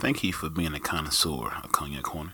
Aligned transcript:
Thank 0.00 0.24
you 0.24 0.32
for 0.32 0.48
being 0.48 0.72
a 0.72 0.80
connoisseur 0.80 1.52
of 1.62 1.72
Cognac 1.72 2.04
Corner 2.04 2.32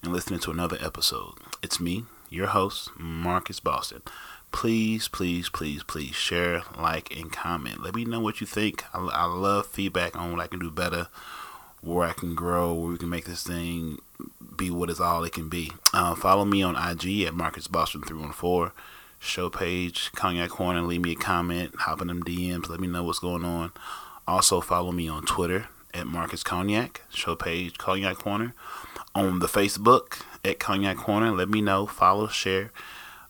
and 0.00 0.12
listening 0.12 0.38
to 0.40 0.52
another 0.52 0.78
episode. 0.80 1.34
It's 1.60 1.80
me, 1.80 2.04
your 2.28 2.46
host, 2.46 2.90
Marcus 2.96 3.58
Boston. 3.58 4.02
Please, 4.52 5.08
please, 5.08 5.48
please, 5.48 5.82
please 5.82 6.14
share, 6.14 6.62
like, 6.78 7.12
and 7.16 7.32
comment. 7.32 7.82
Let 7.82 7.96
me 7.96 8.04
know 8.04 8.20
what 8.20 8.40
you 8.40 8.46
think. 8.46 8.84
I, 8.94 9.00
I 9.00 9.24
love 9.24 9.66
feedback 9.66 10.14
on 10.14 10.30
what 10.30 10.40
I 10.40 10.46
can 10.46 10.60
do 10.60 10.70
better, 10.70 11.08
where 11.80 12.06
I 12.06 12.12
can 12.12 12.36
grow, 12.36 12.72
where 12.72 12.92
we 12.92 12.98
can 12.98 13.08
make 13.08 13.24
this 13.24 13.42
thing 13.42 13.98
be 14.56 14.70
what 14.70 14.88
it's 14.88 15.00
all 15.00 15.24
it 15.24 15.32
can 15.32 15.48
be. 15.48 15.72
Uh, 15.92 16.14
follow 16.14 16.44
me 16.44 16.62
on 16.62 16.76
IG 16.76 17.22
at 17.22 17.34
Marcus 17.34 17.66
Boston 17.66 18.02
314 18.02 18.70
show 19.18 19.50
page, 19.50 20.12
Cognac 20.14 20.50
Corner, 20.50 20.82
leave 20.82 21.02
me 21.02 21.12
a 21.12 21.16
comment, 21.16 21.74
hop 21.76 22.02
in 22.02 22.06
them 22.06 22.22
DMs, 22.22 22.68
let 22.68 22.78
me 22.78 22.86
know 22.86 23.02
what's 23.02 23.18
going 23.18 23.44
on. 23.44 23.72
Also, 24.28 24.60
follow 24.60 24.92
me 24.92 25.08
on 25.08 25.26
Twitter 25.26 25.66
at 25.94 26.06
Marcus 26.06 26.42
Cognac, 26.42 27.02
show 27.10 27.36
page, 27.36 27.78
Cognac 27.78 28.16
Corner. 28.16 28.54
On 29.14 29.40
the 29.40 29.46
Facebook 29.46 30.22
at 30.44 30.58
Cognac 30.58 30.96
Corner, 30.96 31.32
let 31.32 31.48
me 31.48 31.60
know, 31.60 31.86
follow, 31.86 32.28
share. 32.28 32.70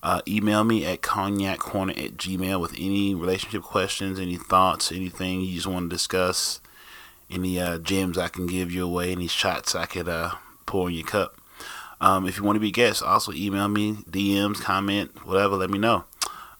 Uh, 0.02 0.22
email 0.26 0.64
me 0.64 0.84
at 0.86 1.02
cognaccorner 1.02 1.90
at 2.02 2.16
gmail 2.16 2.58
with 2.58 2.72
any 2.78 3.14
relationship 3.14 3.62
questions, 3.62 4.18
any 4.18 4.36
thoughts, 4.36 4.90
anything 4.90 5.42
you 5.42 5.54
just 5.54 5.66
want 5.66 5.90
to 5.90 5.94
discuss, 5.94 6.60
any 7.30 7.60
uh, 7.60 7.78
gems 7.78 8.16
I 8.16 8.28
can 8.28 8.46
give 8.46 8.72
you 8.72 8.84
away, 8.84 9.12
any 9.12 9.26
shots 9.26 9.74
I 9.74 9.84
could 9.84 10.08
uh, 10.08 10.32
pour 10.64 10.88
in 10.88 10.96
your 10.96 11.06
cup. 11.06 11.36
Um, 12.00 12.26
if 12.26 12.38
you 12.38 12.44
want 12.44 12.56
to 12.56 12.60
be 12.60 12.68
a 12.68 12.72
guest, 12.72 13.02
also 13.02 13.32
email 13.32 13.68
me, 13.68 13.96
DMs, 14.10 14.62
comment, 14.62 15.26
whatever. 15.26 15.56
Let 15.56 15.68
me 15.68 15.78
know. 15.78 16.04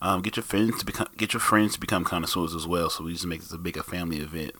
Um, 0.02 0.20
get 0.20 0.36
your 0.36 0.44
friends 0.44 0.78
to 0.78 0.86
become 0.86 1.08
get 1.16 1.32
your 1.32 1.40
friends 1.40 1.74
to 1.74 1.80
become 1.80 2.04
connoisseurs 2.04 2.54
as 2.54 2.66
well. 2.66 2.90
So 2.90 3.04
we 3.04 3.12
just 3.12 3.26
make 3.26 3.40
this 3.40 3.52
a 3.52 3.58
bigger 3.58 3.82
family 3.82 4.18
event. 4.18 4.52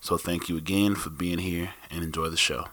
So 0.00 0.16
thank 0.16 0.48
you 0.48 0.56
again 0.56 0.94
for 0.94 1.10
being 1.10 1.38
here 1.38 1.70
and 1.90 2.04
enjoy 2.04 2.28
the 2.28 2.36
show. 2.36 2.66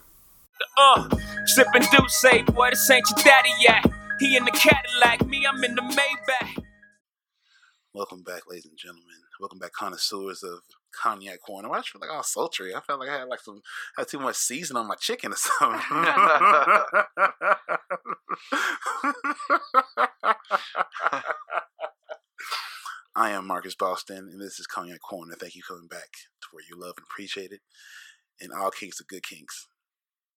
Uh, 0.78 1.08
sipping 1.46 1.82
Douce, 1.92 2.44
boy, 2.46 2.70
this 2.70 2.90
ain't 2.90 3.04
your 3.10 3.24
daddy 3.24 3.50
yet. 3.60 3.84
He 4.20 4.36
in 4.36 4.44
the 4.44 4.50
Cadillac, 4.50 5.26
me, 5.26 5.46
I'm 5.46 5.62
in 5.64 5.74
the 5.74 5.82
Maybach. 5.82 6.62
Welcome 7.92 8.22
back, 8.22 8.42
ladies 8.48 8.66
and 8.66 8.78
gentlemen. 8.78 9.04
Welcome 9.40 9.58
back, 9.58 9.72
connoisseurs 9.72 10.42
of 10.42 10.60
cognac 10.94 11.40
corner. 11.40 11.70
I 11.70 11.82
feel 11.82 12.00
like 12.00 12.10
I 12.10 12.16
was 12.16 12.32
sultry. 12.32 12.74
I 12.74 12.80
felt 12.80 13.00
like 13.00 13.08
I 13.08 13.18
had 13.18 13.28
like 13.28 13.40
some 13.40 13.62
had 13.96 14.08
too 14.08 14.20
much 14.20 14.36
season 14.36 14.76
on 14.76 14.86
my 14.86 14.94
chicken 14.94 15.32
or 15.32 15.36
something. 15.36 15.80
I 23.16 23.30
am 23.30 23.46
Marcus 23.46 23.74
Boston, 23.74 24.28
and 24.30 24.38
this 24.38 24.60
is 24.60 24.66
Cognac 24.66 25.00
Corner. 25.00 25.34
Thank 25.40 25.54
you 25.54 25.62
for 25.62 25.72
coming 25.72 25.88
back 25.88 26.12
to 26.42 26.48
where 26.52 26.62
you 26.68 26.78
love 26.78 26.96
and 26.98 27.06
appreciate 27.10 27.50
it. 27.50 27.60
And 28.42 28.52
all 28.52 28.70
kinks 28.70 29.00
are 29.00 29.06
good 29.08 29.22
kinks. 29.22 29.68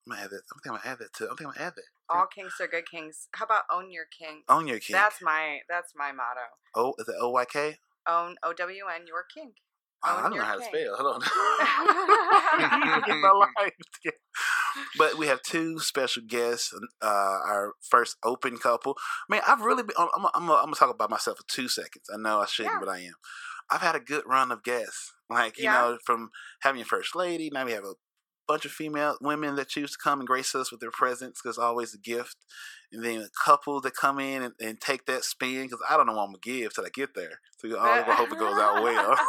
I'm 0.08 0.13
gonna 0.13 0.23
add 0.23 0.30
that. 0.30 0.41
I'm 0.53 0.59
gonna 0.63 0.81
add 0.85 1.00
that 1.00 1.13
to. 1.16 1.30
I'm 1.30 1.35
gonna 1.35 1.59
add 1.59 1.73
that. 1.75 1.83
All 2.09 2.25
kings 2.33 2.53
are 2.61 2.67
good 2.67 2.89
kings. 2.89 3.27
How 3.33 3.44
about 3.44 3.63
own 3.69 3.91
your 3.91 4.05
king? 4.17 4.44
Own 4.47 4.66
your 4.66 4.80
king. 4.80 4.94
That's 4.94 5.22
my 5.22 5.59
that's 5.67 5.91
my 5.94 6.13
motto. 6.13 6.47
O 6.73 6.94
is 6.97 7.09
it 7.09 7.16
O 7.19 7.31
Y 7.31 7.44
K? 7.52 7.80
Own 8.07 8.38
O 8.44 8.53
W 8.53 8.83
N 8.95 9.05
your 9.05 9.25
king. 9.35 9.52
Oh, 10.05 10.16
I 10.17 10.22
don't 10.30 10.38
know 10.38 10.44
how 10.44 10.55
to 10.55 10.64
spell. 10.64 10.95
Hold 10.97 11.16
on. 11.16 11.22
I 11.23 12.80
need 12.86 13.02
to 13.05 13.11
get 13.11 13.19
my 13.22 13.31
life 13.31 13.73
together. 13.95 14.17
But 14.97 15.17
we 15.17 15.28
have 15.28 15.41
two 15.41 15.80
special 15.80 16.23
guests. 16.28 16.73
Uh, 17.02 17.06
our 17.06 17.73
first 17.81 18.16
open 18.23 18.58
couple. 18.58 18.95
Man, 19.30 19.41
I've 19.47 19.61
really 19.61 19.83
been. 19.83 19.95
I'm, 19.97 20.08
I'm, 20.16 20.25
I'm, 20.33 20.44
I'm 20.50 20.58
gonna 20.66 20.75
talk 20.75 20.89
about 20.94 21.09
myself 21.09 21.38
for 21.38 21.44
two 21.47 21.67
seconds. 21.67 22.06
I 22.14 22.17
know 22.17 22.39
I 22.39 22.45
shouldn't, 22.45 22.75
Yeah. 22.75 22.80
but 22.80 22.89
I 22.89 23.00
am. 23.00 23.14
I've 23.69 23.81
had 23.81 23.95
a 23.95 24.00
good 24.00 24.23
run 24.25 24.52
of 24.52 24.64
guests. 24.64 25.14
Like 25.30 25.58
you 25.58 25.66
Yeah. 25.66 25.73
know, 25.73 25.97
from 26.06 26.30
having 26.61 26.80
your 26.80 26.86
first 26.88 27.16
lady. 27.16 27.50
Now 27.52 27.66
we 27.66 27.73
have 27.73 27.84
a 27.84 27.94
bunch 28.50 28.66
of 28.66 28.72
female 28.72 29.16
women 29.22 29.55
that 29.55 29.69
choose 29.69 29.92
to 29.92 29.97
come 30.03 30.19
and 30.19 30.28
grace 30.28 30.55
us 30.55 30.72
with 30.72 30.81
their 30.81 30.89
presence 30.89 31.39
because 31.42 31.59
always 31.59 31.94
a 31.94 32.00
gift. 32.00 32.36
And 32.91 33.06
then 33.06 33.22
a 33.22 33.30
couple 33.45 33.80
that 33.81 33.95
come 33.95 34.19
in 34.19 34.41
and, 34.41 34.53
and 34.59 34.81
take 34.81 35.06
that 35.06 35.23
spin 35.23 35.66
because 35.66 35.79
I 35.88 35.96
don't 35.96 36.07
know 36.07 36.13
what 36.13 36.23
I'm 36.23 36.29
gonna 36.29 36.40
give 36.41 36.73
till 36.73 36.84
I 36.84 36.90
get 36.90 37.13
there. 37.13 37.40
So 37.59 37.79
I 37.79 38.01
hope 38.01 38.31
it 38.31 38.40
goes 38.40 38.57
out 38.59 38.84
well. 38.84 39.16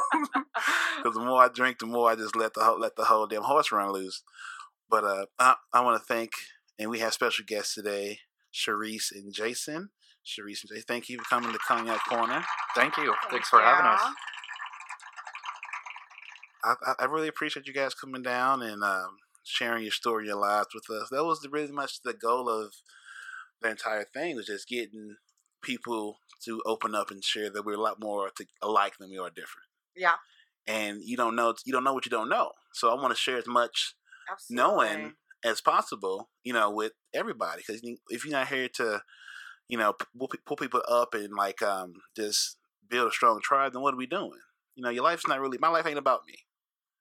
Because 0.97 1.17
the 1.17 1.25
more 1.25 1.43
I 1.43 1.49
drink, 1.49 1.79
the 1.79 1.87
more 1.87 2.11
I 2.11 2.15
just 2.15 2.37
let 2.37 2.53
the 2.53 2.63
whole, 2.63 2.79
let 2.79 2.95
the 2.95 3.05
whole 3.05 3.27
damn 3.27 3.43
horse 3.43 3.73
run 3.73 3.91
loose. 3.91 4.23
But 4.91 5.05
uh, 5.05 5.27
I, 5.39 5.55
I 5.73 5.81
want 5.81 5.99
to 5.99 6.07
thank, 6.07 6.33
and 6.79 6.91
we 6.91 6.99
have 6.99 7.15
special 7.15 7.47
guests 7.47 7.75
today, 7.75 8.19
Cherice 8.53 9.11
and 9.11 9.33
Jason. 9.33 9.89
Cherice 10.25 10.63
and 10.63 10.69
Jason, 10.69 10.85
thank 10.87 11.09
you 11.09 11.17
for 11.17 11.25
coming 11.25 11.53
to 11.53 11.59
Cognac 11.67 12.05
Corner. 12.07 12.45
Thank 12.75 12.99
you. 12.99 13.15
Thank 13.23 13.33
Thanks 13.33 13.49
for 13.49 13.61
having 13.63 13.87
us. 13.87 14.03
I, 16.65 16.75
I, 16.99 17.05
really 17.07 17.29
appreciate 17.29 17.67
you 17.67 17.73
guys 17.73 17.95
coming 17.95 18.23
down 18.23 18.63
and 18.63 18.83
um, 18.83 19.17
sharing 19.45 19.83
your 19.83 19.93
story, 19.93 20.27
your 20.27 20.37
lives 20.37 20.69
with 20.75 20.91
us. 20.91 21.09
That 21.11 21.25
was 21.25 21.47
really 21.51 21.73
much 21.73 22.03
the 22.03 22.13
goal 22.13 22.49
of 22.49 22.73
the 23.63 23.71
entire 23.71 24.05
thing 24.05 24.37
was 24.37 24.47
just 24.47 24.69
getting 24.69 25.17
people 25.63 26.19
to 26.45 26.63
open 26.65 26.95
up 26.95 27.11
and 27.11 27.23
share 27.23 27.51
that 27.51 27.65
we're 27.65 27.75
a 27.75 27.81
lot 27.81 28.01
more 28.01 28.31
to, 28.37 28.47
alike 28.63 28.95
than 28.99 29.11
we 29.11 29.19
are 29.19 29.31
different. 29.31 29.67
Yeah, 29.97 30.15
And 30.67 31.01
you 31.03 31.17
don't 31.17 31.37
know 31.37 31.55
you 31.65 31.73
don't 31.73 31.85
know 31.85 31.93
what 31.93 32.07
you 32.07 32.11
don't 32.11 32.29
know. 32.29 32.53
So 32.73 32.91
I 32.91 32.95
want 32.95 33.11
to 33.11 33.21
share 33.21 33.37
as 33.37 33.47
much 33.47 33.95
absolutely. 34.31 34.63
knowing 34.63 35.13
as 35.45 35.61
possible, 35.61 36.31
you 36.45 36.53
know, 36.53 36.71
with 36.71 36.93
everybody. 37.15 37.63
Because 37.67 37.83
if 38.09 38.25
you're 38.25 38.33
not 38.33 38.49
here 38.49 38.69
to, 38.75 39.03
you 39.69 39.79
know, 39.79 39.95
pull, 40.19 40.31
pull 40.47 40.57
people 40.57 40.83
up 40.89 41.15
and 41.15 41.35
like 41.35 41.63
um 41.63 41.95
just 42.17 42.57
build 42.89 43.09
a 43.09 43.13
strong 43.13 43.41
tribe, 43.43 43.73
then 43.73 43.83
what 43.83 43.95
are 43.95 43.99
we 43.99 44.07
doing? 44.07 44.41
You 44.77 44.85
know, 44.85 44.91
your 44.91 45.05
life's 45.05 45.27
not 45.27 45.41
really 45.41 45.59
my 45.59 45.69
life 45.69 45.87
ain't 45.87 45.99
about 45.99 46.23
me. 46.27 46.35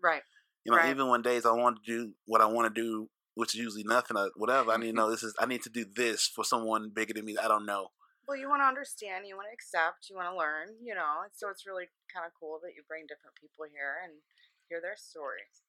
Right. 0.02 0.24
You 0.64 0.72
know, 0.72 0.78
Right. 0.78 0.90
even 0.90 1.08
when 1.08 1.22
days 1.22 1.46
I 1.46 1.52
want 1.52 1.84
to 1.84 1.92
do 1.92 2.14
what 2.26 2.42
I 2.42 2.46
want 2.46 2.74
to 2.74 2.82
do, 2.82 3.10
which 3.36 3.56
is 3.56 3.62
usually 3.62 3.84
nothing 3.84 4.18
or 4.18 4.32
whatever, 4.36 4.72
I 4.72 4.78
need 4.78 4.92
to 4.92 4.94
know 4.94 5.10
this 5.10 5.24
is 5.24 5.36
I 5.40 5.46
need 5.46 5.64
to 5.64 5.70
do 5.70 5.86
this 5.86 6.28
for 6.28 6.44
someone 6.44 6.90
bigger 6.90 7.14
than 7.14 7.26
me. 7.26 7.38
I 7.38 7.48
don't 7.48 7.66
know. 7.66 7.92
Well, 8.28 8.38
you 8.38 8.48
want 8.50 8.62
to 8.62 8.66
understand, 8.68 9.26
you 9.26 9.36
want 9.36 9.48
to 9.50 9.54
accept, 9.54 10.10
you 10.10 10.16
want 10.16 10.30
to 10.30 10.38
learn, 10.38 10.76
you 10.84 10.94
know. 10.94 11.26
So 11.34 11.50
it's 11.50 11.66
really 11.66 11.86
kind 12.14 12.28
of 12.28 12.34
cool 12.40 12.60
that 12.62 12.76
you 12.76 12.84
bring 12.88 13.08
different 13.08 13.36
people 13.40 13.66
here 13.72 13.98
and 14.04 14.22
hear 14.68 14.80
their 14.82 14.96
stories. 14.98 15.64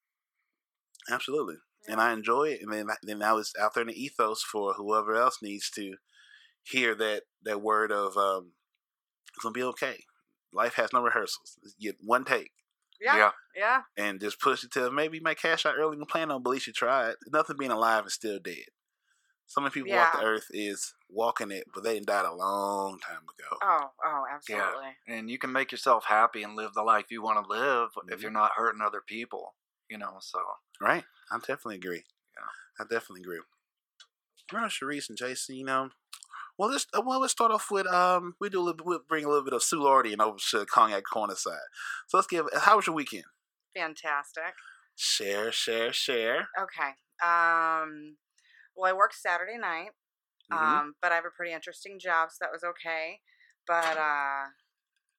Absolutely, 1.10 1.56
and 1.88 2.00
I 2.00 2.12
enjoy 2.12 2.48
it. 2.50 2.60
And 2.62 2.72
then 2.72 2.88
then 3.02 3.18
now 3.18 3.38
it's 3.38 3.54
out 3.58 3.74
there 3.74 3.82
in 3.82 3.88
the 3.88 3.94
ethos 4.02 4.42
for 4.42 4.74
whoever 4.74 5.14
else 5.14 5.38
needs 5.40 5.70
to 5.70 5.96
hear 6.62 6.94
that 6.96 7.22
that 7.42 7.62
word 7.62 7.90
of 7.90 8.16
um, 8.16 8.52
it's 9.34 9.42
gonna 9.42 9.52
be 9.52 9.62
okay. 9.62 10.04
Life 10.52 10.74
has 10.74 10.92
no 10.92 11.02
rehearsals. 11.02 11.58
You 11.78 11.92
get 11.92 12.00
one 12.04 12.24
take. 12.24 12.50
Yeah, 13.00 13.16
Yeah. 13.16 13.30
Yeah, 13.56 13.82
and 13.96 14.20
just 14.20 14.40
push 14.40 14.64
it 14.64 14.72
to 14.72 14.90
maybe 14.90 15.18
you 15.18 15.22
might 15.22 15.38
cash 15.40 15.66
out 15.66 15.74
early 15.78 15.96
and 15.96 16.08
plan 16.08 16.30
on, 16.30 16.42
but 16.42 16.50
at 16.50 16.52
least 16.54 16.66
you 16.68 16.72
tried. 16.72 17.14
Nothing 17.32 17.56
being 17.58 17.70
alive 17.70 18.04
and 18.04 18.12
still 18.12 18.38
dead. 18.38 18.64
So 19.46 19.60
many 19.60 19.72
people 19.72 19.90
walk 19.92 20.12
the 20.12 20.22
earth 20.24 20.46
is 20.50 20.94
walking 21.08 21.50
it, 21.50 21.64
but 21.74 21.82
they 21.82 21.94
didn't 21.94 22.06
died 22.06 22.24
a 22.24 22.32
long 22.32 23.00
time 23.00 23.22
ago. 23.22 23.58
Oh, 23.62 23.90
oh, 24.04 24.24
absolutely. 24.32 24.96
And 25.08 25.28
you 25.28 25.38
can 25.38 25.50
make 25.52 25.72
yourself 25.72 26.04
happy 26.06 26.44
and 26.44 26.54
live 26.54 26.72
the 26.74 26.84
life 26.84 27.06
you 27.10 27.20
want 27.20 27.44
to 27.44 27.50
live 27.50 27.90
Mhm. 27.96 28.12
if 28.12 28.22
you're 28.22 28.30
not 28.30 28.52
hurting 28.56 28.80
other 28.80 29.00
people. 29.00 29.56
You 29.88 29.98
know, 29.98 30.18
so 30.20 30.40
Right? 30.80 31.04
I 31.32 31.38
definitely 31.38 31.76
agree. 31.76 32.04
Yeah. 32.36 32.48
I 32.78 32.84
definitely 32.84 33.22
agree. 33.22 33.40
Well, 34.52 34.68
Cherice 34.68 35.08
and 35.08 35.18
Jason, 35.18 35.56
you 35.56 35.64
know, 35.64 35.90
well, 36.56 36.70
let's 36.70 36.86
uh, 36.94 37.02
well 37.04 37.20
let's 37.20 37.32
start 37.32 37.52
off 37.52 37.70
with 37.70 37.86
um 37.86 38.36
we 38.40 38.48
do 38.50 38.60
a 38.60 38.62
little, 38.62 38.84
we'll 38.86 39.00
bring 39.08 39.24
a 39.24 39.28
little 39.28 39.44
bit 39.44 39.52
of 39.52 39.62
Sue 39.62 39.82
Lordy 39.82 40.14
over 40.16 40.38
to 40.50 40.58
the 40.60 40.66
cognac 40.66 41.04
corner 41.04 41.34
side. 41.34 41.58
So 42.08 42.18
let's 42.18 42.28
give. 42.28 42.46
How 42.54 42.76
was 42.76 42.86
your 42.86 42.94
weekend? 42.96 43.24
Fantastic. 43.74 44.54
Share, 44.94 45.50
share, 45.50 45.92
share. 45.92 46.50
Okay. 46.58 46.90
Um, 47.22 48.16
well, 48.76 48.90
I 48.90 48.94
worked 48.94 49.14
Saturday 49.16 49.58
night, 49.58 49.90
Mhm. 50.48 50.80
um, 50.80 50.94
but 51.02 51.12
I 51.12 51.16
have 51.16 51.26
a 51.26 51.30
pretty 51.36 51.52
interesting 51.52 51.98
job, 52.00 52.30
so 52.32 52.38
that 52.42 52.52
was 52.52 52.64
okay. 52.64 53.20
But 53.66 53.98
uh, 53.98 54.46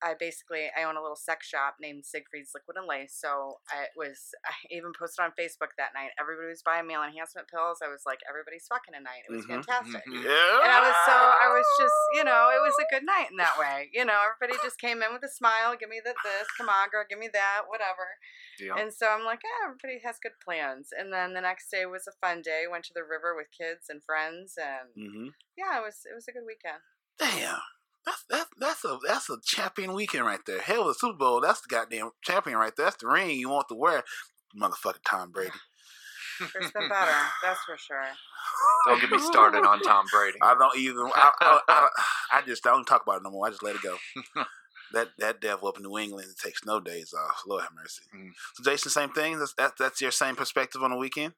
I 0.03 0.13
basically 0.17 0.67
I 0.73 0.83
own 0.83 0.97
a 0.97 1.01
little 1.01 1.15
sex 1.19 1.47
shop 1.47 1.77
named 1.79 2.03
Ciggfreeds 2.03 2.51
Liquid 2.57 2.77
and 2.77 2.87
Lace. 2.87 3.13
So 3.13 3.61
I 3.69 3.87
was 3.95 4.33
I 4.45 4.53
even 4.73 4.91
posted 4.97 5.23
on 5.23 5.31
Facebook 5.37 5.77
that 5.77 5.93
night. 5.93 6.11
Everybody 6.19 6.49
was 6.49 6.65
buying 6.65 6.87
male 6.87 7.03
enhancement 7.05 7.47
pills. 7.47 7.79
I 7.83 7.89
was 7.89 8.01
like, 8.05 8.19
everybody's 8.27 8.65
fucking 8.65 8.93
tonight. 8.97 9.23
It 9.27 9.31
was 9.31 9.45
Mhm, 9.45 9.61
fantastic. 9.61 10.03
Yeah. 10.09 10.65
And 10.65 10.71
I 10.73 10.81
was 10.81 10.97
so 11.05 11.13
I 11.15 11.47
was 11.53 11.67
just 11.79 11.99
you 12.17 12.23
know 12.25 12.49
it 12.49 12.61
was 12.61 12.73
a 12.81 12.87
good 12.89 13.05
night 13.05 13.29
in 13.31 13.37
that 13.37 13.57
way. 13.57 13.89
You 13.93 14.05
know 14.05 14.17
everybody 14.25 14.57
just 14.63 14.79
came 14.81 15.01
in 15.01 15.13
with 15.13 15.23
a 15.23 15.31
smile. 15.31 15.77
Give 15.79 15.89
me 15.89 16.01
the 16.03 16.13
this, 16.23 16.47
come 16.57 16.69
on 16.69 16.89
girl, 16.89 17.05
give 17.09 17.17
me 17.17 17.29
that, 17.33 17.65
whatever. 17.67 18.17
yeah. 18.59 18.75
And 18.77 18.93
so 18.93 19.07
I'm 19.09 19.25
like, 19.25 19.41
yeah, 19.41 19.69
everybody 19.69 20.01
has 20.05 20.17
good 20.21 20.37
plans. 20.43 20.89
And 20.93 21.11
then 21.11 21.33
the 21.33 21.41
next 21.41 21.71
day 21.71 21.85
was 21.85 22.05
a 22.05 22.13
fun 22.19 22.41
day. 22.41 22.65
Went 22.69 22.83
to 22.85 22.93
the 22.93 23.01
river 23.03 23.33
with 23.35 23.47
kids 23.55 23.87
and 23.89 24.03
friends, 24.03 24.57
and 24.57 24.89
hmm 24.93 25.27
yeah, 25.57 25.77
it 25.79 25.83
was 25.83 26.05
it 26.09 26.13
was 26.13 26.27
a 26.27 26.31
good 26.31 26.45
weekend. 26.45 26.81
Damn. 27.17 27.59
That's 28.05 28.25
that's 28.29 28.49
that's 28.59 28.85
a 28.85 28.97
that's 29.07 29.29
a 29.29 29.37
champion 29.43 29.93
weekend 29.93 30.25
right 30.25 30.39
there. 30.45 30.59
Hell, 30.59 30.87
the 30.87 30.93
Super 30.93 31.17
Bowl. 31.17 31.41
That's 31.41 31.61
the 31.61 31.67
goddamn 31.69 32.11
champion 32.23 32.57
right 32.57 32.75
there. 32.75 32.87
That's 32.87 32.97
the 32.97 33.07
ring 33.07 33.31
you 33.31 33.49
want 33.49 33.67
to 33.69 33.75
wear, 33.75 34.03
motherfucking 34.59 35.03
Tom 35.05 35.31
Brady. 35.31 35.51
There's 36.39 36.71
been 36.71 36.89
better, 36.89 37.11
that's 37.43 37.59
for 37.65 37.77
sure. 37.77 38.01
Don't 38.87 38.99
get 38.99 39.11
me 39.11 39.19
started 39.19 39.59
on 39.59 39.79
Tom 39.81 40.05
Brady. 40.11 40.39
I 40.41 40.55
don't 40.57 40.75
even. 40.77 41.11
I, 41.15 41.31
I, 41.39 41.59
I, 41.67 41.87
I 42.31 42.41
just 42.41 42.63
don't 42.63 42.85
talk 42.85 43.03
about 43.03 43.17
it 43.17 43.23
no 43.23 43.29
more. 43.29 43.45
I 43.45 43.51
just 43.51 43.61
let 43.61 43.75
it 43.75 43.81
go. 43.83 43.97
that 44.93 45.09
that 45.19 45.39
devil 45.39 45.67
up 45.67 45.77
in 45.77 45.83
New 45.83 45.97
England 45.97 46.29
takes 46.41 46.65
no 46.65 46.79
days 46.79 47.13
off. 47.13 47.43
Lord 47.45 47.61
have 47.61 47.71
mercy. 47.75 48.03
Mm. 48.15 48.31
So 48.55 48.63
Jason, 48.63 48.89
same 48.89 49.11
thing. 49.11 49.37
That's 49.37 49.53
that, 49.53 49.73
that's 49.77 50.01
your 50.01 50.11
same 50.11 50.35
perspective 50.35 50.81
on 50.81 50.91
the 50.91 50.97
weekend. 50.97 51.33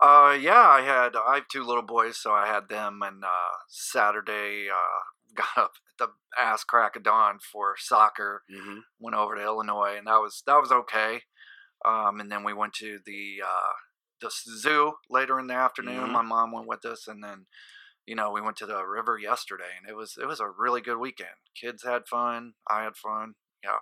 Uh, 0.00 0.36
yeah, 0.40 0.68
I 0.68 0.82
had. 0.82 1.16
I 1.16 1.36
have 1.36 1.48
two 1.48 1.64
little 1.64 1.82
boys, 1.82 2.16
so 2.18 2.32
I 2.32 2.46
had 2.46 2.68
them. 2.68 3.00
And 3.02 3.24
uh, 3.24 3.56
Saturday, 3.68 4.68
uh, 4.70 5.02
got 5.56 5.64
up 5.64 5.72
at 6.00 6.06
the 6.06 6.08
ass 6.40 6.64
crack 6.64 6.96
of 6.96 7.02
dawn 7.02 7.38
for 7.40 7.74
soccer. 7.78 8.42
Mm-hmm. 8.52 8.78
Went 9.00 9.16
over 9.16 9.34
to 9.36 9.42
Illinois, 9.42 9.94
and 9.96 10.06
that 10.06 10.18
was 10.18 10.42
that 10.46 10.60
was 10.60 10.72
okay. 10.72 11.22
Um, 11.84 12.20
and 12.20 12.30
then 12.30 12.42
we 12.44 12.52
went 12.52 12.72
to 12.74 12.98
the 13.06 13.36
uh, 13.44 13.72
the 14.20 14.30
zoo 14.30 14.94
later 15.08 15.38
in 15.38 15.46
the 15.46 15.54
afternoon. 15.54 16.08
Mhm. 16.08 16.12
My 16.12 16.22
mom 16.22 16.52
went 16.52 16.66
with 16.66 16.84
us, 16.84 17.06
and 17.06 17.22
then 17.22 17.46
you 18.06 18.14
know 18.16 18.30
we 18.32 18.40
went 18.40 18.56
to 18.58 18.66
the 18.66 18.84
river 18.84 19.18
yesterday, 19.18 19.72
and 19.80 19.88
it 19.88 19.94
was 19.96 20.16
it 20.20 20.26
was 20.26 20.40
a 20.40 20.48
really 20.48 20.80
good 20.80 20.98
weekend. 20.98 21.38
Kids 21.60 21.84
had 21.84 22.08
fun. 22.08 22.54
I 22.68 22.82
had 22.82 22.96
fun. 22.96 23.34
Yeah, 23.62 23.78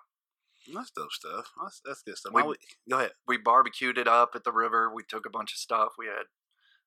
That's 0.74 0.90
dope 0.90 1.12
stuff. 1.12 1.50
That's, 1.62 1.80
that's 1.84 2.02
good 2.02 2.16
stuff. 2.16 2.32
We- 2.34 2.42
week- 2.42 2.76
go 2.88 2.98
ahead. 2.98 3.12
we 3.28 3.36
barbecued 3.38 3.98
it 3.98 4.08
up 4.08 4.30
at 4.34 4.44
the 4.44 4.52
river. 4.52 4.92
We 4.92 5.02
took 5.04 5.24
a 5.26 5.30
bunch 5.30 5.52
of 5.52 5.58
stuff. 5.58 5.92
We 5.98 6.06
had 6.06 6.26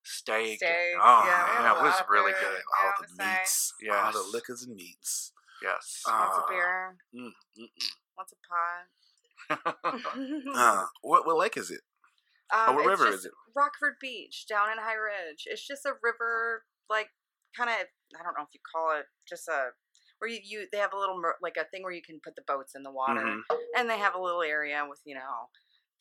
steak. 0.04 0.62
and- 0.62 1.00
oh, 1.02 1.22
yeah, 1.26 1.62
yeah, 1.62 1.74
a 1.74 1.78
it 1.78 1.82
was 1.82 2.02
really 2.08 2.32
good. 2.32 2.42
Yeah, 2.42 2.86
all 2.86 2.92
the 3.00 3.24
meats. 3.24 3.72
All 3.92 4.12
the 4.12 4.30
liquors 4.32 4.62
and 4.62 4.74
meats. 4.74 5.32
Yes. 5.62 6.02
What's 6.04 6.16
Ah. 6.36 6.44
a 6.46 6.50
beer? 6.50 6.96
Mm. 7.14 7.32
What's 8.14 8.32
a 8.32 8.36
pot? 8.48 8.86
Uh, 10.54 10.84
what 11.02 11.26
what 11.26 11.36
lake 11.36 11.56
is 11.56 11.70
it? 11.70 11.80
Um, 12.52 12.74
what 12.76 12.86
river 12.86 13.08
is 13.08 13.24
it? 13.24 13.32
Rockford 13.54 13.94
Beach 14.00 14.46
down 14.48 14.70
in 14.72 14.78
High 14.78 14.94
Ridge. 14.94 15.44
It's 15.46 15.66
just 15.66 15.84
a 15.86 15.92
river, 16.02 16.64
like 16.88 17.08
kind 17.56 17.70
of. 17.70 17.76
I 18.18 18.22
don't 18.24 18.34
know 18.36 18.42
if 18.42 18.52
you 18.54 18.60
call 18.74 18.98
it 18.98 19.06
just 19.28 19.46
a 19.48 19.70
where 20.18 20.28
you, 20.30 20.40
you 20.42 20.66
they 20.72 20.78
have 20.78 20.92
a 20.92 20.98
little 20.98 21.20
like 21.42 21.56
a 21.56 21.64
thing 21.70 21.82
where 21.82 21.92
you 21.92 22.02
can 22.02 22.20
put 22.24 22.34
the 22.36 22.42
boats 22.46 22.74
in 22.74 22.82
the 22.82 22.90
water, 22.92 23.20
Mhm. 23.22 23.42
and 23.76 23.88
they 23.88 23.98
have 23.98 24.14
a 24.14 24.20
little 24.20 24.42
area 24.42 24.84
with 24.88 25.00
you 25.04 25.14
know 25.14 25.48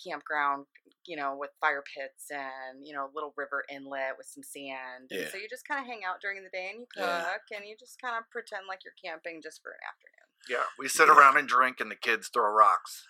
campground, 0.04 0.66
you 1.06 1.16
know, 1.16 1.36
with 1.38 1.52
fire 1.62 1.84
pits 1.96 2.32
and 2.32 2.86
you 2.86 2.94
know 2.94 3.10
little 3.14 3.34
river 3.38 3.64
inlet 3.70 4.18
with 4.18 4.28
some 4.28 4.44
sand. 4.44 5.12
And 5.12 5.20
Yeah. 5.22 5.30
so 5.30 5.38
you 5.38 5.48
just 5.50 5.68
kind 5.68 5.80
of 5.80 5.86
hang 5.88 6.02
out 6.08 6.22
during 6.22 6.44
the 6.44 6.50
day 6.50 6.70
and 6.72 6.80
you 6.82 6.88
cook 6.94 7.06
Yeah. 7.06 7.58
and 7.58 7.66
you 7.68 7.76
just 7.80 8.00
kind 8.02 8.16
of 8.18 8.30
pretend 8.32 8.64
like 8.68 8.80
you're 8.84 8.98
camping 9.04 9.42
just 9.42 9.62
for 9.62 9.72
an 9.72 9.80
afternoon, 9.88 10.28
yeah, 10.50 10.66
we 10.78 10.88
sit 10.88 11.08
Yeah. 11.08 11.14
around 11.20 11.38
and 11.38 11.48
drink, 11.48 11.80
and 11.80 11.92
the 11.92 11.96
kids 11.96 12.30
throw 12.34 12.50
rocks. 12.52 13.06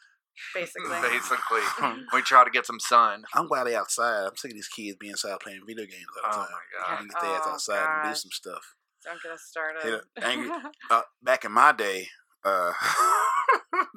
basically. 0.54 0.90
Basically, 1.02 1.62
we 2.14 2.22
try 2.22 2.44
to 2.46 2.50
get 2.50 2.66
some 2.66 2.80
sun. 2.80 3.26
I'm 3.34 3.48
glad 3.48 3.66
they 3.66 3.76
outside. 3.76 4.26
I'm 4.26 4.38
sick 4.38 4.52
of 4.52 4.56
these 4.56 4.70
kids 4.70 4.96
being 4.98 5.12
inside 5.12 5.38
playing 5.42 5.62
video 5.68 5.86
games 5.86 6.06
all 6.24 6.32
the 6.32 6.38
Oh 6.38 6.42
time. 6.44 6.52
my 6.52 6.80
god. 6.80 6.98
I 6.98 7.02
need 7.02 7.08
to 7.10 7.14
get 7.14 7.22
their 7.22 7.32
ass 7.36 7.42
Oh, 7.46 7.52
outside 7.52 8.04
and 8.06 8.14
do 8.14 8.16
some 8.16 8.32
stuff. 8.32 8.76
Don't 9.04 9.22
get 9.22 9.32
us 9.34 9.42
started. 9.44 10.02
Yeah, 10.18 10.24
angry- 10.26 10.72
Uh, 10.90 11.02
back 11.22 11.44
in 11.44 11.52
my 11.52 11.72
day, 11.74 12.08
uh, 12.46 12.72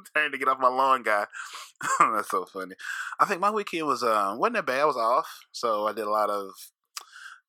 trying 0.13 0.33
to 0.33 0.39
get 0.39 0.49
off 0.49 0.59
my 0.61 0.69
lawn, 0.69 1.03
guy. 1.03 1.27
That's 1.99 2.31
so 2.31 2.45
funny. 2.45 2.75
I 3.19 3.25
think 3.25 3.41
my 3.41 3.51
weekend 3.51 3.87
was 3.87 4.03
um 4.03 4.39
wasn't 4.39 4.57
that 4.57 4.67
bad. 4.67 4.81
I 4.81 4.85
was 4.87 4.97
off, 4.97 5.29
so 5.53 5.87
I 5.87 5.93
did 5.93 6.07
a 6.07 6.11
lot 6.11 6.31
of 6.31 6.51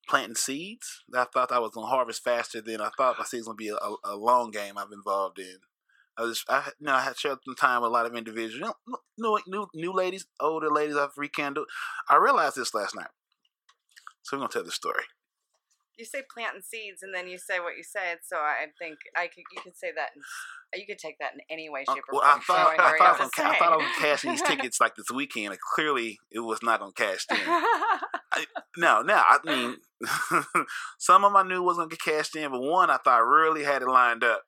planting 0.08 0.36
seeds. 0.36 1.04
I 1.14 1.26
thought 1.26 1.52
I 1.52 1.60
was 1.60 1.72
gonna 1.72 1.88
harvest 1.88 2.24
faster 2.24 2.62
than 2.62 2.82
I 2.82 2.90
thought 2.98 3.18
my 3.20 3.26
seeds 3.26 3.46
gonna 3.46 3.56
be 3.56 3.70
a, 3.70 3.78
a, 4.04 4.16
long 4.16 4.52
game 4.52 4.78
I've 4.78 4.92
involved 4.92 5.40
in. 5.40 5.58
I 6.18 6.24
was, 6.24 6.44
I, 6.48 6.70
you 6.80 6.86
know, 6.86 6.94
I 6.94 7.02
had 7.02 7.18
shared 7.18 7.40
some 7.44 7.56
time 7.56 7.82
with 7.82 7.90
a 7.90 7.94
lot 7.94 8.06
of 8.06 8.16
individuals, 8.16 8.74
new, 9.18 9.40
new, 9.48 9.68
new 9.74 9.94
ladies, 9.94 10.26
older 10.40 10.70
ladies. 10.70 10.96
I've 10.96 11.18
rekindled. 11.18 11.68
I 12.10 12.18
realized 12.18 12.56
this 12.56 12.74
last 12.74 12.96
night, 12.96 13.08
so 14.22 14.38
we're 14.38 14.42
gonna 14.42 14.52
tell 14.52 14.64
the 14.64 14.72
story. 14.72 15.04
You 15.98 16.06
say 16.06 16.22
planting 16.34 16.62
seeds 16.62 17.04
and 17.04 17.14
then 17.14 17.28
you 17.28 17.38
say 17.38 17.60
what 17.60 17.78
you 17.78 17.84
said 17.84 18.18
so 18.24 18.38
i 18.38 18.66
think 18.80 18.98
i 19.16 19.28
could 19.28 19.44
you 19.52 19.62
could 19.62 19.78
say 19.78 19.90
that 19.96 20.10
in, 20.16 20.22
you 20.80 20.86
could 20.88 20.98
take 20.98 21.18
that 21.20 21.34
in 21.34 21.42
any 21.52 21.70
way 21.70 21.84
shape 21.88 22.04
or 22.12 22.20
well, 22.20 22.40
form 22.40 22.40
I 22.40 22.40
thought, 22.42 22.80
I 22.80 22.98
thought, 22.98 23.20
I 23.20 23.24
was 23.24 23.30
ca- 23.32 23.50
I 23.52 23.60
thought 23.60 23.74
I 23.74 23.78
was 23.78 23.96
cashing 24.00 24.32
these 24.32 24.42
tickets 24.42 24.82
like 24.82 24.96
this 24.96 25.12
weekend. 25.14 25.52
and 25.52 25.60
clearly, 25.76 26.20
it 26.32 26.40
was 26.40 26.60
not 26.64 26.80
gonna 26.80 26.94
cash 26.94 27.26
in. 27.30 27.38
No, 28.76 29.04
no. 29.04 29.14
I 29.16 29.38
mean, 29.46 29.76
some 30.98 31.24
of 31.24 31.32
them 31.32 31.36
I 31.38 31.48
knew 31.48 31.62
wasn't 31.62 31.90
gonna 31.92 31.98
get 31.98 32.18
cashed 32.18 32.36
in, 32.36 32.50
but 32.50 32.60
one 32.62 32.90
I 32.90 32.98
thought 32.98 33.20
really 33.20 33.64
had 33.64 33.84
it 33.84 33.88
lined 33.88 34.24
up, 34.24 34.42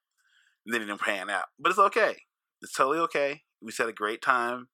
and 0.65 0.73
then 0.73 0.81
it 0.81 0.85
didn't 0.85 1.01
pan 1.01 1.29
out. 1.29 1.45
But 1.59 1.69
it's 1.69 1.77
okay. 1.79 2.15
It's 2.63 2.73
totally 2.73 2.97
okay. 3.01 3.43
We 3.61 3.71
had 3.77 3.87
a 3.87 3.93
great 3.93 4.23
time. 4.23 4.69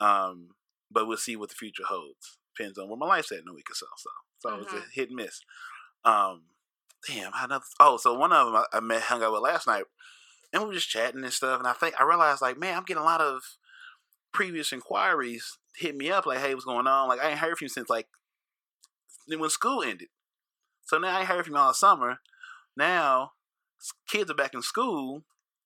Um, 0.00 0.48
but 0.90 1.06
we'll 1.06 1.16
see 1.16 1.36
what 1.36 1.48
the 1.48 1.54
future 1.54 1.84
holds. 1.88 2.38
Depends 2.56 2.78
on 2.78 2.88
where 2.88 2.98
my 2.98 3.06
life's 3.06 3.32
at 3.32 3.38
in 3.38 3.48
a 3.48 3.54
week 3.54 3.70
or 3.70 3.74
so. 3.74 3.86
So, 3.96 4.10
so 4.40 4.54
it 4.54 4.58
was 4.58 4.72
a 4.72 4.76
Mhm. 4.76 4.90
hit 4.92 5.08
and 5.08 5.16
miss. 5.16 5.40
Um, 6.08 6.42
damn. 7.06 7.32
I 7.34 7.44
another. 7.44 7.64
Oh, 7.80 7.96
so 7.96 8.14
one 8.14 8.32
of 8.32 8.46
them 8.46 8.56
I, 8.56 8.76
I 8.76 8.80
met, 8.80 9.02
hung 9.02 9.22
out 9.22 9.32
with 9.32 9.42
last 9.42 9.66
night, 9.66 9.84
and 10.52 10.62
we 10.62 10.68
were 10.68 10.74
just 10.74 10.88
chatting 10.88 11.22
and 11.22 11.32
stuff. 11.32 11.58
And 11.58 11.68
I 11.68 11.72
think 11.72 12.00
I 12.00 12.04
realized, 12.04 12.42
like, 12.42 12.58
man, 12.58 12.76
I'm 12.76 12.84
getting 12.84 13.02
a 13.02 13.06
lot 13.06 13.20
of 13.20 13.42
previous 14.32 14.72
inquiries 14.72 15.58
hit 15.76 15.96
me 15.96 16.10
up, 16.10 16.26
like, 16.26 16.38
hey, 16.38 16.54
what's 16.54 16.66
going 16.66 16.86
on? 16.86 17.08
Like, 17.08 17.20
I 17.20 17.30
ain't 17.30 17.38
heard 17.38 17.56
from 17.56 17.66
you 17.66 17.70
since 17.70 17.88
like 17.88 18.08
when 19.26 19.50
school 19.50 19.82
ended. 19.82 20.08
So 20.86 20.98
now 20.98 21.16
I 21.16 21.20
ain't 21.20 21.28
heard 21.28 21.44
from 21.44 21.54
you 21.54 21.60
all 21.60 21.74
summer. 21.74 22.18
Now 22.76 23.32
kids 24.08 24.30
are 24.30 24.34
back 24.34 24.54
in 24.54 24.62
school. 24.62 25.24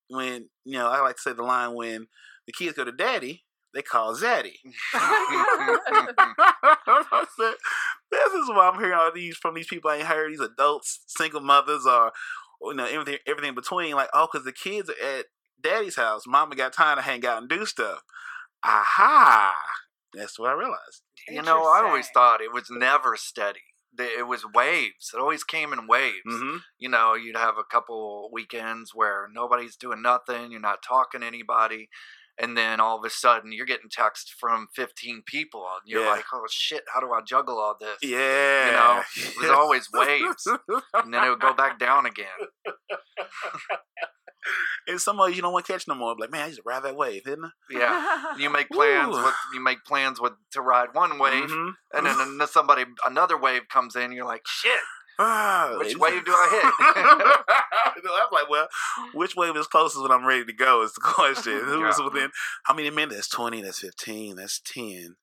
When 0.08 0.48
you 0.64 0.74
know, 0.74 0.88
I 0.88 1.00
like 1.00 1.16
to 1.16 1.22
say 1.22 1.32
the 1.32 1.42
line 1.42 1.74
when 1.74 2.08
the 2.46 2.52
kids 2.52 2.76
go 2.76 2.84
to 2.84 2.92
daddy, 2.92 3.44
they 3.72 3.82
call 3.82 4.14
zaddy. 4.14 4.56
I 4.94 5.96
said, 7.38 7.54
this 8.12 8.32
is 8.35 8.49
why 8.49 8.70
I'm 8.73 8.79
hearing 8.79 8.99
all 8.99 9.11
these 9.12 9.37
from 9.37 9.55
these 9.55 9.67
people 9.67 9.91
I 9.91 9.97
ain't 9.97 10.06
heard. 10.06 10.31
These 10.31 10.41
adults, 10.41 11.00
single 11.06 11.41
mothers, 11.41 11.85
or 11.87 12.12
you 12.62 12.75
know 12.75 12.87
everything, 12.87 13.19
everything 13.26 13.50
in 13.50 13.55
between. 13.55 13.94
Like, 13.94 14.11
oh, 14.14 14.29
because 14.31 14.44
the 14.44 14.53
kids 14.53 14.88
are 14.91 15.19
at 15.19 15.26
daddy's 15.61 15.97
house. 15.97 16.23
Mama 16.26 16.55
got 16.55 16.73
time 16.73 16.97
to 16.97 17.03
hang 17.03 17.25
out 17.26 17.38
and 17.38 17.49
do 17.49 17.67
stuff. 17.67 18.00
Aha! 18.64 19.55
That's 20.14 20.38
what 20.38 20.50
I 20.50 20.55
realized. 20.55 21.03
You 21.29 21.43
know, 21.43 21.62
I 21.64 21.82
always 21.85 22.09
thought 22.09 22.41
it 22.41 22.53
was 22.53 22.67
never 22.70 23.17
steady. 23.17 23.61
It 23.99 24.26
was 24.26 24.44
waves. 24.55 25.11
It 25.14 25.20
always 25.20 25.44
came 25.44 25.73
in 25.73 25.87
waves. 25.87 26.23
hmm 26.25 26.59
You 26.79 26.88
know, 26.88 27.14
you'd 27.14 27.37
have 27.37 27.59
a 27.59 27.64
couple 27.64 28.31
weekends 28.32 28.93
where 28.94 29.29
nobody's 29.32 29.76
doing 29.76 30.03
nothing, 30.03 30.50
you're 30.50 30.61
not 30.61 30.82
talking 30.87 31.20
to 31.20 31.26
anybody, 31.26 31.88
and 32.42 32.56
then 32.58 32.78
all 32.80 32.98
of 32.98 33.04
a 33.04 33.10
sudden 33.10 33.52
you're 33.52 33.64
getting 33.64 33.88
texts 33.88 34.30
from 34.38 34.68
15 34.74 35.22
people, 35.24 35.66
and 35.80 35.88
you're 35.90 36.02
Yeah. 36.04 36.10
like, 36.10 36.24
oh 36.34 36.44
shit, 36.50 36.82
how 36.92 37.00
do 37.00 37.10
I 37.12 37.22
juggle 37.22 37.58
all 37.58 37.76
this? 37.80 37.96
Yeah. 38.02 38.66
You 38.66 38.72
know, 38.72 39.02
it 39.16 39.40
was 39.40 39.50
always 39.50 39.88
waves. 39.92 40.46
And 40.92 41.14
then 41.14 41.24
it 41.24 41.30
would 41.30 41.40
go 41.40 41.54
back 41.62 41.78
down 41.78 42.04
again. 42.04 42.26
and 44.88 45.00
some 45.00 45.20
of 45.20 45.34
you 45.34 45.40
don't 45.40 45.52
want 45.52 45.64
to 45.66 45.72
catch 45.72 45.86
no 45.86 45.94
more. 45.94 46.16
Like, 46.18 46.30
man, 46.30 46.42
I 46.42 46.46
used 46.46 46.58
to 46.58 46.62
ride 46.66 46.82
that 46.82 46.96
wave, 46.96 47.24
didn't 47.24 47.44
I? 47.44 47.50
Yeah. 47.70 48.08
You 48.38 48.50
make 48.50 48.68
plans 48.70 49.14
Ooh. 49.14 49.22
with 49.24 49.34
you 49.54 49.60
make 49.62 49.84
plans 49.84 50.20
with 50.20 50.32
to 50.52 50.62
ride 50.62 50.88
one 50.94 51.18
wave, 51.18 51.50
Mhm. 51.50 51.72
and 51.92 52.06
then 52.06 52.18
an- 52.18 52.46
somebody 52.48 52.84
another 53.06 53.36
wave 53.38 53.68
comes 53.68 53.94
in. 53.94 54.11
You're 54.12 54.25
like, 54.26 54.42
shit, 54.46 54.80
Ah, 55.19 55.75
which 55.78 55.88
it's- 55.92 56.00
wave 56.00 56.25
do 56.25 56.33
I 56.33 56.49
hit? 56.50 58.04
I'm 58.04 58.28
like, 58.33 58.49
well, 58.50 58.69
which 59.14 59.37
wave 59.37 59.57
is 59.57 59.66
closest 59.66 60.02
when 60.02 60.11
I'm 60.11 60.26
ready 60.26 60.45
to 60.45 60.52
go 60.52 60.83
is 60.83 60.92
the 60.95 61.00
question. 61.04 61.61
Who's 61.64 61.99
Yeah. 61.99 62.04
within 62.04 62.31
how 62.64 62.75
many 62.75 62.90
minutes? 62.90 63.14
That's 63.16 63.28
20, 63.28 63.62
that's 63.62 63.81
15, 63.81 64.37
that's 64.37 64.61
10. 64.61 65.16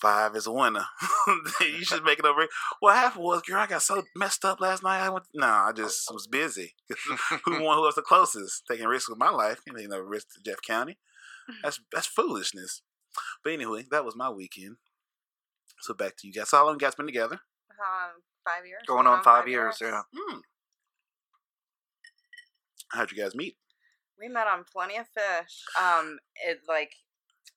Five 0.00 0.34
is 0.34 0.46
a 0.48 0.52
winner. 0.52 0.84
you 1.60 1.84
should 1.84 2.02
make 2.02 2.18
it 2.18 2.24
over. 2.24 2.46
What 2.80 2.96
happened 2.96 3.24
was, 3.24 3.42
girl, 3.42 3.58
I 3.60 3.66
got 3.68 3.82
so 3.82 4.02
messed 4.16 4.44
up 4.44 4.60
last 4.60 4.82
night. 4.82 5.00
I 5.00 5.08
went, 5.10 5.26
no, 5.32 5.46
I 5.46 5.70
just 5.74 6.12
was 6.12 6.26
busy. 6.26 6.74
who 7.44 7.62
won? 7.62 7.76
Who 7.76 7.82
was 7.84 7.94
the 7.94 8.02
closest? 8.02 8.64
Taking 8.68 8.86
risks 8.88 9.08
with 9.08 9.18
my 9.18 9.30
life. 9.30 9.60
You 9.64 9.72
know, 9.74 9.78
you 9.80 9.86
know, 9.88 10.00
risk 10.00 10.26
to 10.34 10.40
Jeff 10.44 10.60
County. 10.66 10.98
That's 11.62 11.78
that's 11.92 12.06
foolishness. 12.08 12.82
But 13.44 13.52
anyway, 13.52 13.86
that 13.92 14.04
was 14.04 14.16
my 14.16 14.28
weekend. 14.28 14.76
So 15.82 15.94
back 15.94 16.16
to 16.18 16.26
you 16.26 16.32
guys. 16.32 16.48
So 16.50 16.56
how 16.56 16.64
long 16.66 16.74
you 16.74 16.80
guys 16.80 16.96
been 16.96 17.06
together? 17.06 17.38
um, 17.70 18.22
five 18.44 18.66
years 18.66 18.82
Going 18.86 19.06
on 19.06 19.22
five 19.22 19.48
years, 19.48 19.78
yeah. 19.80 20.02
Hmm. 20.16 20.38
How'd 22.92 23.10
you 23.12 23.22
guys 23.22 23.34
meet? 23.34 23.56
we 24.20 24.28
met 24.28 24.46
on 24.46 24.62
plenty 24.72 24.96
of 24.96 25.06
fish 25.08 25.64
um 25.80 26.16
it 26.46 26.60
like 26.68 26.92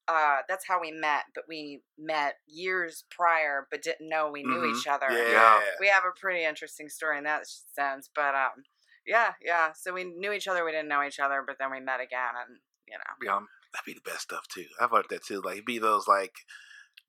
uh 0.08 0.38
that's 0.50 0.66
how 0.68 0.82
we 0.82 0.92
met 0.92 1.26
but 1.36 1.44
we 1.48 1.82
met 2.00 2.36
years 2.48 3.04
prior 3.12 3.68
but 3.70 3.84
didn't 3.84 4.10
know 4.10 4.32
we 4.32 4.42
knew 4.42 4.62
Mhm. 4.62 4.76
each 4.76 4.88
other 4.88 5.06
Yeah. 5.12 5.62
we 5.80 5.90
have 5.90 6.04
a 6.06 6.20
pretty 6.20 6.44
interesting 6.44 6.90
story 6.90 7.20
in 7.20 7.24
that 7.26 7.46
sense 7.48 8.10
but 8.16 8.34
um 8.34 8.64
yeah 9.06 9.34
yeah 9.44 9.74
so 9.74 9.94
we 9.94 10.06
knew 10.06 10.32
each 10.32 10.48
other 10.48 10.66
we 10.66 10.72
didn't 10.72 10.88
know 10.88 11.04
each 11.04 11.20
other 11.20 11.44
but 11.46 11.58
then 11.60 11.70
we 11.70 11.80
met 11.82 12.00
again 12.02 12.34
and 12.48 12.60
you 12.88 12.98
know 12.98 13.04
Yeah. 13.22 13.46
That'd 13.74 13.86
be 13.86 13.94
the 13.94 14.10
best 14.10 14.22
stuff 14.22 14.48
too. 14.48 14.66
I've 14.80 14.92
learned 14.94 15.08
that 15.10 15.24
too. 15.26 15.42
Like 15.42 15.56
it'd 15.56 15.66
be 15.66 15.78
those 15.80 16.08
like 16.08 16.34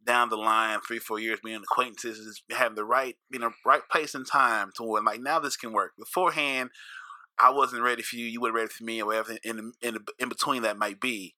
down 0.04 0.28
the 0.28 0.36
line, 0.36 0.80
three, 0.86 0.98
four 0.98 1.18
years 1.18 1.40
being 1.44 1.62
acquaintances, 1.62 2.42
having 2.50 2.76
the 2.76 2.84
right, 2.84 3.16
you 3.30 3.38
know, 3.38 3.52
right 3.64 3.82
place 3.90 4.14
and 4.14 4.26
time 4.26 4.70
to 4.76 4.82
where 4.84 5.02
like 5.02 5.20
now 5.20 5.38
this 5.38 5.56
can 5.56 5.72
work. 5.72 5.92
Beforehand, 5.98 6.70
I 7.38 7.50
wasn't 7.50 7.82
ready 7.82 8.02
for 8.02 8.16
you, 8.16 8.26
you 8.26 8.40
weren't 8.40 8.54
ready 8.54 8.68
for 8.68 8.84
me, 8.84 9.02
or 9.02 9.06
whatever 9.06 9.36
in 9.44 9.72
in, 9.82 9.98
in 10.18 10.28
between 10.28 10.62
that 10.62 10.78
might 10.78 11.00
be. 11.00 11.34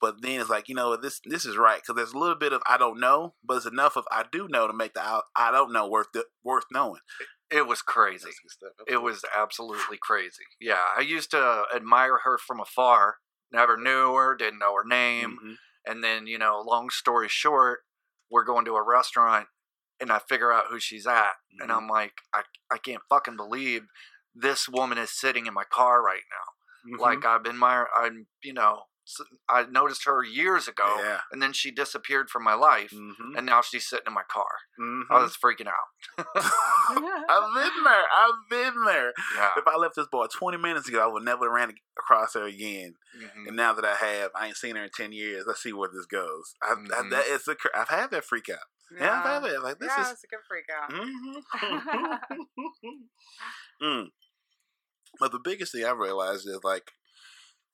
But 0.00 0.22
then 0.22 0.40
it's 0.40 0.50
like 0.50 0.68
you 0.68 0.74
know 0.74 0.96
this 0.96 1.20
this 1.24 1.44
is 1.44 1.56
right 1.56 1.80
because 1.82 1.96
there's 1.96 2.12
a 2.12 2.18
little 2.18 2.36
bit 2.36 2.52
of 2.52 2.62
I 2.68 2.76
don't 2.78 3.00
know, 3.00 3.34
but 3.44 3.58
it's 3.58 3.66
enough 3.66 3.96
of 3.96 4.04
I 4.10 4.24
do 4.30 4.48
know 4.48 4.66
to 4.66 4.72
make 4.72 4.94
the 4.94 5.02
I, 5.02 5.20
I 5.34 5.50
don't 5.50 5.72
know 5.72 5.88
worth 5.88 6.08
the, 6.14 6.24
worth 6.44 6.64
knowing. 6.72 7.00
It 7.50 7.66
was 7.66 7.82
crazy. 7.82 8.26
That's 8.26 8.38
good 8.40 8.50
stuff. 8.50 8.86
It 8.86 9.02
was 9.02 9.24
absolutely 9.36 9.98
crazy. 10.00 10.44
Yeah, 10.60 10.82
I 10.96 11.00
used 11.00 11.30
to 11.32 11.64
admire 11.74 12.18
her 12.24 12.38
from 12.38 12.60
afar. 12.60 13.16
Never 13.50 13.76
knew 13.76 14.14
her, 14.14 14.36
didn't 14.36 14.58
know 14.58 14.74
her 14.74 14.84
name, 14.86 15.38
Mhm. 15.42 15.54
and 15.86 16.04
then 16.04 16.26
you 16.26 16.38
know, 16.38 16.60
long 16.60 16.90
story 16.90 17.28
short, 17.28 17.80
we're 18.30 18.44
going 18.44 18.64
to 18.66 18.76
a 18.76 18.82
restaurant 18.82 19.48
and 20.00 20.12
I 20.12 20.18
figure 20.20 20.52
out 20.52 20.66
who 20.70 20.78
she's 20.80 21.06
at, 21.06 21.32
and 21.60 21.70
Mhm. 21.70 21.72
I'm 21.72 21.88
like, 21.88 22.12
I 22.34 22.42
I 22.72 22.78
can't 22.78 23.02
fucking 23.10 23.36
believe 23.36 23.82
this 24.34 24.68
woman 24.68 24.98
is 24.98 25.10
sitting 25.18 25.46
in 25.46 25.54
my 25.54 25.64
car 25.64 26.02
right 26.02 26.22
now. 26.30 26.52
Mhm. 26.84 26.98
Like 27.04 27.24
I've 27.24 27.42
been 27.42 27.58
my 27.58 27.86
I'm 27.96 28.26
you 28.42 28.52
know 28.54 28.84
I 29.48 29.64
noticed 29.64 30.04
her 30.04 30.22
years 30.22 30.68
ago, 30.68 30.96
yeah. 30.98 31.20
and 31.32 31.40
then 31.40 31.52
she 31.52 31.70
disappeared 31.70 32.28
from 32.30 32.44
my 32.44 32.54
life, 32.54 32.90
Mhm. 32.90 33.36
and 33.36 33.46
now 33.46 33.62
she's 33.62 33.88
sitting 33.88 34.06
in 34.08 34.12
my 34.12 34.22
car. 34.30 34.50
Mhm. 34.78 35.04
I 35.10 35.22
was 35.22 35.36
freaking 35.36 35.66
out. 35.66 36.18
I've 36.88 37.54
been 37.54 37.84
there. 37.84 38.04
I've 38.12 38.48
been 38.50 38.84
there. 38.84 39.12
Yeah. 39.34 39.50
If 39.56 39.66
I 39.66 39.76
left 39.76 39.96
this 39.96 40.06
boy 40.08 40.26
20 40.26 40.58
minutes 40.58 40.88
ago, 40.88 41.02
I 41.02 41.06
would 41.12 41.24
never 41.24 41.46
have 41.46 41.52
ran 41.54 41.74
across 41.98 42.34
her 42.34 42.44
again. 42.44 42.96
Mhm. 43.16 43.48
And 43.48 43.56
now 43.56 43.72
that 43.72 43.84
I 43.84 43.94
have, 43.94 44.30
I 44.34 44.46
ain't 44.48 44.56
seen 44.56 44.76
her 44.76 44.84
in 44.84 44.90
10 44.94 45.12
years. 45.12 45.44
Let's 45.46 45.62
see 45.62 45.72
where 45.72 45.88
this 45.92 46.06
goes. 46.06 46.54
I, 46.62 46.72
I, 46.72 46.74
Mhm. 46.74 47.10
that 47.10 47.26
is 47.26 47.48
a, 47.48 47.54
cr- 47.54 47.74
I've 47.74 47.88
had 47.88 48.10
that 48.10 48.24
freak 48.24 48.48
out. 48.50 48.58
Yeah, 48.90 49.22
I've 49.22 49.42
had 49.42 49.52
it. 49.52 49.62
Like, 49.62 49.78
this 49.78 49.92
yeah, 49.96 50.02
is. 50.06 50.12
it's 50.12 50.24
a 50.24 50.28
good 50.28 50.44
freak 50.48 50.66
out. 50.70 50.90
Mhm. 50.90 51.42
mm. 53.82 54.06
But 55.20 55.32
the 55.32 55.40
biggest 55.42 55.72
thing 55.72 55.84
I've 55.84 55.98
realized 55.98 56.46
is 56.46 56.60
like, 56.62 56.92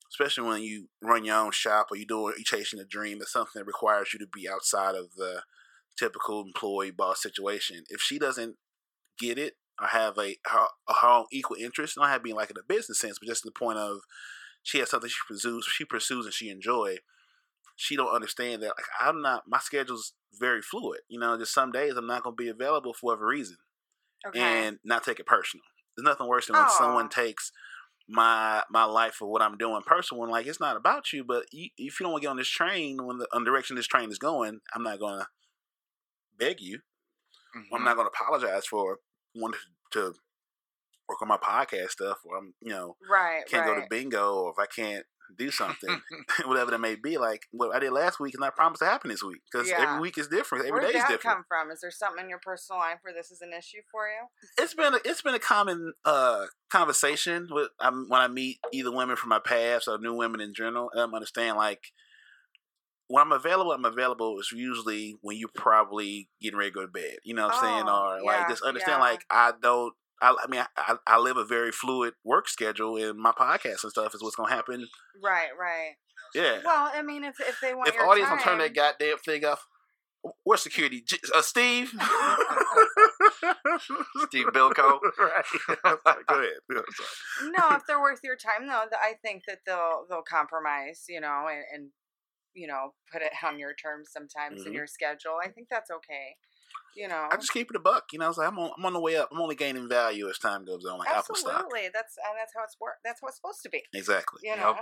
especially 0.09 0.47
when 0.47 0.61
you 0.63 0.89
run 1.01 1.25
your 1.25 1.37
own 1.37 1.51
shop 1.51 1.87
or 1.91 1.97
you 1.97 2.05
do 2.05 2.33
you 2.37 2.43
chasing 2.43 2.79
a 2.79 2.85
dream, 2.85 3.19
it's 3.21 3.31
something 3.33 3.59
that 3.59 3.65
requires 3.67 4.13
you 4.13 4.19
to 4.19 4.27
be 4.27 4.47
outside 4.49 4.95
of 4.95 5.13
the 5.15 5.43
typical 5.97 6.41
employee 6.45 6.91
boss 6.91 7.21
situation. 7.21 7.83
If 7.89 8.01
she 8.01 8.19
doesn't 8.19 8.57
get 9.19 9.37
it 9.37 9.55
or 9.81 9.87
have 9.87 10.17
a 10.17 10.37
her, 10.45 10.67
her 10.89 11.07
own 11.07 11.25
equal 11.31 11.57
interest, 11.57 11.97
not 11.97 12.09
have 12.09 12.23
being 12.23 12.35
like 12.35 12.49
in 12.51 12.57
a 12.57 12.63
business 12.63 12.99
sense, 12.99 13.19
but 13.19 13.27
just 13.27 13.45
in 13.45 13.49
the 13.53 13.59
point 13.59 13.79
of 13.79 14.01
she 14.63 14.79
has 14.79 14.89
something 14.91 15.09
she 15.09 15.17
pursues, 15.27 15.65
she 15.65 15.85
pursues 15.85 16.25
and 16.25 16.33
she 16.33 16.49
enjoy. 16.49 16.97
She 17.75 17.95
don't 17.95 18.13
understand 18.15 18.61
that 18.63 18.73
like 18.77 18.85
I'm 18.99 19.21
not 19.21 19.43
my 19.47 19.59
schedule's 19.59 20.13
very 20.33 20.61
fluid. 20.61 21.01
You 21.09 21.19
know, 21.19 21.37
just 21.37 21.53
some 21.53 21.71
days 21.71 21.95
I'm 21.97 22.07
not 22.07 22.23
gonna 22.23 22.35
be 22.35 22.49
available 22.49 22.93
for 22.93 23.07
whatever 23.07 23.27
reason 23.27 23.57
Okay. 24.25 24.65
and 24.65 24.79
not 24.83 25.03
take 25.03 25.19
it 25.19 25.25
personal. 25.25 25.63
There's 25.95 26.05
nothing 26.05 26.27
worse 26.27 26.47
than 26.47 26.57
when 26.57 26.67
someone 26.67 27.09
takes 27.09 27.51
my 28.07 28.63
my 28.69 28.83
life 28.85 29.21
or 29.21 29.29
what 29.31 29.41
I'm 29.41 29.57
doing 29.57 29.81
personal. 29.85 30.23
And 30.23 30.31
like 30.31 30.47
it's 30.47 30.59
not 30.59 30.77
about 30.77 31.11
you, 31.13 31.23
but 31.23 31.45
you, 31.51 31.69
if 31.77 31.99
you 31.99 32.03
don't 32.05 32.11
want 32.13 32.21
to 32.21 32.25
get 32.27 32.31
on 32.31 32.37
this 32.37 32.49
train 32.49 33.05
when 33.05 33.17
the 33.17 33.27
on 33.33 33.43
the 33.43 33.49
direction 33.49 33.75
this 33.75 33.87
train 33.87 34.11
is 34.11 34.19
going, 34.19 34.59
I'm 34.73 34.83
not 34.83 34.99
gonna 34.99 35.27
beg 36.37 36.61
you. 36.61 36.79
I'm 37.73 37.81
Mhm. 37.81 37.85
not 37.85 37.95
gonna 37.95 38.09
apologize 38.09 38.65
for 38.67 38.99
wanting 39.33 39.59
to 39.91 40.13
work 41.07 41.21
on 41.21 41.27
my 41.27 41.37
podcast 41.37 41.91
stuff, 41.91 42.19
or 42.25 42.37
I'm 42.37 42.53
you 42.61 42.69
know 42.71 42.97
right. 43.09 43.45
can't 43.47 43.65
right. 43.65 43.75
go 43.75 43.81
to 43.81 43.87
bingo, 43.89 44.35
or 44.35 44.51
if 44.51 44.59
I 44.59 44.65
can't 44.65 45.05
do 45.37 45.51
something, 45.51 46.01
whatever 46.45 46.71
that 46.71 46.79
may 46.79 46.95
be. 46.95 47.17
Like 47.17 47.43
what 47.51 47.75
I 47.75 47.79
did 47.79 47.91
last 47.91 48.19
week 48.19 48.33
is 48.33 48.39
not 48.39 48.55
promised 48.55 48.81
to 48.81 48.85
happen 48.85 49.09
this 49.09 49.23
week 49.23 49.41
because 49.51 49.69
Yeah. 49.69 49.81
every 49.81 49.99
week 49.99 50.17
is 50.17 50.27
different. 50.27 50.65
Every 50.65 50.79
Where 50.79 50.81
day 50.81 50.87
did 50.93 50.97
is 50.97 51.03
that 51.03 51.09
different. 51.11 51.37
come 51.37 51.45
from? 51.47 51.71
Is 51.71 51.81
there 51.81 51.91
something 51.91 52.23
in 52.23 52.29
your 52.29 52.39
personal 52.39 52.79
life 52.79 52.99
where 53.01 53.13
this 53.13 53.31
is 53.31 53.41
an 53.41 53.51
issue 53.53 53.81
for 53.91 54.07
you? 54.07 54.27
it's 54.57 54.73
been 54.73 54.93
a, 54.93 54.99
it's 55.05 55.21
been 55.21 55.35
a 55.35 55.39
common 55.39 55.93
uh 56.05 56.45
conversation 56.69 57.47
with 57.51 57.69
um, 57.79 58.05
when 58.09 58.21
I 58.21 58.27
meet 58.27 58.59
either 58.73 58.91
women 58.91 59.15
from 59.15 59.29
my 59.29 59.39
past 59.39 59.87
or 59.87 59.97
new 59.97 60.13
women 60.13 60.41
in 60.41 60.53
general. 60.53 60.89
And 60.91 61.01
I'm 61.01 61.13
understand 61.13 61.57
like 61.57 61.81
when 63.07 63.21
I'm 63.21 63.31
available, 63.31 63.71
I'm 63.71 63.85
available. 63.85 64.35
It's 64.39 64.51
usually 64.51 65.15
when 65.21 65.37
you're 65.37 65.49
probably 65.53 66.27
getting 66.41 66.57
ready 66.57 66.71
to 66.71 66.75
go 66.75 66.81
to 66.81 66.91
bed. 66.91 67.17
You 67.23 67.35
know 67.35 67.45
what 67.47 67.55
I'm 67.55 67.61
saying? 67.61 67.83
Oh, 67.87 67.91
Or 67.91 68.17
yeah, 68.19 68.39
like 68.39 68.49
just 68.49 68.63
understand 68.63 68.97
yeah. 68.99 69.09
like 69.09 69.25
I 69.29 69.51
don't. 69.61 69.93
I, 70.21 70.35
I 70.43 70.47
mean, 70.47 70.63
I, 70.77 70.95
I 71.07 71.17
live 71.19 71.37
a 71.37 71.45
very 71.45 71.71
fluid 71.71 72.13
work 72.23 72.47
schedule, 72.47 72.97
and 72.97 73.19
my 73.19 73.31
podcast 73.31 73.83
and 73.83 73.91
stuff 73.91 74.13
is 74.15 74.21
what's 74.23 74.35
gonna 74.35 74.53
happen. 74.53 74.87
Right. 75.23 75.49
Right. 75.59 75.95
Yeah. 76.33 76.59
Well, 76.65 76.91
I 76.93 77.01
mean, 77.01 77.23
if 77.23 77.39
if 77.39 77.59
they 77.61 77.73
want 77.73 77.89
if 77.89 77.95
your 77.95 78.07
audience 78.07 78.29
time, 78.29 78.39
turn 78.39 78.57
that 78.59 78.73
goddamn 78.75 79.17
thing 79.19 79.45
off, 79.45 79.65
where's 80.43 80.61
security? 80.61 81.03
Uh, 81.33 81.41
Steve. 81.41 81.93
Steve 84.27 84.47
Bilko. 84.47 84.99
right. 85.19 85.45
Go 86.27 86.39
ahead. 86.39 86.59
No, 87.57 87.75
if 87.75 87.83
they're 87.87 88.01
worth 88.01 88.21
your 88.23 88.35
time, 88.37 88.67
though, 88.67 88.83
I 89.01 89.13
think 89.21 89.43
that 89.47 89.59
they'll 89.65 90.05
they'll 90.09 90.23
compromise, 90.23 91.03
you 91.09 91.19
know, 91.21 91.47
and, 91.49 91.63
and 91.73 91.89
you 92.53 92.67
know, 92.67 92.93
put 93.11 93.21
it 93.21 93.31
on 93.43 93.59
your 93.59 93.73
terms 93.73 94.09
sometimes 94.11 94.65
in 94.65 94.71
Mhm. 94.71 94.75
your 94.75 94.87
schedule. 94.87 95.37
I 95.43 95.49
think 95.49 95.67
that's 95.69 95.91
okay. 95.91 96.37
You 96.95 97.07
know, 97.09 97.27
I 97.31 97.35
just 97.35 97.51
keep 97.51 97.69
it 97.69 97.75
a 97.75 97.79
buck. 97.79 98.05
You 98.13 98.19
know, 98.19 98.29
it's 98.29 98.37
like 98.37 98.47
I'm 98.47 98.57
on, 98.57 98.71
I'm 98.77 98.85
on 98.85 98.93
the 98.93 99.01
way 99.01 99.17
up. 99.17 99.29
I'm 99.31 99.41
only 99.41 99.55
gaining 99.55 99.89
value 99.89 100.29
as 100.29 100.37
time 100.37 100.63
goes 100.65 100.85
on, 100.85 100.97
like 100.99 101.09
Apple 101.09 101.35
stock. 101.35 101.53
absolutely. 101.53 101.89
That's 101.93 102.15
and 102.17 102.37
that's 102.39 102.53
how 102.55 102.63
it's 102.63 102.77
work. 102.79 102.95
That's 103.03 103.19
how 103.21 103.27
it's 103.27 103.37
supposed 103.37 103.61
to 103.63 103.69
be. 103.69 103.83
Exactly. 103.93 104.39
You 104.43 104.51
Yep. 104.51 104.59
know, 104.59 104.75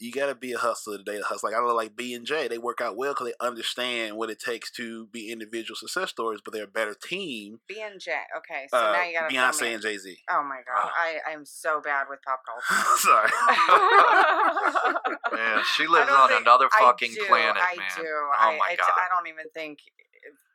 You 0.00 0.10
got 0.10 0.26
to 0.26 0.34
be 0.34 0.52
a 0.52 0.58
hustler 0.58 0.96
today. 0.98 1.18
To 1.18 1.24
hustle. 1.24 1.48
Like 1.50 1.56
I 1.58 1.62
look 1.62 1.76
like 1.76 1.94
B 1.96 2.14
and 2.14 2.26
J. 2.26 2.48
They 2.48 2.58
work 2.58 2.80
out 2.80 2.96
well 2.96 3.12
because 3.12 3.28
they 3.28 3.34
understand 3.46 4.16
what 4.16 4.28
it 4.30 4.40
takes 4.40 4.70
to 4.72 5.06
be 5.08 5.30
individual 5.30 5.76
success 5.76 6.10
stories, 6.10 6.40
but 6.44 6.52
they're 6.54 6.64
a 6.64 6.66
better 6.66 6.94
team. 7.00 7.60
B 7.68 7.80
and 7.80 8.00
J. 8.00 8.12
Okay, 8.38 8.66
so 8.70 8.76
Uh, 8.78 8.92
now 8.92 9.04
you 9.04 9.12
got 9.20 9.28
to 9.28 9.34
Beyonce 9.64 9.74
and 9.74 9.82
Jay 9.82 9.96
Z. 9.98 10.16
Oh 10.30 10.42
my 10.42 10.62
god, 10.66 10.86
Oh. 10.86 10.90
I 10.98 11.18
I'm 11.30 11.44
so 11.44 11.80
bad 11.80 12.06
with 12.10 12.20
pop 12.22 12.40
culture. 12.48 12.96
Sorry. 12.96 13.30
Man, 15.32 15.62
she 15.76 15.86
lives 15.86 16.10
on 16.10 16.28
think- 16.28 16.40
another 16.42 16.68
I 16.72 16.78
fucking 16.80 17.12
do, 17.14 17.24
planet, 17.26 17.62
I 17.62 17.76
man. 17.76 17.86
do. 17.96 18.02
Oh 18.06 18.32
I, 18.38 18.56
my 18.56 18.68
I, 18.72 18.76
God. 18.76 18.90
I 18.96 19.08
don't 19.14 19.28
even 19.28 19.46
think. 19.54 19.78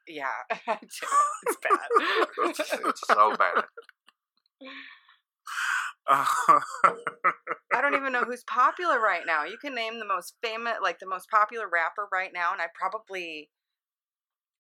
Yeah, 0.10 0.26
It's 0.82 1.00
bad. 1.64 1.80
It's, 2.46 2.60
it's 2.60 3.02
so 3.08 3.36
bad. 3.38 3.64
I 7.74 7.82
don't 7.82 7.94
even 7.96 8.12
know 8.12 8.24
who's 8.24 8.44
popular 8.44 9.00
right 9.00 9.22
now. 9.26 9.44
You 9.46 9.58
can 9.62 9.76
name 9.76 10.00
the 10.00 10.06
most 10.08 10.34
famous, 10.44 10.74
like 10.82 10.98
the 11.00 11.06
most 11.08 11.30
popular 11.30 11.66
rapper 11.72 12.08
right 12.12 12.32
now, 12.34 12.52
and 12.52 12.60
I 12.62 12.66
probably 12.74 13.50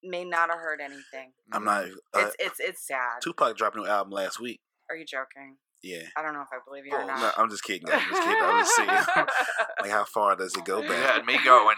may 0.03 0.23
not 0.23 0.49
have 0.49 0.59
heard 0.59 0.79
anything. 0.81 1.31
I'm 1.51 1.65
not. 1.65 1.85
Uh, 1.85 2.19
It's 2.19 2.35
it's 2.39 2.59
it's 2.59 2.87
sad. 2.87 3.21
Tupac 3.23 3.57
dropped 3.57 3.75
a 3.75 3.79
new 3.79 3.87
album 3.87 4.11
last 4.13 4.39
week. 4.39 4.59
Are 4.89 4.95
you 4.95 5.05
joking? 5.05 5.57
Yeah. 5.81 6.03
I 6.17 6.21
don't 6.21 6.33
know 6.33 6.41
if 6.41 6.49
I 6.53 6.59
believe 6.65 6.85
you 6.85 6.93
or 6.93 7.05
not. 7.05 7.19
no, 7.19 7.31
I'm 7.37 7.49
just 7.49 7.63
kidding. 7.63 7.89
I'm 7.89 7.99
just 7.99 8.21
kidding. 8.21 8.43
I'm 8.43 8.59
just 8.63 8.75
saying. 8.75 8.89
like, 9.81 9.91
how 9.91 10.03
far 10.05 10.35
does 10.35 10.53
it 10.55 10.65
go 10.65 10.81
You 10.81 10.89
back? 10.89 11.15
had 11.15 11.25
me 11.25 11.37
going. 11.43 11.77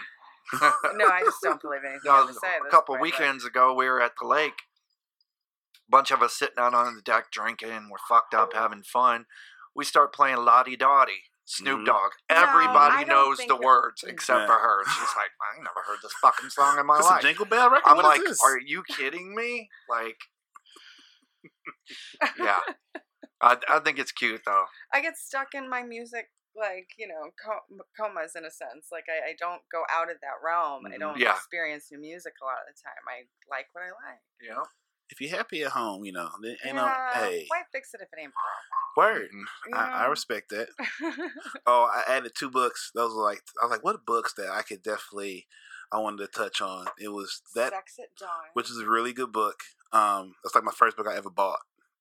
no, 0.94 1.06
I 1.06 1.22
just 1.24 1.38
don't 1.42 1.60
believe 1.60 1.80
anything. 1.84 2.00
No, 2.04 2.12
I 2.12 2.16
have 2.18 2.26
to 2.28 2.34
say 2.34 2.48
a 2.66 2.70
couple 2.70 2.94
point, 2.96 3.00
but- 3.00 3.20
weekends 3.20 3.44
ago, 3.44 3.74
we 3.74 3.86
were 3.86 4.00
at 4.02 4.12
the 4.20 4.26
lake. 4.26 4.62
Bunch 5.88 6.10
of 6.10 6.22
us 6.22 6.34
sitting 6.34 6.56
out 6.58 6.74
on 6.74 6.94
the 6.96 7.02
deck 7.02 7.30
drinking. 7.30 7.88
We're 7.90 7.98
fucked 8.08 8.34
up, 8.34 8.54
having 8.54 8.82
fun. 8.82 9.26
We 9.74 9.84
start 9.84 10.14
playing 10.14 10.36
Lodi 10.38 10.76
Dodi, 10.76 11.24
Snoop 11.44 11.80
Mhm. 11.80 11.86
Dogg. 11.86 12.12
No, 12.30 12.36
Everybody 12.36 12.94
I 12.96 13.04
knows 13.04 13.38
the 13.38 13.46
that- 13.48 13.60
words 13.60 14.02
except 14.06 14.40
Yeah. 14.40 14.46
for 14.46 14.52
her. 14.58 14.80
And 14.80 14.88
she's 14.90 15.00
like, 15.16 15.30
I 15.40 15.56
ain't 15.56 15.64
never 15.64 15.82
heard 15.86 15.98
this 16.02 16.12
fucking 16.20 16.50
song 16.50 16.78
in 16.78 16.86
my 16.86 16.98
This 16.98 17.06
a 17.06 17.10
life. 17.10 17.22
Jingle 17.22 17.44
Bell 17.46 17.68
record? 17.70 17.82
I'm 17.88 17.96
What 17.96 18.04
is 18.16 18.20
like, 18.20 18.28
this? 18.28 18.42
are 18.42 18.58
you 18.58 18.82
kidding 18.88 19.34
me? 19.34 19.68
Like, 19.88 20.16
yeah. 22.38 22.58
I, 23.40 23.56
I 23.68 23.78
think 23.80 23.98
it's 23.98 24.12
cute 24.12 24.42
though. 24.46 24.64
I 24.92 25.00
get 25.02 25.16
stuck 25.18 25.48
in 25.54 25.68
my 25.68 25.82
music, 25.82 26.30
like 26.56 26.88
you 26.98 27.08
know, 27.08 27.30
co- 27.42 27.84
comas 27.96 28.36
in 28.36 28.44
a 28.44 28.50
sense. 28.50 28.88
Like 28.92 29.06
I, 29.08 29.30
I 29.30 29.34
don't 29.38 29.62
go 29.70 29.82
out 29.90 30.10
of 30.10 30.16
that 30.20 30.42
realm. 30.44 30.86
I 30.86 30.96
Mhm. 30.96 31.00
don't 31.00 31.18
Yeah. 31.18 31.32
experience 31.34 31.90
new 31.90 31.98
music 31.98 32.34
a 32.40 32.44
lot 32.44 32.58
of 32.68 32.74
the 32.74 32.80
time. 32.82 33.02
I 33.08 33.26
like 33.50 33.68
what 33.72 33.84
I 33.84 33.90
like. 33.90 34.20
You 34.40 34.50
know? 34.50 34.66
if 35.10 35.20
you're 35.20 35.36
happy 35.36 35.62
at 35.62 35.72
home, 35.72 36.04
you 36.06 36.12
know, 36.12 36.30
then 36.40 36.56
ain't 36.64 36.74
no, 36.74 36.86
yeah, 36.86 37.20
hey, 37.20 37.44
why 37.48 37.62
fix 37.70 37.92
it 37.92 38.00
if 38.00 38.08
it 38.12 38.18
ain't 38.18 38.32
word. 38.96 39.28
Mhm. 39.30 39.72
broke? 39.72 39.78
I, 39.78 40.04
I 40.04 40.06
respect 40.06 40.48
that. 40.50 40.68
Oh, 41.66 41.84
I 41.84 42.02
added 42.10 42.32
two 42.34 42.50
books. 42.50 42.90
Those 42.94 43.14
were 43.14 43.22
like 43.22 43.42
I 43.60 43.64
was 43.66 43.70
like, 43.70 43.84
what 43.84 44.04
books 44.06 44.32
that 44.34 44.50
I 44.50 44.62
could 44.62 44.82
definitely 44.82 45.46
I 45.92 45.98
wanted 45.98 46.18
to 46.18 46.26
touch 46.38 46.60
on. 46.62 46.86
It 46.98 47.08
was 47.08 47.42
that, 47.54 47.72
Sex 47.72 47.98
at 48.00 48.16
Dawn. 48.18 48.28
which 48.54 48.70
is 48.70 48.78
a 48.78 48.86
really 48.88 49.12
good 49.12 49.32
book. 49.32 49.60
Um, 49.92 50.34
that's 50.42 50.54
like 50.54 50.64
my 50.64 50.72
first 50.72 50.96
book 50.96 51.06
I 51.06 51.16
ever 51.16 51.28
bought. 51.30 51.60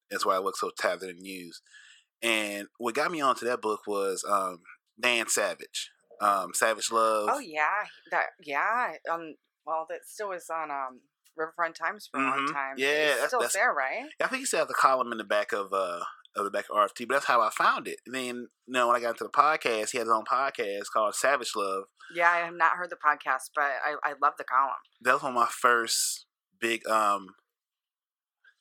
That's 0.10 0.26
why 0.26 0.36
I 0.36 0.40
look 0.40 0.56
so 0.56 0.72
tattered 0.78 1.10
and 1.10 1.26
used. 1.28 1.62
And 2.24 2.68
what 2.78 2.96
got 2.96 3.12
me 3.12 3.22
onto 3.22 3.46
that 3.46 3.62
book 3.62 3.82
was 3.88 4.24
um, 4.30 4.60
Dan 5.00 5.28
Savage, 5.28 5.90
um, 6.22 6.52
Savage 6.54 6.92
Love. 6.92 7.30
oh 7.32 7.40
yeah, 7.40 7.86
that 8.12 8.28
yeah. 8.44 8.94
Um, 9.12 9.36
well, 9.66 9.86
that 9.90 10.00
still 10.06 10.32
is 10.32 10.50
on 10.54 10.70
um 10.72 11.02
Riverfront 11.38 11.76
Times 11.76 12.08
for 12.12 12.20
a 12.20 12.24
long 12.24 12.48
Mhm. 12.48 12.54
time. 12.54 12.76
Yeah, 12.78 12.88
it's 12.90 13.10
that's- 13.14 13.28
still 13.30 13.40
that's- 13.40 13.54
there, 13.54 13.74
right? 13.74 14.06
I 14.22 14.28
think 14.28 14.42
he 14.42 14.46
still 14.46 14.60
has 14.60 14.70
a 14.70 14.74
column 14.74 15.12
in 15.12 15.18
the 15.18 15.24
back 15.24 15.52
of 15.54 15.74
uh 15.74 16.02
of 16.36 16.46
the 16.46 16.52
back 16.52 16.66
of 16.70 16.78
RFT, 16.78 17.06
but 17.08 17.16
that's 17.16 17.26
how 17.26 17.42
I 17.42 17.50
found 17.50 17.88
it. 17.90 18.00
And 18.06 18.16
then 18.16 18.26
you 18.26 18.48
know 18.68 18.88
when 18.88 18.96
I 18.96 19.00
got 19.02 19.12
into 19.12 19.24
the 19.26 19.30
podcast, 19.30 19.90
he 19.92 19.98
had 19.98 20.08
his 20.08 20.14
own 20.14 20.24
podcast 20.26 20.86
called 20.94 21.16
Savage 21.16 21.56
Love. 21.56 21.84
Yeah, 22.14 22.30
I 22.30 22.38
have 22.40 22.54
not 22.54 22.74
heard 22.78 22.90
the 22.90 22.96
podcast, 22.98 23.50
but 23.56 23.64
I 23.64 23.96
I 24.04 24.14
love 24.22 24.34
the 24.38 24.44
column. 24.44 24.76
That 25.02 25.14
was 25.14 25.24
one 25.24 25.32
of 25.32 25.36
my 25.40 25.48
first 25.48 26.26
big 26.60 26.88
um. 26.88 27.28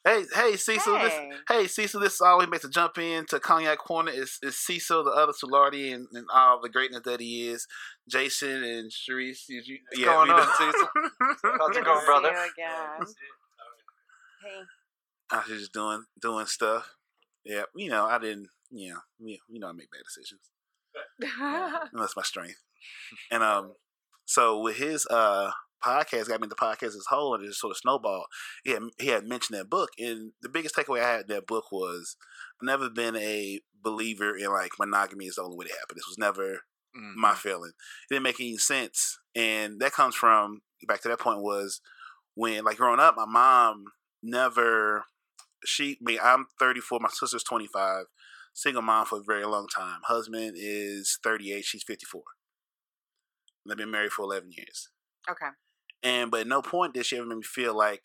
Hey, 0.05 0.25
hey, 0.35 0.57
Cecil. 0.57 0.99
This, 0.99 1.13
Hey. 1.13 1.31
hey, 1.49 1.67
Cecil. 1.67 2.01
This 2.01 2.15
is 2.15 2.21
all 2.23 2.41
he 2.41 2.47
makes 2.47 2.65
a 2.65 2.71
jump 2.71 2.97
in 2.99 3.27
to 3.27 3.39
Cognac 3.39 3.79
Corner. 3.79 4.11
Is 4.11 4.39
is 4.43 4.57
Cecil, 4.57 5.05
the 5.05 5.11
other 5.11 5.33
Solardi, 5.33 5.93
and, 5.95 6.07
and 6.13 6.27
all 6.33 6.61
the 6.61 6.71
greatness 6.71 7.03
that 7.05 7.21
he 7.21 7.49
is. 7.49 7.67
Jason 8.09 8.65
and 8.65 8.91
Cherice. 8.91 9.45
You, 9.49 9.63
you, 9.65 9.79
What's 9.91 10.05
going 10.05 10.31
on. 10.31 10.47
Cecil? 10.57 10.89
How's 11.45 11.69
Good 11.69 11.77
it 11.77 11.79
to 11.81 11.85
going, 11.85 12.01
see 12.01 12.07
brother? 12.07 12.29
you 12.31 12.35
again. 12.39 13.07
Hey. 14.43 14.63
I 15.33 15.37
was 15.49 15.59
just 15.61 15.73
doing 15.73 16.05
doing 16.21 16.47
stuff. 16.47 16.95
Yeah, 17.45 17.63
you 17.77 17.91
know, 17.91 18.07
I 18.07 18.19
didn't. 18.19 18.49
You 18.71 18.95
know, 18.95 19.01
you 19.19 19.39
you 19.49 19.61
know, 19.61 19.69
I 19.69 19.73
make 19.73 19.91
bad 19.91 20.03
decisions. 20.05 20.41
and 21.93 22.01
that's 22.01 22.17
my 22.17 22.23
strength. 22.23 22.57
And 23.31 23.43
um, 23.43 23.75
so 24.25 24.61
with 24.61 24.77
his 24.77 25.07
uh 25.11 25.51
podcast 25.85 26.29
got 26.29 26.41
me 26.41 26.45
into 26.47 26.57
podcast 26.57 26.89
as 26.97 27.07
a 27.11 27.15
whole, 27.15 27.35
and 27.35 27.43
it 27.45 27.49
just 27.49 27.61
sort 27.61 27.71
of 27.73 27.77
snowballed. 27.79 28.27
He 28.65 28.71
had, 28.73 28.83
he 28.99 29.09
had 29.09 29.25
mentioned 29.27 29.59
that 29.59 29.71
book, 29.71 29.91
and 29.99 30.33
the 30.43 30.49
biggest 30.49 30.75
takeaway 30.75 31.03
I 31.03 31.11
had 31.11 31.21
in 31.23 31.27
that 31.29 31.47
book 31.47 31.73
was 31.73 32.17
I've 32.61 32.67
never 32.67 32.89
been 32.91 33.17
a 33.17 33.61
believer 33.83 34.37
in 34.37 34.51
like 34.51 34.73
monogamy 34.79 35.27
is 35.27 35.37
the 35.37 35.43
only 35.43 35.57
way 35.57 35.67
to 35.67 35.73
happen. 35.75 35.97
This 35.97 36.07
was 36.09 36.19
never 36.19 36.63
Mhm. 36.97 37.15
my 37.17 37.35
feeling. 37.35 37.71
It 37.71 38.15
didn't 38.15 38.25
make 38.25 38.41
any 38.41 38.57
sense, 38.59 39.19
and 39.35 39.81
that 39.81 39.93
comes 39.93 40.15
from 40.15 40.63
back 40.87 41.01
to 41.03 41.09
that 41.09 41.21
point 41.21 41.41
was 41.41 41.81
when 42.35 42.65
like 42.65 42.77
growing 42.77 43.01
up, 43.01 43.17
my 43.17 43.27
mom 43.27 43.87
never. 44.23 45.05
She, 45.65 45.99
me, 46.01 46.19
I'm 46.19 46.47
34. 46.59 47.01
My 47.01 47.11
sister's 47.11 47.43
25. 47.45 48.07
Single 48.55 48.83
mom 48.83 49.05
for 49.07 49.19
a 49.19 49.23
very 49.23 49.45
long 49.45 49.69
time. 49.69 50.01
Husband 50.05 50.55
is 50.57 51.19
38. 51.23 51.65
She's 51.65 51.83
54. 51.85 52.23
They've 53.69 53.77
been 53.77 53.91
married 53.91 54.13
for 54.13 54.23
11 54.23 54.53
years. 54.53 54.89
Okay. 55.31 55.49
And 56.03 56.31
but 56.31 56.41
at 56.41 56.47
no 56.47 56.63
point 56.63 56.95
did 56.95 57.07
she 57.07 57.17
ever 57.19 57.27
make 57.27 57.39
me 57.39 57.45
feel 57.45 57.77
like 57.77 58.05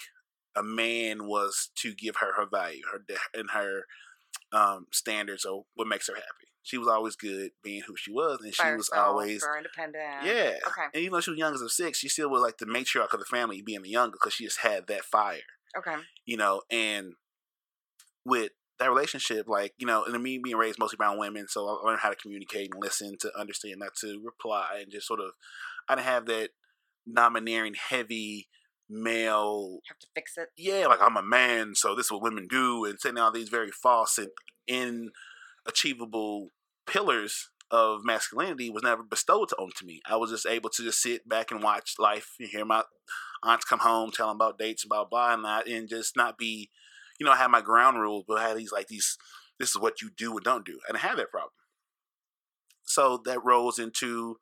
a 0.56 0.64
man 0.64 1.28
was 1.28 1.70
to 1.76 1.94
give 1.94 2.18
her 2.18 2.34
her 2.36 2.46
value, 2.46 2.82
her 2.92 3.02
and 3.34 3.52
her 3.52 3.84
um, 4.52 4.88
standards 4.92 5.46
or 5.46 5.66
what 5.76 5.88
makes 5.88 6.08
her 6.08 6.16
happy. 6.16 6.26
She 6.64 6.78
was 6.78 6.88
always 6.88 7.16
good 7.16 7.52
being 7.64 7.84
who 7.86 7.96
she 7.96 8.12
was, 8.12 8.40
and 8.42 8.54
she 8.54 8.64
By 8.64 8.76
was 8.76 8.90
always 8.90 9.46
independent. 9.58 10.24
yeah. 10.24 10.56
Okay. 10.66 10.82
And 10.94 11.04
even 11.04 11.14
though 11.14 11.20
she 11.22 11.30
was 11.30 11.38
young 11.40 11.54
as 11.54 11.62
of 11.62 11.72
six, 11.72 12.00
she 12.00 12.10
still 12.10 12.30
was 12.30 12.42
like 12.42 12.58
the 12.58 12.66
matriarch 12.66 13.14
of 13.14 13.20
the 13.20 13.26
family, 13.26 13.62
being 13.62 13.84
the 13.84 13.90
younger, 13.90 14.14
because 14.14 14.34
she 14.34 14.46
just 14.46 14.62
had 14.62 14.88
that 14.88 15.06
fire, 15.06 15.42
Okay. 15.78 15.96
you 16.26 16.38
know. 16.38 16.64
And 16.72 17.14
with 18.26 18.52
that 18.80 18.90
relationship, 18.90 19.48
like 19.48 19.74
you 19.78 19.86
know, 19.86 20.06
and 20.06 20.24
me 20.24 20.40
being 20.44 20.58
raised 20.58 20.80
mostly 20.80 20.98
around 21.00 21.20
women, 21.20 21.48
so 21.48 21.68
I 21.68 21.88
learned 21.88 22.00
how 22.02 22.10
to 22.10 22.16
communicate 22.16 22.72
and 22.74 22.82
listen 22.82 23.16
to 23.20 23.32
understand, 23.40 23.76
not 23.80 23.96
to 24.02 24.20
reply, 24.26 24.80
and 24.82 24.92
just 24.92 25.08
sort 25.08 25.20
of, 25.20 25.32
I 25.88 25.96
didn't 25.96 26.08
have 26.08 26.26
that 26.26 26.50
domineering, 27.12 27.76
heavy 27.90 28.48
male 28.90 29.80
Have 29.88 30.00
to 30.00 30.08
fix 30.14 30.38
it. 30.38 30.50
yeah, 30.58 30.88
like 30.88 31.02
I'm 31.02 31.18
a 31.18 31.24
man, 31.24 31.76
so 31.76 31.96
this 31.96 32.08
is 32.08 32.12
what 32.12 32.22
women 32.22 32.48
do, 32.48 32.86
and 32.86 33.00
setting 33.00 33.18
all 33.18 33.32
these 33.32 33.50
very 33.50 33.72
false 33.72 34.18
and 34.18 34.30
inachievable 34.70 36.48
pillars 36.88 37.50
of 37.72 38.02
masculinity 38.04 38.70
was 38.70 38.84
never 38.84 39.04
bestowed 39.04 39.50
to, 39.50 39.56
onto 39.56 39.86
me. 39.86 40.02
I 40.08 40.18
was 40.18 40.30
just 40.30 40.46
able 40.46 40.70
to 40.70 40.84
just 40.84 41.02
sit 41.02 41.28
back 41.28 41.52
and 41.52 41.64
watch 41.64 41.96
life 41.98 42.34
and 42.40 42.50
hear 42.50 42.66
my 42.66 42.84
aunts 43.44 43.66
come 43.66 43.80
home, 43.80 44.12
tell 44.12 44.28
them 44.28 44.38
about 44.38 44.60
dates 44.60 44.86
blah 44.86 45.06
blah, 45.06 45.34
and 45.34 45.46
and 45.68 45.90
just 45.90 46.16
not 46.16 46.38
be, 46.38 46.70
you 47.20 47.26
know, 47.26 47.32
I 47.32 47.38
had 47.38 47.52
my 47.52 47.62
ground 47.62 48.00
rules, 48.00 48.24
but 48.28 48.38
I 48.38 48.48
had 48.48 48.58
these 48.58 48.72
like 48.72 48.88
these. 48.88 49.18
This 49.58 49.70
is 49.70 49.80
what 49.80 50.02
you 50.02 50.10
do 50.16 50.32
and 50.32 50.44
don't 50.44 50.66
do, 50.66 50.80
and 50.88 50.98
I 50.98 51.00
had 51.00 51.18
that 51.18 51.32
problem. 51.32 51.52
So 52.84 53.20
that 53.26 53.44
rolls 53.44 53.80
into, 53.80 54.38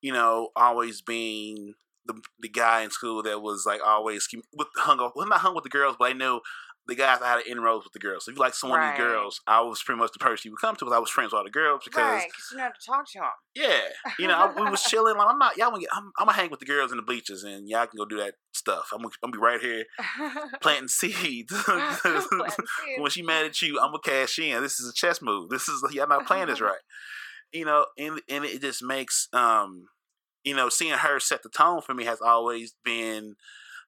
you 0.00 0.12
know, 0.12 0.48
always 0.56 1.02
being 1.02 1.74
the 2.06 2.20
the 2.40 2.48
guy 2.48 2.82
in 2.82 2.90
school 2.90 3.22
that 3.22 3.40
was 3.42 3.64
like 3.66 3.80
always 3.84 4.28
with 4.52 4.68
hung 4.76 5.00
up, 5.00 5.12
well 5.16 5.26
not 5.26 5.40
hung 5.40 5.54
with 5.54 5.64
the 5.64 5.70
girls, 5.70 5.96
but 5.98 6.10
I 6.10 6.12
knew 6.14 6.40
the 6.86 6.94
guys 6.94 7.18
that 7.20 7.24
had 7.38 7.46
inroads 7.46 7.84
with 7.84 7.94
the 7.94 7.98
girls. 7.98 8.26
So 8.26 8.30
if 8.30 8.36
you 8.36 8.40
like 8.42 8.52
someone 8.52 8.78
of 8.80 8.84
Right. 8.88 8.94
these 8.94 9.02
girls, 9.06 9.40
I 9.46 9.62
was 9.62 9.82
pretty 9.82 9.98
much 9.98 10.12
the 10.12 10.18
person 10.18 10.42
you 10.44 10.50
would 10.52 10.60
come 10.60 10.76
to 10.76 10.84
because 10.84 10.94
I 10.94 10.98
was 10.98 11.08
friends 11.08 11.32
with 11.32 11.38
all 11.38 11.44
the 11.44 11.50
girls 11.50 11.80
because 11.82 12.02
right, 12.04 12.28
you 12.52 12.58
know 12.58 12.64
how 12.64 12.68
to 12.68 12.74
talk 12.86 13.06
to 13.12 13.18
them. 13.20 13.30
yeah, 13.54 13.80
you 14.18 14.26
know, 14.28 14.34
I, 14.34 14.52
we 14.52 14.70
was 14.70 14.82
chilling. 14.90 15.16
Like 15.16 15.28
I'm 15.30 15.38
not, 15.38 15.56
y'all. 15.56 15.70
Gonna 15.70 15.80
get, 15.80 15.88
I'm, 15.94 16.12
I'm 16.18 16.26
gonna 16.26 16.36
hang 16.36 16.50
with 16.50 16.60
the 16.60 16.66
girls 16.66 16.90
in 16.90 16.98
the 16.98 17.02
bleachers, 17.02 17.42
and 17.42 17.66
y'all 17.70 17.86
can 17.86 17.96
go 17.96 18.04
do 18.04 18.18
that 18.18 18.34
stuff. 18.52 18.90
I'm 18.92 18.98
gonna, 18.98 19.14
I'm 19.22 19.30
gonna 19.30 19.40
be 19.40 19.42
right 19.46 19.60
here 19.62 19.84
planting 20.60 20.88
seeds. 20.88 21.54
when 22.98 23.10
she 23.10 23.22
mad 23.22 23.46
at 23.46 23.62
you, 23.62 23.78
I'm 23.80 23.88
gonna 23.88 24.00
cash 24.04 24.38
in. 24.38 24.62
This 24.62 24.78
is 24.78 24.90
a 24.90 24.94
chess 24.94 25.22
move. 25.22 25.48
This 25.48 25.68
is 25.68 25.82
y'all 25.92 26.06
not 26.08 26.26
playing 26.26 26.48
this 26.48 26.60
right. 26.60 26.80
You 27.52 27.64
know, 27.64 27.86
and 27.96 28.20
and 28.28 28.44
it 28.44 28.60
just 28.60 28.82
makes 28.82 29.28
um, 29.32 29.86
you 30.44 30.54
know, 30.54 30.68
seeing 30.68 30.92
her 30.92 31.18
set 31.18 31.42
the 31.42 31.48
tone 31.48 31.80
for 31.80 31.94
me 31.94 32.04
has 32.04 32.20
always 32.20 32.74
been 32.84 33.34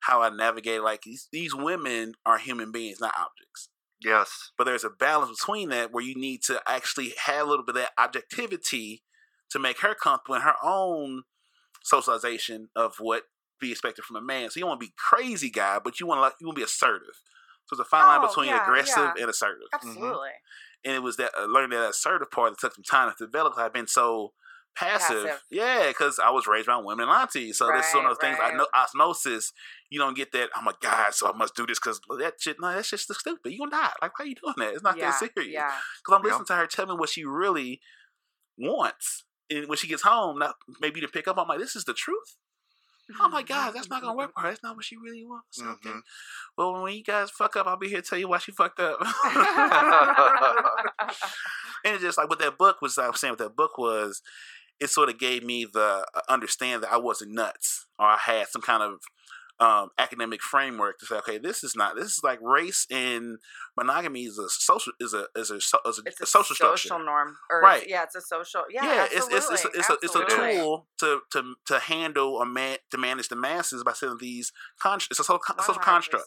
how 0.00 0.22
I 0.22 0.30
navigate. 0.30 0.82
Like 0.82 1.02
these, 1.02 1.28
these 1.32 1.54
women 1.54 2.14
are 2.24 2.38
human 2.38 2.72
beings, 2.72 3.00
not 3.00 3.14
objects. 3.16 3.68
Yes. 4.02 4.50
But 4.56 4.64
there's 4.64 4.84
a 4.84 4.90
balance 4.90 5.38
between 5.38 5.68
that 5.70 5.92
where 5.92 6.04
you 6.04 6.14
need 6.14 6.42
to 6.44 6.60
actually 6.66 7.12
have 7.24 7.46
a 7.46 7.48
little 7.48 7.64
bit 7.64 7.76
of 7.76 7.82
that 7.82 7.92
objectivity 8.02 9.02
to 9.50 9.58
make 9.58 9.80
her 9.80 9.94
comfortable 9.94 10.34
in 10.34 10.42
her 10.42 10.56
own 10.62 11.22
socialization 11.82 12.68
of 12.74 12.96
what 12.98 13.24
be 13.60 13.70
expected 13.70 14.04
from 14.04 14.16
a 14.16 14.20
man. 14.20 14.50
So 14.50 14.58
you 14.58 14.62
don't 14.62 14.70
want 14.70 14.80
to 14.80 14.86
be 14.86 14.92
crazy 14.96 15.50
guy, 15.50 15.78
but 15.82 16.00
you 16.00 16.06
want 16.06 16.18
to 16.18 16.22
like 16.22 16.34
you 16.40 16.46
want 16.46 16.56
to 16.56 16.60
be 16.60 16.64
assertive. 16.64 17.22
So 17.66 17.74
it's 17.74 17.80
a 17.80 17.84
fine 17.84 18.06
line 18.06 18.20
Oh, 18.22 18.28
between 18.28 18.48
yeah, 18.48 18.62
aggressive 18.62 19.12
yeah. 19.16 19.22
and 19.22 19.30
assertive. 19.30 19.68
Absolutely. 19.72 20.30
And 20.84 20.94
it 20.94 21.02
was 21.02 21.16
that 21.16 21.32
uh, 21.38 21.46
learning 21.46 21.70
that 21.70 21.90
assertive 21.90 22.30
part 22.30 22.52
that 22.52 22.58
took 22.60 22.74
some 22.74 22.84
time 22.84 23.12
to 23.16 23.26
develop. 23.26 23.54
I've 23.56 23.72
been 23.72 23.86
so 23.88 24.32
passive, 24.76 25.24
Passive. 25.26 25.42
yeah, 25.50 25.88
because 25.88 26.18
I 26.18 26.30
was 26.30 26.46
raised 26.46 26.68
around 26.68 26.84
women 26.84 27.08
and 27.08 27.16
aunties. 27.18 27.58
So 27.58 27.66
there's 27.66 27.84
one 27.92 28.04
of 28.04 28.10
those 28.10 28.18
Right, 28.22 28.36
things. 28.36 28.38
I 28.42 28.56
know 28.56 28.66
osmosis. 28.74 29.52
You 29.90 29.98
don't 29.98 30.16
get 30.16 30.32
that. 30.32 30.50
I'm 30.54 30.66
a 30.68 30.74
guy, 30.80 31.06
so 31.10 31.28
I 31.32 31.36
must 31.36 31.54
do 31.56 31.66
this 31.66 31.78
because 31.78 32.00
that 32.18 32.34
shit. 32.40 32.56
No, 32.60 32.72
that's 32.72 32.90
just 32.90 33.12
stupid. 33.14 33.50
You 33.52 33.58
gonna 33.58 33.70
die. 33.70 33.92
Like, 34.02 34.18
why 34.18 34.24
are 34.24 34.28
you 34.28 34.34
doing 34.34 34.54
that? 34.58 34.74
It's 34.74 34.82
not 34.82 34.96
yeah, 34.98 35.10
that 35.10 35.18
serious 35.18 35.52
Yeah. 35.52 35.70
because 36.04 36.18
I'm 36.18 36.24
Yeah. 36.24 36.30
listening 36.30 36.46
to 36.46 36.54
her 36.56 36.66
tell 36.66 36.86
me 36.86 36.94
what 36.94 37.08
she 37.08 37.24
really 37.24 37.80
wants. 38.58 39.24
And 39.48 39.68
when 39.68 39.78
she 39.78 39.86
gets 39.86 40.02
home, 40.02 40.38
not 40.38 40.56
maybe 40.80 41.00
to 41.00 41.08
pick 41.08 41.28
up, 41.28 41.38
I'm 41.38 41.46
like, 41.48 41.60
this 41.60 41.76
is 41.76 41.84
the 41.84 41.94
truth. 41.94 42.36
Oh 43.20 43.28
my 43.28 43.44
God, 43.44 43.70
that's 43.72 43.88
not 43.88 44.02
gonna 44.02 44.16
work 44.16 44.32
for 44.34 44.40
her. 44.40 44.48
That's 44.48 44.64
not 44.64 44.74
what 44.74 44.84
she 44.84 44.96
really 44.96 45.24
wants. 45.24 45.62
Okay. 45.62 45.90
Mhm. 45.90 46.02
Well, 46.58 46.82
when 46.82 46.92
you 46.94 47.04
guys 47.04 47.30
fuck 47.30 47.54
up, 47.54 47.68
I'll 47.68 47.76
be 47.76 47.88
here 47.88 48.02
to 48.02 48.08
tell 48.08 48.18
you 48.18 48.26
why 48.26 48.38
she 48.38 48.50
fucked 48.50 48.80
up. 48.80 48.98
and 51.84 51.94
it's 51.94 52.02
just 52.02 52.18
like 52.18 52.28
what 52.28 52.40
that 52.40 52.58
book 52.58 52.82
was. 52.82 52.98
I 52.98 53.08
was 53.08 53.20
saying 53.20 53.32
what 53.32 53.38
that 53.38 53.54
book 53.56 53.78
was. 53.78 54.22
It 54.78 54.90
sort 54.90 55.08
of 55.08 55.18
gave 55.18 55.42
me 55.42 55.64
the 55.64 56.06
uh, 56.14 56.20
understand 56.28 56.82
that 56.82 56.92
I 56.92 56.98
wasn't 56.98 57.32
nuts, 57.32 57.86
or 57.98 58.06
I 58.06 58.18
had 58.18 58.48
some 58.48 58.62
kind 58.62 58.82
of 58.82 59.00
um, 59.58 59.88
academic 59.98 60.42
framework 60.42 60.98
to 60.98 61.06
say, 61.06 61.16
okay, 61.16 61.38
this 61.38 61.64
is 61.64 61.74
not. 61.74 61.96
This 61.96 62.12
is 62.12 62.20
like 62.22 62.38
race 62.42 62.86
and 62.90 63.38
monogamy 63.76 64.24
is 64.24 64.38
a 64.38 64.48
social 64.50 64.92
is 65.00 65.14
a 65.14 65.26
is 65.34 65.50
a, 65.50 65.56
is 65.56 65.72
a, 65.74 66.02
it's 66.04 66.20
a 66.20 66.26
social 66.26 66.54
structure. 66.54 66.88
norm, 66.98 67.36
or 67.50 67.60
Right. 67.60 67.88
Yeah, 67.88 68.02
it's 68.02 68.14
a 68.14 68.20
social. 68.20 68.64
Yeah, 68.70 68.84
yeah, 68.84 69.06
it's 69.10 69.26
it's 69.28 69.50
it's 69.50 69.64
a, 69.64 69.68
it's 69.68 69.90
a, 69.90 69.96
it's 70.02 70.14
a 70.14 70.24
tool 70.26 70.86
to 71.00 71.20
to 71.32 71.54
to 71.66 71.78
handle 71.78 72.40
a 72.42 72.46
man 72.46 72.76
to 72.90 72.98
manage 72.98 73.28
the 73.28 73.36
masses 73.36 73.82
by 73.82 73.92
setting 73.92 74.18
these 74.20 74.52
con- 74.78 74.98
it's 75.10 75.20
a 75.20 75.24
social, 75.24 75.40
social 75.60 75.82
construct. 75.82 76.26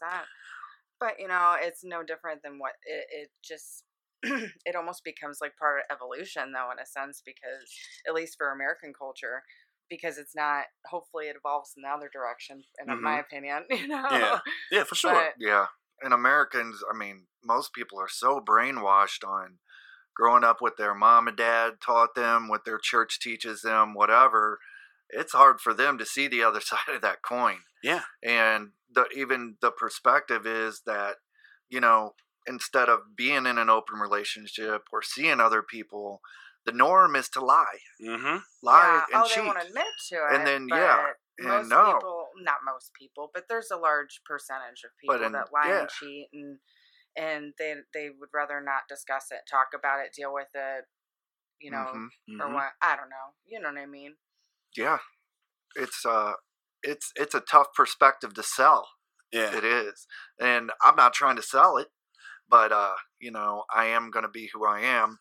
But 0.99 1.19
you 1.19 1.27
know, 1.27 1.55
it's 1.59 1.83
no 1.83 2.03
different 2.03 2.41
than 2.43 2.57
what 2.59 2.73
it, 2.85 3.05
it 3.11 3.29
just. 3.43 3.83
it 4.65 4.75
almost 4.75 5.03
becomes 5.03 5.39
like 5.41 5.55
part 5.57 5.79
of 5.79 5.95
evolution, 5.95 6.51
though, 6.53 6.71
in 6.71 6.79
a 6.79 6.85
sense, 6.85 7.21
because 7.25 7.69
at 8.07 8.13
least 8.13 8.35
for 8.37 8.51
American 8.51 8.93
culture, 8.93 9.43
because 9.89 10.17
it's 10.17 10.35
not. 10.35 10.65
Hopefully, 10.85 11.25
it 11.27 11.35
evolves 11.37 11.73
in 11.75 11.83
the 11.83 11.89
other 11.89 12.09
direction. 12.11 12.63
In 12.87 13.01
my 13.01 13.19
opinion, 13.19 13.63
you 13.69 13.87
know. 13.87 14.03
Mm-hmm. 14.03 14.15
Yeah. 14.15 14.39
Yeah, 14.71 14.83
for 14.83 14.95
sure. 14.95 15.13
But- 15.13 15.33
Yeah. 15.39 15.67
And 16.01 16.13
Americans, 16.13 16.81
I 16.89 16.95
mean, 16.97 17.25
most 17.43 17.73
people 17.73 17.99
are 17.99 18.07
so 18.07 18.39
brainwashed 18.39 19.27
on 19.27 19.57
growing 20.15 20.43
up 20.45 20.61
with 20.61 20.77
their 20.77 20.93
mom 20.95 21.27
and 21.27 21.35
dad 21.35 21.73
taught 21.85 22.15
them, 22.15 22.47
what 22.47 22.63
their 22.65 22.77
church 22.81 23.19
teaches 23.19 23.61
them, 23.63 23.93
whatever. 23.93 24.59
It's 25.09 25.33
hard 25.33 25.59
for 25.59 25.73
them 25.73 25.97
to 25.97 26.05
see 26.05 26.27
the 26.27 26.43
other 26.43 26.61
side 26.61 26.93
of 26.95 27.01
that 27.01 27.21
coin. 27.21 27.59
Yeah. 27.83 28.03
And 28.23 28.69
the 28.93 29.07
even 29.15 29.55
the 29.61 29.71
perspective 29.71 30.45
is 30.45 30.81
that, 30.85 31.15
you 31.69 31.79
know, 31.81 32.13
instead 32.47 32.89
of 32.89 33.15
being 33.15 33.45
in 33.45 33.57
an 33.57 33.69
open 33.69 33.99
relationship 33.99 34.83
or 34.91 35.01
seeing 35.01 35.39
other 35.39 35.61
people, 35.61 36.21
the 36.65 36.71
norm 36.71 37.15
is 37.15 37.29
to 37.29 37.43
lie. 37.43 37.79
Mm-hmm. 38.03 38.37
Lie 38.63 38.81
yeah. 39.09 39.15
and 39.15 39.23
oh, 39.23 39.27
cheat. 39.27 39.35
they 39.35 39.41
won't 39.41 39.57
admit 39.67 39.85
to 40.09 40.15
it. 40.15 40.35
And 40.35 40.47
then, 40.47 40.67
yeah, 40.69 41.05
but 41.37 41.45
and 41.45 41.47
most 41.47 41.69
no. 41.69 41.93
people, 41.93 42.25
not 42.43 42.57
most 42.65 42.91
people, 42.93 43.31
but 43.33 43.45
there's 43.49 43.71
a 43.71 43.77
large 43.77 44.21
percentage 44.25 44.83
of 44.83 44.91
people 44.99 45.25
in- 45.25 45.31
that 45.33 45.47
lie 45.53 45.69
yeah. 45.69 45.79
and 45.81 45.89
cheat, 45.89 46.27
and 46.33 46.57
and 47.15 47.53
they 47.57 47.75
they 47.93 48.09
would 48.09 48.29
rather 48.33 48.61
not 48.61 48.83
discuss 48.87 49.27
it, 49.31 49.39
talk 49.49 49.67
about 49.77 49.99
it, 49.99 50.13
deal 50.15 50.33
with 50.33 50.49
it, 50.53 50.85
you 51.59 51.71
know, 51.71 51.87
Mhm. 51.93 52.07
Mm-hmm. 52.29 52.41
or 52.41 52.53
what? 52.53 52.71
I 52.81 52.95
don't 52.95 53.09
know. 53.09 53.33
You 53.45 53.59
know 53.59 53.69
what 53.69 53.77
I 53.81 53.85
mean? 53.85 54.15
Yeah. 54.75 54.99
It's 55.75 56.05
uh 56.05 56.33
it's 56.83 57.11
it's 57.15 57.35
a 57.35 57.41
tough 57.41 57.67
perspective 57.75 58.33
to 58.35 58.43
sell. 58.43 58.89
Yeah. 59.31 59.55
It 59.55 59.63
is. 59.63 60.07
And 60.39 60.71
I'm 60.83 60.95
not 60.95 61.13
trying 61.13 61.35
to 61.35 61.41
sell 61.41 61.77
it, 61.77 61.87
but 62.49 62.71
uh, 62.71 62.95
you 63.19 63.31
know, 63.31 63.63
I 63.73 63.85
am 63.87 64.11
going 64.11 64.23
to 64.23 64.29
be 64.29 64.49
who 64.53 64.65
I 64.65 64.81
am, 64.81 65.19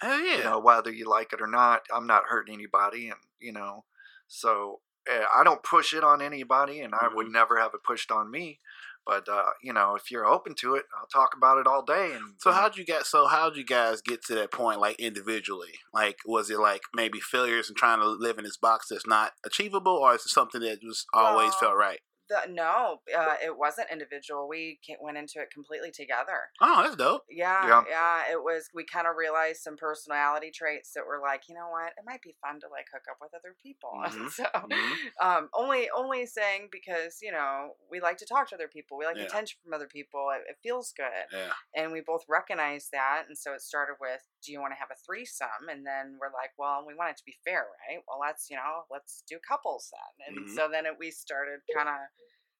Hell 0.00 0.20
yeah. 0.20 0.36
you 0.38 0.44
know, 0.44 0.58
whether 0.58 0.92
you 0.92 1.08
like 1.08 1.32
it 1.32 1.40
or 1.40 1.46
not. 1.46 1.82
I'm 1.94 2.06
not 2.06 2.24
hurting 2.28 2.54
anybody 2.54 3.08
and, 3.08 3.18
you 3.40 3.52
know, 3.52 3.84
so 4.28 4.80
uh, 5.10 5.24
I 5.34 5.44
don't 5.44 5.62
push 5.62 5.92
it 5.94 6.04
on 6.04 6.22
anybody 6.22 6.80
and 6.80 6.94
I 6.94 7.08
would 7.12 7.26
Mhm. 7.26 7.32
never 7.32 7.58
have 7.58 7.74
it 7.74 7.82
pushed 7.84 8.10
on 8.10 8.30
me. 8.30 8.60
But 9.04 9.28
uh, 9.28 9.50
you 9.60 9.72
know, 9.72 9.96
if 9.96 10.12
you're 10.12 10.24
open 10.26 10.54
to 10.60 10.76
it, 10.76 10.84
I'll 10.96 11.08
talk 11.08 11.34
about 11.36 11.58
it 11.58 11.66
all 11.66 11.82
day 11.82 12.12
and 12.12 12.36
So 12.40 12.52
how'd 12.52 12.76
you 12.76 12.84
get? 12.84 13.04
So 13.04 13.26
how'd 13.26 13.56
you 13.56 13.64
guys 13.64 14.00
get 14.00 14.24
to 14.26 14.34
that 14.36 14.52
point, 14.52 14.78
like 14.78 14.94
individually? 15.00 15.72
Like, 15.92 16.18
was 16.24 16.50
it 16.50 16.60
like 16.60 16.82
maybe 16.94 17.18
failures 17.18 17.68
and 17.68 17.76
trying 17.76 17.98
to 17.98 18.06
live 18.08 18.38
in 18.38 18.44
this 18.44 18.56
box 18.56 18.86
that's 18.90 19.06
not 19.06 19.32
achievable, 19.44 19.96
or 19.96 20.14
is 20.14 20.24
it 20.24 20.28
something 20.28 20.60
that 20.60 20.80
just 20.82 21.06
always 21.12 21.50
Well, 21.50 21.58
felt 21.70 21.76
right? 21.76 21.98
The, 22.32 22.50
no, 22.50 23.00
uh, 23.16 23.34
it 23.44 23.56
wasn't 23.58 23.88
individual. 23.90 24.48
We 24.48 24.78
went 25.00 25.18
into 25.18 25.40
it 25.40 25.50
completely 25.52 25.90
together. 25.90 26.48
Oh, 26.60 26.82
that's 26.82 26.96
dope. 26.96 27.24
Yeah, 27.30 27.66
Yeah. 27.68 27.84
yeah. 27.88 28.32
It 28.32 28.42
was. 28.42 28.68
We 28.74 28.84
kind 28.84 29.06
of 29.06 29.16
realized 29.16 29.60
some 29.62 29.76
personality 29.76 30.50
traits 30.50 30.92
that 30.94 31.06
were 31.06 31.20
like, 31.20 31.42
you 31.48 31.54
know 31.54 31.68
what, 31.70 31.92
it 31.98 32.04
might 32.06 32.22
be 32.22 32.34
fun 32.40 32.60
to 32.60 32.68
like 32.68 32.86
hook 32.92 33.02
up 33.10 33.18
with 33.20 33.32
other 33.34 33.54
people. 33.62 33.92
Mhm, 34.02 34.30
so, 34.30 34.44
mhm. 34.44 34.96
um, 35.20 35.48
only 35.54 35.88
only 35.94 36.26
saying 36.26 36.68
because 36.72 37.18
you 37.22 37.32
know 37.32 37.72
we 37.90 38.00
like 38.00 38.16
to 38.18 38.26
talk 38.26 38.48
to 38.48 38.54
other 38.54 38.68
people. 38.68 38.96
We 38.98 39.04
like 39.06 39.16
Yeah. 39.16 39.24
attention 39.24 39.58
from 39.62 39.74
other 39.74 39.86
people. 39.88 40.30
It, 40.34 40.42
it 40.50 40.56
feels 40.62 40.92
good 40.96 41.26
Yeah. 41.32 41.52
and 41.74 41.92
we 41.92 42.00
both 42.00 42.24
recognized 42.28 42.90
that 42.92 43.24
and 43.28 43.36
so 43.36 43.52
it 43.54 43.60
started 43.60 43.96
with 44.00 44.22
do 44.44 44.52
you 44.52 44.60
want 44.60 44.72
to 44.72 44.78
have 44.78 44.90
a 44.90 44.98
threesome 45.06 45.68
and 45.70 45.86
then 45.86 46.16
we're 46.20 46.32
like 46.32 46.50
well 46.58 46.84
we 46.86 46.94
want 46.94 47.10
it 47.10 47.16
to 47.16 47.22
be 47.24 47.36
fair 47.44 47.66
right 47.88 48.02
well 48.08 48.18
let's 48.20 48.48
you 48.50 48.56
know 48.56 48.82
let's 48.90 49.22
do 49.28 49.38
couples 49.46 49.90
then 49.92 50.36
and 50.36 50.46
Mhm. 50.48 50.54
so 50.56 50.68
then 50.70 50.86
it, 50.86 50.94
we 50.98 51.10
started 51.10 51.60
kind 51.74 51.88
of 51.88 51.96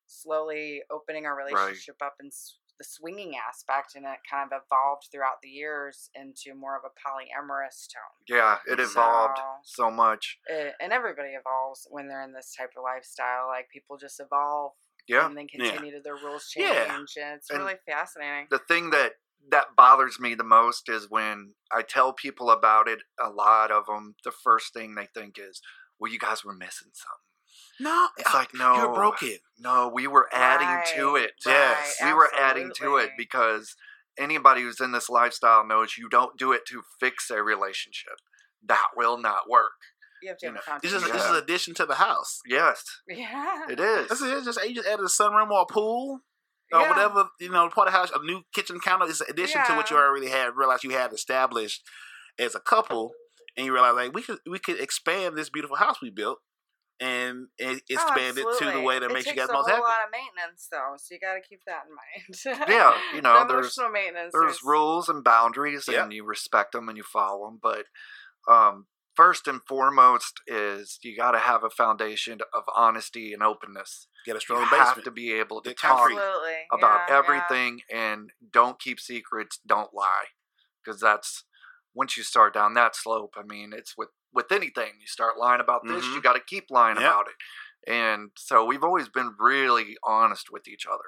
slowly 0.06 0.82
opening 0.90 1.26
our 1.26 1.36
relationship 1.36 1.96
up 2.02 2.14
and 2.20 2.28
s- 2.28 2.58
the 2.78 2.84
swinging 2.84 3.34
aspect 3.36 3.94
and 3.94 4.04
it 4.06 4.18
kind 4.28 4.50
of 4.50 4.62
evolved 4.66 5.06
throughout 5.12 5.40
the 5.42 5.48
years 5.48 6.10
into 6.14 6.54
more 6.54 6.76
of 6.76 6.82
a 6.84 6.90
polyamorous 6.98 7.86
tone 7.92 8.16
Yeah, 8.26 8.58
it 8.66 8.80
evolved 8.80 9.38
So- 9.64 9.84
so 9.84 9.90
much. 9.90 10.38
it, 10.46 10.74
and 10.80 10.92
everybody 10.92 11.30
evolves 11.30 11.86
when 11.90 12.08
they're 12.08 12.22
in 12.22 12.32
this 12.32 12.54
type 12.54 12.72
of 12.76 12.82
lifestyle 12.82 13.46
like 13.48 13.68
people 13.68 13.96
just 13.98 14.18
evolve 14.20 14.72
Yeah. 15.06 15.26
and 15.26 15.36
then 15.36 15.48
continue 15.48 15.92
to 15.92 16.00
their 16.00 16.16
rules 16.16 16.48
change 16.48 16.66
Yeah. 17.16 17.24
and 17.24 17.36
it's 17.38 17.50
And 17.50 17.60
really 17.60 17.76
fascinating 17.86 18.48
the 18.50 18.58
thing 18.60 18.90
that 18.90 19.12
that 19.50 19.76
bothers 19.76 20.18
me 20.20 20.34
the 20.34 20.44
most 20.44 20.88
is 20.88 21.10
when 21.10 21.54
I 21.70 21.82
tell 21.82 22.12
people 22.12 22.50
about 22.50 22.88
it. 22.88 23.00
A 23.22 23.30
lot 23.30 23.70
of 23.70 23.86
them, 23.86 24.14
the 24.24 24.30
first 24.32 24.72
thing 24.72 24.94
they 24.94 25.06
think 25.06 25.38
is, 25.38 25.60
"Well, 25.98 26.12
you 26.12 26.18
guys 26.18 26.44
were 26.44 26.54
missing 26.54 26.90
something." 26.92 27.18
No, 27.80 28.04
uh, 28.04 28.08
It's 28.18 28.34
like, 28.34 28.54
no, 28.54 28.76
you're 28.76 28.94
broken. 28.94 29.38
No, 29.58 29.88
we 29.92 30.06
were 30.06 30.28
adding 30.32 30.68
to 30.94 31.14
Right, 31.14 31.24
it. 31.24 31.32
Yes. 31.44 31.96
right, 32.00 32.08
we 32.10 32.14
were 32.14 32.30
adding 32.38 32.70
to 32.76 32.96
it 32.96 33.10
because 33.16 33.74
anybody 34.18 34.62
who's 34.62 34.80
in 34.80 34.92
this 34.92 35.08
lifestyle 35.08 35.66
knows 35.66 35.96
you 35.98 36.08
don't 36.08 36.38
do 36.38 36.52
it 36.52 36.62
to 36.68 36.82
fix 37.00 37.30
a 37.30 37.42
relationship. 37.42 38.18
That 38.64 38.86
will 38.96 39.16
not 39.18 39.48
work. 39.48 39.72
you 40.22 40.28
have 40.28 40.38
to 40.38 40.46
have 40.46 40.54
a 40.54 40.54
know, 40.54 40.60
This 40.82 40.92
foundation 40.92 41.08
is 41.08 41.12
this 41.12 41.30
is 41.30 41.36
addition 41.36 41.74
to 41.74 41.86
the 41.86 41.94
house. 41.96 42.40
Yes, 42.46 42.84
Yeah. 43.08 43.62
it 43.68 43.80
is. 43.80 44.08
This 44.08 44.20
is 44.20 44.44
just 44.44 44.64
you 44.64 44.74
just 44.74 44.86
added 44.88 45.04
a 45.04 45.08
sunroom 45.08 45.50
or 45.50 45.62
a 45.62 45.66
pool. 45.66 46.20
Or 46.72 46.80
Yeah. 46.80 46.88
whatever, 46.90 47.28
you 47.38 47.50
know, 47.50 47.68
part 47.68 47.88
of 47.88 47.94
house, 47.94 48.10
a 48.14 48.22
new 48.24 48.42
kitchen 48.54 48.80
counter 48.80 49.06
is 49.06 49.20
an 49.20 49.26
addition 49.30 49.64
to 49.66 49.74
what 49.74 49.90
you 49.90 49.96
already 49.96 50.28
had 50.28 50.56
realized 50.56 50.84
you 50.84 50.90
had 50.90 51.12
established 51.12 51.82
as 52.38 52.54
a 52.54 52.60
couple, 52.60 53.12
and 53.56 53.66
you 53.66 53.72
realize 53.72 53.94
like 53.94 54.14
we 54.14 54.22
could 54.22 54.38
we 54.48 54.58
could 54.58 54.80
expand 54.80 55.36
this 55.36 55.50
beautiful 55.50 55.76
house 55.76 56.00
we 56.00 56.08
built 56.10 56.38
and, 57.00 57.48
Oh, 57.60 57.76
expand 57.88 58.38
it 58.38 58.46
to 58.58 58.70
the 58.70 58.80
way 58.80 59.00
that 59.00 59.10
it 59.10 59.12
makes 59.12 59.26
you 59.26 59.34
guys 59.34 59.48
a 59.48 59.52
most 59.52 59.68
happy. 59.68 59.82
lot 59.82 60.04
of 60.06 60.10
maintenance, 60.12 60.68
though, 60.70 60.94
so 60.96 61.12
you 61.14 61.18
got 61.20 61.34
to 61.34 61.40
keep 61.40 61.60
that 61.66 61.82
in 61.88 61.94
mind. 62.54 62.68
Yeah, 62.70 62.96
you 63.14 63.20
know, 63.22 63.40
the 63.46 63.54
there's- 63.54 63.76
maintenance. 63.92 64.32
There's 64.32 64.60
rules 64.64 65.08
and 65.08 65.24
boundaries, 65.24 65.86
Yep. 65.88 66.04
and 66.04 66.12
you 66.12 66.24
respect 66.24 66.72
them 66.72 66.88
and 66.88 66.96
you 66.96 67.02
follow 67.02 67.46
them. 67.46 67.58
But 67.60 67.86
um, 68.48 68.86
first 69.14 69.46
and 69.46 69.60
foremost 69.68 70.40
is 70.46 70.98
you 71.02 71.16
got 71.16 71.32
to 71.32 71.38
have 71.38 71.64
a 71.64 71.70
foundation 71.70 72.38
of 72.54 72.64
honesty 72.74 73.32
and 73.32 73.42
openness. 73.42 74.08
Get 74.24 74.36
a 74.36 74.40
strong 74.40 74.60
You 74.62 74.66
strong 74.66 74.80
have 74.86 75.02
to 75.02 75.10
be 75.10 75.32
able 75.32 75.60
to 75.62 75.70
Get 75.70 75.78
talk. 75.78 76.10
Absolutely. 76.10 76.52
about 76.72 77.00
yeah, 77.08 77.14
yeah. 77.14 77.18
everything 77.18 77.80
and 77.92 78.30
don't 78.52 78.80
keep 78.80 78.98
secrets 79.00 79.58
don't 79.66 79.92
lie 79.94 80.26
because 80.84 81.00
that's 81.00 81.44
once 81.94 82.16
you 82.16 82.22
start 82.22 82.54
down 82.54 82.74
that 82.74 82.96
slope 82.96 83.34
i 83.36 83.42
mean 83.42 83.72
it's 83.76 83.94
with 83.96 84.08
with 84.32 84.50
anything 84.50 84.92
you 85.00 85.06
start 85.06 85.38
lying 85.38 85.60
about 85.60 85.82
this 85.86 86.04
Mhm. 86.04 86.14
you 86.14 86.22
got 86.22 86.32
to 86.34 86.40
keep 86.40 86.70
lying 86.70 86.96
Yep. 86.96 87.04
about 87.04 87.26
it 87.28 87.90
and 87.92 88.30
so 88.36 88.64
we've 88.64 88.84
always 88.84 89.08
been 89.08 89.34
really 89.38 89.96
honest 90.04 90.50
with 90.50 90.66
each 90.68 90.86
other 90.86 91.04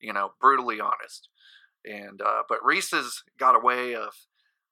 you 0.00 0.12
know 0.12 0.34
brutally 0.40 0.80
honest 0.80 1.28
and 1.84 2.20
uh, 2.22 2.42
but 2.48 2.64
reese 2.64 2.90
has 2.92 3.22
got 3.38 3.56
a 3.56 3.58
way 3.58 3.94
of 3.94 4.12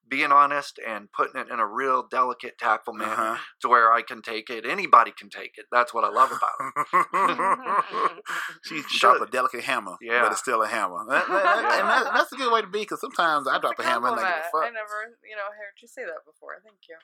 being 0.08 0.32
honest 0.32 0.78
and 0.86 1.08
putting 1.12 1.40
it 1.40 1.48
in 1.52 1.58
a 1.60 1.66
real 1.66 2.06
delicate 2.10 2.58
tactful 2.58 2.94
manner 2.94 3.12
Uh-huh. 3.12 3.36
to 3.62 3.68
where 3.68 3.92
i 3.92 4.02
can 4.02 4.22
take 4.22 4.48
it 4.50 4.64
anybody 4.66 5.12
can 5.16 5.28
take 5.28 5.52
it 5.56 5.66
that's 5.70 5.92
what 5.94 6.04
i 6.04 6.08
love 6.08 6.30
about 6.30 6.72
it 6.72 8.24
she 8.64 8.82
dropped 8.98 9.22
a 9.22 9.26
delicate 9.30 9.64
hammer, 9.64 9.96
Yeah. 10.00 10.22
but 10.22 10.32
it's 10.32 10.40
still 10.40 10.62
a 10.62 10.66
hammer. 10.68 11.04
That- 11.08 11.26
that- 11.28 11.42
that- 11.42 11.80
and 11.80 11.88
that- 11.88 12.12
that's 12.14 12.32
a 12.32 12.36
good 12.36 12.52
way 12.52 12.60
to 12.60 12.66
be 12.66 12.80
because 12.80 13.00
sometimes 13.00 13.46
I 13.46 13.58
drop 13.58 13.78
a, 13.78 13.82
a 13.82 13.84
hammer 13.84 14.08
and 14.08 14.20
I 14.20 14.22
compliment. 14.22 14.44
give 14.44 14.44
a 14.44 14.46
I 14.46 14.50
fuck. 14.50 14.62
I 14.64 14.70
never, 14.74 15.16
you 15.28 15.36
know, 15.36 15.48
heard 15.56 15.74
you 15.80 15.88
say 15.88 16.02
that 16.04 16.24
before. 16.26 16.56
Thank 16.64 16.78
you. 16.88 16.96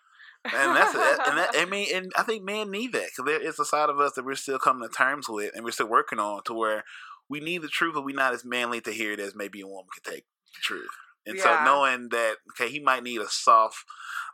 and 0.44 0.76
that's 0.76 0.94
it. 0.94 1.28
And 1.28 1.38
that, 1.38 1.50
I 1.54 1.64
mean, 1.64 1.88
and 1.94 2.12
I 2.16 2.22
think 2.22 2.42
men 2.44 2.70
need 2.70 2.92
that 2.92 3.08
because 3.16 3.24
there 3.26 3.40
is 3.40 3.58
a 3.58 3.64
side 3.64 3.88
of 3.90 4.00
us 4.00 4.12
that 4.12 4.24
we're 4.24 4.34
still 4.34 4.58
coming 4.58 4.86
to 4.88 4.94
terms 4.94 5.26
with, 5.28 5.52
and 5.54 5.64
we're 5.64 5.70
still 5.70 5.88
working 5.88 6.18
on 6.18 6.42
to 6.44 6.54
where 6.54 6.84
we 7.28 7.40
need 7.40 7.62
the 7.62 7.68
truth, 7.68 7.94
but 7.94 8.04
we're 8.04 8.14
not 8.16 8.34
as 8.34 8.44
manly 8.44 8.80
to 8.82 8.90
hear 8.92 9.12
it 9.12 9.20
as 9.20 9.34
maybe 9.34 9.60
a 9.60 9.66
woman 9.66 9.86
can 9.94 10.12
take 10.12 10.24
the 10.54 10.60
truth. 10.62 10.90
And 11.26 11.38
so 11.38 11.64
knowing 11.64 12.08
that 12.10 12.36
okay, 12.52 12.70
he 12.70 12.80
might 12.80 13.02
need 13.02 13.20
a 13.20 13.28
soft, 13.28 13.84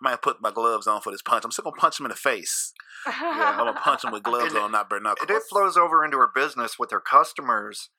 I 0.00 0.10
might 0.10 0.22
put 0.22 0.42
my 0.42 0.50
gloves 0.50 0.86
on 0.86 1.00
for 1.00 1.10
this 1.10 1.22
punch. 1.22 1.44
I'm 1.44 1.50
still 1.50 1.64
gonna 1.64 1.76
punch 1.76 2.00
him 2.00 2.06
in 2.06 2.10
the 2.10 2.16
face. 2.16 2.72
I'm 3.06 3.58
gonna 3.58 3.74
punch 3.74 4.04
him 4.04 4.12
with 4.12 4.22
gloves 4.24 4.54
on, 4.54 4.72
not 4.72 4.90
bare 4.90 5.00
knuckles. 5.00 5.28
and 5.28 5.36
it 5.36 5.42
flows 5.48 5.76
over 5.76 6.04
into 6.04 6.18
her 6.18 6.30
business 6.34 6.78
with 6.78 6.90
her 6.90 7.00
customers. 7.00 7.90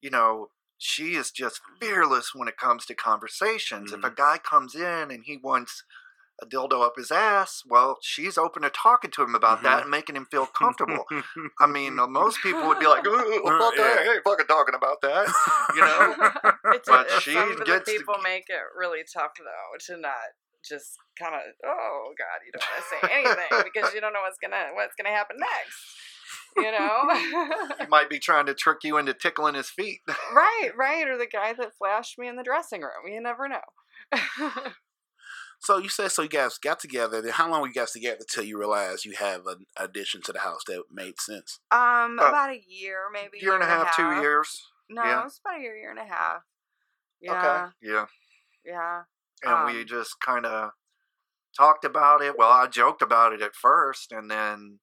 You 0.00 0.10
know, 0.10 0.48
she 0.78 1.14
is 1.14 1.30
just 1.30 1.60
fearless 1.80 2.30
when 2.34 2.48
it 2.48 2.56
comes 2.56 2.86
to 2.86 2.94
conversations. 2.94 3.92
If 3.92 3.98
a 3.98 4.06
mm-hmm. 4.06 4.14
guy 4.14 4.38
comes 4.38 4.74
in 4.74 5.10
and 5.10 5.24
he 5.24 5.36
wants 5.36 5.84
a 6.40 6.46
dildo 6.46 6.84
up 6.86 6.94
his 6.96 7.10
ass, 7.10 7.62
well, 7.66 7.98
she's 8.00 8.38
open 8.38 8.62
to 8.62 8.70
talking 8.70 9.10
to 9.10 9.22
him 9.22 9.34
about 9.34 9.62
that 9.64 9.78
Mhm. 9.78 9.82
and 9.82 9.90
making 9.90 10.16
him 10.16 10.26
feel 10.30 10.46
comfortable. 10.46 11.04
I 11.58 11.66
mean, 11.66 11.98
uh, 11.98 12.06
most 12.20 12.40
people 12.42 12.66
would 12.68 12.78
be 12.78 12.86
like, 12.86 13.04
"Ooh, 13.06 13.12
fuck 13.58 13.74
Yeah. 13.76 13.82
that. 13.82 13.98
I 14.08 14.12
ain't 14.14 14.24
fucking 14.24 14.46
talking 14.46 14.74
about 14.74 15.00
that. 15.02 15.26
You 15.74 15.80
know? 15.80 16.52
it's, 16.74 16.88
But 16.88 17.06
it's 17.06 17.22
she 17.22 17.32
some 17.34 17.50
of 17.52 17.58
the 17.58 17.64
gets 17.64 17.90
to- 17.90 17.98
people 17.98 18.16
make 18.22 18.44
it 18.48 18.62
really 18.76 19.02
tough 19.12 19.32
though 19.38 19.94
to 19.94 20.00
not 20.00 20.14
just 20.68 20.96
kind 21.18 21.34
of 21.34 21.40
oh 21.64 22.12
god 22.18 22.40
you 22.44 22.50
don't 22.52 22.64
want 22.68 22.82
to 22.82 22.88
say 22.90 23.14
anything 23.14 23.70
because 23.72 23.94
you 23.94 24.00
don't 24.00 24.12
know 24.12 24.20
what's 24.20 24.38
gonna 24.42 24.70
what's 24.74 24.92
gonna 24.96 25.14
happen 25.14 25.36
next 25.38 25.96
you 26.56 26.70
know 26.72 27.76
he 27.78 27.86
might 27.86 28.10
be 28.10 28.18
trying 28.18 28.44
to 28.44 28.54
trick 28.54 28.78
you 28.82 28.98
into 28.98 29.14
tickling 29.14 29.54
his 29.54 29.70
feet. 29.70 30.00
right 30.34 30.70
right 30.76 31.06
or 31.08 31.16
the 31.16 31.28
guy 31.28 31.52
that 31.52 31.72
flashed 31.78 32.18
me 32.18 32.26
in 32.26 32.34
the 32.36 32.42
dressing 32.42 32.82
room 32.82 33.06
you 33.06 33.20
never 33.20 33.48
know 33.48 33.60
So 35.60 35.78
you 35.78 35.88
said 35.88 36.08
so 36.12 36.22
you 36.22 36.28
guys 36.28 36.58
got 36.58 36.80
together. 36.80 37.20
Then 37.20 37.32
how 37.32 37.50
long 37.50 37.60
were 37.62 37.68
you 37.68 37.74
guys 37.74 37.92
together 37.92 38.24
till 38.28 38.44
you 38.44 38.58
realized 38.58 39.04
you 39.04 39.14
have 39.18 39.46
an 39.46 39.66
addition 39.76 40.22
to 40.22 40.32
the 40.32 40.40
house 40.40 40.62
that 40.66 40.84
made 40.90 41.20
sense? 41.20 41.60
um 41.70 42.18
Uh, 42.18 42.28
about 42.28 42.50
a 42.50 42.62
year 42.66 43.08
maybe 43.12 43.38
year 43.40 43.54
and 43.54 43.62
a 43.62 43.66
half, 43.66 43.94
two 43.96 44.10
years. 44.20 44.62
no 44.88 45.02
yeah. 45.02 45.24
it's 45.26 45.38
about 45.38 45.58
a 45.58 45.62
year 45.62 45.76
year 45.76 45.90
and 45.90 45.98
a 45.98 46.04
half 46.04 46.42
yeah 47.20 47.32
Okay. 47.32 47.72
Yeah. 47.82 48.06
yeah 48.64 49.02
and 49.42 49.64
we 49.66 49.80
Um, 49.80 49.86
just 49.86 50.20
kind 50.20 50.46
of 50.46 50.70
talked 51.56 51.84
about 51.84 52.22
it. 52.22 52.36
Well, 52.38 52.50
I 52.50 52.66
joked 52.66 53.02
about 53.02 53.32
it 53.32 53.42
at 53.42 53.54
first, 53.54 54.12
and 54.12 54.30
then 54.30 54.80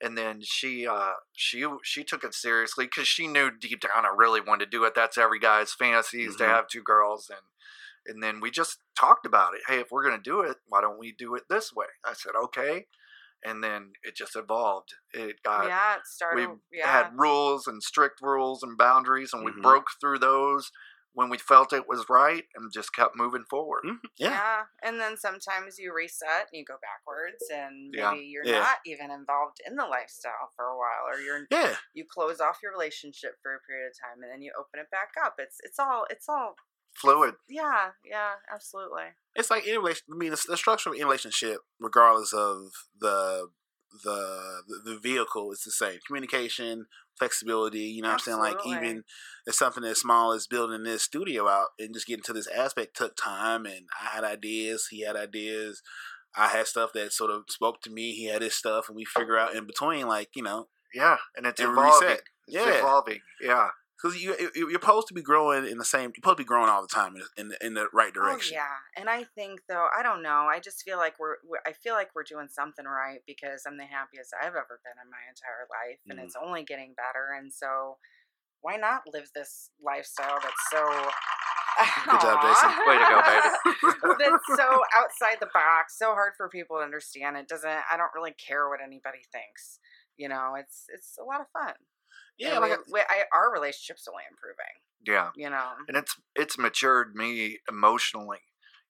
and 0.00 0.16
then 0.18 0.40
she 0.42 0.86
uh 0.86 1.14
she 1.34 1.66
she 1.84 2.04
took 2.04 2.24
it 2.24 2.34
seriously 2.34 2.86
because 2.86 3.08
she 3.08 3.26
knew 3.28 3.50
deep 3.50 3.80
down 3.80 4.06
I 4.06 4.10
really 4.16 4.40
wanted 4.40 4.66
to 4.66 4.70
do 4.70 4.84
it. 4.84 4.94
That's 4.94 5.18
every 5.18 5.38
guy's 5.40 5.74
fantasies 5.74 6.36
to 6.36 6.44
Mhm. 6.44 6.48
have 6.48 6.68
two 6.68 6.82
girls, 6.82 7.30
and 7.30 7.40
and 8.08 8.22
then 8.22 8.40
we 8.40 8.50
just 8.50 8.78
talked 8.98 9.26
about 9.26 9.54
it. 9.54 9.60
Hey, 9.66 9.80
if 9.80 9.88
we're 9.90 10.04
gonna 10.04 10.22
do 10.22 10.40
it, 10.40 10.56
why 10.66 10.80
don't 10.80 10.98
we 10.98 11.12
do 11.12 11.34
it 11.34 11.44
this 11.48 11.72
way? 11.74 11.86
I 12.04 12.12
said 12.14 12.32
okay, 12.44 12.86
and 13.44 13.62
then 13.62 13.92
it 14.02 14.16
just 14.16 14.36
evolved. 14.36 14.90
It 15.12 15.42
got 15.42 15.66
yeah 15.66 15.96
it 15.96 16.34
we 16.34 16.46
yeah 16.72 16.86
had 16.90 17.10
rules 17.18 17.66
and 17.66 17.82
strict 17.82 18.20
rules 18.20 18.62
and 18.62 18.76
boundaries, 18.78 19.32
and 19.32 19.44
we 19.44 19.52
Mhm. 19.52 19.62
broke 19.62 19.86
through 20.00 20.18
those 20.18 20.70
when 21.12 21.30
we 21.30 21.38
felt 21.38 21.72
it 21.72 21.88
was 21.88 22.04
right, 22.10 22.44
and 22.54 22.70
just 22.70 22.92
kept 22.92 23.16
moving 23.16 23.44
forward. 23.48 23.82
Mhm. 23.84 24.00
Yeah. 24.18 24.30
Yeah. 24.30 24.66
And 24.82 25.00
then 25.00 25.16
sometimes 25.16 25.78
you 25.78 25.94
reset 25.94 26.48
and 26.52 26.58
you 26.58 26.62
go 26.62 26.76
backwards 26.82 27.42
and 27.50 27.88
maybe 27.90 27.96
Yeah. 27.98 28.12
you're 28.12 28.44
Yeah. 28.44 28.58
not 28.60 28.80
even 28.84 29.10
involved 29.10 29.58
in 29.64 29.76
the 29.76 29.86
lifestyle 29.86 30.52
for 30.56 30.66
a 30.66 30.76
while 30.76 31.06
or 31.06 31.18
you're 31.18 31.46
Yeah. 31.50 31.76
you 31.94 32.04
close 32.06 32.38
off 32.38 32.58
your 32.62 32.70
relationship 32.72 33.38
for 33.40 33.54
a 33.54 33.60
period 33.60 33.92
of 33.92 33.98
time 33.98 34.22
and 34.22 34.30
then 34.30 34.42
you 34.42 34.52
open 34.58 34.78
it 34.78 34.90
back 34.90 35.12
up. 35.18 35.36
It's 35.38 35.58
it's 35.62 35.78
all 35.78 36.06
it's 36.10 36.28
all 36.28 36.54
Fluid. 37.00 37.34
yeah, 37.48 37.90
yeah, 38.04 38.32
absolutely. 38.52 39.04
It's 39.34 39.50
like 39.50 39.64
any 39.66 39.78
relation. 39.78 40.02
I 40.12 40.16
mean, 40.16 40.30
the, 40.30 40.42
the 40.48 40.56
structure 40.56 40.88
of 40.90 40.94
any 40.94 41.04
relationship, 41.04 41.58
regardless 41.80 42.32
of 42.32 42.70
the 42.98 43.48
the 44.04 44.62
the, 44.68 44.92
the 44.92 44.98
vehicle, 44.98 45.52
is 45.52 45.62
the 45.64 45.70
same. 45.70 45.98
Communication, 46.06 46.86
flexibility. 47.18 47.80
You 47.80 48.02
know, 48.02 48.08
what 48.08 48.14
I'm 48.14 48.18
saying 48.20 48.38
like 48.38 48.58
even 48.66 49.04
it's 49.46 49.58
something 49.58 49.84
as 49.84 50.00
small 50.00 50.32
as 50.32 50.46
building 50.46 50.82
this 50.82 51.02
studio 51.02 51.48
out 51.48 51.68
and 51.78 51.94
just 51.94 52.06
getting 52.06 52.24
to 52.24 52.32
this 52.32 52.48
aspect 52.48 52.96
took 52.96 53.16
time. 53.16 53.66
And 53.66 53.86
I 54.00 54.14
had 54.14 54.24
ideas. 54.24 54.88
He 54.90 55.02
had 55.04 55.16
ideas. 55.16 55.82
I 56.36 56.48
had 56.48 56.66
stuff 56.66 56.92
that 56.94 57.12
sort 57.12 57.30
of 57.30 57.44
spoke 57.48 57.80
to 57.82 57.90
me. 57.90 58.12
He 58.12 58.26
had 58.26 58.42
his 58.42 58.54
stuff, 58.54 58.88
and 58.88 58.96
we 58.96 59.04
figure 59.06 59.38
out 59.38 59.54
in 59.54 59.66
between, 59.66 60.06
like 60.06 60.30
you 60.34 60.42
know, 60.42 60.68
Yeah, 60.94 61.16
and 61.36 61.46
it's 61.46 61.60
And 61.60 61.72
evolving. 61.72 62.08
reset. 62.08 62.22
It's 62.46 62.56
Yeah. 62.56 62.78
evolving. 62.78 63.20
Yeah, 63.40 63.68
because 63.96 64.20
you 64.22 64.36
you- 64.38 64.68
you're 64.68 64.80
supposed 64.80 65.08
to 65.08 65.14
be 65.14 65.22
growing 65.22 65.66
in 65.66 65.78
the 65.78 65.84
same. 65.84 66.10
You're 66.10 66.16
supposed 66.16 66.36
to 66.38 66.42
be 66.44 66.46
growing 66.46 66.68
all 66.68 66.82
the 66.82 66.88
time 66.88 67.16
in 67.16 67.22
in 67.36 67.48
the, 67.48 67.66
in 67.66 67.74
the 67.74 67.88
right 67.92 68.12
Oh 68.16 68.20
direction. 68.20 68.54
yeah, 68.54 68.76
and 68.96 69.08
I 69.08 69.24
think 69.24 69.60
though 69.68 69.88
I 69.98 70.02
don't 70.02 70.22
know. 70.22 70.46
I 70.50 70.60
just 70.60 70.82
feel 70.82 70.98
like 70.98 71.18
we're, 71.18 71.36
we're 71.44 71.60
I 71.66 71.72
feel 71.72 71.94
like 71.94 72.10
we're 72.14 72.22
doing 72.24 72.48
something 72.48 72.84
right 72.84 73.20
because 73.26 73.62
I'm 73.66 73.78
the 73.78 73.86
happiest 73.86 74.32
I've 74.40 74.48
ever 74.54 74.80
been 74.84 74.98
in 75.02 75.10
my 75.10 75.24
entire 75.28 75.66
life, 75.70 76.00
and 76.08 76.18
Mhm. 76.18 76.24
it's 76.24 76.36
only 76.36 76.62
getting 76.64 76.94
better. 76.94 77.32
And 77.38 77.52
so, 77.52 77.98
why 78.60 78.76
not 78.76 79.02
live 79.12 79.30
this 79.34 79.70
lifestyle 79.82 80.38
that's 80.42 80.70
so 80.70 81.10
Good 82.08 82.20
job, 82.20 82.40
Jason. 82.40 82.70
Way 82.88 82.96
to 82.96 83.04
go, 83.04 83.20
baby. 83.20 84.16
that's 84.24 84.46
so 84.56 84.80
outside 84.96 85.36
the 85.40 85.48
box, 85.52 85.98
so 85.98 86.12
hard 86.14 86.32
for 86.36 86.48
people 86.48 86.78
to 86.78 86.82
understand. 86.82 87.36
It 87.36 87.48
doesn't. 87.48 87.68
I 87.68 87.96
don't 87.98 88.10
really 88.14 88.32
care 88.32 88.68
what 88.70 88.80
anybody 88.82 89.20
thinks. 89.30 89.78
You 90.16 90.28
know, 90.30 90.54
it's 90.58 90.84
it's 90.88 91.18
a 91.20 91.24
lot 91.24 91.40
of 91.42 91.46
fun. 91.52 91.74
Yeah. 92.38 92.58
Like 92.58 92.78
we, 92.86 92.92
we, 92.94 93.00
I, 93.00 93.24
our 93.34 93.52
relationship's 93.52 94.06
only 94.08 94.24
improving. 94.30 94.74
Yeah. 95.06 95.30
You 95.36 95.50
know. 95.50 95.70
and 95.88 95.96
it's 95.96 96.14
it's 96.34 96.58
matured 96.58 97.14
me 97.14 97.58
emotionally 97.70 98.40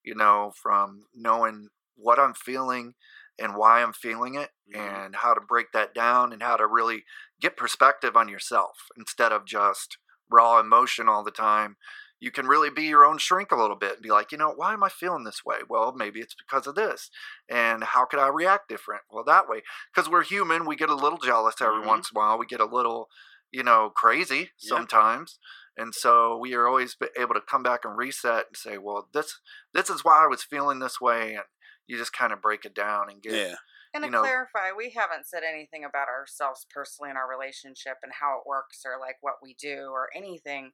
you 0.05 0.15
know 0.15 0.53
from 0.63 1.03
knowing 1.15 1.69
what 1.97 2.19
i'm 2.19 2.33
feeling 2.33 2.95
and 3.39 3.57
why 3.57 3.83
i'm 3.83 3.93
feeling 3.93 4.35
it 4.37 4.51
Mhm. 4.75 5.05
and 5.07 5.17
how 5.17 5.35
to 5.35 5.41
break 5.41 5.73
that 5.73 5.93
down 5.95 6.33
and 6.33 6.43
how 6.43 6.57
to 6.57 6.67
really 6.67 7.05
get 7.41 7.57
perspective 7.57 8.17
on 8.17 8.29
yourself 8.29 8.77
instead 8.97 9.33
of 9.33 9.45
just 9.45 9.99
raw 10.31 10.59
emotion 10.61 11.09
all 11.09 11.25
the 11.25 11.31
time 11.31 11.77
you 12.21 12.31
can 12.31 12.47
really 12.47 12.71
be 12.71 12.85
your 12.85 13.05
own 13.05 13.19
shrink 13.19 13.51
a 13.53 13.57
little 13.57 13.77
bit 13.77 13.95
and 13.95 14.03
be 14.03 14.11
like 14.11 14.33
you 14.33 14.39
know 14.39 14.53
why 14.57 14.73
am 14.73 14.85
i 14.85 14.89
feeling 14.89 15.25
this 15.25 15.45
way 15.45 15.59
well 15.69 15.93
maybe 15.95 16.21
it's 16.21 16.35
because 16.35 16.67
of 16.67 16.77
this 16.77 17.11
and 17.49 17.83
how 17.85 18.05
could 18.07 18.21
i 18.21 18.29
react 18.29 18.69
different 18.69 19.03
well 19.11 19.25
that 19.25 19.49
way 19.49 19.61
because 19.95 20.09
we're 20.09 20.23
human 20.25 20.65
we 20.67 20.77
get 20.77 20.89
a 20.89 20.95
little 20.95 21.19
jealous 21.19 21.57
every 21.61 21.83
Mhm. 21.83 21.87
once 21.87 22.11
in 22.11 22.17
a 22.17 22.21
while 22.21 22.39
we 22.39 22.47
get 22.47 22.61
a 22.61 22.65
little 22.65 23.09
you 23.57 23.63
know 23.63 23.91
crazy 24.03 24.39
Yep. 24.39 24.49
sometimes 24.75 25.39
and 25.79 25.95
so 25.95 26.37
we 26.39 26.55
are 26.55 26.67
always 26.67 26.97
able 27.19 27.35
to 27.35 27.41
come 27.41 27.63
back 27.63 27.85
and 27.85 27.97
reset 27.99 28.47
and 28.49 28.57
say, 28.57 28.79
well, 28.79 29.09
this 29.13 29.41
this 29.75 29.91
is 29.91 30.03
why 30.07 30.25
I 30.25 30.27
was 30.27 30.43
feeling 30.43 30.79
this 30.79 31.03
way, 31.03 31.35
and 31.35 31.45
you 31.87 31.99
just 31.99 32.15
kind 32.15 32.33
of 32.33 32.41
break 32.41 32.65
it 32.65 32.75
down 32.75 33.11
and 33.11 33.21
get 33.23 33.33
yeah. 33.35 33.55
And 33.93 34.03
to 34.03 34.07
you 34.09 34.11
know- 34.13 34.23
clarify, 34.23 34.73
we 34.77 34.91
haven't 34.97 35.27
said 35.27 35.43
anything 35.47 35.85
about 35.85 36.09
ourselves 36.09 36.67
personally 36.75 37.11
in 37.11 37.19
our 37.19 37.29
relationship 37.29 37.99
and 38.03 38.13
how 38.21 38.39
it 38.39 38.49
works 38.49 38.81
or 38.87 38.99
like 38.99 39.17
what 39.21 39.35
we 39.43 39.55
do 39.61 39.89
or 39.93 40.09
anything. 40.17 40.71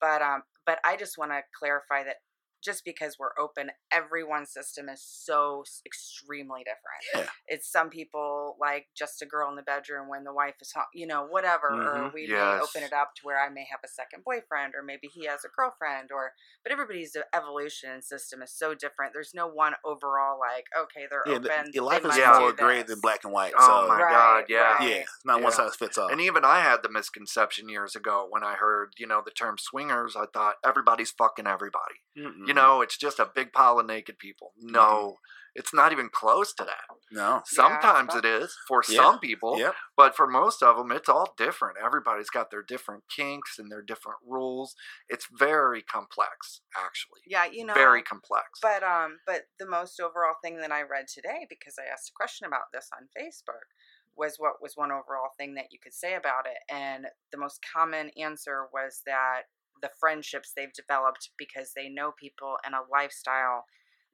But 0.00 0.22
um 0.22 0.42
but 0.64 0.78
I 0.84 0.96
just 0.96 1.18
want 1.18 1.32
to 1.32 1.42
clarify 1.58 2.04
that 2.04 2.18
just 2.64 2.84
because 2.84 3.16
we're 3.18 3.36
open, 3.38 3.70
everyone's 3.92 4.50
system 4.52 4.88
is 4.88 5.02
so 5.04 5.64
extremely 5.84 6.60
different. 6.60 7.02
Yeah. 7.14 7.30
It's 7.46 7.70
some 7.70 7.90
people 7.90 8.56
like 8.60 8.86
just 8.96 9.20
a 9.22 9.26
girl 9.26 9.48
in 9.50 9.56
the 9.56 9.62
bedroom 9.62 10.08
when 10.08 10.24
the 10.24 10.32
wife 10.32 10.54
is 10.60 10.72
home, 10.74 10.84
you 10.94 11.06
know, 11.06 11.26
whatever. 11.26 11.66
Or 11.68 12.10
Mhm. 12.10 12.14
we 12.14 12.26
may 12.26 12.60
open 12.60 12.82
it 12.82 12.92
up 12.92 13.14
to 13.16 13.20
where 13.22 13.38
I 13.40 13.48
may 13.48 13.66
have 13.70 13.80
a 13.84 13.88
second 13.88 14.24
boyfriend 14.24 14.74
or 14.74 14.82
maybe 14.82 15.08
he 15.08 15.26
has 15.26 15.44
a 15.44 15.48
girlfriend 15.48 16.10
or 16.12 16.32
but 16.62 16.72
everybody's 16.72 17.16
evolution 17.34 17.90
and 17.90 18.02
system 18.02 18.40
is 18.42 18.50
so 18.56 18.74
different. 18.74 19.12
There's 19.12 19.34
no 19.34 19.46
one 19.46 19.74
overall 19.84 20.38
like, 20.40 20.64
okay, 20.78 21.06
they're 21.10 21.22
Yeah, 21.26 21.34
open. 21.34 21.66
the, 21.66 21.72
your 21.74 21.84
they 21.90 22.00
life 22.00 22.04
is 22.06 22.16
more 22.40 22.52
gray 22.52 22.78
this. 22.82 22.90
than 22.90 23.00
black 23.00 23.24
and 23.24 23.32
white. 23.32 23.52
Oh 23.58 23.82
so, 23.82 23.88
my 23.88 24.00
Right, 24.00 24.10
God, 24.12 24.44
yeah. 24.48 24.72
right. 24.74 24.88
yeah, 24.88 24.96
it's 25.02 25.24
not 25.24 25.42
one 25.42 25.52
size 25.52 25.76
fits 25.76 25.98
all. 25.98 26.08
And 26.08 26.20
even 26.20 26.44
I 26.44 26.60
had 26.60 26.82
the 26.82 26.88
misconception 26.88 27.68
years 27.68 27.94
ago 27.94 28.26
when 28.30 28.42
I 28.42 28.54
heard, 28.54 28.94
you 28.98 29.06
know, 29.06 29.20
the 29.24 29.30
term 29.30 29.56
swingers. 29.58 30.16
I 30.16 30.26
thought 30.32 30.54
everybody's 30.64 31.10
fucking 31.10 31.46
everybody. 31.46 31.96
Mm-mm. 32.16 32.46
You 32.46 32.53
know, 32.54 32.80
it's 32.82 32.96
just 32.96 33.18
a 33.18 33.30
big 33.34 33.52
pile 33.52 33.78
of 33.78 33.86
naked 33.86 34.18
people. 34.18 34.52
No, 34.58 35.16
it's 35.54 35.72
not 35.74 35.92
even 35.92 36.08
close 36.08 36.52
to 36.54 36.64
that. 36.64 36.84
no, 37.10 37.42
Sometimes 37.46 38.14
but- 38.14 38.24
it 38.24 38.42
is 38.42 38.56
for 38.66 38.82
Yeah. 38.88 39.02
some 39.02 39.18
people, 39.20 39.56
yep, 39.58 39.74
but 39.96 40.16
for 40.16 40.26
most 40.26 40.62
of 40.62 40.76
them, 40.76 40.90
it's 40.90 41.08
all 41.08 41.32
different. 41.36 41.78
Everybody's 41.78 42.30
got 42.30 42.50
their 42.50 42.62
different 42.62 43.04
kinks 43.08 43.58
and 43.58 43.70
their 43.70 43.82
different 43.82 44.18
rules. 44.26 44.74
It's 45.08 45.26
very 45.30 45.82
complex, 45.82 46.60
actually. 46.76 47.20
Yeah, 47.26 47.44
you 47.44 47.64
know, 47.64 47.74
very 47.74 48.02
complex. 48.02 48.58
But 48.60 48.82
um, 48.82 49.20
but 49.26 49.42
the 49.58 49.66
most 49.66 50.00
overall 50.00 50.34
thing 50.42 50.58
that 50.60 50.72
I 50.72 50.82
read 50.82 51.06
today, 51.08 51.46
because 51.48 51.78
I 51.78 51.84
asked 51.92 52.08
a 52.10 52.12
question 52.16 52.46
about 52.46 52.72
this 52.72 52.88
on 52.96 53.08
Facebook, 53.16 53.68
was 54.16 54.36
what 54.38 54.60
was 54.60 54.76
one 54.76 54.90
overall 54.92 55.30
thing 55.36 55.54
that 55.54 55.66
you 55.72 55.78
could 55.82 55.94
say 55.94 56.14
about 56.14 56.46
it, 56.46 56.58
and 56.72 57.06
the 57.30 57.38
most 57.38 57.60
common 57.72 58.10
answer 58.16 58.66
was 58.72 59.02
that 59.06 59.42
the 59.84 59.90
friendships 60.00 60.52
they've 60.56 60.72
developed 60.72 61.30
because 61.38 61.72
they 61.76 61.88
know 61.88 62.12
people 62.18 62.56
and 62.64 62.74
a 62.74 62.80
lifestyle 62.90 63.64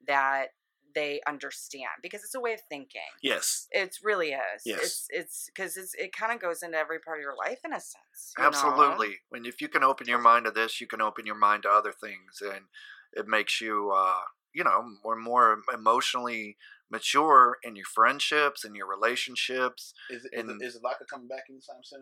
that 0.07 0.49
they 0.95 1.21
understand 1.29 1.87
because 2.03 2.25
it's 2.25 2.35
a 2.35 2.41
way 2.41 2.53
of 2.53 2.61
thinking. 2.69 3.11
yes, 3.23 3.69
It 3.71 3.97
really 4.03 4.31
is. 4.31 4.63
Yes. 4.67 4.81
It's 4.83 5.07
it's 5.11 5.51
because 5.55 5.77
it's 5.77 5.95
it 5.95 6.13
kind 6.13 6.33
of 6.33 6.41
goes 6.41 6.63
into 6.65 6.77
every 6.77 6.99
part 6.99 7.19
of 7.19 7.23
your 7.23 7.37
life 7.37 7.61
in 7.65 7.73
a 7.73 7.81
sense. 7.81 8.35
you 8.37 8.43
know? 8.43 8.49
Absolutely. 8.49 9.19
When 9.29 9.47
if 9.47 9.61
you 9.61 9.69
can 9.69 9.85
open 9.85 10.09
your 10.09 10.19
mind 10.19 10.47
to 10.47 10.51
this, 10.51 10.81
you 10.81 10.89
can 10.89 11.01
open 11.01 11.27
your 11.27 11.37
mind 11.39 11.63
to 11.63 11.69
other 11.71 11.93
things, 11.93 12.43
and 12.43 12.65
it 13.13 13.29
makes 13.29 13.61
you, 13.61 13.93
uh, 13.95 14.23
you 14.53 14.65
know, 14.65 14.83
more 15.05 15.17
more 15.17 15.63
emotionally 15.73 16.57
mature 16.91 17.59
in 17.63 17.77
your 17.77 17.85
friendships 17.87 18.65
and 18.65 18.75
your 18.75 18.89
relationships. 18.89 19.95
is, 20.11 20.25
is 20.33 20.45
the- 20.47 20.59
is 20.67 20.75
the 20.75 20.81
locker 20.83 21.07
coming 21.09 21.29
back 21.29 21.45
anytime 21.49 21.85
soon? 21.85 22.01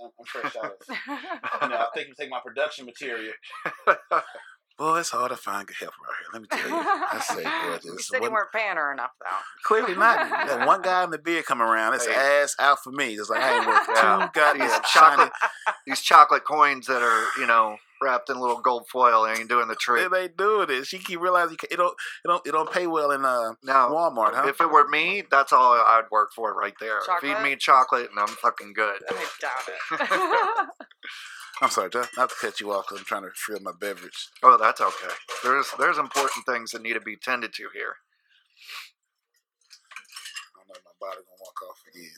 I'm, 0.00 0.10
I'm 0.18 0.24
fresh 0.26 0.56
out 0.56 0.72
of. 0.72 0.78
you 1.62 1.68
know, 1.68 1.76
I 1.76 1.86
think 1.94 2.08
you 2.08 2.14
take 2.18 2.30
my 2.30 2.40
production 2.44 2.86
material. 2.86 3.32
Boy, 4.78 4.98
it's 5.00 5.10
hard 5.10 5.30
to 5.30 5.36
find 5.36 5.66
good 5.66 5.76
help 5.78 5.92
right 6.02 6.14
here. 6.18 6.28
Let 6.32 6.42
me 6.42 6.48
tell 6.50 6.68
you. 6.68 6.74
I 7.12 7.20
say, 7.20 7.44
boy, 7.44 7.78
you 7.84 7.92
this 7.96 8.08
said 8.08 8.22
you 8.22 8.32
weren't 8.32 8.50
paying 8.52 8.76
her 8.76 8.90
enough 8.92 9.10
though. 9.20 9.26
clearly 9.64 9.94
not. 9.94 10.46
That 10.46 10.66
one 10.66 10.80
guy 10.82 11.04
in 11.04 11.10
the 11.10 11.18
beard 11.18 11.44
come 11.44 11.60
around, 11.60 11.94
it's 11.94 12.06
oh, 12.06 12.10
Hey. 12.12 12.40
ass 12.42 12.56
out 12.58 12.78
for 12.82 12.90
me. 12.90 13.14
It's 13.14 13.28
like 13.28 13.42
I 13.42 13.58
ain't 13.58 13.66
worth 13.66 13.86
Yeah. 13.94 14.28
two 14.32 14.40
goddamn 14.40 14.80
chocolate, 14.90 15.32
these 15.86 16.00
chocolate 16.00 16.44
coins 16.44 16.86
that 16.86 17.02
are, 17.02 17.26
you 17.38 17.46
know, 17.46 17.76
wrapped 18.02 18.28
in 18.30 18.40
little 18.40 18.60
gold 18.60 18.86
foil 18.88 19.26
ain't 19.26 19.48
doing 19.48 19.68
the 19.68 19.74
trick. 19.74 20.10
They 20.10 20.24
ain't 20.24 20.36
doing 20.36 20.68
it. 20.70 20.86
She 20.86 20.98
keep 20.98 21.20
realizing 21.20 21.56
it 21.70 21.76
don't, 21.76 21.94
it 22.24 22.28
don't, 22.28 22.46
it 22.46 22.52
don't 22.52 22.72
pay 22.72 22.86
well 22.86 23.10
in 23.10 23.24
uh, 23.24 23.52
Now, 23.62 23.90
Walmart, 23.90 24.34
huh? 24.34 24.48
if 24.48 24.60
it 24.60 24.70
were 24.70 24.88
me, 24.88 25.22
that's 25.30 25.52
all 25.52 25.72
I'd 25.72 26.10
work 26.10 26.32
for 26.34 26.52
right 26.54 26.74
there. 26.80 27.00
Feed 27.20 27.40
me 27.42 27.56
chocolate, 27.56 28.10
and 28.10 28.18
I'm 28.18 28.28
fucking 28.28 28.72
good. 28.74 29.02
I 29.08 29.26
doubt 29.40 29.68
it. 29.68 30.68
I'm 31.62 31.70
sorry, 31.70 31.90
just 31.90 32.16
not 32.16 32.30
to 32.30 32.34
cut 32.40 32.60
you 32.60 32.72
off 32.72 32.86
because 32.88 32.98
I'm 32.98 33.04
trying 33.04 33.22
to 33.22 33.30
fill 33.36 33.60
my 33.60 33.72
beverage. 33.78 34.28
Oh, 34.42 34.56
that's 34.58 34.80
okay. 34.80 35.14
There's 35.44 35.70
there's 35.78 35.98
important 35.98 36.44
things 36.44 36.72
that 36.72 36.82
need 36.82 36.94
to 36.94 37.00
be 37.00 37.14
tended 37.14 37.52
to 37.52 37.68
here. 37.72 37.96
I 40.56 40.58
don't 40.58 40.68
know 40.68 40.74
if 40.74 40.82
my 40.84 41.06
body 41.06 41.22
gonna 41.22 41.38
walk 41.40 41.62
off 41.70 41.82
again. 41.88 42.10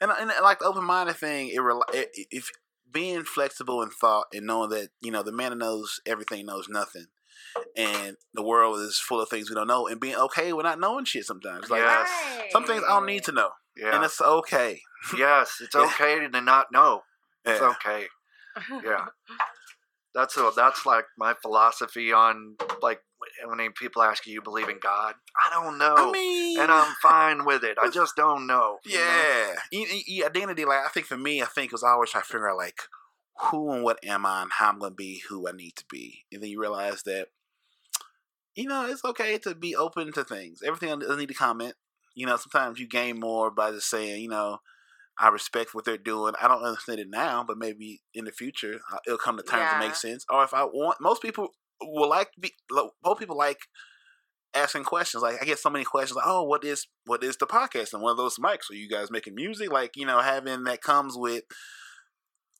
And 0.00 0.10
and, 0.10 0.30
and 0.30 0.44
like 0.44 0.58
the 0.58 0.66
open 0.66 0.84
minded 0.84 1.16
thing, 1.16 1.48
it, 1.48 1.60
it 1.94 2.26
if 2.30 2.50
being 2.96 3.24
flexible 3.24 3.82
in 3.82 3.90
thought 3.90 4.24
and 4.32 4.46
knowing 4.46 4.70
that 4.70 4.88
you 5.02 5.10
know 5.10 5.22
the 5.22 5.30
man 5.30 5.52
who 5.52 5.58
knows 5.58 6.00
everything 6.06 6.46
knows 6.46 6.66
nothing, 6.66 7.04
and 7.76 8.16
the 8.32 8.42
world 8.42 8.80
is 8.80 8.98
full 8.98 9.20
of 9.20 9.28
things 9.28 9.50
we 9.50 9.54
don't 9.54 9.66
know, 9.66 9.86
and 9.86 10.00
being 10.00 10.16
okay 10.16 10.54
with 10.54 10.64
not 10.64 10.80
knowing 10.80 11.04
shit 11.04 11.26
sometimes. 11.26 11.68
Like 11.68 11.82
Yes. 11.82 12.08
some 12.52 12.64
things 12.64 12.82
I 12.82 12.94
don't 12.94 13.04
need 13.04 13.22
mm-hmm. 13.22 13.36
to 13.36 13.42
know, 13.42 13.50
and 13.92 14.02
it's 14.02 14.18
okay. 14.22 14.80
yes, 15.16 15.58
it's 15.60 15.74
Yeah. 15.74 15.82
okay 15.82 16.26
to 16.26 16.40
not 16.40 16.68
know. 16.72 17.02
It's 17.44 17.60
Yeah. 17.60 17.68
okay. 17.68 18.06
Yeah. 18.82 19.06
That's 20.14 20.34
a, 20.38 20.50
that's 20.56 20.86
like 20.86 21.04
my 21.18 21.34
philosophy 21.34 22.10
on 22.10 22.56
like 22.80 23.00
when 23.44 23.72
people 23.72 24.02
ask 24.02 24.26
you, 24.26 24.32
you 24.34 24.42
believe 24.42 24.68
in 24.68 24.78
God. 24.80 25.14
I 25.46 25.50
don't 25.50 25.78
know, 25.78 25.94
I 25.96 26.12
mean, 26.12 26.58
and 26.60 26.70
I'm 26.70 26.94
fine 27.02 27.44
with 27.44 27.62
it. 27.64 27.76
I 27.80 27.88
just 27.90 28.16
don't 28.16 28.46
know. 28.46 28.78
you 28.84 28.96
know? 28.98 29.00
Yeah, 29.00 29.54
E- 29.72 30.02
e- 30.08 30.24
identity. 30.24 30.64
Like 30.64 30.84
I 30.84 30.88
think 30.88 31.06
for 31.06 31.16
me, 31.16 31.42
I 31.42 31.46
think 31.46 31.72
was 31.72 31.82
always 31.82 32.10
try 32.10 32.20
to 32.20 32.26
figure 32.26 32.48
out 32.50 32.56
like 32.56 32.80
who 33.50 33.70
and 33.72 33.82
what 33.84 33.98
am 34.04 34.24
I 34.24 34.42
and 34.42 34.52
how 34.52 34.70
I'm 34.70 34.78
gonna 34.78 34.94
be 34.94 35.22
who 35.28 35.46
I 35.48 35.52
need 35.52 35.76
to 35.76 35.84
be, 35.90 36.24
and 36.32 36.42
then 36.42 36.50
you 36.50 36.60
realize 36.60 37.02
that 37.04 37.28
you 38.54 38.66
know 38.68 38.86
it's 38.86 39.04
okay 39.04 39.38
to 39.38 39.54
be 39.54 39.76
open 39.76 40.12
to 40.12 40.24
things. 40.24 40.60
Everything 40.64 40.98
doesn't 40.98 41.18
need 41.18 41.28
to 41.28 41.34
comment. 41.34 41.74
You 42.14 42.26
know, 42.26 42.36
sometimes 42.36 42.78
you 42.78 42.88
gain 42.88 43.20
more 43.20 43.50
by 43.50 43.72
just 43.72 43.90
saying, 43.90 44.22
you 44.22 44.30
know, 44.30 44.58
I 45.18 45.28
respect 45.28 45.74
what 45.74 45.84
they're 45.84 45.98
doing. 45.98 46.32
I 46.40 46.48
don't 46.48 46.62
understand 46.62 46.98
it 46.98 47.08
now, 47.10 47.44
but 47.46 47.58
maybe 47.58 48.00
in 48.14 48.24
the 48.24 48.32
future 48.32 48.80
uh, 48.90 48.98
it'll 49.06 49.18
come 49.18 49.36
to 49.36 49.42
terms 49.42 49.64
Yeah. 49.66 49.70
and 49.72 49.80
make 49.80 49.94
sense. 49.96 50.24
Or 50.30 50.42
if 50.42 50.54
I 50.54 50.64
want, 50.64 50.98
most 51.00 51.20
people 51.20 51.48
will 51.82 52.08
like 52.10 52.28
be. 52.40 52.52
Most 53.04 53.18
people 53.18 53.36
like 53.36 53.58
asking 54.54 54.84
questions. 54.84 55.22
Like 55.22 55.36
I 55.40 55.44
get 55.44 55.58
so 55.58 55.70
many 55.70 55.84
questions. 55.84 56.16
Like, 56.16 56.26
oh, 56.26 56.42
what 56.44 56.64
is 56.64 56.86
what 57.04 57.22
is 57.24 57.36
the 57.36 57.46
podcast? 57.46 57.92
And 57.92 58.02
one 58.02 58.10
of 58.12 58.16
those 58.16 58.38
mics. 58.38 58.70
Are 58.70 58.74
you 58.74 58.88
guys 58.88 59.10
making 59.10 59.34
music? 59.34 59.70
Like 59.72 59.92
you 59.96 60.06
know, 60.06 60.20
having 60.20 60.64
that 60.64 60.82
comes 60.82 61.14
with 61.16 61.44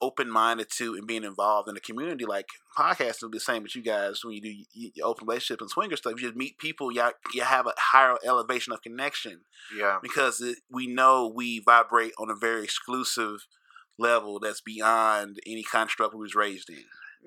open 0.03 0.31
minded 0.31 0.67
to 0.71 0.93
and 0.95 1.07
being 1.07 1.25
involved 1.25 1.69
in 1.69 1.75
the 1.75 1.81
community. 1.81 2.27
Like 2.27 2.47
podcasting 2.79 3.23
will 3.23 3.31
be 3.31 3.39
the 3.39 3.45
same 3.45 3.63
with 3.63 3.75
you 3.75 3.83
guys 3.83 4.21
when 4.23 4.35
you 4.35 4.43
do 4.43 4.55
your 4.75 5.07
open 5.07 5.27
relationship 5.27 5.61
and 5.63 5.71
swinger 5.71 5.97
stuff. 5.97 6.13
You 6.17 6.27
just 6.27 6.37
meet 6.37 6.59
people. 6.59 6.93
You 6.93 7.11
you 7.33 7.43
have 7.43 7.67
a 7.67 7.73
higher 7.79 8.17
elevation 8.25 8.73
of 8.75 8.83
connection 8.83 9.41
Yeah. 9.77 9.99
because 10.03 10.41
it, 10.41 10.59
we 10.71 10.87
know 10.87 11.33
we 11.35 11.61
vibrate 11.65 12.13
on 12.19 12.31
a 12.31 12.35
very 12.35 12.63
exclusive 12.65 13.47
level 13.99 14.39
that's 14.39 14.61
beyond 14.61 15.39
any 15.47 15.63
construct 15.63 16.15
we 16.15 16.21
was 16.21 16.35
raised 16.35 16.69
in. 16.69 16.85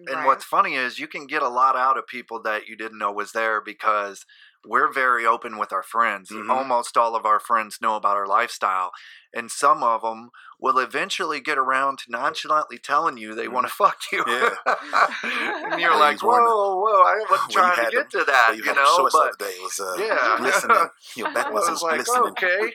And 0.08 0.23
Right. 0.23 0.25
what's 0.25 0.43
funny 0.43 0.75
is 0.75 0.99
you 0.99 1.08
can 1.08 1.28
get 1.28 1.43
a 1.43 1.49
lot 1.49 1.75
out 1.75 1.97
of 1.97 2.08
people 2.08 2.41
that 2.43 2.67
you 2.67 2.75
didn't 2.75 2.97
know 2.97 3.12
was 3.12 3.32
there 3.32 3.62
because 3.62 4.25
we're 4.65 4.91
very 4.91 5.26
open 5.26 5.58
with 5.58 5.72
our 5.72 5.84
friends. 5.84 6.30
Mhm. 6.32 6.50
Almost 6.50 6.98
all 6.98 7.15
of 7.15 7.26
our 7.26 7.39
friends 7.39 7.78
know 7.82 7.95
about 7.95 8.17
our 8.17 8.28
lifestyle. 8.28 8.91
And 9.34 9.52
some 9.52 9.84
of 9.84 10.02
them 10.02 10.32
will 10.60 10.80
eventually 10.80 11.39
get 11.39 11.58
around 11.58 12.00
to 12.00 12.12
nonchalantly 12.12 12.78
telling 12.80 13.15
you 13.17 13.36
they 13.36 13.48
want 13.48 13.67
to 13.67 13.72
fuck 13.74 13.98
you. 14.12 14.24
Yeah. 14.28 14.56
and 15.72 15.80
you're 15.80 15.95
like, 15.95 16.13
he's 16.15 16.24
one 16.24 16.41
of 16.41 16.48
whoa, 16.48 16.76
whoa, 16.84 17.02
I 17.04 17.26
wasn't 17.30 17.52
trying 17.52 17.76
to 17.86 17.91
get 17.91 18.10
the- 18.12 18.19
to 18.19 18.26
that, 18.26 18.50
you 18.52 18.56
you 18.58 18.63
had 18.63 18.76
the 18.76 18.82
know? 18.82 18.98
shorts 18.98 19.13
But 19.15 19.38
the 19.39 19.45
other 19.45 19.52
day. 19.52 19.58
It 19.58 19.62
was 19.63 19.80
uh, 19.80 19.95
Yeah. 20.00 20.38
glistening. 20.39 20.89
Your 21.15 21.34
back 21.34 21.45
I 21.48 21.52
muscles 21.52 21.69
was 21.69 21.84
like, 21.84 22.06
glistening. 22.06 22.32
okay, 22.32 22.74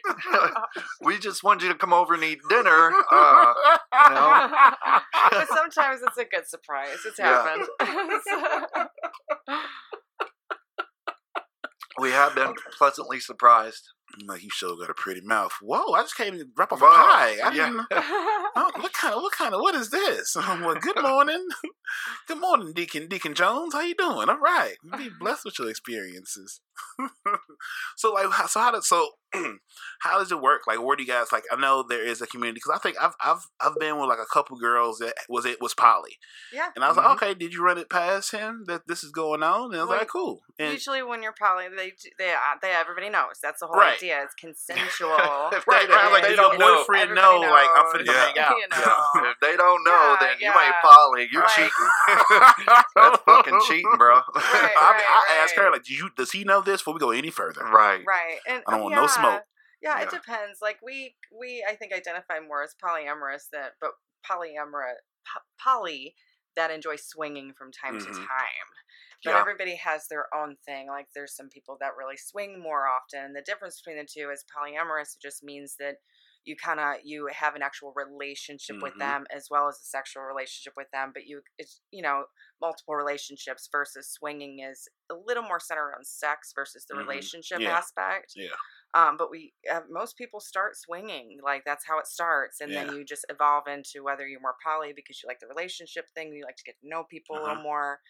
we 1.02 1.18
just 1.18 1.42
wanted 1.42 1.64
you 1.66 1.72
to 1.72 1.78
come 1.78 1.92
over 1.92 2.14
and 2.14 2.22
eat 2.24 2.38
dinner. 2.48 2.92
Uh, 3.10 3.54
know? 4.10 4.48
but 5.32 5.48
sometimes 5.48 6.00
it's 6.06 6.16
a 6.18 6.24
good 6.24 6.46
surprise. 6.48 6.98
It's 7.04 7.18
Yeah. 7.18 7.56
We 11.98 12.10
have 12.10 12.34
been 12.34 12.54
pleasantly 12.76 13.20
surprised. 13.20 13.90
I'm 14.20 14.26
like, 14.26 14.42
you 14.42 14.50
sure 14.50 14.76
got 14.76 14.90
a 14.90 14.94
pretty 14.94 15.22
mouth. 15.22 15.52
Whoa, 15.60 15.92
I 15.92 16.02
just 16.02 16.16
came 16.16 16.38
to 16.38 16.46
wrap 16.56 16.72
off 16.72 16.80
Whoa, 16.80 16.88
a 16.88 16.90
pie. 16.90 17.38
I 17.44 17.52
yeah. 17.52 17.66
didn't, 17.66 17.86
oh, 17.90 18.70
what 18.76 18.92
kind 18.92 19.14
of, 19.14 19.22
what 19.22 19.32
kind 19.32 19.54
of, 19.54 19.60
what 19.60 19.74
is 19.74 19.90
this? 19.90 20.36
well, 20.36 20.74
good 20.80 21.00
morning. 21.02 21.48
good 22.28 22.40
morning, 22.40 22.72
Deacon, 22.74 23.08
Deacon 23.08 23.34
Jones. 23.34 23.74
How 23.74 23.80
you 23.80 23.94
doing? 23.94 24.28
All 24.28 24.38
right. 24.38 24.76
Be 24.96 25.10
blessed 25.18 25.44
with 25.44 25.58
your 25.58 25.68
experiences. 25.68 26.60
so 27.96 28.12
like, 28.12 28.30
how, 28.30 28.46
so 28.46 28.60
how 28.60 28.70
does, 28.72 28.86
so 28.86 29.08
how 30.00 30.18
does 30.18 30.30
it 30.32 30.40
work? 30.40 30.62
Like, 30.66 30.82
where 30.82 30.96
do 30.96 31.02
you 31.02 31.08
guys, 31.08 31.32
like, 31.32 31.44
I 31.52 31.56
know 31.60 31.82
there 31.88 32.04
is 32.04 32.20
a 32.22 32.26
community, 32.26 32.60
because 32.64 32.78
I 32.78 32.82
think 32.82 32.96
I've, 33.00 33.14
I've, 33.24 33.46
I've 33.60 33.78
been 33.80 33.98
with 33.98 34.08
like 34.08 34.18
a 34.18 34.26
couple 34.32 34.56
girls 34.58 34.98
that 34.98 35.14
was, 35.28 35.44
it 35.46 35.60
was 35.60 35.74
poly. 35.74 36.18
yeah. 36.52 36.70
And 36.74 36.84
I 36.84 36.88
was 36.88 36.96
Mhm. 36.96 37.04
like, 37.04 37.22
okay, 37.22 37.34
did 37.34 37.52
you 37.52 37.62
run 37.64 37.78
it 37.78 37.88
past 37.90 38.30
him 38.32 38.64
that 38.66 38.86
this 38.86 39.02
is 39.04 39.10
going 39.10 39.42
on? 39.42 39.72
And 39.72 39.76
I 39.76 39.84
was 39.84 39.88
Well, 39.90 39.98
like, 39.98 40.08
cool. 40.08 40.42
And 40.58 40.72
Usually, 40.72 41.02
when 41.02 41.22
you're 41.22 41.34
poly, 41.36 41.64
they 41.68 41.92
they 42.18 42.30
uh, 42.32 42.56
they 42.62 42.70
everybody 42.70 43.10
knows. 43.10 43.40
That's 43.42 43.58
the 43.58 43.66
whole 43.66 43.74
Right. 43.76 43.96
idea. 43.96 44.22
It's 44.22 44.34
consensual. 44.40 45.18
If 45.52 45.66
right, 45.66 45.88
they- 45.88 45.92
right. 45.94 46.12
Like, 46.12 46.22
they 46.22 46.28
your 46.34 46.36
don't 46.36 46.58
know. 46.60 46.76
boyfriend 46.78 47.10
Everybody 47.10 47.40
know, 47.40 47.50
like, 47.50 47.68
I'm 47.74 47.84
knows. 47.84 47.92
finna 47.94 48.06
come 48.06 48.14
Yeah. 48.14 48.24
hang 48.26 48.38
out? 48.38 48.56
You 48.56 48.68
know. 48.70 49.30
if 49.30 49.40
they 49.40 49.56
don't 49.56 49.82
know, 49.84 49.90
Yeah, 49.90 50.16
then 50.20 50.36
you 50.38 50.46
yeah. 50.54 50.64
ain't 50.64 50.74
poly. 50.82 51.28
You 51.32 51.40
Right. 51.40 51.50
cheating. 51.50 51.88
That's 52.94 53.18
fucking 53.24 53.60
cheating, 53.66 53.90
bro. 53.98 54.14
Right, 54.14 54.22
I, 54.34 54.92
right, 54.92 55.04
I 55.38 55.42
asked 55.42 55.56
her 55.56 55.70
like, 55.70 55.82
do 55.84 55.92
you, 55.94 56.10
does 56.16 56.30
he 56.32 56.44
know 56.44 56.60
this 56.60 56.80
before 56.80 56.94
we 56.94 57.00
go 57.00 57.10
any 57.10 57.30
further? 57.30 57.62
right. 57.64 58.02
Right. 58.06 58.38
And 58.48 58.62
I 58.66 58.70
don't 58.72 58.82
want 58.82 58.94
yeah, 58.94 59.00
no 59.00 59.06
smoke. 59.24 59.44
Yeah, 59.82 60.00
Yeah. 60.00 60.02
it 60.02 60.10
depends. 60.10 60.60
Like 60.62 60.78
we 60.82 61.16
we 61.32 61.64
I 61.68 61.76
think 61.76 61.92
identify 61.92 62.40
more 62.40 62.62
as 62.62 62.74
polyamorous 62.82 63.48
that 63.52 63.72
but 63.80 63.92
polyamorous 64.28 64.94
poly 65.60 66.14
that 66.56 66.70
enjoy 66.70 66.96
swinging 66.96 67.52
from 67.54 67.72
time 67.72 67.98
to 67.98 68.06
Mhm. 68.06 68.14
time. 68.14 68.68
But 69.24 69.34
Yeah. 69.34 69.40
everybody 69.40 69.76
has 69.76 70.06
their 70.08 70.26
own 70.34 70.56
thing. 70.66 70.88
Like 70.88 71.08
there's 71.14 71.34
some 71.34 71.48
people 71.48 71.76
that 71.80 71.96
really 71.98 72.16
swing 72.16 72.60
more 72.60 72.86
often. 72.86 73.32
The 73.32 73.42
difference 73.42 73.80
between 73.80 73.98
the 73.98 74.06
two 74.10 74.30
is 74.30 74.44
polyamorous 74.56 75.16
it 75.16 75.22
just 75.22 75.42
means 75.42 75.76
that 75.78 75.96
you 76.44 76.56
kind 76.56 76.78
of 76.78 76.96
you 77.04 77.28
have 77.32 77.54
an 77.54 77.62
actual 77.62 77.92
relationship 77.96 78.76
with 78.82 78.92
Mhm. 78.92 78.98
them 78.98 79.26
as 79.30 79.48
well 79.50 79.66
as 79.68 79.80
a 79.80 79.84
sexual 79.84 80.22
relationship 80.24 80.74
with 80.76 80.88
them 80.92 81.10
but 81.14 81.24
you 81.26 81.42
it's 81.58 81.80
you 81.90 82.02
know 82.02 82.26
multiple 82.60 82.94
relationships 82.94 83.66
versus 83.72 84.10
swinging 84.10 84.60
is 84.60 84.86
a 85.10 85.14
little 85.14 85.42
more 85.42 85.58
centered 85.60 85.94
on 85.96 86.04
sex 86.04 86.52
versus 86.54 86.84
the 86.86 86.94
Mhm. 86.94 86.96
relationship 86.96 87.60
Yeah. 87.60 87.78
aspect 87.78 88.34
Yeah. 88.34 88.56
Um, 88.94 89.16
but 89.16 89.30
we 89.30 89.52
uh, 89.72 89.80
most 89.90 90.16
people 90.16 90.40
start 90.40 90.76
swinging 90.76 91.38
like 91.44 91.64
that's 91.64 91.84
how 91.86 91.98
it 91.98 92.06
starts, 92.06 92.60
and 92.60 92.70
Yeah. 92.72 92.84
then 92.84 92.94
you 92.96 93.04
just 93.04 93.26
evolve 93.28 93.66
into 93.66 94.02
whether 94.04 94.26
you're 94.26 94.40
more 94.40 94.56
poly 94.64 94.92
because 94.94 95.22
you 95.22 95.26
like 95.26 95.40
the 95.40 95.46
relationship 95.48 96.06
thing, 96.14 96.32
you 96.32 96.44
like 96.44 96.56
to 96.56 96.64
get 96.64 96.78
to 96.80 96.88
know 96.88 97.04
people 97.04 97.36
a 97.36 97.38
Uh-huh. 97.40 97.48
little 97.48 97.62
more. 97.62 98.00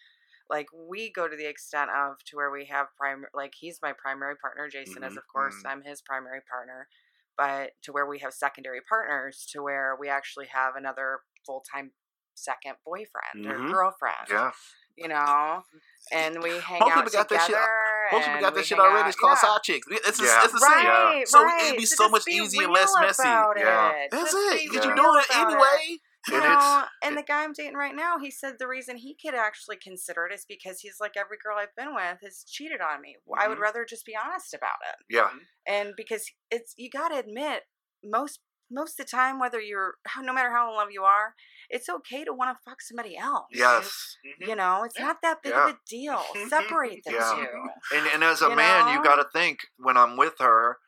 Like 0.49 0.67
we 0.73 1.11
go 1.11 1.27
to 1.27 1.35
the 1.35 1.47
extent 1.47 1.89
of 1.89 2.23
to 2.25 2.35
where 2.35 2.51
we 2.51 2.65
have 2.65 2.87
prime 2.97 3.25
like 3.33 3.53
he's 3.59 3.79
my 3.81 3.93
primary 3.93 4.35
partner, 4.37 4.69
Jason 4.69 5.03
is 5.03 5.13
Mhm. 5.13 5.17
of 5.17 5.27
course 5.27 5.55
Mhm. 5.63 5.69
I'm 5.71 5.81
his 5.83 6.01
primary 6.03 6.41
partner, 6.41 6.87
but 7.35 7.73
to 7.83 7.91
where 7.91 8.05
we 8.05 8.19
have 8.19 8.33
secondary 8.33 8.81
partners 8.81 9.45
to 9.53 9.63
where 9.63 9.95
we 9.95 10.07
actually 10.07 10.45
have 10.47 10.75
another 10.75 11.21
full 11.45 11.61
time 11.61 11.93
second 12.35 12.75
boyfriend 12.85 13.45
Mhm. 13.45 13.49
or 13.49 13.73
girlfriend, 13.73 14.27
Yeah. 14.29 14.51
you 14.95 15.07
know, 15.07 15.63
and 16.11 16.43
we 16.43 16.59
hang 16.59 16.79
Most 16.81 16.91
out 16.91 17.05
people 17.05 17.11
got 17.19 17.29
that 17.29 17.39
shit- 17.41 17.55
together. 17.55 17.94
Most 18.11 18.25
people 18.25 18.41
got 18.41 18.55
that 18.55 18.65
shit 18.65 18.79
already. 18.79 19.01
out- 19.01 19.07
It's 19.07 19.17
called 19.17 19.37
yeah. 19.41 19.49
side 19.53 19.63
chicks. 19.63 19.87
It's, 19.89 20.21
Yeah. 20.21 20.41
it's 20.43 20.53
the 20.53 20.59
same. 20.59 20.85
Right, 20.85 21.27
So 21.27 21.43
right. 21.43 21.63
it'd 21.65 21.77
be 21.77 21.85
So 21.85 21.95
so 22.05 22.09
much 22.09 22.25
be 22.25 22.33
easier 22.33 22.63
and 22.65 22.73
less 22.73 22.93
messy. 22.99 23.23
Yeah. 23.23 23.89
it. 23.91 24.11
That's 24.11 24.31
Just 24.31 24.35
it. 24.55 24.69
Because 24.71 24.85
you're 24.85 24.95
doing 24.95 25.21
it 25.21 25.35
anyway. 25.35 25.99
You 26.27 26.35
And 26.37 26.43
know, 26.43 26.83
and 27.03 27.15
the 27.15 27.21
guy 27.21 27.43
I'm 27.43 27.53
dating 27.53 27.75
right 27.75 27.93
now, 27.95 28.17
he 28.17 28.31
said 28.31 28.55
the 28.57 28.67
reason 28.67 28.97
he 28.97 29.15
could 29.15 29.35
actually 29.35 29.77
consider 29.77 30.25
it 30.25 30.33
is 30.33 30.43
because 30.49 30.79
he's 30.79 30.97
like 30.99 31.15
every 31.15 31.37
girl 31.37 31.57
I've 31.59 31.75
been 31.75 31.93
with 31.93 32.17
has 32.23 32.43
cheated 32.47 32.81
on 32.81 32.99
me. 33.01 33.17
I 33.37 33.47
would 33.47 33.59
Mhm. 33.59 33.61
rather 33.61 33.85
just 33.85 34.07
be 34.07 34.15
honest 34.15 34.51
about 34.55 34.77
it, 34.89 34.95
Yeah. 35.07 35.29
and 35.67 35.93
because 35.95 36.25
it's 36.49 36.73
you 36.77 36.89
got 36.89 37.09
to 37.09 37.19
admit 37.19 37.65
most 38.03 38.39
most 38.71 38.99
of 38.99 39.05
the 39.05 39.09
time, 39.09 39.39
whether 39.39 39.59
you're 39.61 39.95
no 40.21 40.33
matter 40.33 40.51
how 40.51 40.69
in 40.69 40.75
love 40.75 40.89
you 40.91 41.03
are, 41.03 41.35
it's 41.69 41.87
okay 41.89 42.23
to 42.23 42.33
want 42.33 42.55
to 42.57 42.63
fuck 42.63 42.81
somebody 42.81 43.17
else. 43.17 43.47
Yes. 43.51 44.17
You 44.39 44.55
know, 44.55 44.83
it's 44.83 44.97
Yeah. 44.97 45.05
not 45.05 45.21
that 45.21 45.41
big 45.43 45.53
Yeah. 45.53 45.67
of 45.69 45.75
a 45.75 45.79
deal. 45.87 46.23
Separate 46.49 47.03
the 47.05 47.11
Yeah. 47.13 47.33
two. 47.35 47.95
And 47.97 48.07
and 48.07 48.23
as 48.23 48.41
a 48.41 48.49
You 48.49 48.55
man, 48.55 48.87
you 48.93 49.03
got 49.03 49.15
to 49.17 49.27
think 49.31 49.67
when 49.77 49.97
I'm 49.97 50.17
with 50.17 50.39
her, 50.39 50.79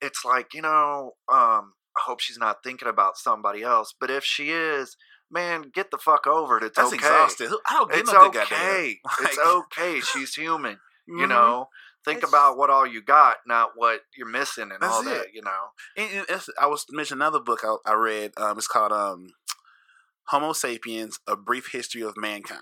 it's 0.00 0.24
like 0.24 0.54
you 0.54 0.62
know, 0.62 1.16
um, 1.28 1.74
I 1.96 2.02
hope 2.02 2.20
she's 2.20 2.38
not 2.38 2.62
thinking 2.62 2.88
about 2.88 3.16
somebody 3.16 3.62
else. 3.62 3.94
But 3.98 4.10
if 4.10 4.24
she 4.24 4.50
is, 4.50 4.96
man, 5.30 5.62
get 5.74 5.90
the 5.90 5.98
fuck 5.98 6.26
over 6.26 6.58
it. 6.58 6.64
It's 6.64 6.76
That's 6.76 6.88
okay. 6.88 6.96
exhausted. 6.96 7.50
I 7.66 7.72
don't 7.74 7.90
get 7.90 8.00
It's 8.00 8.12
no 8.12 8.26
okay. 8.26 8.38
goddamn. 8.38 8.94
It's 9.26 9.38
okay. 9.38 10.00
She's 10.00 10.34
human. 10.34 10.80
You 11.08 11.26
Mhm. 11.26 11.28
know, 11.28 11.68
think 12.06 12.22
about 12.26 12.56
what 12.56 12.70
all 12.70 12.86
you 12.86 13.02
got, 13.02 13.36
not 13.46 13.70
what 13.74 14.00
you're 14.16 14.28
missing, 14.28 14.70
and 14.72 14.82
all 14.82 15.02
it. 15.02 15.04
that. 15.06 15.26
You 15.34 15.42
know. 15.42 15.70
And- 15.96 16.10
and 16.10 16.22
it's- 16.22 16.48
I 16.60 16.66
was 16.66 16.86
mentioning 16.90 17.20
another 17.20 17.40
book 17.40 17.60
I, 17.64 17.76
I 17.84 17.94
read. 17.94 18.32
Um, 18.38 18.56
it's 18.56 18.66
called 18.66 18.92
um, 18.92 19.34
Homo 20.28 20.52
Sapiens: 20.52 21.18
A 21.26 21.36
Brief 21.36 21.72
History 21.72 22.02
of 22.02 22.16
Mankind. 22.16 22.60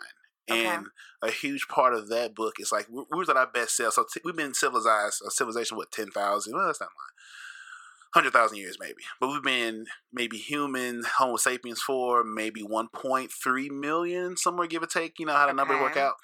Okay. 0.50 0.66
And 0.66 0.86
a 1.22 1.30
huge 1.30 1.68
part 1.68 1.94
of 1.94 2.08
that 2.10 2.34
book 2.34 2.54
is 2.58 2.70
like 2.70 2.86
we 2.90 3.04
was 3.10 3.30
at 3.30 3.36
our 3.36 3.46
best 3.46 3.76
self. 3.76 3.94
So 3.94 4.04
t- 4.12 4.20
we've 4.24 4.36
been 4.36 4.52
civilized, 4.52 5.22
a 5.26 5.30
civilization 5.30 5.78
with 5.78 5.90
ten 5.90 6.10
thousand. 6.10 6.54
Well, 6.54 6.66
that's 6.66 6.80
not 6.80 6.88
lying. 6.90 7.10
Hundred 8.12 8.32
thousand 8.32 8.58
years, 8.58 8.76
maybe, 8.78 9.02
but 9.18 9.28
we've 9.28 9.42
been 9.42 9.86
maybe 10.12 10.36
human 10.36 11.02
Homo 11.18 11.36
sapiens 11.36 11.80
for 11.80 12.22
maybe 12.22 12.60
one 12.62 12.86
point 12.94 13.32
three 13.32 13.68
million, 13.70 14.36
somewhere 14.36 14.68
give 14.68 14.84
or 14.84 14.86
take. 14.86 15.18
You 15.18 15.26
know 15.26 15.32
how 15.32 15.46
the 15.48 15.52
numbers 15.52 15.80
work 15.80 15.96
out. 15.96 16.14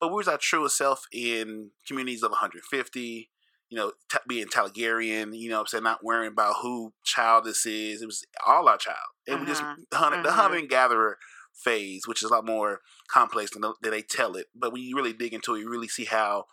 But 0.00 0.08
we 0.08 0.14
was 0.14 0.28
our 0.28 0.38
truest 0.38 0.76
self 0.76 1.06
in 1.12 1.70
communities 1.86 2.22
of 2.22 2.30
150 2.30 3.30
you 3.72 3.78
know, 3.78 3.92
t- 4.10 4.18
being 4.26 4.48
Talagarian, 4.48 5.30
you 5.38 5.48
know 5.48 5.54
what 5.58 5.60
I'm 5.60 5.66
saying, 5.68 5.84
not 5.84 6.02
worrying 6.04 6.32
about 6.32 6.56
who 6.60 6.92
child 7.04 7.44
this 7.44 7.64
is. 7.64 8.02
It 8.02 8.06
was 8.06 8.24
all 8.44 8.68
our 8.68 8.76
child. 8.76 8.96
And 9.28 9.38
we 9.38 9.46
just, 9.46 9.62
Mhm. 9.62 9.76
hunt, 9.94 10.24
the 10.24 10.32
hunter 10.32 10.56
and 10.56 10.68
gatherer 10.68 11.18
phase, 11.54 12.04
which 12.08 12.20
is 12.20 12.28
a 12.30 12.34
lot 12.34 12.44
more 12.44 12.80
complex 13.06 13.52
than, 13.52 13.62
the- 13.62 13.74
than 13.80 13.92
they 13.92 14.02
tell 14.02 14.34
it. 14.34 14.48
But 14.56 14.72
when 14.72 14.82
you 14.82 14.96
really 14.96 15.12
dig 15.12 15.32
into 15.32 15.54
it, 15.54 15.60
you 15.60 15.68
really 15.70 15.86
see 15.86 16.04
how 16.06 16.46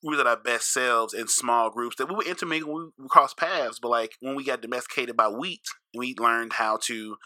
we 0.00 0.10
was 0.10 0.20
at 0.20 0.28
our 0.28 0.36
best 0.36 0.72
selves 0.72 1.12
in 1.12 1.26
small 1.26 1.70
groups 1.70 1.96
that 1.96 2.06
we 2.08 2.14
would 2.14 2.26
intermingle, 2.28 2.72
we 2.72 2.90
would 2.98 3.10
cross 3.10 3.34
paths. 3.34 3.80
But 3.80 3.88
like 3.88 4.12
when 4.20 4.36
we 4.36 4.44
got 4.44 4.60
domesticated 4.60 5.16
by 5.16 5.26
wheat, 5.26 5.64
we 5.92 6.14
learned 6.16 6.52
how 6.52 6.76
to 6.84 7.16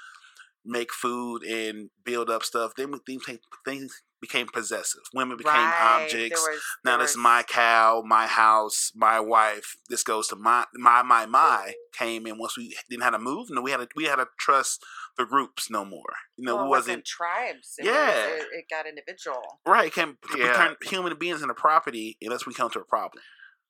make 0.64 0.90
food 0.90 1.42
and 1.42 1.90
build 2.02 2.30
up 2.30 2.42
stuff. 2.44 2.72
Then 2.74 2.92
we- 2.92 2.98
things, 3.00 3.26
things 3.66 4.02
became 4.26 4.48
possessive. 4.48 5.02
Women 5.14 5.36
became 5.36 5.52
Right. 5.70 6.02
objects 6.02 6.40
There 6.40 6.52
was, 6.52 6.62
now 6.84 6.92
there 6.96 7.04
this 7.04 7.10
is 7.12 7.16
my 7.16 7.42
cow, 7.42 8.02
my 8.06 8.26
house, 8.26 8.92
my 8.94 9.20
wife. 9.20 9.76
This 9.88 10.02
goes 10.02 10.28
to 10.28 10.36
my 10.36 10.64
my 10.74 11.02
my 11.02 11.26
my 11.26 11.74
came 11.92 12.26
in 12.26 12.38
once 12.38 12.56
we 12.56 12.76
didn't 12.90 13.02
have 13.02 13.12
to 13.12 13.18
move. 13.18 13.46
No, 13.50 13.62
we 13.62 13.70
had 13.70 13.80
to 13.80 13.88
we 13.96 14.04
had 14.04 14.16
to 14.16 14.26
trust 14.38 14.84
the 15.16 15.24
groups 15.24 15.70
no 15.70 15.84
more. 15.84 16.12
You 16.36 16.46
know, 16.46 16.56
well, 16.56 16.66
it 16.66 16.68
wasn't 16.68 16.88
wasn't 16.88 17.04
tribes. 17.06 17.74
It 17.78 17.86
Yeah. 17.86 18.26
was, 18.26 18.42
it, 18.42 18.58
it 18.58 18.64
got 18.70 18.86
individual. 18.86 19.42
right. 19.66 19.86
it 19.86 19.94
Came 19.94 20.18
we 20.34 20.40
Yeah. 20.40 20.52
turn 20.54 20.76
human 20.82 21.16
beings 21.18 21.42
into 21.42 21.54
property 21.54 22.16
unless 22.20 22.46
we 22.46 22.54
come 22.54 22.70
to 22.70 22.80
a 22.80 22.84
problem. 22.84 23.22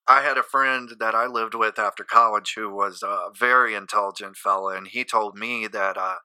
I 0.08 0.22
had 0.22 0.38
a 0.38 0.42
friend 0.42 0.90
that 1.00 1.14
I 1.16 1.26
lived 1.26 1.54
with 1.54 1.78
after 1.78 2.04
college 2.04 2.54
who 2.56 2.72
was 2.72 3.02
a 3.02 3.30
very 3.36 3.74
intelligent 3.74 4.36
fella, 4.36 4.76
and 4.76 4.86
he 4.86 5.04
told 5.04 5.36
me 5.36 5.66
that 5.66 5.96
uh, 5.96 6.18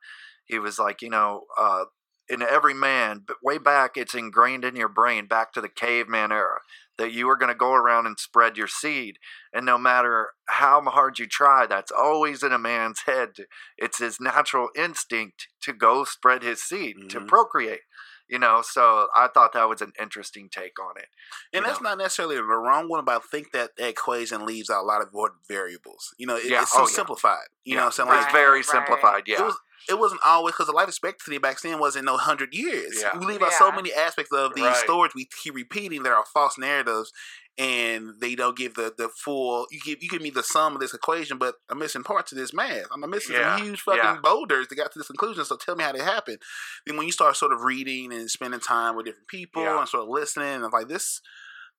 he 0.45 0.59
was 0.59 0.77
like, 0.77 1.01
you 1.01 1.09
know, 1.09 1.45
uh, 1.57 1.85
in 2.31 2.41
every 2.41 2.73
man, 2.73 3.23
but 3.27 3.37
way 3.43 3.57
back, 3.57 3.91
it's 3.97 4.13
ingrained 4.15 4.63
in 4.63 4.75
your 4.75 4.87
brain, 4.87 5.25
back 5.27 5.51
to 5.53 5.61
the 5.61 5.69
caveman 5.69 6.31
era, 6.31 6.59
that 6.97 7.11
you 7.11 7.29
are 7.29 7.35
going 7.35 7.51
to 7.51 7.55
go 7.55 7.73
around 7.73 8.05
and 8.07 8.17
spread 8.17 8.57
your 8.57 8.67
seed, 8.67 9.17
and 9.53 9.65
no 9.65 9.77
matter 9.77 10.29
how 10.47 10.81
hard 10.81 11.19
you 11.19 11.27
try, 11.27 11.65
that's 11.65 11.91
always 11.91 12.41
in 12.43 12.53
a 12.53 12.57
man's 12.59 13.01
head. 13.05 13.31
It's 13.77 13.99
his 13.99 14.19
natural 14.19 14.69
instinct 14.75 15.47
to 15.63 15.73
go 15.73 16.03
spread 16.05 16.41
his 16.43 16.63
seed 16.63 17.09
to 17.09 17.19
Mhm. 17.19 17.27
procreate. 17.27 17.81
You 18.27 18.39
know, 18.39 18.61
so 18.61 19.09
I 19.13 19.27
thought 19.27 19.51
that 19.53 19.67
was 19.67 19.81
an 19.81 19.91
interesting 19.99 20.47
take 20.49 20.79
on 20.79 20.95
it. 20.95 21.09
And 21.51 21.65
that's 21.65 21.81
know. 21.81 21.89
not 21.89 21.97
necessarily 21.97 22.37
the 22.37 22.43
wrong 22.45 22.87
one, 22.87 23.03
but 23.03 23.17
I 23.17 23.19
think 23.27 23.51
that 23.51 23.71
equation 23.77 24.45
leaves 24.45 24.69
out 24.69 24.83
a 24.83 24.87
lot 24.87 25.01
of 25.01 25.09
variables. 25.49 26.13
You 26.17 26.27
know, 26.27 26.37
it, 26.37 26.45
Yeah. 26.45 26.61
it's 26.61 26.71
so 26.71 26.83
Oh, 26.83 26.87
yeah. 26.87 26.95
simplified. 26.95 27.47
You 27.65 27.75
know 27.75 27.81
what 27.81 27.85
I'm 27.87 27.91
saying? 27.91 28.09
Right. 28.09 28.15
Like, 28.19 28.25
it's 28.27 28.33
very 28.33 28.57
right. 28.59 28.65
simplified, 28.65 29.23
yeah. 29.27 29.41
It 29.41 29.45
was 29.47 29.59
it 29.89 29.97
wasn't 29.99 30.21
always 30.25 30.53
because 30.53 30.67
the 30.67 30.73
life 30.73 30.87
expectancy 30.87 31.37
back 31.37 31.59
then 31.61 31.79
wasn't 31.79 32.05
no 32.05 32.17
hundred 32.17 32.53
years. 32.53 32.99
Yeah. 33.01 33.17
We 33.17 33.25
leave 33.25 33.41
out 33.41 33.53
so 33.53 33.71
many 33.71 33.93
aspects 33.93 34.31
of 34.33 34.53
these 34.55 34.63
Right. 34.65 34.75
stories 34.77 35.13
we 35.15 35.27
keep 35.43 35.55
repeating 35.55 36.03
that 36.03 36.11
are 36.13 36.25
false 36.33 36.57
narratives, 36.57 37.11
and 37.57 38.13
they 38.19 38.35
don't 38.35 38.57
give 38.57 38.75
the 38.75 38.93
the 38.97 39.09
full. 39.09 39.67
You 39.71 39.79
give 39.83 40.01
you 40.01 40.09
give 40.09 40.21
me 40.21 40.29
the 40.29 40.43
sum 40.43 40.75
of 40.75 40.81
this 40.81 40.93
equation, 40.93 41.37
but 41.37 41.55
I'm 41.69 41.79
missing 41.79 42.03
parts 42.03 42.31
of 42.31 42.37
this 42.37 42.53
math. 42.53 42.85
I'm 42.91 43.07
missing 43.09 43.35
Yeah. 43.35 43.57
some 43.57 43.65
huge 43.67 43.81
fucking 43.81 44.01
Yeah. 44.01 44.17
boulders 44.21 44.67
that 44.67 44.75
got 44.75 44.91
to 44.93 44.99
this 44.99 45.07
conclusion. 45.07 45.43
So 45.45 45.57
tell 45.57 45.75
me 45.75 45.83
how 45.83 45.91
they 45.91 45.99
happened. 46.03 46.39
Then 46.85 46.97
when 46.97 47.05
you 47.05 47.11
start 47.11 47.35
sort 47.35 47.51
of 47.53 47.61
reading 47.63 48.13
and 48.13 48.29
spending 48.29 48.59
time 48.59 48.95
with 48.95 49.05
different 49.05 49.27
people 49.27 49.63
Yeah. 49.63 49.79
and 49.79 49.89
sort 49.89 50.03
of 50.03 50.09
listening, 50.09 50.47
and 50.55 50.65
I'm 50.65 50.71
like 50.71 50.87
this. 50.87 51.21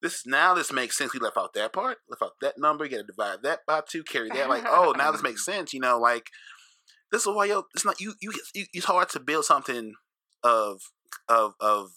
This 0.03 0.27
now 0.27 0.53
this 0.53 0.73
makes 0.73 0.99
sense. 0.99 1.13
We 1.15 1.21
left 1.21 1.37
out 1.37 1.55
that 1.55 1.73
part, 1.73 1.99
left 2.09 2.23
out 2.23 2.33
that 2.41 2.59
number. 2.59 2.85
You 2.85 2.91
got 2.91 2.97
to 2.97 3.03
divide 3.05 3.43
that 3.45 3.65
by 3.67 3.83
two, 3.89 4.03
carry 4.03 4.31
that. 4.31 4.49
Like, 4.49 4.65
oh, 4.67 4.93
now 4.97 5.13
this 5.13 5.23
makes 5.23 5.45
sense. 5.45 5.73
You 5.73 5.79
know, 5.79 5.97
like 5.99 6.29
this 7.13 7.23
is 7.27 7.29
why 7.29 7.45
yo. 7.45 7.65
It's 7.75 7.85
not 7.85 8.01
you. 8.01 8.15
You. 8.21 8.33
you- 8.55 8.67
It's 8.73 8.87
hard 8.87 9.09
to 9.11 9.21
build 9.21 9.45
something 9.45 9.95
of 10.43 10.81
of 11.29 11.55
of 11.61 11.91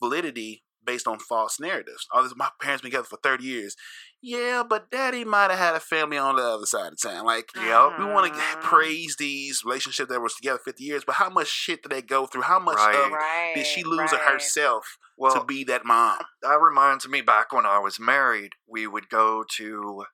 validity 0.00 0.64
based 0.84 1.06
on 1.06 1.18
false 1.20 1.60
narratives. 1.60 2.08
Oh, 2.12 2.22
this 2.24 2.34
my 2.34 2.50
parents 2.60 2.82
been 2.82 2.90
together 2.90 3.06
for 3.06 3.18
thirty 3.22 3.44
years. 3.44 3.76
Yeah, 4.20 4.62
but 4.68 4.90
daddy 4.90 5.24
might 5.24 5.50
have 5.50 5.58
had 5.58 5.74
a 5.76 5.80
family 5.80 6.16
on 6.18 6.36
the 6.36 6.42
other 6.42 6.66
side 6.66 6.92
of 6.92 7.00
town. 7.00 7.24
Like 7.24 7.50
Yep. 7.54 7.98
we 7.98 8.04
want 8.04 8.32
to 8.32 8.38
Mhm. 8.40 8.60
praise 8.62 9.16
these 9.18 9.62
relationships 9.64 10.08
that 10.10 10.20
was 10.20 10.34
together 10.34 10.58
fifty 10.64 10.84
years, 10.84 11.04
but 11.04 11.16
how 11.16 11.28
much 11.28 11.48
shit 11.48 11.82
did 11.82 11.90
they 11.92 12.02
go 12.02 12.26
through? 12.26 12.42
How 12.42 12.58
much 12.58 12.76
Right. 12.78 12.94
of 12.96 13.12
Right. 13.12 13.52
did 13.54 13.66
she 13.66 13.84
lose 13.84 14.12
of 14.12 14.20
right. 14.20 14.32
herself 14.32 14.96
Well, 15.16 15.34
to 15.34 15.44
be 15.44 15.62
that 15.64 15.84
mom? 15.84 16.18
that 16.40 16.60
reminds 16.60 17.06
me 17.08 17.20
back 17.20 17.52
when 17.52 17.66
I 17.66 17.78
was 17.78 18.00
married, 18.00 18.54
we 18.66 18.86
would 18.88 19.08
go 19.08 19.44
to 19.56 20.06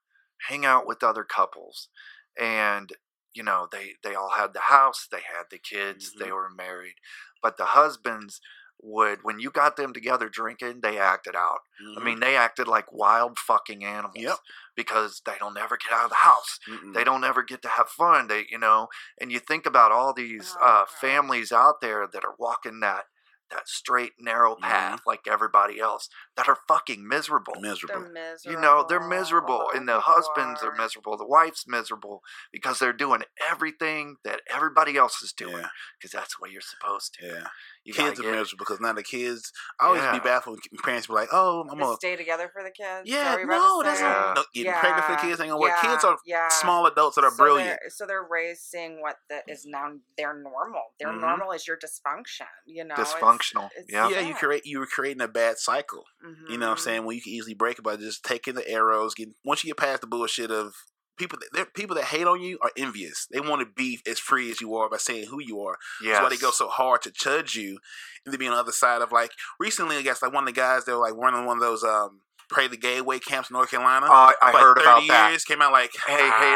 hang 0.48 0.64
out 0.66 0.86
with 0.86 1.02
other 1.02 1.24
couples 1.24 1.88
and 2.36 2.92
you 3.34 3.42
know, 3.42 3.68
they 3.70 3.94
they 4.02 4.14
all 4.14 4.30
had 4.30 4.52
the 4.54 4.60
house, 4.60 5.06
they 5.10 5.18
had 5.20 5.44
the 5.50 5.58
kids, 5.58 6.14
they 6.18 6.32
were 6.32 6.50
married. 6.50 6.94
But 7.42 7.56
the 7.56 7.66
husbands 7.66 8.40
would 8.80 9.20
when 9.22 9.40
you 9.40 9.50
got 9.50 9.76
them 9.76 9.92
together 9.92 10.28
drinking, 10.28 10.80
they 10.82 10.98
acted 10.98 11.34
out. 11.36 11.60
I 11.96 12.00
Mhm. 12.00 12.04
mean, 12.04 12.20
they 12.20 12.36
acted 12.36 12.68
like 12.68 12.92
wild 12.92 13.38
fucking 13.38 13.84
animals 13.84 14.14
Yep. 14.16 14.38
because 14.76 15.20
they 15.24 15.36
don't 15.38 15.56
ever 15.58 15.76
get 15.76 15.92
out 15.92 16.04
of 16.04 16.10
the 16.10 16.16
house. 16.16 16.58
Mm-mm. 16.68 16.94
They 16.94 17.04
don't 17.04 17.24
ever 17.24 17.42
get 17.42 17.62
to 17.62 17.68
have 17.68 17.90
fun. 17.90 18.28
They, 18.28 18.46
you 18.48 18.58
know, 18.58 18.88
and 19.20 19.32
you 19.32 19.40
think 19.40 19.66
about 19.66 19.92
all 19.92 20.12
these 20.14 20.56
Oh, 20.60 20.64
uh, 20.64 20.86
families 20.86 21.50
out 21.52 21.80
there 21.80 22.06
that 22.06 22.24
are 22.24 22.34
walking 22.38 22.80
that 22.80 23.06
that 23.50 23.66
straight 23.68 24.12
narrow 24.20 24.56
Mhm. 24.56 24.60
path 24.62 25.00
like 25.06 25.26
everybody 25.26 25.80
else 25.80 26.08
that 26.38 26.48
are 26.48 26.56
fucking 26.68 27.06
miserable. 27.06 27.52
They're 27.60 27.70
miserable. 27.72 28.08
miserable. 28.10 28.38
You 28.52 28.60
know, 28.60 28.86
they're 28.88 29.06
miserable, 29.06 29.66
Oh, 29.68 29.76
and 29.76 29.86
the 29.88 29.98
husbands 30.00 30.62
are 30.62 30.70
are. 30.70 30.76
miserable, 30.76 31.16
the 31.18 31.26
wife's 31.26 31.66
miserable 31.66 32.22
because 32.52 32.78
they're 32.78 32.92
doing 32.92 33.24
everything 33.50 34.16
that 34.24 34.40
everybody 34.48 34.96
else 34.96 35.20
is 35.20 35.32
doing 35.32 35.56
Yeah, 35.58 35.68
because 35.98 36.12
that's 36.12 36.36
the 36.36 36.42
way 36.42 36.50
you're 36.50 36.60
supposed 36.62 37.14
to. 37.14 37.26
yeah. 37.26 37.46
You 37.84 37.92
kids 37.94 38.20
are 38.20 38.22
gotta 38.22 38.34
get- 38.34 38.38
miserable 38.38 38.64
because 38.64 38.80
now 38.80 38.92
the 38.92 39.02
kids. 39.02 39.52
I 39.80 39.86
always 39.86 40.02
Yeah. 40.02 40.12
be 40.12 40.20
baffled 40.20 40.60
when 40.70 40.78
parents 40.82 41.06
be 41.08 41.12
like, 41.14 41.30
"Oh, 41.32 41.62
I'm 41.68 41.78
gonna." 41.78 41.96
stay 41.96 42.14
together 42.16 42.48
for 42.52 42.62
the 42.62 42.70
kids. 42.70 43.02
Yeah, 43.08 43.30
what 43.32 43.40
you're 43.40 43.48
about 43.50 43.58
no, 43.58 43.82
to 43.82 43.88
that's? 43.88 44.00
Yeah. 44.00 44.08
not. 44.08 44.36
No, 44.36 44.44
getting 44.54 44.72
pregnant 44.74 45.04
for 45.06 45.12
the 45.12 45.18
kids 45.18 45.40
ain't 45.40 45.50
gonna 45.50 45.60
work. 45.60 45.80
Kids 45.80 46.04
are 46.04 46.18
yeah. 46.24 46.48
small 46.48 46.86
adults 46.86 47.16
that 47.16 47.24
are 47.24 47.30
so 47.30 47.36
brilliant. 47.36 47.80
They're, 47.80 47.90
so 47.90 48.06
they're 48.06 48.22
raised 48.22 48.62
seeing 48.62 49.00
what 49.00 49.16
the, 49.28 49.42
is 49.48 49.64
now 49.66 49.92
their 50.16 50.34
normal. 50.34 50.92
Their 51.00 51.08
Mhm. 51.08 51.20
normal 51.20 51.52
is 51.52 51.66
your 51.66 51.76
dysfunction. 51.78 52.46
You 52.66 52.84
know, 52.84 52.94
Dysfunctional, 52.94 53.70
It's, 53.74 53.90
yeah. 53.90 54.08
Yeah, 54.08 54.20
you 54.20 54.34
create 54.34 54.66
you 54.66 54.78
were 54.80 54.86
creating 54.86 55.22
a 55.22 55.28
bad 55.28 55.58
cycle. 55.58 56.04
You 56.48 56.58
know 56.58 56.66
what 56.66 56.72
I'm 56.72 56.76
Mhm. 56.78 56.80
saying? 56.80 57.04
When 57.04 57.16
you 57.16 57.22
can 57.22 57.32
easily 57.32 57.54
break 57.54 57.78
it 57.78 57.82
by 57.82 57.96
just 57.96 58.24
taking 58.24 58.54
the 58.54 58.68
arrows. 58.68 59.14
Getting 59.14 59.34
once 59.44 59.62
you 59.64 59.68
get 59.68 59.76
past 59.76 60.00
the 60.00 60.06
bullshit 60.06 60.50
of 60.50 60.74
people, 61.18 61.38
that, 61.52 61.74
people 61.74 61.96
that 61.96 62.04
hate 62.06 62.26
on 62.26 62.40
you 62.40 62.58
are 62.62 62.70
envious. 62.76 63.26
They 63.32 63.40
want 63.40 63.60
to 63.60 63.66
be 63.66 64.00
as 64.06 64.18
free 64.18 64.50
as 64.50 64.60
you 64.60 64.74
are 64.76 64.88
by 64.88 64.98
saying 64.98 65.26
who 65.28 65.40
you 65.42 65.60
are. 65.62 65.76
Yes. 66.02 66.14
That's 66.18 66.22
why 66.22 66.28
they 66.30 66.36
go 66.40 66.50
so 66.52 66.68
hard 66.68 67.02
to 67.02 67.10
judge 67.10 67.56
you, 67.56 67.78
and 68.24 68.32
to 68.32 68.38
be 68.38 68.46
on 68.46 68.54
the 68.54 68.60
other 68.60 68.72
side 68.72 69.02
of 69.02 69.10
like 69.12 69.32
recently. 69.58 69.96
I 69.96 70.02
guess 70.02 70.22
like 70.22 70.32
one 70.32 70.44
of 70.44 70.46
the 70.54 70.58
guys 70.60 70.84
that 70.84 70.92
were 70.92 70.98
like 71.00 71.14
running 71.14 71.44
one 71.44 71.56
of 71.56 71.62
those 71.62 71.82
um 71.84 72.20
pray 72.50 72.66
the 72.68 72.76
gay 72.78 73.00
way 73.00 73.18
camps 73.18 73.50
in 73.50 73.54
North 73.54 73.70
Carolina. 73.70 74.06
Uh, 74.06 74.32
I 74.40 74.52
like, 74.52 74.62
heard 74.62 74.78
about 74.78 75.00
30 75.00 75.08
that. 75.08 75.44
came 75.46 75.60
out 75.60 75.72
like 75.72 75.90
Hey, 76.06 76.30
hey, 76.30 76.54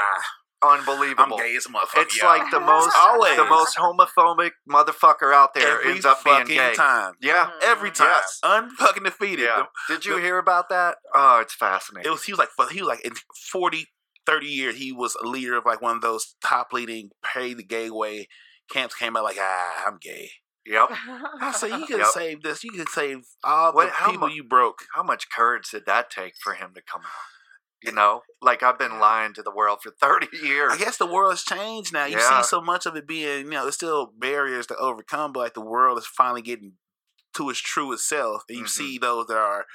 "Ah, 0.62 0.70
I'm 0.74 0.78
Unbelievable. 0.80 1.36
gay 1.38 1.56
as 1.56 1.66
a 1.66 1.68
motherfucker. 1.70 2.02
It's 2.02 2.16
y'all." 2.20 2.28
like 2.38 2.50
the 2.50 2.60
most 2.74 2.96
Always. 2.96 3.36
the 3.36 3.44
most 3.44 3.76
homophobic 3.76 4.50
motherfucker 4.68 5.32
out 5.34 5.54
there 5.54 5.78
every 5.80 5.92
ends 5.92 6.04
up 6.04 6.22
being 6.24 6.44
gay. 6.44 6.74
time. 6.74 7.14
Yeah. 7.20 7.46
Mhm. 7.46 7.62
Every 7.62 7.90
time, 7.90 8.08
Yes. 8.08 8.38
unfucking 8.44 9.04
defeated. 9.04 9.44
Yeah. 9.44 9.66
Did 9.88 10.04
you 10.04 10.14
the- 10.16 10.20
hear 10.20 10.38
about 10.38 10.68
that? 10.70 10.98
Oh, 11.14 11.38
it's 11.40 11.54
fascinating. 11.54 12.08
It 12.08 12.12
was 12.12 12.24
he 12.24 12.32
was 12.32 12.38
like 12.38 12.48
he 12.70 12.80
was 12.80 12.88
like 12.88 13.00
in 13.04 13.12
40, 13.50 13.88
30 14.26 14.46
years 14.46 14.76
he 14.76 14.92
was 14.92 15.14
a 15.16 15.26
leader 15.26 15.56
of 15.56 15.64
like 15.66 15.82
one 15.82 15.96
of 15.96 16.02
those 16.02 16.36
top 16.44 16.72
leading 16.72 17.10
pay 17.24 17.54
the 17.54 17.64
gay 17.64 17.90
way 17.90 18.28
camps. 18.70 18.94
Came 18.94 19.16
out 19.16 19.24
like 19.24 19.38
ah 19.40 19.84
I'm 19.86 19.98
gay. 20.00 20.30
yep. 20.64 20.88
I 21.40 21.50
said 21.52 21.70
you 21.78 21.86
could 21.86 21.98
Yep. 21.98 22.06
save 22.08 22.42
this. 22.44 22.62
You 22.62 22.70
could 22.72 22.88
save 22.88 23.24
all 23.42 23.72
What- 23.72 23.88
the 23.88 24.10
people 24.12 24.28
mu- 24.28 24.34
you 24.34 24.44
broke. 24.44 24.84
How 24.94 25.02
much 25.02 25.28
courage 25.28 25.70
did 25.70 25.86
that 25.86 26.08
take 26.10 26.34
for 26.40 26.54
him 26.54 26.72
to 26.74 26.82
come 26.82 27.02
out? 27.02 27.10
You 27.82 27.92
know, 27.92 28.22
like 28.40 28.62
I've 28.62 28.78
been 28.78 28.98
lying 29.00 29.34
to 29.34 29.42
the 29.42 29.50
world 29.50 29.80
for 29.82 29.90
thirty 29.90 30.28
years. 30.42 30.72
I 30.72 30.76
guess 30.78 30.96
the 30.98 31.06
world 31.06 31.32
has 31.32 31.42
changed 31.42 31.92
now. 31.92 32.04
You 32.06 32.18
Yeah. 32.18 32.42
see 32.42 32.48
so 32.48 32.60
much 32.60 32.86
of 32.86 32.94
it 32.96 33.06
being, 33.08 33.46
you 33.46 33.50
know, 33.50 33.62
there's 33.62 33.74
still 33.74 34.06
barriers 34.16 34.66
to 34.68 34.76
overcome, 34.76 35.32
but 35.32 35.40
like 35.40 35.54
the 35.54 35.60
world 35.60 35.98
is 35.98 36.06
finally 36.06 36.42
getting 36.42 36.74
to 37.34 37.50
its 37.50 37.58
truest 37.60 38.08
self. 38.08 38.44
And 38.48 38.58
you 38.58 38.64
Mhm. 38.64 38.68
see 38.68 38.98
those 38.98 39.26
that 39.26 39.36
are 39.38 39.66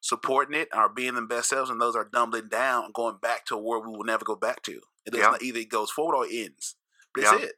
supporting 0.00 0.58
it, 0.58 0.68
are 0.72 0.88
being 0.88 1.14
their 1.14 1.26
best 1.26 1.50
selves, 1.50 1.68
and 1.70 1.80
those 1.80 1.94
are 1.96 2.04
dumbling 2.10 2.48
down, 2.48 2.92
going 2.92 3.18
back 3.18 3.44
to 3.46 3.54
a 3.56 3.60
world 3.60 3.86
we 3.86 3.92
will 3.96 4.04
never 4.04 4.24
go 4.24 4.36
back 4.36 4.62
to. 4.62 4.80
It 5.04 5.14
Yeah. 5.14 5.36
either 5.40 5.58
it 5.60 5.68
goes 5.68 5.90
forward 5.90 6.16
or 6.16 6.26
it 6.26 6.32
ends. 6.46 6.76
That's 7.14 7.32
Yeah. 7.32 7.38
it. 7.48 7.56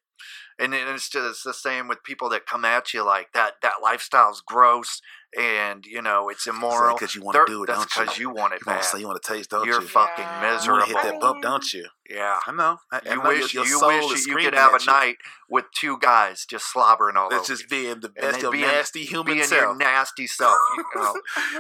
and 0.59 0.73
it's 0.75 1.09
just 1.09 1.43
the 1.43 1.53
same 1.55 1.89
with 1.89 2.05
people 2.05 2.29
that 2.29 2.47
come 2.47 2.65
at 2.65 2.95
you 2.95 3.03
like 3.03 3.33
that. 3.33 3.61
That 3.63 3.83
lifestyle's 3.83 4.41
gross, 4.41 5.01
and 5.39 5.87
you 5.87 6.03
know 6.03 6.29
it's 6.29 6.47
immoral. 6.47 6.95
because 6.95 7.15
you 7.15 7.23
want 7.23 7.37
to 7.37 7.45
do 7.47 7.63
it, 7.63 7.67
That's 7.69 7.79
don't 7.79 7.97
you? 7.97 8.03
because 8.03 8.19
you 8.19 8.31
want 8.31 8.53
it 8.55 8.61
You 8.67 8.71
want 8.73 8.83
bad. 8.83 8.91
to 8.91 9.01
you 9.01 9.07
want 9.07 9.23
to 9.23 9.33
taste, 9.33 9.51
don't 9.51 9.67
You're 9.67 9.81
you? 9.81 9.87
fucking 9.89 10.25
Yeah. 10.25 10.41
You 10.41 10.47
want 10.47 10.57
miserable. 10.59 10.81
to 10.81 10.87
hit 10.93 11.03
that 11.03 11.21
bump, 11.21 11.43
don't 11.43 11.73
you? 11.73 11.87
Yeah. 12.11 12.39
I 12.47 12.53
know. 12.53 12.79
I, 12.93 12.97
I 13.07 13.11
You 13.11 13.17
know 13.23 13.29
wish 13.29 13.55
your, 13.55 13.65
your 13.65 13.93
you 13.93 14.09
wish 14.11 14.27
you 14.27 14.37
could 14.37 14.55
have 14.55 14.75
a 14.75 14.79
you. 14.81 14.87
night 14.87 15.17
with 15.49 15.65
two 15.75 15.99
guys 15.99 16.45
just 16.45 16.71
slobbering 16.71 17.17
all 17.17 17.31
That's 17.31 17.49
over 17.51 17.57
just 17.59 17.71
being 17.71 18.01
the 18.01 18.11
best 18.11 18.43
of 18.43 18.53
nasty 18.53 19.05
human 19.05 19.35
being 19.39 19.49
your 19.51 19.75
nasty 19.75 20.27
self. 20.27 20.57
You 20.77 20.85
know. 20.97 21.15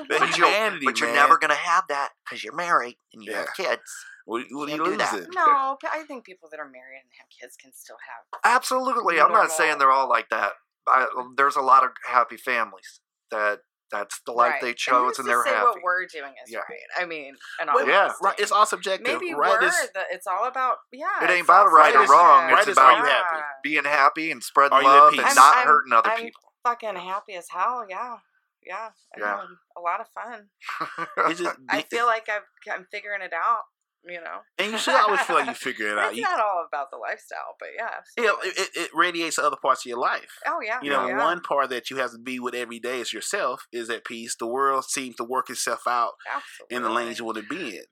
But 0.08 0.36
you're, 0.36 0.46
humanity, 0.48 0.84
but 0.86 1.00
you're 1.00 1.08
man. 1.08 1.16
never 1.16 1.38
gonna 1.38 1.54
have 1.54 1.84
that 1.88 2.10
because 2.24 2.44
you're 2.44 2.54
married 2.54 2.96
and 3.14 3.22
you 3.24 3.32
have 3.32 3.48
kids. 3.56 3.80
What, 4.24 4.44
what 4.50 4.68
are 4.68 4.72
you 4.76 4.84
do 4.84 4.96
that. 4.98 5.12
losing? 5.14 5.30
no, 5.34 5.76
I 5.92 6.04
think 6.06 6.24
people 6.24 6.48
that 6.50 6.60
are 6.60 6.64
married 6.68 7.00
and 7.02 7.10
have 7.18 7.26
kids 7.40 7.56
can 7.56 7.72
still 7.74 7.96
have. 8.06 8.40
Absolutely, 8.56 9.20
I'm 9.20 9.32
not 9.32 9.50
saying 9.50 9.78
they're 9.78 9.90
all 9.90 10.08
like 10.08 10.28
that. 10.30 10.52
I, 10.86 11.06
there's 11.36 11.56
a 11.56 11.60
lot 11.60 11.84
of 11.84 11.90
happy 12.08 12.36
families 12.36 13.00
that 13.32 13.58
that's 13.90 14.20
the 14.24 14.32
life 14.32 14.52
right. 14.52 14.62
they 14.62 14.72
chose 14.72 14.94
who's 14.94 15.18
and 15.18 15.26
to 15.26 15.30
they're 15.30 15.44
say 15.44 15.50
happy. 15.50 15.66
what 15.66 15.82
we're 15.84 16.06
doing 16.06 16.32
is 16.42 16.50
Yeah. 16.50 16.60
right. 16.60 16.78
I 16.98 17.04
mean, 17.04 17.34
and 17.60 17.68
Well, 17.74 17.86
Yeah. 17.86 18.10
right. 18.22 18.38
It's 18.38 18.50
all 18.50 18.64
subjective. 18.64 19.20
maybe 19.20 19.34
right 19.34 19.60
we're 19.60 19.66
is 19.68 19.90
the, 19.92 20.00
it's 20.10 20.26
all 20.26 20.46
about 20.46 20.78
yeah. 20.92 21.22
It 21.22 21.28
ain't 21.28 21.44
about 21.44 21.70
right 21.70 21.88
or 21.94 22.06
subjective. 22.06 22.10
wrong, 22.10 22.44
it's 22.48 22.54
Right 22.56 22.68
is 22.68 22.76
about 22.78 23.06
happy? 23.06 23.42
being 23.62 23.84
happy 23.84 24.30
and 24.30 24.42
spreading 24.42 24.78
Are 24.78 24.82
love 24.82 25.12
and 25.12 25.20
I'm- 25.20 25.34
not 25.34 25.56
I'm- 25.56 25.66
hurting 25.66 25.92
other 25.92 26.08
I'm 26.10 26.22
people. 26.22 26.40
fucking 26.64 26.96
happy 26.96 27.34
as 27.34 27.48
hell. 27.50 27.84
Yeah, 27.86 28.16
yeah, 28.62 28.92
I 29.14 29.20
Yeah. 29.20 29.44
a 29.76 29.80
lot 29.80 30.00
of 30.00 30.08
fun. 30.08 30.48
I 31.68 31.82
feel 31.90 32.06
like 32.06 32.30
I've, 32.30 32.46
I'm 32.72 32.86
figuring 32.90 33.20
it 33.20 33.32
out. 33.34 33.64
You 34.04 34.20
know, 34.20 34.40
and 34.58 34.72
you 34.72 34.78
should 34.78 34.94
always 34.94 35.20
feel 35.20 35.36
like 35.36 35.46
you 35.46 35.54
figure 35.54 35.88
it 35.88 35.98
out. 35.98 36.08
it's 36.08 36.16
You, 36.16 36.22
not 36.22 36.40
all 36.40 36.64
about 36.66 36.90
the 36.90 36.96
lifestyle, 36.96 37.54
but 37.60 37.68
yeah, 37.76 37.90
you 38.16 38.24
know, 38.24 38.36
absolutely. 38.36 38.62
it, 38.62 38.68
it, 38.74 38.80
it 38.86 38.90
radiates 38.94 39.36
to 39.36 39.42
other 39.44 39.56
parts 39.62 39.84
of 39.86 39.88
your 39.90 39.98
life. 40.00 40.30
oh 40.46 40.58
yeah, 40.60 40.80
You 40.82 40.90
know, 40.90 41.06
yeah, 41.06 41.24
one 41.24 41.40
part 41.40 41.70
that 41.70 41.88
you 41.90 41.98
have 41.98 42.10
to 42.10 42.18
be 42.18 42.40
with 42.40 42.54
every 42.54 42.80
day 42.80 43.00
is 43.00 43.12
yourself 43.12 43.66
is 43.72 43.88
at 43.90 44.04
peace. 44.04 44.34
The 44.36 44.46
world 44.48 44.84
seems 44.88 45.16
to 45.16 45.24
work 45.24 45.50
itself 45.50 45.82
out 45.86 46.12
absolutely. 46.34 46.76
in 46.76 46.82
the 46.82 46.90
lanes 46.90 47.18
you 47.20 47.24
want 47.24 47.38
to 47.38 47.44
be 47.44 47.76
in. 47.76 47.84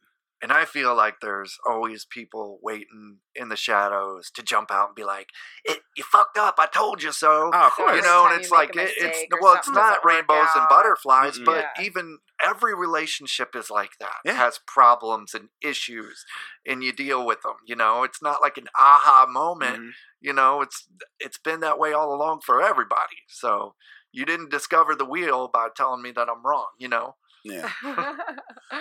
And 0.43 0.53
I 0.53 0.64
feel 0.64 0.95
like 0.97 1.16
there's 1.20 1.59
always 1.68 2.07
people 2.07 2.59
waiting 2.62 3.18
in 3.34 3.51
the 3.51 3.57
shadows 3.57 4.30
to 4.34 4.43
jump 4.43 4.70
out 4.70 4.88
and 4.88 4.95
be 4.97 5.05
like, 5.05 5.28
it, 5.64 5.80
"You 5.97 6.03
fucked 6.05 6.38
up. 6.38 6.55
I 6.59 6.66
told 6.66 7.03
you 7.03 7.12
so." 7.12 7.51
Oh, 7.53 7.66
of 7.66 7.72
course. 7.72 7.97
you 7.97 8.03
know, 8.03 8.26
and 8.26 8.41
it's 8.41 8.51
like 8.51 8.74
it, 8.74 8.91
it's 8.97 9.26
well, 9.41 9.55
it's 9.57 9.68
not 9.68 10.05
rainbows 10.05 10.49
and 10.57 10.66
butterflies, 10.70 11.38
Mm-mm. 11.38 11.45
but 11.45 11.66
Yeah. 11.76 11.84
even 11.84 12.18
every 12.43 12.74
relationship 12.74 13.55
is 13.55 13.68
like 13.70 13.91
that. 14.01 14.16
Yeah. 14.24 14.32
It 14.32 14.36
has 14.36 14.61
problems 14.66 15.34
and 15.34 15.51
issues, 15.62 16.24
and 16.66 16.82
you 16.82 16.93
deal 16.93 17.26
with 17.26 17.43
them. 17.43 17.57
You 17.66 17.76
know, 17.76 18.03
it's 18.03 18.22
not 18.22 18.41
like 18.41 18.57
an 18.57 18.68
aha 18.78 19.26
moment. 19.28 19.78
Mhm. 19.78 19.91
You 20.22 20.32
know, 20.32 20.62
it's 20.62 20.88
it's 21.18 21.38
been 21.38 21.61
that 21.61 21.78
way 21.78 21.93
all 21.93 22.14
along 22.14 22.41
for 22.47 22.62
everybody. 22.62 23.24
So 23.28 23.74
you 24.11 24.24
didn't 24.24 24.51
discover 24.51 24.95
the 24.95 25.05
wheel 25.05 25.49
by 25.53 25.68
telling 25.76 26.03
me 26.03 26.12
that 26.12 26.28
I'm 26.30 26.45
wrong. 26.45 26.68
You 26.78 26.88
know, 26.88 27.16
Yeah. 27.45 27.70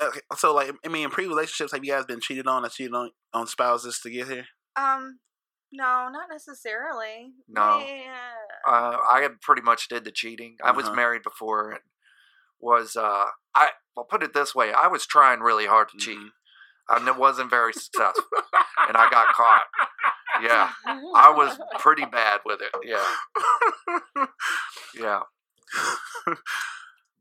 Okay. 0.00 0.20
So, 0.36 0.54
like, 0.54 0.70
I 0.84 0.88
mean, 0.88 1.04
in 1.04 1.10
pre 1.10 1.26
relationships, 1.26 1.72
have 1.72 1.84
you 1.84 1.92
guys 1.92 2.04
been 2.06 2.20
cheated 2.20 2.46
on 2.46 2.64
or 2.64 2.68
cheated 2.68 2.94
on, 2.94 3.10
on 3.32 3.46
spouses 3.46 3.98
to 4.00 4.10
get 4.10 4.28
here? 4.28 4.46
um, 4.76 5.18
no, 5.74 6.08
not 6.12 6.28
necessarily. 6.30 7.32
No. 7.48 7.78
Yeah. 7.78 8.14
uh, 8.68 8.96
I 9.10 9.26
pretty 9.40 9.62
much 9.62 9.88
did 9.88 10.04
the 10.04 10.10
cheating. 10.10 10.56
I 10.62 10.70
was 10.72 10.86
Uh-huh. 10.86 10.94
married 10.94 11.22
before 11.22 11.70
and 11.70 11.80
was 12.60 12.94
uh 12.94 13.24
I 13.54 13.70
well 13.96 14.04
put 14.04 14.22
it 14.22 14.34
this 14.34 14.54
way, 14.54 14.72
I 14.72 14.88
was 14.88 15.06
trying 15.06 15.40
really 15.40 15.66
hard 15.66 15.88
to 15.88 15.96
cheat. 15.98 16.18
Mhm. 16.18 16.28
and 16.90 17.08
it 17.08 17.16
wasn't 17.16 17.48
very 17.50 17.72
successful, 17.72 18.22
and 18.86 18.96
I 18.98 19.08
got 19.10 19.28
caught. 19.34 19.62
Yeah, 20.42 20.70
I 20.86 21.32
was 21.34 21.58
pretty 21.78 22.04
bad 22.04 22.40
with 22.44 22.60
it. 22.60 22.70
Yeah, 22.84 24.26
yeah. 24.94 25.22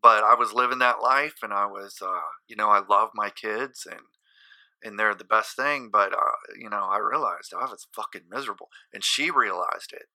but 0.02 0.24
I 0.24 0.36
was 0.36 0.54
living 0.54 0.80
that 0.80 1.02
life, 1.02 1.36
and 1.43 1.54
I 1.54 1.66
was, 1.66 1.97
uh, 2.02 2.30
you 2.47 2.56
know, 2.56 2.70
I 2.70 2.82
love 2.88 3.10
my 3.14 3.30
kids, 3.30 3.88
and 3.89 4.02
and 4.84 4.97
they're 4.97 5.16
the 5.16 5.24
best 5.24 5.56
thing. 5.56 5.89
But 5.91 6.14
uh, 6.14 6.38
you 6.60 6.70
know, 6.70 6.88
I 6.91 6.97
realized 6.99 7.54
I 7.54 7.66
was 7.66 7.88
fucking 7.95 8.24
miserable, 8.30 8.70
and 8.93 9.04
she 9.04 9.30
realized 9.32 9.93
it, 9.93 10.08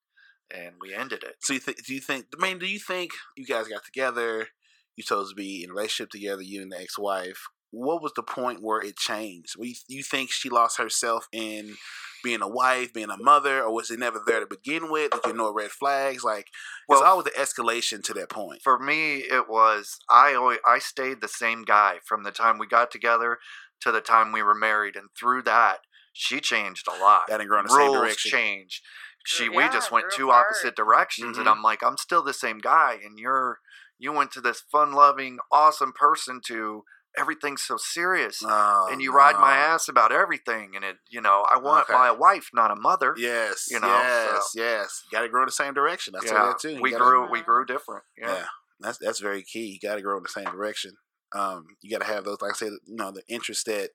and 0.55 0.75
we 0.81 0.93
ended 0.93 1.23
it. 1.23 1.35
So 1.41 1.53
you 1.53 1.59
think? 1.59 1.85
Do 1.85 1.93
you 1.93 2.01
think? 2.01 2.25
I 2.37 2.41
mean, 2.41 2.59
do 2.59 2.67
you 2.67 2.79
think 2.79 3.11
you 3.35 3.45
guys 3.45 3.67
got 3.67 3.85
together? 3.85 4.47
You 4.95 5.03
chose 5.03 5.29
to 5.29 5.35
be 5.35 5.63
in 5.63 5.69
a 5.69 5.73
relationship 5.73 6.09
together, 6.09 6.41
you 6.41 6.61
and 6.61 6.71
the 6.71 6.79
ex-wife. 6.79 7.47
What 7.71 8.01
was 8.01 8.13
the 8.15 8.23
point 8.23 8.61
where 8.61 8.81
it 8.81 8.97
changed? 8.97 9.55
You, 9.59 9.75
you 9.87 10.03
think 10.03 10.31
she 10.31 10.49
lost 10.49 10.77
herself 10.77 11.27
in 11.31 11.75
being 12.23 12.41
a 12.41 12.47
wife, 12.47 12.93
being 12.93 13.09
a 13.09 13.17
mother, 13.17 13.61
or 13.61 13.73
was 13.73 13.91
it 13.91 13.99
never 13.99 14.21
there 14.25 14.39
to 14.39 14.47
begin 14.47 14.89
with? 14.89 15.11
Did 15.11 15.25
you 15.25 15.33
know 15.33 15.53
red 15.53 15.71
flags? 15.71 16.23
Like, 16.23 16.47
well, 16.87 17.01
it's 17.01 17.07
always 17.07 17.25
the 17.25 17.31
escalation 17.31 18.03
to 18.03 18.13
that 18.15 18.29
point. 18.29 18.61
For 18.63 18.79
me, 18.79 19.17
it 19.17 19.47
was 19.49 19.97
I 20.09 20.33
always 20.33 20.59
I 20.65 20.79
stayed 20.79 21.21
the 21.21 21.27
same 21.27 21.63
guy 21.63 21.99
from 22.05 22.23
the 22.23 22.31
time 22.31 22.57
we 22.57 22.67
got 22.67 22.91
together 22.91 23.39
to 23.81 23.91
the 23.91 24.01
time 24.01 24.31
we 24.31 24.41
were 24.41 24.55
married, 24.55 24.95
and 24.95 25.09
through 25.17 25.43
that, 25.43 25.81
she 26.13 26.39
changed 26.39 26.87
a 26.87 26.95
lot. 26.95 27.27
That 27.27 27.37
didn't 27.37 27.49
go 27.49 27.57
in 27.59 27.63
the 27.63 27.69
Rules 27.69 27.79
same 27.79 27.91
direction. 27.91 28.31
changed. 28.31 28.83
She 29.23 29.49
Yeah, 29.49 29.55
we 29.55 29.69
just 29.69 29.91
went 29.91 30.05
grew 30.05 30.09
two 30.09 30.31
opposite 30.31 30.75
directions, 30.75 31.37
and 31.37 31.47
Mhm. 31.47 31.53
I'm 31.53 31.61
like, 31.61 31.83
I'm 31.83 31.97
still 31.97 32.23
the 32.23 32.33
same 32.33 32.59
guy, 32.59 32.93
and 33.03 33.19
you're 33.19 33.59
you 33.99 34.11
went 34.11 34.31
to 34.31 34.41
this 34.41 34.61
fun 34.71 34.91
loving, 34.93 35.39
awesome 35.51 35.91
person 35.93 36.39
to 36.47 36.83
everything's 37.17 37.63
so 37.63 37.77
serious. 37.77 38.39
Oh, 38.43 38.89
and 38.91 39.01
you 39.01 39.11
ride 39.13 39.35
my 39.35 39.55
ass 39.55 39.87
about 39.87 40.11
everything, 40.11 40.75
and 40.75 40.83
it, 40.85 40.97
you 41.09 41.21
know, 41.21 41.45
I 41.49 41.57
want 41.57 41.83
Okay. 41.89 41.93
my 41.93 42.11
wife, 42.11 42.49
not 42.53 42.71
a 42.71 42.75
mother. 42.75 43.13
Yes, 43.17 43.67
you 43.69 43.79
know, 43.79 43.87
yes, 43.87 44.51
yes. 44.55 45.03
You 45.11 45.17
got 45.17 45.23
to 45.23 45.29
grow 45.29 45.41
in 45.43 45.47
the 45.47 45.51
same 45.51 45.73
direction. 45.73 46.15
I 46.15 46.25
say 46.25 46.33
yeah, 46.33 46.45
that 46.45 46.59
too. 46.59 46.71
You 46.75 46.81
we 46.81 46.91
gotta- 46.91 47.03
grew, 47.03 47.29
we 47.31 47.41
grew 47.41 47.65
different. 47.65 48.03
Yeah. 48.17 48.33
Yeah, 48.33 48.45
that's 48.79 48.97
that's 48.99 49.19
very 49.19 49.43
key. 49.43 49.79
You 49.81 49.89
got 49.89 49.95
to 49.95 50.01
grow 50.01 50.17
in 50.17 50.23
the 50.23 50.29
same 50.29 50.45
direction. 50.45 50.93
Um, 51.35 51.65
you 51.81 51.91
got 51.91 52.05
to 52.05 52.11
have 52.13 52.23
those, 52.23 52.37
like 52.41 52.51
I 52.51 52.55
said, 52.55 52.71
you 52.85 52.95
know, 52.95 53.11
the 53.11 53.23
interest 53.27 53.65
that 53.65 53.89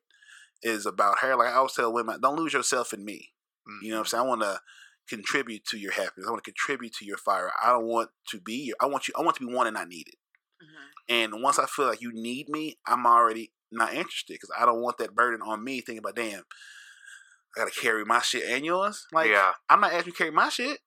is 0.62 0.84
about 0.84 1.20
her. 1.20 1.34
Like 1.36 1.48
I 1.48 1.54
always 1.54 1.72
tell 1.72 1.92
women, 1.92 2.20
don't 2.20 2.36
lose 2.36 2.52
yourself 2.52 2.92
in 2.92 3.04
me. 3.04 3.30
You 3.82 3.90
know 3.90 3.96
what 3.96 4.00
I'm 4.00 4.06
saying? 4.06 4.24
I 4.24 4.26
want 4.26 4.42
to 4.42 4.60
contribute 5.08 5.64
to 5.66 5.78
your 5.78 5.92
happiness. 5.92 6.26
I 6.26 6.30
want 6.30 6.42
to 6.44 6.50
contribute 6.50 6.92
to 6.94 7.04
your 7.04 7.16
fire. 7.16 7.50
I 7.62 7.70
don't 7.70 7.86
want 7.86 8.10
to 8.30 8.40
be 8.40 8.54
your. 8.54 8.76
I 8.80 8.86
want 8.86 9.08
you. 9.08 9.14
I 9.16 9.22
want 9.22 9.36
to 9.36 9.46
be 9.46 9.52
one 9.54 9.66
and 9.66 9.74
not 9.74 9.88
needed. 9.88 10.14
And 11.08 11.42
once 11.42 11.58
I 11.58 11.66
feel 11.66 11.86
like 11.86 12.00
you 12.00 12.12
need 12.12 12.48
me, 12.48 12.78
I'm 12.86 13.06
already 13.06 13.52
not 13.70 13.94
interested 13.94 14.34
because 14.34 14.50
I 14.58 14.64
don't 14.64 14.82
want 14.82 14.98
that 14.98 15.14
burden 15.14 15.40
on 15.42 15.64
me. 15.64 15.80
Thinking 15.80 15.98
about, 15.98 16.16
damn, 16.16 16.42
I 17.56 17.60
got 17.60 17.72
to 17.72 17.80
carry 17.80 18.04
my 18.04 18.20
shit 18.20 18.44
and 18.44 18.64
yours. 18.64 19.06
Like, 19.12 19.30
yeah. 19.30 19.52
I'm 19.68 19.80
not 19.80 19.92
asking 19.92 20.06
you 20.06 20.12
to 20.12 20.18
carry 20.18 20.30
my 20.30 20.48
shit. 20.48 20.78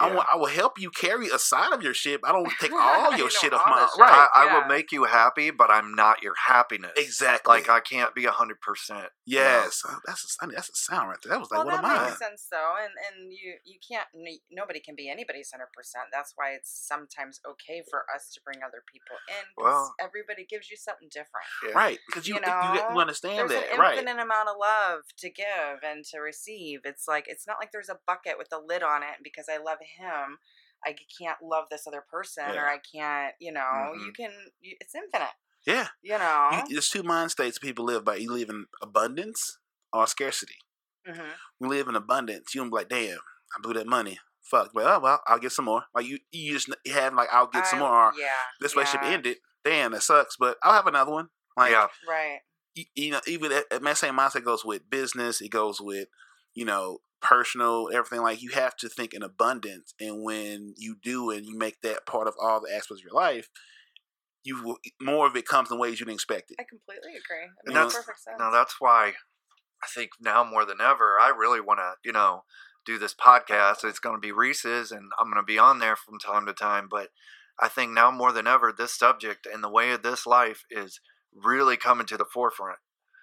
I 0.00 0.08
yeah. 0.08 0.14
want. 0.16 0.28
I 0.32 0.36
will 0.36 0.46
help 0.46 0.78
you 0.80 0.90
carry 0.90 1.28
a 1.28 1.38
side 1.38 1.72
of 1.72 1.82
your 1.82 1.94
shit. 1.94 2.20
I 2.24 2.32
don't 2.32 2.50
take 2.60 2.72
all 2.78 3.16
your 3.16 3.30
shit 3.30 3.52
all 3.52 3.60
off 3.60 3.66
my 3.66 3.80
the 3.80 3.88
shit. 3.88 4.00
right. 4.00 4.28
I, 4.34 4.42
I 4.42 4.44
yeah. 4.46 4.60
will 4.60 4.68
make 4.68 4.92
you 4.92 5.04
happy, 5.04 5.50
but 5.50 5.70
I'm 5.70 5.94
not 5.94 6.22
your 6.22 6.34
happiness. 6.46 6.92
Exactly. 6.96 7.52
Like 7.52 7.68
I 7.68 7.80
can't 7.80 8.14
be 8.14 8.24
a 8.24 8.30
hundred 8.30 8.60
percent. 8.60 9.08
Yes, 9.26 9.82
that's 10.06 10.38
a, 10.40 10.44
I 10.44 10.46
mean, 10.46 10.54
that's 10.54 10.70
a 10.70 10.76
sound 10.76 11.08
right 11.08 11.18
there. 11.22 11.32
That 11.32 11.40
was 11.40 11.50
like 11.50 11.58
well, 11.58 11.66
one 11.66 11.74
of 11.76 11.82
that 11.82 11.96
mine. 11.98 12.06
makes 12.08 12.18
sense 12.18 12.46
though, 12.50 12.74
and 12.80 12.92
and 13.08 13.32
you 13.32 13.54
you 13.64 13.78
can't 13.86 14.06
nobody 14.50 14.80
can 14.80 14.94
be 14.94 15.08
anybody's 15.10 15.50
hundred 15.50 15.68
percent. 15.76 16.06
That's 16.12 16.32
why 16.36 16.52
it's 16.52 16.70
sometimes 16.70 17.40
okay 17.48 17.82
for 17.90 18.04
us 18.14 18.30
to 18.34 18.40
bring 18.44 18.58
other 18.64 18.82
people 18.90 19.16
in 19.28 19.44
Well- 19.56 19.94
everybody 20.00 20.46
gives 20.48 20.70
you 20.70 20.76
something 20.76 21.08
different. 21.12 21.46
Yeah. 21.66 21.72
Right, 21.72 21.98
because 22.06 22.26
you 22.26 22.34
You 22.36 22.40
you, 22.40 22.80
you, 22.94 23.00
understand 23.00 23.50
There's 23.50 23.60
that, 23.62 23.72
an 23.74 23.80
right? 23.80 23.98
infinite 23.98 24.22
amount 24.22 24.48
of 24.48 24.56
love 24.60 25.02
to 25.18 25.30
give 25.30 25.82
and 25.84 26.04
to 26.06 26.18
receive. 26.20 26.80
It's 26.84 27.08
like 27.08 27.26
it's 27.28 27.46
not 27.46 27.56
like 27.60 27.72
there's 27.72 27.88
a 27.88 27.98
bucket 28.06 28.38
with 28.38 28.48
a 28.52 28.58
lid 28.58 28.82
on 28.82 29.02
it. 29.02 29.18
Because 29.22 29.46
I 29.48 29.58
love 29.58 29.78
him, 29.98 30.38
I 30.84 30.94
can't 31.18 31.38
love 31.42 31.64
this 31.70 31.86
other 31.86 32.04
person, 32.10 32.44
or 32.44 32.66
I 32.68 32.78
can't. 32.94 33.34
You 33.40 33.52
know, 33.52 33.92
you 34.04 34.12
can. 34.12 34.30
You, 34.60 34.76
it's 34.80 34.94
infinite. 34.94 35.28
Yeah, 35.66 35.88
You 36.02 36.16
know. 36.18 36.48
you, 36.52 36.74
there's 36.74 36.88
two 36.88 37.02
mind 37.02 37.30
states 37.30 37.58
people 37.58 37.84
live 37.84 38.04
by. 38.04 38.16
You 38.16 38.32
live 38.32 38.48
in 38.48 38.66
abundance 38.82 39.58
or 39.92 40.06
scarcity. 40.06 40.54
hmm 41.06 41.20
We 41.60 41.68
live 41.68 41.88
in 41.88 41.96
abundance. 41.96 42.54
You 42.54 42.60
don't 42.62 42.70
be 42.70 42.76
like, 42.76 42.88
damn, 42.88 43.18
I 43.56 43.60
blew 43.62 43.74
that 43.74 43.86
money. 43.86 44.18
Fuck. 44.42 44.70
Well, 44.74 44.88
oh, 44.96 45.00
well, 45.00 45.20
I'll 45.26 45.38
get 45.38 45.52
some 45.52 45.66
more. 45.66 45.82
Like 45.94 46.06
you, 46.06 46.18
you 46.32 46.54
just 46.54 46.68
you 46.86 46.92
have 46.94 47.12
like, 47.12 47.28
I'll 47.30 47.48
get 47.48 47.66
some 47.66 47.80
more. 47.80 47.88
Or, 47.90 48.12
Yeah. 48.18 48.28
this 48.60 48.74
relationship 48.74 49.02
yeah, 49.02 49.12
ended. 49.12 49.36
Damn, 49.64 49.92
that 49.92 50.02
sucks. 50.02 50.36
But 50.38 50.56
I'll 50.62 50.72
have 50.72 50.86
another 50.86 51.10
one. 51.12 51.28
Like, 51.56 51.72
yeah. 51.72 51.88
Right. 52.08 52.38
y- 52.74 52.84
you 52.94 53.10
know, 53.10 53.20
even 53.26 53.50
that, 53.50 53.64
that 53.82 53.96
same 53.98 54.16
mindset 54.16 54.44
goes 54.44 54.64
with 54.64 54.88
business. 54.88 55.42
It 55.42 55.50
goes 55.50 55.80
with, 55.82 56.08
you 56.54 56.64
know, 56.64 56.98
personal, 57.20 57.88
everything. 57.92 58.22
Like 58.22 58.42
you 58.42 58.50
have 58.50 58.76
to 58.76 58.88
think 58.88 59.12
in 59.14 59.22
abundance, 59.22 59.94
and 60.00 60.22
when 60.22 60.74
you 60.76 60.96
do, 61.02 61.30
and 61.30 61.44
you 61.46 61.56
make 61.56 61.80
that 61.82 62.06
part 62.06 62.28
of 62.28 62.34
all 62.40 62.60
the 62.60 62.68
aspects 62.74 63.00
of 63.02 63.04
your 63.04 63.14
life, 63.14 63.48
you 64.44 64.62
will, 64.62 64.78
more 65.00 65.26
of 65.26 65.36
it 65.36 65.46
comes 65.46 65.70
in 65.70 65.78
ways 65.78 65.98
you 66.00 66.06
didn't 66.06 66.14
expect 66.16 66.50
it. 66.50 66.56
I 66.60 66.64
completely 66.64 67.10
agree. 67.12 67.44
It 67.44 67.66
And 67.66 67.76
that's- 67.76 67.94
perfect 67.96 68.20
sense. 68.20 68.36
Now 68.38 68.50
that's 68.50 68.76
why 68.80 69.14
I 69.82 69.86
think 69.94 70.10
now 70.20 70.42
more 70.44 70.64
than 70.64 70.80
ever, 70.80 71.18
I 71.20 71.28
really 71.28 71.60
want 71.60 71.78
to, 71.80 71.94
you 72.04 72.12
know, 72.12 72.44
do 72.84 72.98
this 72.98 73.14
podcast. 73.14 73.84
It's 73.84 73.98
going 73.98 74.16
to 74.16 74.20
be 74.20 74.32
Reese's, 74.32 74.90
and 74.92 75.10
I'm 75.18 75.26
going 75.30 75.42
to 75.42 75.46
be 75.46 75.58
on 75.58 75.78
there 75.78 75.96
from 75.96 76.18
time 76.18 76.46
to 76.46 76.52
time. 76.52 76.88
But 76.90 77.10
I 77.60 77.68
think 77.68 77.92
now 77.92 78.10
more 78.10 78.32
than 78.32 78.46
ever, 78.46 78.72
this 78.72 78.96
subject 78.96 79.46
and 79.46 79.62
the 79.62 79.68
way 79.68 79.90
of 79.90 80.02
this 80.02 80.26
life 80.26 80.64
is 80.70 81.00
really 81.34 81.76
coming 81.76 82.06
to 82.06 82.16
the 82.16 82.24
forefront. 82.24 82.78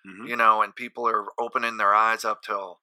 Mhm. 0.08 0.28
You 0.30 0.36
know, 0.36 0.62
and 0.62 0.76
people 0.76 1.08
are 1.08 1.26
opening 1.40 1.78
their 1.78 1.96
eyes 1.96 2.24
up 2.24 2.42
to, 2.44 2.76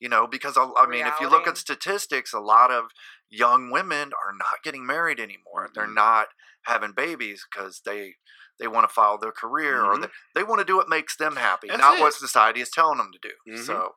you 0.00 0.08
know, 0.08 0.26
because 0.26 0.56
I, 0.56 0.68
I 0.76 0.86
mean, 0.86 1.06
if 1.06 1.14
you 1.20 1.28
look 1.30 1.46
at 1.46 1.56
statistics, 1.56 2.32
a 2.32 2.40
lot 2.40 2.70
of 2.70 2.86
young 3.30 3.70
women 3.70 4.10
are 4.12 4.32
not 4.38 4.62
getting 4.62 4.86
married 4.86 5.18
anymore. 5.18 5.70
They're 5.74 5.86
Mhm. 5.86 5.94
not 5.94 6.26
having 6.66 6.92
babies 6.92 7.44
because 7.50 7.80
they 7.84 8.14
they 8.58 8.66
want 8.66 8.88
to 8.88 8.94
follow 8.94 9.18
their 9.18 9.32
career 9.32 9.84
or 9.84 9.96
Mhm. 9.96 10.02
they, 10.02 10.08
they 10.36 10.42
want 10.42 10.60
to 10.60 10.64
do 10.64 10.76
what 10.76 10.88
makes 10.88 11.14
them 11.16 11.36
happy, 11.36 11.68
That's 11.68 11.78
not 11.80 11.98
it. 11.98 12.00
what 12.00 12.14
society 12.14 12.60
is 12.62 12.70
telling 12.70 12.96
them 12.96 13.10
to 13.12 13.18
do. 13.18 13.34
Mhm. 13.52 13.66
So, 13.66 13.96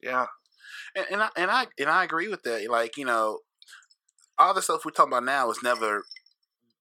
yeah, 0.00 0.26
and, 0.94 1.06
and 1.10 1.22
I 1.22 1.30
and 1.36 1.50
I 1.50 1.66
and 1.78 1.90
I 1.90 2.04
agree 2.04 2.28
with 2.28 2.42
that. 2.44 2.68
Like 2.70 2.96
you 2.96 3.04
know, 3.04 3.40
all 4.38 4.54
the 4.54 4.62
stuff 4.62 4.84
we're 4.84 4.92
talking 4.92 5.12
about 5.12 5.24
now 5.24 5.48
has 5.48 5.62
never 5.62 6.04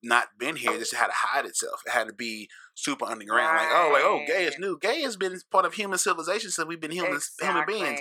not 0.04 0.38
been 0.38 0.56
here. 0.56 0.78
Just 0.78 0.94
had 0.94 1.08
to 1.08 1.14
hide 1.14 1.46
itself. 1.46 1.82
It 1.86 1.92
had 1.92 2.08
to 2.08 2.14
be 2.14 2.48
super 2.76 3.06
underground. 3.06 3.58
Like 3.58 3.68
oh, 3.72 3.90
like 3.94 4.04
oh, 4.04 4.24
gay 4.28 4.46
is 4.46 4.60
new. 4.60 4.78
Gay 4.80 5.02
has 5.02 5.18
been 5.18 5.36
part 5.52 5.66
of 5.66 5.74
human 5.74 5.98
civilization 5.98 6.52
since 6.52 6.68
we've 6.68 6.80
been 6.82 6.92
humans, 6.92 7.32
human 7.42 7.66
beings. 7.66 8.00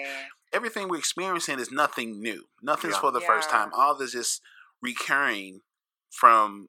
Everything 0.55 0.89
we're 0.89 0.99
experiencing 0.99 1.59
is 1.59 1.71
nothing 1.73 2.21
new. 2.23 2.45
Nothing's 2.63 2.95
Yeah. 2.95 3.01
for 3.01 3.11
the 3.11 3.21
first 3.21 3.51
time. 3.51 3.71
All 3.75 3.95
this 3.95 4.15
is 4.15 4.41
recurring 4.81 5.61
from 6.11 6.69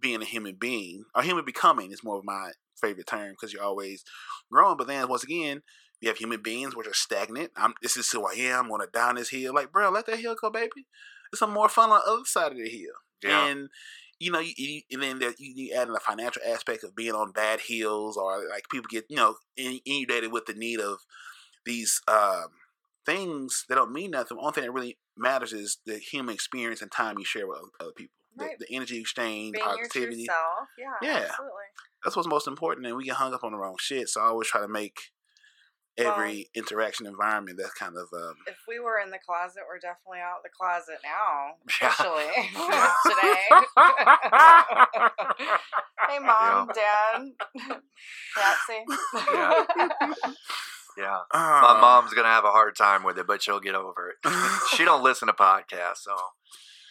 being 0.00 0.22
a 0.22 0.24
human 0.24 0.54
being. 0.56 1.04
Or 1.14 1.22
human 1.22 1.44
becoming 1.44 1.92
is 1.92 2.02
more 2.02 2.18
of 2.18 2.24
my 2.24 2.52
favorite 2.80 3.06
term 3.06 3.32
because 3.32 3.52
you're 3.52 3.62
always 3.62 4.02
growing. 4.50 4.76
But 4.78 4.86
then 4.86 5.06
once 5.08 5.22
again, 5.22 5.62
you 6.00 6.08
have 6.08 6.16
human 6.16 6.40
beings 6.42 6.74
which 6.74 6.86
are 6.86 6.94
stagnant. 6.94 7.52
I'm 7.56 7.74
this 7.82 7.96
is 7.98 8.10
who 8.10 8.26
I 8.26 8.32
am. 8.32 8.64
I'm 8.64 8.70
gonna 8.70 8.86
down 8.92 9.16
this 9.16 9.28
hill. 9.30 9.52
Like, 9.54 9.70
bro, 9.70 9.90
let 9.90 10.06
that 10.06 10.18
hill 10.18 10.34
go, 10.40 10.48
baby. 10.50 10.86
There's 11.30 11.38
some 11.40 11.52
more 11.52 11.68
fun 11.68 11.90
on 11.90 12.00
the 12.04 12.10
other 12.10 12.24
side 12.24 12.52
of 12.52 12.58
the 12.58 12.68
hill. 12.68 12.94
yeah, 13.22 13.46
And 13.46 13.68
you 14.18 14.30
know, 14.32 14.38
you, 14.40 14.52
you, 14.56 14.82
and 14.90 15.02
then 15.02 15.18
there, 15.18 15.34
you, 15.38 15.52
you 15.54 15.74
add 15.74 15.88
in 15.88 15.94
the 15.94 16.00
financial 16.00 16.42
aspect 16.46 16.84
of 16.84 16.94
being 16.96 17.12
on 17.12 17.32
bad 17.32 17.60
hills, 17.60 18.16
or 18.16 18.48
like 18.48 18.64
people 18.70 18.88
get 18.88 19.04
you 19.10 19.16
know 19.16 19.36
in- 19.56 19.80
inundated 19.84 20.32
with 20.32 20.46
the 20.46 20.54
need 20.54 20.80
of 20.80 21.00
these 21.66 22.00
um, 22.08 22.46
things 23.10 23.64
that 23.68 23.74
don't 23.74 23.92
mean 23.92 24.12
nothing. 24.12 24.36
The 24.36 24.42
only 24.42 24.52
thing 24.52 24.64
that 24.64 24.72
really 24.72 24.98
matters 25.16 25.52
is 25.52 25.78
the 25.86 25.98
human 25.98 26.34
experience 26.34 26.80
and 26.82 26.90
time 26.90 27.18
you 27.18 27.24
share 27.24 27.46
with 27.46 27.58
other 27.80 27.92
people. 27.92 28.14
The, 28.36 28.44
Right. 28.44 28.58
the 28.58 28.66
energy 28.70 28.98
exchange, 29.00 29.54
Being 29.54 29.64
positivity. 29.64 30.26
Yeah. 30.78 30.94
Yeah. 31.02 31.26
Absolutely. 31.28 31.68
That's 32.04 32.16
what's 32.16 32.28
most 32.28 32.46
important. 32.46 32.86
And 32.86 32.96
we 32.96 33.04
get 33.04 33.16
hung 33.16 33.34
up 33.34 33.42
on 33.44 33.52
the 33.52 33.58
wrong 33.58 33.76
shit. 33.78 34.08
So 34.08 34.20
I 34.20 34.26
always 34.26 34.48
try 34.48 34.60
to 34.60 34.68
make 34.68 35.10
every 35.98 36.48
interaction 36.54 37.06
environment 37.06 37.58
that's 37.60 37.74
kind 37.74 37.96
of 37.96 38.08
um, 38.14 38.36
If 38.46 38.56
we 38.68 38.78
were 38.78 38.98
in 39.04 39.10
the 39.10 39.18
closet, 39.18 39.64
we're 39.68 39.80
definitely 39.80 40.20
out 40.20 40.38
of 40.38 40.44
the 40.44 40.50
closet 40.56 41.00
now. 41.04 41.56
Yeah. 41.82 41.92
Today. 43.10 43.42
hey, 46.08 46.18
mom, 46.20 46.68
dad, 46.68 47.32
Patsy. 48.34 48.84
Yeah. 51.00 51.18
yeah. 51.34 51.60
My 51.62 51.74
uh, 51.76 51.80
mom's 51.80 52.12
gonna 52.14 52.28
have 52.28 52.44
a 52.44 52.50
hard 52.50 52.76
time 52.76 53.02
with 53.02 53.18
it, 53.18 53.26
but 53.26 53.42
she'll 53.42 53.60
get 53.60 53.74
over 53.74 54.10
it. 54.10 54.32
she 54.76 54.84
don't 54.84 55.02
listen 55.02 55.28
to 55.28 55.32
podcasts, 55.34 55.98
so 56.02 56.14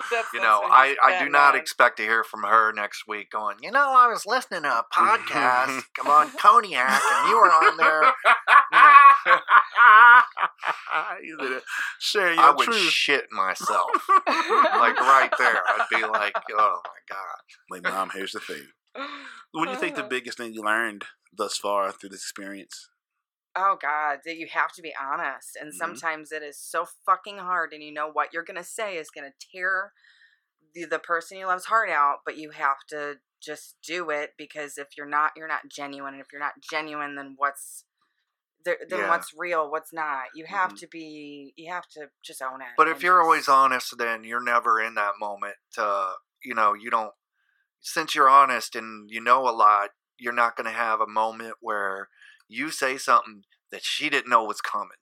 That's- 0.09 0.27
you 0.33 0.39
know, 0.41 0.61
I, 0.63 0.95
I 1.03 1.23
do 1.23 1.29
not 1.29 1.53
on. 1.55 1.59
expect 1.59 1.97
to 1.97 2.03
hear 2.03 2.23
from 2.23 2.43
her 2.43 2.71
next 2.73 3.03
week 3.07 3.31
going, 3.31 3.57
you 3.61 3.69
know, 3.71 3.93
I 3.95 4.07
was 4.07 4.25
listening 4.25 4.63
to 4.63 4.69
a 4.69 4.85
podcast 4.93 5.83
come 5.95 6.07
on 6.07 6.31
Cognac 6.37 7.01
and 7.13 7.29
you 7.29 7.35
were 7.37 7.51
on 7.51 7.77
there. 7.77 8.13
You 11.21 11.37
said, 11.41 11.61
Share 11.99 12.33
your 12.33 12.41
I 12.43 12.51
would 12.55 12.65
truth. 12.65 12.89
shit 12.89 13.25
myself. 13.31 13.89
like 14.27 14.99
right 14.99 15.29
there. 15.37 15.61
I'd 15.67 15.87
be 15.91 16.01
like, 16.05 16.33
oh 16.57 16.79
my 16.85 17.15
God. 17.15 17.39
like, 17.69 17.83
mom, 17.83 18.09
here's 18.13 18.31
the 18.31 18.39
thing. 18.39 18.67
What 19.51 19.65
do 19.65 19.71
you 19.71 19.77
think 19.77 19.95
the 19.95 20.03
biggest 20.03 20.37
thing 20.37 20.53
you 20.53 20.63
learned 20.63 21.03
thus 21.35 21.57
far 21.57 21.91
through 21.91 22.09
this 22.09 22.21
experience? 22.21 22.88
Oh 23.55 23.77
God, 23.81 24.19
that 24.25 24.37
you 24.37 24.47
have 24.51 24.71
to 24.73 24.81
be 24.81 24.93
honest, 24.99 25.55
and 25.59 25.71
Mhm. 25.71 25.77
sometimes 25.77 26.31
it 26.31 26.43
is 26.43 26.57
so 26.57 26.85
fucking 27.05 27.39
hard, 27.39 27.73
and 27.73 27.83
you 27.83 27.91
know 27.91 28.09
what 28.11 28.33
you're 28.33 28.43
gonna 28.43 28.63
say 28.63 28.97
is 28.97 29.09
gonna 29.09 29.33
tear 29.51 29.93
the 30.73 30.85
the 30.85 30.99
person 30.99 31.37
you 31.37 31.47
love's 31.47 31.65
heart 31.65 31.89
out, 31.89 32.19
but 32.25 32.37
you 32.37 32.51
have 32.51 32.85
to 32.89 33.19
just 33.41 33.77
do 33.81 34.09
it 34.09 34.33
because 34.37 34.77
if 34.77 34.89
you're 34.97 35.05
not, 35.07 35.31
you're 35.35 35.47
not 35.47 35.69
genuine, 35.69 36.13
and 36.13 36.21
if 36.21 36.31
you're 36.31 36.41
not 36.41 36.59
genuine, 36.61 37.15
then 37.15 37.35
what's 37.37 37.85
there, 38.63 38.77
then 38.87 38.99
Yeah. 38.99 39.09
what's 39.09 39.33
real, 39.33 39.69
what's 39.71 39.93
not? 39.93 40.27
You 40.35 40.45
have 40.45 40.71
Mhm. 40.71 40.79
to 40.79 40.87
be, 40.87 41.53
you 41.55 41.71
have 41.71 41.87
to 41.89 42.11
just 42.21 42.41
own 42.41 42.61
it. 42.61 42.67
But 42.77 42.87
if 42.87 43.01
you're 43.01 43.21
always 43.21 43.47
honest, 43.47 43.97
then 43.97 44.23
you're 44.23 44.41
never 44.41 44.79
in 44.79 44.95
that 44.95 45.17
moment. 45.19 45.55
Uh, 45.77 46.15
you 46.43 46.53
know, 46.53 46.73
you 46.73 46.89
don't. 46.89 47.13
Since 47.81 48.13
you're 48.13 48.29
honest 48.29 48.75
and 48.75 49.09
you 49.09 49.21
know 49.21 49.47
a 49.47 49.51
lot, 49.51 49.91
you're 50.17 50.33
not 50.33 50.57
going 50.57 50.65
to 50.65 50.71
have 50.71 50.99
a 50.99 51.07
moment 51.07 51.55
where 51.61 52.09
you 52.49 52.71
say 52.71 52.97
something 52.97 53.43
that 53.71 53.83
she 53.85 54.09
didn't 54.09 54.29
know 54.29 54.43
was 54.43 54.59
coming. 54.59 54.97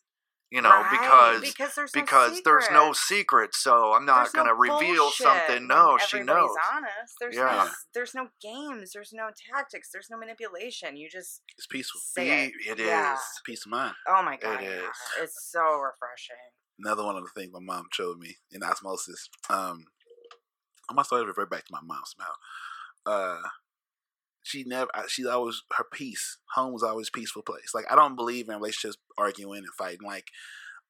You 0.50 0.62
know, 0.62 0.70
Right, 0.70 0.91
because 0.91 1.41
because 1.41 1.76
there's 1.76 1.91
because 1.91 2.32
no 2.36 2.41
there's 2.45 2.72
no 2.72 2.93
secrets. 2.93 3.02
secret. 3.08 3.56
So 3.56 3.93
I'm 3.93 4.06
not 4.06 4.32
going 4.32 4.48
to 4.48 4.54
reveal 4.54 5.10
something. 5.12 5.68
No, 5.68 5.98
she 5.98 6.22
knows. 6.22 6.52
honest. 6.74 7.16
There's 7.20 7.36
no 7.36 7.41
Yeah. 7.45 7.64
s- 7.66 7.86
there's 7.93 8.16
no 8.16 8.30
games. 8.41 8.91
There's 8.93 9.12
no 9.12 9.30
tactics. 9.54 9.89
There's 9.91 10.08
no 10.10 10.18
manipulation. 10.18 10.95
You 10.95 11.10
just 11.10 11.41
It's 11.58 11.68
peaceful. 11.68 12.00
say 12.00 12.45
it. 12.45 12.54
It 12.66 12.80
Yeah. 12.80 13.16
is. 13.16 13.20
Peace 13.43 13.66
of 13.66 13.72
mind. 13.72 13.95
Oh 14.08 14.22
my 14.24 14.38
god, 14.38 14.62
yeah. 14.62 14.70
is. 14.70 14.95
it's 15.20 15.50
so 15.52 15.80
refreshing. 15.80 16.38
Another 16.80 17.04
one 17.04 17.18
of 17.18 17.24
the 17.26 17.32
things 17.32 17.52
my 17.52 17.60
mom 17.60 17.88
showed 17.91 18.18
me 18.18 18.38
in 18.50 18.64
osmosis. 18.64 19.28
Um, 19.50 19.88
I'm 20.89 20.95
gonna 20.95 21.04
start 21.04 21.24
to 21.24 21.28
revert 21.28 21.50
back 21.50 21.66
to 21.66 21.74
my 21.74 21.82
mom 21.82 22.04
somehow. 22.06 22.34
Uh, 23.06 23.50
she 24.48 24.64
never. 24.66 24.89
I- 24.95 25.08
She 25.08 25.26
always 25.28 25.62
her 25.78 25.86
peace. 25.91 26.38
Home 26.56 26.74
was 26.74 26.84
always 26.84 27.10
a 27.10 27.18
peaceful 27.18 27.41
place. 27.43 27.72
Like 27.74 27.86
I 27.91 27.95
don't 27.95 28.16
believe 28.16 28.48
in 28.50 28.56
relationships 28.56 28.98
arguing 29.18 29.60
and 29.60 29.74
fighting. 29.78 30.06
Like 30.08 30.28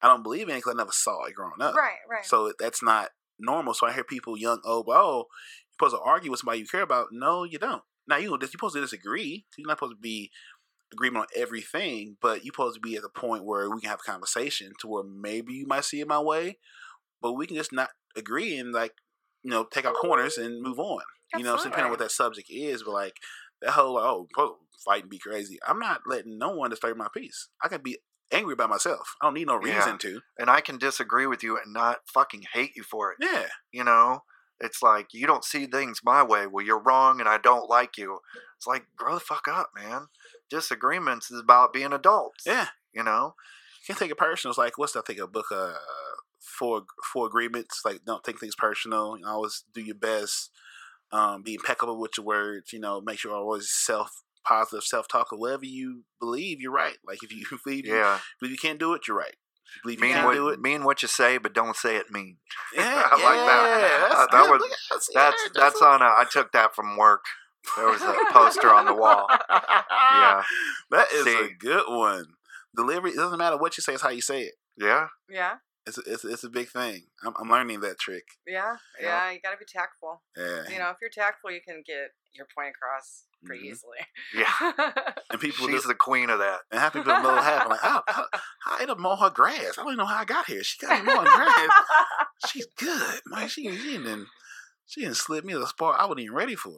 I 0.02 0.08
don't 0.08 0.24
believe 0.24 0.48
in 0.50 0.56
it 0.56 0.60
because 0.60 0.74
I 0.76 0.78
never 0.78 0.92
saw 0.92 1.24
it 1.26 1.34
growing 1.36 1.62
up. 1.62 1.76
Right, 1.76 1.98
right. 2.10 2.26
So 2.26 2.54
that's 2.60 2.84
not 2.84 3.10
normal. 3.40 3.74
So 3.74 3.88
I 3.88 3.94
hear 3.94 4.04
people 4.04 4.38
young, 4.38 4.62
oh, 4.64 4.84
oh, 4.88 5.26
you're 5.26 5.90
supposed 5.90 5.96
to 5.96 6.02
argue 6.08 6.30
with 6.32 6.40
somebody 6.40 6.60
you 6.60 6.68
care 6.68 6.82
about. 6.84 7.08
No, 7.12 7.44
you 7.44 7.58
don't. 7.60 7.82
Now 8.08 8.18
you 8.18 8.30
you're 8.40 8.48
supposed 8.50 8.76
to 8.76 8.82
disagree. 8.82 9.46
You're 9.58 9.68
not 9.68 9.78
supposed 9.78 9.94
to 9.98 10.02
be 10.02 10.32
agreement 10.94 11.24
on 11.36 11.42
everything, 11.42 12.18
but 12.22 12.46
you're 12.46 12.54
supposed 12.54 12.76
to 12.76 12.80
be 12.82 12.96
at 12.96 13.02
the 13.02 13.10
point 13.10 13.44
where 13.44 13.70
we 13.70 13.82
can 13.82 13.90
have 13.90 14.00
a 14.06 14.12
conversation 14.12 14.72
to 14.80 14.88
where 14.88 15.04
maybe 15.04 15.54
you 15.54 15.66
might 15.68 15.84
see 15.84 16.00
it 16.00 16.08
my 16.08 16.20
way, 16.20 16.58
but 17.22 17.34
we 17.34 17.46
can 17.48 17.58
just 17.58 17.74
not 17.74 17.90
agree 18.16 18.58
and 18.58 18.72
like 18.72 18.94
you 19.44 19.52
know 19.52 19.66
take 19.66 19.86
our 19.86 19.94
corners 19.94 20.38
and 20.38 20.62
move 20.62 20.80
on. 20.80 21.02
You 21.36 21.44
know, 21.44 21.58
so 21.58 21.64
depending 21.66 21.86
on 21.86 21.90
what 21.92 22.00
that 22.00 22.12
subject 22.12 22.48
is, 22.50 22.84
but 22.84 22.94
like 22.94 23.14
that 23.62 23.72
whole 23.72 23.96
like, 23.96 24.04
oh, 24.06 24.28
to 24.38 24.56
fight 24.86 25.02
and 25.04 25.10
be 25.10 25.18
crazy. 25.20 25.58
I'm 25.68 25.80
not 25.80 26.02
letting 26.06 26.38
no 26.38 26.50
one 26.52 26.70
disturb 26.70 26.98
my 26.98 27.08
peace. 27.14 27.50
I 27.64 27.68
can 27.68 27.82
be 27.82 27.98
angry 28.32 28.56
by 28.56 28.68
myself. 28.68 29.16
I 29.22 29.26
don't 29.26 29.34
need 29.34 29.48
no 29.48 29.60
Yeah. 29.64 29.78
reason 29.78 29.98
to. 30.00 30.22
And 30.38 30.50
I 30.50 30.62
can 30.62 30.78
disagree 30.78 31.28
with 31.28 31.44
you 31.44 31.58
and 31.58 31.74
not 31.74 32.00
fucking 32.14 32.44
hate 32.54 32.72
you 32.76 32.84
for 32.84 33.12
it. 33.12 33.18
Yeah. 33.22 33.48
You 33.72 33.84
know, 33.84 34.24
it's 34.60 34.82
like 34.84 35.14
you 35.14 35.26
don't 35.28 35.46
see 35.46 35.66
things 35.66 36.02
my 36.04 36.24
way. 36.24 36.46
Well, 36.48 36.66
you're 36.66 36.82
wrong, 36.82 37.20
and 37.20 37.30
I 37.30 37.38
don't 37.38 37.70
like 37.70 37.98
you. 37.98 38.20
It's 38.58 38.68
like 38.68 38.88
grow 38.96 39.14
the 39.16 39.20
fuck 39.20 39.48
up, 39.48 39.70
man. 39.76 40.08
Disagreements 40.50 41.30
is 41.32 41.40
about 41.40 41.74
being 41.74 41.94
adults. 41.94 42.44
Yeah. 42.46 42.68
You 42.94 43.04
know. 43.04 43.36
You 43.82 43.94
can't 43.94 44.00
take 44.00 44.12
it 44.12 44.18
personal. 44.18 44.52
It's 44.52 44.58
like 44.58 44.78
what's 44.78 44.94
that 44.94 45.06
thing? 45.08 45.20
A 45.20 45.28
book, 45.28 45.46
uh, 45.52 45.74
four 46.40 46.84
four 47.14 47.28
agreements. 47.28 47.82
Like 47.86 48.04
don't 48.06 48.24
take 48.24 48.40
things 48.40 48.56
personal. 48.56 49.16
You 49.18 49.24
know, 49.24 49.32
always 49.32 49.64
do 49.74 49.82
your 49.82 49.96
best. 49.96 50.50
Um, 51.12 51.42
be 51.44 51.54
impeccable 51.56 52.00
with 52.00 52.12
your 52.18 52.26
words. 52.26 52.74
You 52.74 52.80
know, 52.80 53.00
make 53.02 53.20
sure 53.20 53.32
you're 53.32 53.40
always 53.40 53.70
self 53.72 54.24
positive 54.46 54.84
self 54.84 55.08
talk. 55.08 55.28
Whatever 55.32 55.66
you 55.66 56.04
believe, 56.20 56.60
you're 56.62 56.72
right. 56.72 56.98
Like 57.06 57.20
if 57.24 57.32
you 57.34 57.46
believe 57.64 57.86
you, 57.86 57.96
Yeah. 57.96 58.20
believe 58.40 58.52
you 58.52 58.58
can't 58.58 58.80
do 58.80 58.94
it, 58.94 59.08
you're 59.08 59.18
right. 59.18 59.36
Believe 59.84 60.00
you 60.00 60.06
Mean 60.06 60.14
can't 60.14 60.26
what, 60.28 60.34
do 60.34 60.48
it. 60.50 60.62
mean 60.62 60.84
what 60.86 61.02
you 61.02 61.08
say, 61.10 61.38
but 61.38 61.54
don't 61.54 61.76
say 61.76 61.98
it 61.98 62.10
mean. 62.12 62.38
Yeah, 62.76 63.04
I 63.06 63.16
like 63.16 63.22
that. 63.22 63.80
yeah, 63.82 64.06
Uh, 64.06 64.10
That's 64.20 64.32
that 64.32 64.42
good. 64.44 64.52
was- 64.52 64.62
Look 64.62 64.72
That's 64.92 65.10
yeah, 65.14 65.32
that's 65.62 65.82
on. 65.82 66.02
A, 66.02 66.06
I 66.06 66.26
took 66.32 66.52
that 66.54 66.74
from 66.76 66.96
work. 66.98 67.26
There 67.76 67.88
was 67.88 68.02
a 68.02 68.16
poster 68.32 68.74
on 68.74 68.86
the 68.86 68.94
wall. 68.94 69.28
Yeah. 69.50 70.44
that 70.92 71.12
is 71.12 71.28
a 71.28 71.50
good 71.60 71.84
one. 71.88 72.26
Delivery. 72.76 73.12
It 73.12 73.18
doesn't 73.18 73.38
matter 73.38 73.58
what 73.58 73.76
you 73.78 73.82
say; 73.82 73.94
it's 73.94 74.02
how 74.04 74.10
you 74.10 74.22
say 74.22 74.44
it. 74.44 74.54
Yeah. 74.78 75.08
Yeah, 75.30 75.56
It's 75.88 75.98
a, 75.98 76.02
it's 76.06 76.24
a, 76.26 76.28
it's 76.28 76.44
a 76.44 76.50
big 76.50 76.68
thing. 76.70 77.04
I'm, 77.24 77.34
I'm 77.40 77.50
learning 77.50 77.80
that 77.82 77.98
trick. 78.00 78.26
yeah, 78.46 78.76
Yeah. 79.02 79.08
yeah. 79.28 79.32
You 79.32 79.40
got 79.42 79.52
to 79.52 79.58
be 79.58 79.66
tactful. 79.66 80.22
Yeah. 80.36 80.64
You 80.70 80.80
know, 80.80 80.90
if 80.90 80.98
you're 81.02 81.10
tactful, 81.10 81.50
you 81.52 81.62
can 81.66 81.82
get 81.88 82.12
your 82.34 82.46
point 82.56 82.72
across 82.76 83.24
pretty 83.46 83.68
Mhm. 83.68 83.72
easily. 83.72 83.98
Yeah. 84.36 84.72
and 85.32 85.40
people 85.40 85.66
She's 85.66 85.76
just 85.76 85.88
the 85.88 85.96
queen 85.96 86.30
of 86.30 86.40
that. 86.40 86.60
and 86.72 86.80
have 86.82 86.94
people 86.94 87.14
know 87.14 87.32
what 87.34 87.44
happened. 87.44 87.72
Like, 87.72 87.80
oh, 87.84 88.02
how, 88.08 88.26
how 88.64 88.72
I 88.72 88.82
ended 88.82 88.90
up 88.92 89.00
mowing 89.00 89.18
her 89.20 89.30
grass. 89.30 89.78
I 89.78 89.84
don't 89.84 89.88
even 89.94 89.98
know 89.98 90.06
how 90.06 90.18
I 90.22 90.26
got 90.26 90.46
here. 90.48 90.64
She 90.64 90.78
got 90.86 91.04
me 91.06 91.14
mowing 91.14 91.26
grass. 91.26 91.70
She's 92.48 92.68
good, 92.78 93.22
man. 93.28 93.48
She 93.48 93.64
she 93.72 93.94
didn't 93.98 94.28
she 94.86 95.02
didn't 95.02 95.16
slip 95.18 95.44
me 95.46 95.54
the 95.54 95.68
spot 95.68 95.96
I 96.00 96.04
wasn't 96.06 96.22
even 96.22 96.36
ready 96.36 96.56
for. 96.56 96.76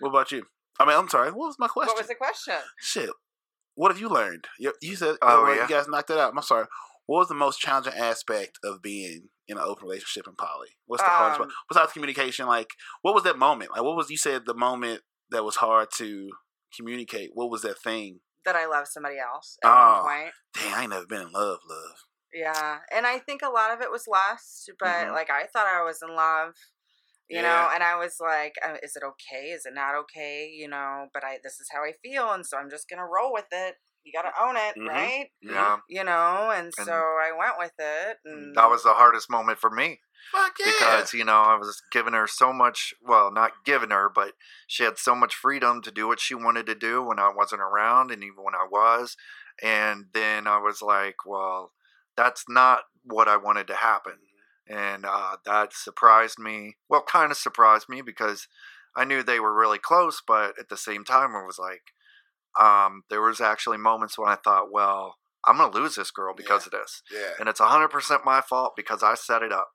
What 0.00 0.08
about 0.10 0.32
you? 0.32 0.46
I 0.78 0.84
mean, 0.86 0.96
I'm 0.96 1.08
sorry. 1.08 1.30
What 1.30 1.46
was 1.48 1.56
my 1.58 1.68
question? 1.68 1.88
what 1.94 1.98
was 1.98 2.08
the 2.08 2.14
question? 2.14 2.54
Shit. 2.78 3.10
What 3.76 3.90
have 3.90 4.00
you 4.00 4.08
learned? 4.08 4.46
You, 4.58 4.72
you 4.80 4.94
said, 4.96 5.16
Oh, 5.22 5.44
oh, 5.46 5.52
yeah. 5.52 5.62
you 5.62 5.68
guys 5.68 5.88
knocked 5.88 6.10
it 6.10 6.18
out. 6.18 6.32
I'm 6.36 6.42
sorry. 6.42 6.66
What 7.06 7.18
was 7.18 7.28
the 7.28 7.34
most 7.34 7.60
challenging 7.60 7.92
aspect 7.94 8.58
of 8.64 8.80
being 8.82 9.28
in 9.46 9.58
an 9.58 9.62
open 9.64 9.84
relationship 9.86 10.26
in 10.26 10.34
poly? 10.36 10.68
What's 10.86 11.02
the 11.02 11.10
hardest 11.10 11.38
Um, 11.38 11.46
one? 11.46 11.54
Besides 11.68 11.92
communication, 11.92 12.46
like, 12.46 12.70
what 13.02 13.14
was 13.14 13.24
that 13.24 13.38
moment? 13.38 13.72
Like, 13.72 13.82
what 13.82 13.96
was, 13.96 14.10
you 14.10 14.16
said 14.16 14.46
the 14.46 14.54
moment 14.54 15.02
that 15.30 15.44
was 15.44 15.56
hard 15.56 15.88
to 15.98 16.30
communicate? 16.74 17.30
What 17.34 17.50
was 17.50 17.62
that 17.62 17.78
thing? 17.78 18.20
That 18.44 18.56
I 18.56 18.66
love 18.66 18.88
somebody 18.88 19.18
else 19.18 19.58
at 19.62 19.68
Oh. 19.68 20.02
one 20.02 20.22
point. 20.22 20.34
Dang, 20.54 20.72
I 20.72 20.80
ain't 20.82 20.90
never 20.90 21.06
been 21.06 21.22
in 21.22 21.32
love, 21.32 21.58
love. 21.68 21.96
Yeah, 22.32 22.78
and 22.92 23.06
I 23.06 23.18
think 23.18 23.42
a 23.42 23.48
lot 23.48 23.72
of 23.72 23.80
it 23.80 23.90
was 23.90 24.06
lust, 24.08 24.70
but 24.80 25.06
Mhm. 25.06 25.12
like 25.12 25.30
I 25.30 25.46
thought 25.46 25.66
I 25.66 25.82
was 25.82 26.02
in 26.02 26.14
love, 26.16 26.54
you 27.28 27.42
know, 27.42 27.70
and 27.72 27.82
I 27.82 27.96
was 27.96 28.16
like, 28.20 28.54
uh, 28.62 28.76
"Is 28.82 28.96
it 28.96 29.02
okay? 29.04 29.50
Is 29.50 29.66
it 29.66 29.74
not 29.74 29.94
okay?" 29.94 30.48
You 30.48 30.68
know, 30.68 31.08
but 31.14 31.24
I 31.24 31.38
this 31.42 31.60
is 31.60 31.68
how 31.72 31.84
I 31.84 31.92
feel, 32.02 32.30
and 32.32 32.44
so 32.44 32.58
I'm 32.58 32.70
just 32.70 32.88
gonna 32.88 33.06
roll 33.06 33.32
with 33.32 33.46
it. 33.52 33.76
You 34.04 34.12
gotta 34.12 34.32
own 34.40 34.56
it, 34.56 34.76
Mhm. 34.76 34.88
right? 34.88 35.30
Yeah. 35.40 35.78
You 35.88 36.04
know, 36.04 36.50
and, 36.50 36.72
And- 36.76 36.86
so 36.86 36.92
I 36.92 37.32
went 37.36 37.58
with 37.58 37.72
it, 37.78 38.18
and 38.24 38.54
That 38.54 38.70
was 38.70 38.82
the 38.82 38.94
hardest 38.94 39.30
moment 39.30 39.58
for 39.58 39.70
me. 39.70 40.00
Fuck 40.30 40.58
yeah. 40.58 40.66
because 40.66 41.12
you 41.12 41.24
know 41.24 41.40
I 41.42 41.56
was 41.56 41.82
giving 41.90 42.14
her 42.14 42.26
so 42.26 42.52
much. 42.52 42.94
Well, 43.02 43.30
not 43.30 43.64
giving 43.64 43.90
her, 43.90 44.08
but 44.08 44.34
she 44.66 44.84
had 44.84 44.98
so 44.98 45.14
much 45.14 45.34
freedom 45.34 45.82
to 45.82 45.90
do 45.90 46.06
what 46.06 46.20
she 46.20 46.34
wanted 46.34 46.66
to 46.66 46.74
do 46.74 47.02
when 47.02 47.18
I 47.18 47.28
wasn't 47.28 47.60
around, 47.62 48.10
and 48.10 48.22
even 48.24 48.42
when 48.42 48.54
I 48.54 48.66
was. 48.70 49.16
And 49.62 50.06
then 50.12 50.46
I 50.46 50.58
was 50.58 50.80
like, 50.82 51.24
well, 51.26 51.72
that's 52.16 52.44
not 52.48 52.84
what 53.04 53.28
I 53.28 53.36
wanted 53.36 53.66
to 53.68 53.74
happen, 53.76 54.18
and 54.66 55.04
uh, 55.04 55.36
that 55.44 55.72
surprised 55.74 56.38
me. 56.38 56.76
Well, 56.88 57.02
kind 57.02 57.30
of 57.30 57.36
surprised 57.38 57.88
me 57.88 58.00
because 58.02 58.48
I 58.96 59.04
knew 59.04 59.22
they 59.22 59.40
were 59.40 59.52
really 59.54 59.78
close, 59.78 60.22
but 60.26 60.58
at 60.58 60.68
the 60.70 60.76
same 60.76 61.04
time, 61.04 61.34
I 61.36 61.44
was 61.44 61.58
like 61.58 61.92
um, 62.60 63.02
there 63.10 63.20
was 63.22 63.40
actually 63.40 63.78
moments 63.78 64.18
when 64.18 64.28
I 64.28 64.36
thought, 64.36 64.72
well, 64.72 65.16
I'm 65.46 65.58
gonna 65.58 65.74
lose 65.74 65.94
this 65.96 66.10
girl 66.10 66.34
because 66.34 66.64
of 66.66 66.72
this 66.72 67.02
yeah. 67.12 67.32
and 67.38 67.48
it's 67.48 67.60
100% 67.60 68.24
my 68.24 68.40
fault 68.40 68.72
because 68.76 69.02
I 69.02 69.14
set 69.14 69.42
it 69.42 69.52
up. 69.52 69.68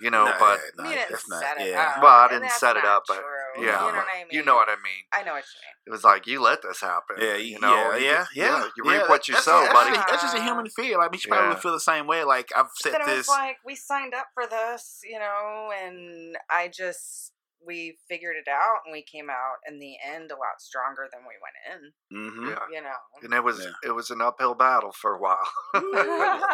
You 0.00 0.10
know, 0.10 0.24
Nah, 0.24 0.34
but 0.40 0.58
nah, 0.76 0.90
you 0.90 0.96
didn't 0.96 1.22
not, 1.28 1.40
set 1.40 1.60
it 1.60 1.70
yeah. 1.70 1.94
up. 1.96 2.02
Well, 2.02 2.12
I 2.12 2.26
didn't 2.28 2.42
that's 2.42 2.58
set 2.58 2.76
it 2.76 2.82
not 2.82 2.96
up, 2.96 3.02
but 3.06 3.14
true. 3.14 3.64
yeah, 3.64 3.74
you 3.74 3.78
know 3.78 3.84
what 3.84 3.94
I 3.94 4.18
mean. 4.18 4.26
you 4.32 4.44
know 4.44 4.54
what 4.56 4.68
I 4.68 4.74
mean. 4.74 5.04
I 5.12 5.22
know 5.22 5.34
what 5.34 5.44
you 5.44 5.60
mean. 5.62 5.74
It 5.86 5.90
was 5.90 6.02
like 6.02 6.26
you 6.26 6.42
let 6.42 6.62
this 6.62 6.80
happen. 6.80 7.16
Yeah, 7.20 7.36
you 7.36 7.44
you 7.54 7.60
know, 7.60 7.72
yeah, 7.72 7.96
you, 7.96 8.04
yeah, 8.04 8.24
yeah. 8.34 8.64
You 8.76 8.84
yeah, 8.90 8.98
reap 8.98 9.08
what 9.08 9.28
you 9.28 9.34
that's, 9.34 9.44
sow, 9.44 9.60
that's 9.60 9.72
buddy. 9.72 9.94
Just, 9.94 10.08
that's 10.08 10.22
just 10.22 10.36
a 10.36 10.42
human 10.42 10.66
feel. 10.68 10.98
Like, 10.98 11.12
you 11.14 11.20
probably 11.28 11.44
Yeah. 11.46 11.48
would 11.50 11.62
feel 11.62 11.72
the 11.72 11.78
same 11.80 12.08
way. 12.08 12.24
Like, 12.24 12.48
I've 12.56 12.66
said 12.74 12.94
Then 12.94 13.02
it 13.02 13.06
was 13.06 13.16
this. 13.18 13.28
like 13.28 13.58
we 13.64 13.76
signed 13.76 14.14
up 14.14 14.26
for 14.34 14.48
this, 14.48 14.98
you 15.04 15.20
know, 15.20 15.70
and 15.80 16.36
I 16.50 16.66
just 16.74 17.30
we 17.66 17.96
figured 18.08 18.36
it 18.36 18.48
out 18.50 18.78
and 18.84 18.92
we 18.92 19.02
came 19.02 19.30
out 19.30 19.56
in 19.68 19.78
the 19.78 19.94
end 20.04 20.30
a 20.30 20.34
lot 20.34 20.60
stronger 20.60 21.08
than 21.12 21.22
we 21.22 21.34
went 21.42 21.56
in. 21.72 22.16
mm-hmm. 22.16 22.48
Yeah. 22.50 22.58
You 22.78 22.82
know. 22.82 22.94
And 23.22 23.32
it 23.32 23.44
was 23.44 23.60
Yeah. 23.60 23.72
it 23.82 23.92
was 23.94 24.10
an 24.10 24.20
uphill 24.20 24.54
battle 24.54 24.92
for 24.92 25.14
a 25.14 25.20
while. 25.20 25.48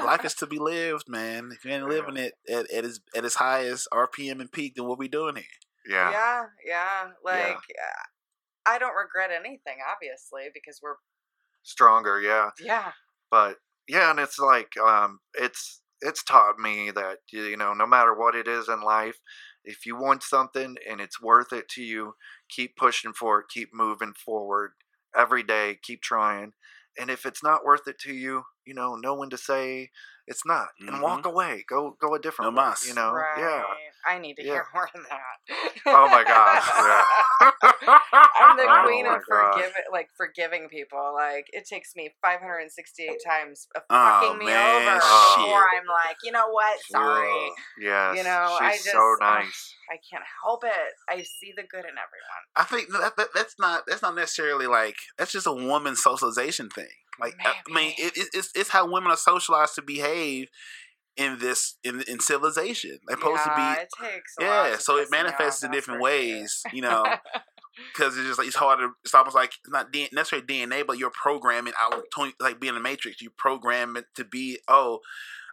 Life 0.04 0.24
is 0.24 0.34
to 0.34 0.46
be 0.46 0.58
lived, 0.58 1.04
man. 1.08 1.50
If 1.52 1.64
you 1.64 1.72
ain't 1.72 1.88
living 1.88 2.16
it 2.16 2.34
at, 2.48 2.70
at 2.70 2.84
its 2.84 3.00
at 3.16 3.24
its 3.24 3.36
highest 3.36 3.88
RPM 3.92 4.40
and 4.40 4.50
peak, 4.52 4.74
then 4.76 4.86
what 4.86 4.98
we 4.98 5.08
doing 5.08 5.36
here? 5.36 5.44
yeah. 5.88 6.10
Yeah, 6.10 6.44
yeah. 6.66 7.08
Like 7.24 7.56
uh, 7.56 8.04
I 8.66 8.78
don't 8.78 8.94
regret 8.94 9.30
anything, 9.30 9.78
obviously, 9.90 10.48
because 10.52 10.78
we're 10.82 10.96
Stronger, 11.62 12.20
yeah. 12.20 12.50
yeah, 12.58 12.92
But 13.30 13.56
yeah, 13.86 14.10
and 14.10 14.18
it's 14.18 14.38
like 14.38 14.68
um 14.82 15.18
it's 15.34 15.82
it's 16.00 16.22
taught 16.24 16.58
me 16.58 16.90
that 16.90 17.18
you 17.32 17.56
know, 17.56 17.74
no 17.74 17.86
matter 17.86 18.14
what 18.14 18.34
it 18.34 18.48
is 18.48 18.68
in 18.68 18.80
life, 18.80 19.18
if 19.64 19.86
you 19.86 19.96
want 19.96 20.22
something 20.22 20.76
and 20.88 21.00
it's 21.00 21.20
worth 21.20 21.52
it 21.52 21.68
to 21.70 21.82
you, 21.82 22.14
keep 22.48 22.76
pushing 22.76 23.12
for 23.12 23.40
it, 23.40 23.46
keep 23.48 23.74
moving 23.74 24.12
forward 24.12 24.72
every 25.16 25.42
day, 25.42 25.78
keep 25.82 26.02
trying. 26.02 26.52
And 26.98 27.10
if 27.10 27.24
it's 27.24 27.42
not 27.42 27.64
worth 27.64 27.86
it 27.86 27.98
to 28.00 28.12
you, 28.12 28.44
you 28.66 28.74
know, 28.74 28.96
know 28.96 29.14
when 29.14 29.30
to 29.30 29.38
say 29.38 29.90
it's 30.26 30.46
not 30.46 30.68
and 30.80 31.00
walk 31.00 31.20
mm-hmm. 31.20 31.28
away. 31.28 31.64
Go 31.68 31.96
go 32.00 32.14
a 32.14 32.20
different 32.20 32.54
No 32.54 32.60
way. 32.60 32.68
mas. 32.68 32.86
You 32.86 32.94
know? 32.94 33.12
right. 33.12 33.38
Yeah. 33.38 33.62
I 34.06 34.18
need 34.18 34.34
to 34.36 34.42
Yeah. 34.44 34.52
hear 34.52 34.66
more 34.74 34.88
of 34.94 35.02
that. 35.08 35.72
Oh 35.86 36.08
my 36.08 36.24
gosh, 36.24 36.66
I'm 37.40 38.56
the 38.56 38.64
Oh 38.68 38.82
queen 38.84 39.06
of 39.06 39.22
forgiving, 39.26 39.82
like 39.92 40.08
forgiving 40.16 40.68
people. 40.68 41.12
Like 41.14 41.46
it 41.52 41.66
takes 41.66 41.94
me 41.96 42.10
568 42.22 43.18
times 43.24 43.66
of 43.74 43.82
Oh, 43.90 44.20
fucking 44.22 44.38
me 44.38 44.46
man, 44.46 44.82
over 44.88 45.00
shit. 45.00 45.36
before 45.38 45.64
I'm 45.74 45.86
like, 45.86 46.16
you 46.22 46.32
know 46.32 46.48
what? 46.50 46.78
Sorry, 46.90 47.52
Yeah. 47.80 48.12
Yes. 48.14 48.18
You 48.18 48.24
know, 48.24 48.56
she's 48.58 48.68
I 48.68 48.72
just 48.72 48.90
so 48.92 49.16
nice. 49.20 49.74
I 49.90 49.96
can't 50.10 50.24
help 50.44 50.64
it. 50.64 50.92
I 51.08 51.22
see 51.22 51.52
the 51.56 51.62
good 51.62 51.84
in 51.84 51.96
everyone. 51.96 52.42
I 52.56 52.64
think 52.64 52.90
that, 52.92 53.16
that 53.16 53.28
that's 53.34 53.56
not 53.58 53.84
that's 53.86 54.02
not 54.02 54.14
necessarily 54.14 54.66
like 54.66 54.96
that's 55.18 55.32
just 55.32 55.46
a 55.46 55.52
woman 55.52 55.96
socialization 55.96 56.68
thing. 56.68 56.88
Like 57.20 57.34
I 57.44 57.54
mean, 57.72 57.92
it, 57.98 58.16
it, 58.16 58.28
it's 58.32 58.50
it's 58.54 58.70
how 58.70 58.90
women 58.90 59.10
are 59.10 59.16
socialized 59.16 59.74
to 59.74 59.82
behave 59.82 60.48
in 61.16 61.38
this 61.38 61.76
in 61.84 62.02
in 62.08 62.20
civilization. 62.20 62.98
They're 63.06 63.16
supposed 63.16 63.42
yeah, 63.46 63.76
to. 63.76 64.04
A 64.04 64.06
be 64.06 64.44
yeah. 64.44 64.76
So 64.76 64.96
it 64.96 65.10
manifests 65.10 65.62
in 65.62 65.70
different 65.70 65.98
sure. 65.98 66.04
ways, 66.04 66.62
you 66.72 66.82
know, 66.82 67.04
because 67.92 68.16
it's 68.16 68.26
just 68.26 68.38
like 68.38 68.48
it's 68.48 68.56
harder. 68.56 68.90
It's 69.04 69.14
almost 69.14 69.36
like 69.36 69.52
it's 69.64 69.72
not 69.72 69.94
necessarily 70.12 70.46
DNA, 70.46 70.86
but 70.86 70.98
you're 70.98 71.10
programming 71.10 71.72
out 71.80 72.02
like 72.40 72.60
being 72.60 72.76
a 72.76 72.80
matrix. 72.80 73.20
You 73.20 73.30
program 73.30 73.96
it 73.96 74.06
to 74.16 74.24
be 74.24 74.58
oh. 74.68 75.00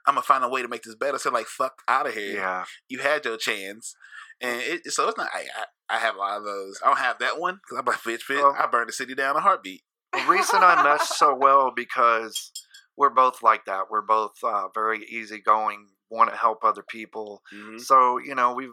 I'm 0.05 0.14
gonna 0.14 0.24
find 0.24 0.41
a 0.41 0.47
way 0.47 0.62
to 0.62 0.70
make 0.70 0.84
this 0.84 0.95
better. 0.95 1.18
So 1.18 1.32
like, 1.32 1.47
fuck 1.47 1.82
out 1.86 2.08
of 2.08 2.14
here 2.14 2.36
Yeah. 2.36 2.64
you 2.88 2.99
had 2.99 3.26
your 3.26 3.36
chance, 3.36 3.93
and 4.39 4.62
it, 4.62 4.89
so 4.89 5.10
it's 5.10 5.18
not. 5.18 5.28
I, 5.34 5.47
I 5.53 5.66
I 5.89 5.99
have 5.99 6.16
a 6.16 6.20
lot 6.20 6.38
of 6.38 6.45
those. 6.45 6.80
I 6.82 6.88
don't 6.88 6.99
have 6.99 7.20
that 7.20 7.39
one 7.39 7.55
because 7.55 7.78
I'm 7.78 7.86
like 7.86 7.99
bitch 7.99 8.55
I 8.58 8.68
burned 8.68 8.88
the 8.88 8.93
city 8.93 9.16
down 9.16 9.32
in 9.32 9.38
a 9.38 9.41
heartbeat. 9.41 9.84
The 10.14 10.24
reason 10.30 10.60
I 10.62 10.82
mesh 10.82 11.10
so 11.10 11.36
well 11.36 11.72
because 11.76 12.51
we're 12.98 13.10
both 13.10 13.43
like 13.43 13.66
that. 13.66 13.86
We're 13.89 14.02
both 14.02 14.34
uh, 14.43 14.68
very 14.74 15.06
easygoing, 15.06 15.88
want 16.10 16.30
to 16.32 16.36
help 16.38 16.64
other 16.64 16.84
people. 16.88 17.41
Mm-hmm. 17.54 17.78
So 17.78 18.18
you 18.18 18.36
know, 18.36 18.54
we've 18.54 18.72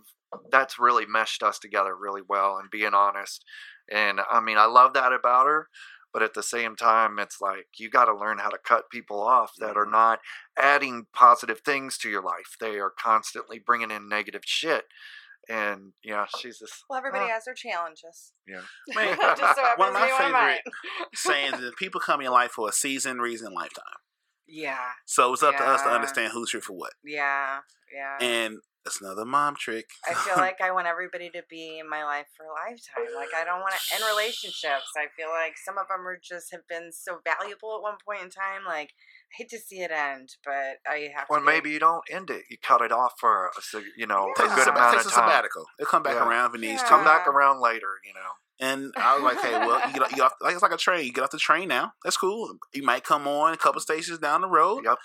that's 0.50 0.78
really 0.78 1.06
meshed 1.06 1.42
us 1.42 1.58
together 1.58 1.94
really 1.96 2.22
well. 2.28 2.56
And 2.58 2.70
being 2.70 2.94
honest, 2.94 3.44
and 3.92 4.20
I 4.30 4.40
mean, 4.40 4.58
I 4.58 4.66
love 4.66 4.94
that 4.94 5.12
about 5.12 5.46
her. 5.46 5.68
But 6.12 6.22
at 6.22 6.34
the 6.34 6.44
same 6.44 6.76
time, 6.76 7.18
it's 7.18 7.40
like 7.40 7.66
you 7.76 7.90
got 7.90 8.04
to 8.04 8.14
learn 8.16 8.38
how 8.38 8.48
to 8.48 8.56
cut 8.64 8.88
people 8.88 9.20
off 9.20 9.50
that 9.58 9.76
are 9.76 9.84
Mhm. 9.84 9.90
not 9.90 10.20
adding 10.56 11.06
positive 11.12 11.60
things 11.64 11.98
to 11.98 12.08
your 12.08 12.22
life. 12.22 12.54
They 12.60 12.78
are 12.78 12.90
constantly 12.96 13.58
bringing 13.58 13.90
in 13.90 14.08
negative 14.08 14.42
shit. 14.44 14.84
And 15.48 15.92
yeah, 16.04 16.26
she's 16.38 16.60
just 16.60 16.84
Well, 16.88 16.96
everybody 16.98 17.24
uh, 17.24 17.34
has 17.34 17.46
their 17.46 17.54
challenges. 17.54 18.32
Yeah. 18.46 18.62
Man, 18.94 19.18
Just 19.36 19.56
so 19.56 19.64
one 19.76 19.88
of 19.88 19.94
my 19.94 20.06
be 20.06 20.12
one 20.12 20.24
of 20.26 20.30
mine. 20.32 20.58
favorite 20.64 21.08
sayings 21.14 21.60
is 21.60 21.72
people 21.78 22.00
come 22.00 22.20
in 22.20 22.24
your 22.26 22.32
life 22.32 22.52
for 22.52 22.68
a 22.68 22.72
season, 22.72 23.18
reason, 23.18 23.52
lifetime. 23.52 23.98
Yeah, 24.46 24.78
So 25.06 25.32
it's 25.32 25.42
up 25.42 25.56
to 25.56 25.64
us 25.64 25.82
to 25.82 25.88
understand 25.88 26.32
who's 26.32 26.50
here 26.52 26.60
for 26.60 26.74
what. 26.74 26.92
yeah, 27.04 27.58
yeah. 27.94 28.18
And 28.20 28.58
that's 28.84 29.00
another 29.00 29.24
mom 29.24 29.54
trick. 29.56 29.86
I 30.06 30.12
feel 30.12 30.36
like 30.36 30.60
I 30.60 30.70
want 30.70 30.86
everybody 30.86 31.30
to 31.30 31.42
be 31.48 31.78
in 31.78 31.88
my 31.88 32.04
life 32.04 32.26
for 32.36 32.44
a 32.44 32.52
lifetime. 32.52 33.14
Like 33.16 33.30
I 33.34 33.42
don't 33.44 33.60
want 33.60 33.72
to 33.74 33.94
end 33.94 34.04
relationships. 34.06 34.92
I 34.96 35.06
feel 35.16 35.28
like 35.30 35.54
some 35.56 35.78
of 35.78 35.88
them 35.88 36.06
are 36.06 36.18
just 36.22 36.52
have 36.52 36.66
been 36.68 36.90
so 36.92 37.20
valuable 37.24 37.76
at 37.76 37.82
one 37.82 37.96
point 38.04 38.20
in 38.22 38.28
time. 38.28 38.60
Like 38.66 38.90
I 38.90 39.32
hate 39.38 39.48
to 39.50 39.58
see 39.58 39.80
it 39.80 39.90
end, 39.90 40.36
but 40.44 40.76
I 40.86 41.08
have 41.16 41.26
Or 41.30 41.38
to. 41.38 41.44
maybe 41.44 41.70
you 41.70 41.78
don't 41.78 42.04
end 42.10 42.28
it. 42.28 42.42
You 42.50 42.58
cut 42.62 42.82
it 42.82 42.92
off 42.92 43.14
for 43.18 43.46
a, 43.46 43.80
you 43.96 44.06
know 44.06 44.28
takes 44.36 44.50
a 44.50 44.52
a, 44.52 44.56
good 44.56 44.64
sab- 44.64 44.76
amount 44.76 44.92
takes 44.92 45.06
of 45.06 45.12
a 45.12 45.14
sabbatical. 45.14 45.64
It'll 45.80 45.90
come 45.90 46.02
back 46.02 46.16
Yeah. 46.16 46.28
around 46.28 46.50
if 46.50 46.54
it 46.56 46.60
needs 46.60 46.82
Yeah. 46.82 46.88
Come 46.88 47.04
back 47.04 47.26
around 47.26 47.60
later, 47.62 47.88
you 48.04 48.12
know. 48.12 48.32
And 48.60 48.92
I 48.96 49.14
was 49.16 49.24
like, 49.24 49.40
hey, 49.44 49.52
well, 49.52 49.80
you 49.88 49.98
get, 49.98 50.16
you 50.16 50.22
off, 50.22 50.32
like 50.40 50.54
it's 50.54 50.62
like 50.62 50.72
a 50.72 50.76
train. 50.76 51.04
You 51.04 51.12
get 51.12 51.24
off 51.24 51.30
the 51.30 51.38
train 51.38 51.68
now. 51.68 51.92
That's 52.04 52.16
cool. 52.16 52.56
You 52.72 52.82
might 52.82 53.02
come 53.04 53.26
on 53.26 53.52
a 53.52 53.56
couple 53.56 53.80
stations 53.80 54.18
down 54.18 54.42
the 54.42 54.48
road. 54.48 54.84
Yep. 54.84 54.96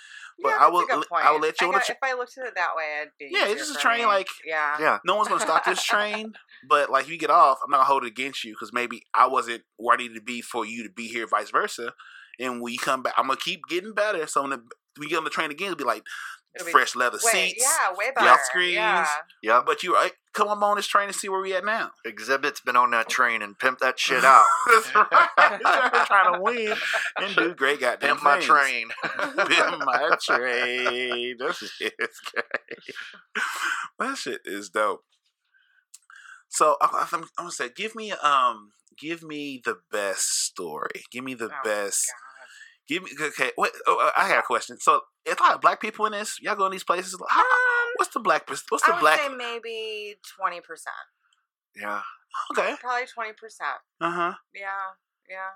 But 0.42 0.48
Yeah, 0.50 0.56
I 0.60 0.68
will 0.68 0.86
I 1.12 1.30
will 1.32 1.40
let 1.40 1.60
you 1.60 1.66
I 1.66 1.68
on 1.68 1.72
the 1.74 1.78
got- 1.78 1.86
tra- 1.86 1.94
If 1.96 2.02
I 2.02 2.14
looked 2.14 2.38
at 2.38 2.46
it 2.46 2.54
that 2.54 2.70
way, 2.76 2.84
I'd 3.02 3.08
be. 3.18 3.28
Yeah, 3.30 3.48
it's 3.48 3.60
just 3.68 3.76
a 3.76 3.80
train, 3.80 3.98
me. 4.00 4.06
like- 4.06 4.28
yeah. 4.46 4.76
Yeah. 4.80 4.98
no 5.04 5.16
one's 5.16 5.28
gonna 5.28 5.40
stop 5.40 5.64
this 5.64 5.82
train. 5.82 6.32
But 6.68 6.90
like 6.90 7.08
you 7.08 7.16
get 7.16 7.30
off, 7.30 7.58
I'm 7.64 7.70
not 7.70 7.78
gonna 7.78 7.86
hold 7.86 8.04
it 8.04 8.08
against 8.08 8.44
you 8.44 8.52
because 8.52 8.70
maybe 8.70 9.02
I 9.14 9.26
wasn't 9.26 9.62
where 9.78 9.94
I 9.94 9.96
needed 9.96 10.14
to 10.16 10.20
be 10.20 10.42
for 10.42 10.66
you 10.66 10.82
to 10.82 10.90
be 10.90 11.08
here, 11.08 11.26
vice 11.26 11.50
versa. 11.50 11.94
And 12.38 12.60
when 12.60 12.72
you 12.74 12.78
come 12.78 13.02
back, 13.02 13.14
I'm 13.16 13.26
gonna 13.28 13.38
keep 13.40 13.62
getting 13.68 13.94
better. 13.94 14.26
So 14.26 14.42
when, 14.42 14.50
the, 14.50 14.56
when 14.58 15.04
you 15.04 15.08
get 15.08 15.16
on 15.18 15.24
the 15.24 15.30
train 15.30 15.50
again, 15.50 15.68
it'll 15.68 15.78
be 15.78 15.84
like 15.84 16.02
It'll 16.54 16.66
be 16.66 16.72
fresh 16.72 16.96
leather 16.96 17.18
Way, 17.22 17.50
seats. 17.50 17.62
yeah, 17.64 17.94
way 17.96 18.06
flat 18.12 18.24
better. 18.24 18.40
screens. 18.44 18.74
Yeah. 18.74 19.06
Yep. 19.42 19.66
But 19.66 19.82
you 19.84 19.94
right, 19.94 20.10
come 20.32 20.48
on 20.48 20.60
on 20.62 20.76
this 20.76 20.86
train 20.88 21.06
and 21.06 21.14
see 21.14 21.28
where 21.28 21.40
we 21.40 21.54
at 21.54 21.64
now. 21.64 21.90
Xzibit's 22.04 22.60
been 22.60 22.74
on 22.76 22.90
that 22.90 23.08
train 23.08 23.40
and 23.40 23.56
pimp 23.58 23.78
that 23.78 23.98
shit 24.00 24.24
out. 24.24 24.44
That's 24.66 24.94
right. 24.94 26.06
trying 26.06 26.34
to 26.34 26.40
win 26.40 26.74
and 27.18 27.36
do 27.36 27.54
great 27.54 27.80
goddamn 27.80 28.16
Pimp 28.18 28.22
my 28.24 28.40
train. 28.40 28.88
Pimp 29.04 29.78
my 29.84 30.16
train. 30.20 31.36
That 31.38 31.54
shit 31.54 31.94
is 32.00 32.20
great. 32.34 32.94
That 34.00 34.16
shit 34.18 34.40
is 34.44 34.70
dope. 34.70 35.04
So 36.48 36.76
I, 36.80 36.86
I- 36.86 37.08
I'm, 37.12 37.22
I'm 37.22 37.28
gonna 37.38 37.50
say, 37.52 37.68
give 37.74 37.94
me 37.94 38.10
um, 38.10 38.70
give 38.98 39.22
me 39.22 39.62
the 39.64 39.76
best 39.92 40.42
story. 40.46 41.04
Give 41.12 41.22
me 41.22 41.34
the 41.34 41.46
Oh, 41.50 41.62
best. 41.64 42.06
God. 42.08 42.29
Give 42.90 43.02
me 43.04 43.10
okay. 43.20 43.52
What? 43.54 43.70
Oh, 43.86 44.10
I 44.16 44.28
got 44.28 44.40
a 44.40 44.42
question. 44.42 44.76
So 44.80 45.02
it's 45.24 45.38
a 45.40 45.44
lot 45.44 45.54
of 45.54 45.60
black 45.60 45.80
people 45.80 46.06
in 46.06 46.12
this. 46.12 46.40
Y'all 46.42 46.56
go 46.56 46.66
in 46.66 46.72
these 46.72 46.82
places. 46.82 47.16
How, 47.28 47.40
Um, 47.40 47.46
what's 47.96 48.12
the 48.12 48.18
black? 48.18 48.50
What's 48.50 48.64
I 48.82 48.88
the 48.88 48.92
would 48.94 49.00
black? 49.00 49.20
say 49.20 49.28
maybe 49.28 50.16
twenty 50.36 50.60
percent. 50.60 50.96
Yeah. 51.76 52.02
Okay. 52.50 52.74
Probably 52.80 53.06
twenty 53.06 53.32
percent. 53.32 53.78
Uh 54.00 54.10
huh. 54.10 54.34
Yeah, 54.52 54.96
yeah. 55.30 55.50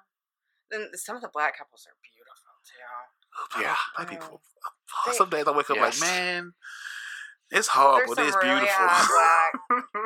Then 0.71 0.91
some 0.95 1.17
of 1.17 1.23
the 1.23 1.29
black 1.33 1.59
couples 1.59 1.85
are 1.89 1.97
beautiful 2.07 2.55
too. 2.63 2.79
Yeah. 3.63 3.75
Black 3.97 3.99
I 3.99 4.05
people. 4.15 4.41
They- 5.07 5.13
Some 5.15 5.29
days 5.31 5.45
I 5.49 5.51
wake 5.51 5.69
up 5.71 5.77
Yes. 5.77 6.01
like, 6.01 6.09
man, 6.09 6.53
it's 7.51 7.69
but 7.75 8.01
it's 8.07 8.17
really 8.43 8.61
beautiful. 8.61 8.87
black 8.87 9.53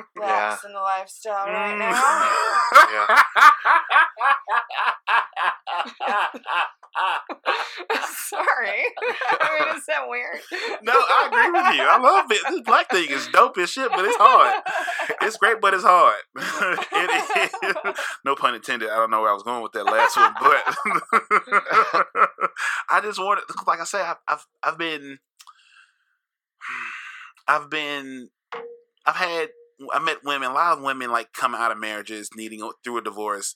blacks 0.17 0.65
in 0.65 0.73
the 0.73 0.81
lifestyle 0.81 1.47
right 1.47 1.77
Mm. 1.77 1.79
now. 6.49 6.65
Sorry. 8.29 8.83
I 9.41 9.59
mean, 9.59 9.77
is 9.77 9.87
that 9.87 10.09
weird? 10.09 10.41
no, 10.83 10.93
I 10.93 11.29
agree 11.29 11.51
with 11.51 11.77
you. 11.77 11.83
I 11.83 11.99
love 11.99 12.31
it. 12.31 12.41
This 12.49 12.61
black 12.63 12.91
thing 12.91 13.11
is 13.11 13.29
dope 13.29 13.57
as 13.59 13.71
shit, 13.71 13.91
but 13.91 14.05
it's 14.05 14.17
hard. 14.19 14.63
It's 15.23 15.37
great, 15.37 15.61
but 15.61 15.75
it's 15.75 15.85
hard. 15.85 16.17
No 18.25 18.35
pun 18.35 18.55
intended. 18.55 18.91
I 18.91 18.97
don't 18.97 19.11
know 19.11 19.23
where 19.23 19.31
I 19.31 19.35
was 19.35 19.43
going 19.43 19.63
with 19.63 19.73
that 19.73 19.85
last 19.85 20.17
one, 20.17 20.35
but 20.41 20.63
I 22.91 23.01
just 23.01 23.19
wanted, 23.19 23.45
like 23.67 23.81
I 23.81 23.85
said, 23.85 24.03
I've, 24.03 24.17
I've, 24.29 24.47
I've 24.63 24.79
been, 24.79 25.19
I've 27.47 27.71
been, 27.71 28.29
I've 29.07 29.17
had, 29.17 29.49
I 29.93 30.01
met 30.01 30.25
women, 30.25 30.51
a 30.51 30.55
lot 30.55 30.77
of 30.77 30.85
women 30.85 31.11
like 31.11 31.33
come 31.33 31.55
out 31.55 31.73
of 31.73 31.79
marriages 31.79 32.31
needing 32.37 32.69
through 32.85 32.99
a 32.99 33.03
divorce, 33.03 33.55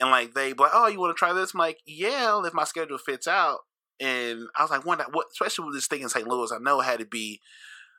and 0.00 0.10
like 0.10 0.34
they, 0.34 0.52
but 0.52 0.70
oh, 0.72 0.86
you 0.86 0.98
want 0.98 1.16
to 1.16 1.18
try 1.18 1.32
this? 1.32 1.54
I'm 1.54 1.58
like, 1.58 1.78
yeah, 1.86 2.40
if 2.44 2.54
my 2.54 2.64
schedule 2.64 2.98
fits 2.98 3.26
out. 3.26 3.58
And 4.00 4.46
I 4.54 4.62
was 4.62 4.70
like, 4.70 4.86
one, 4.86 5.00
what, 5.10 5.26
especially 5.32 5.66
with 5.66 5.74
this 5.74 5.88
thing 5.88 6.02
in 6.02 6.08
St. 6.08 6.26
Louis, 6.26 6.52
I 6.52 6.58
know 6.58 6.80
it 6.80 6.84
had 6.84 7.00
to 7.00 7.06
be. 7.06 7.40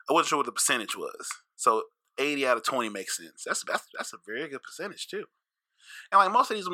I 0.08 0.14
wasn't 0.14 0.28
sure 0.28 0.38
what 0.38 0.46
the 0.46 0.52
percentage 0.52 0.96
was, 0.96 1.28
so 1.56 1.82
eighty 2.18 2.46
out 2.46 2.56
of 2.56 2.64
twenty 2.64 2.88
makes 2.88 3.16
sense. 3.18 3.44
That's 3.46 3.62
that's 3.64 3.84
that's 3.96 4.12
a 4.14 4.16
very 4.26 4.48
good 4.48 4.62
percentage 4.62 5.08
too. 5.08 5.26
And 6.10 6.18
like 6.18 6.32
most 6.32 6.50
of 6.50 6.56
these, 6.56 6.68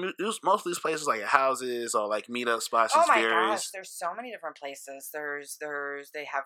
most 0.45 0.67
of 0.67 0.71
these 0.71 0.79
places, 0.79 1.07
like 1.07 1.23
houses 1.23 1.95
or 1.95 2.07
like 2.07 2.29
meetup 2.29 2.63
spots, 2.63 2.95
Oh 2.97 3.05
my 3.09 3.21
varies. 3.21 3.33
gosh, 3.33 3.71
there's 3.71 3.91
so 3.91 4.15
many 4.15 4.31
different 4.31 4.57
places. 4.57 5.11
There's 5.13 5.57
there's 5.61 6.11
they 6.13 6.25
have 6.27 6.45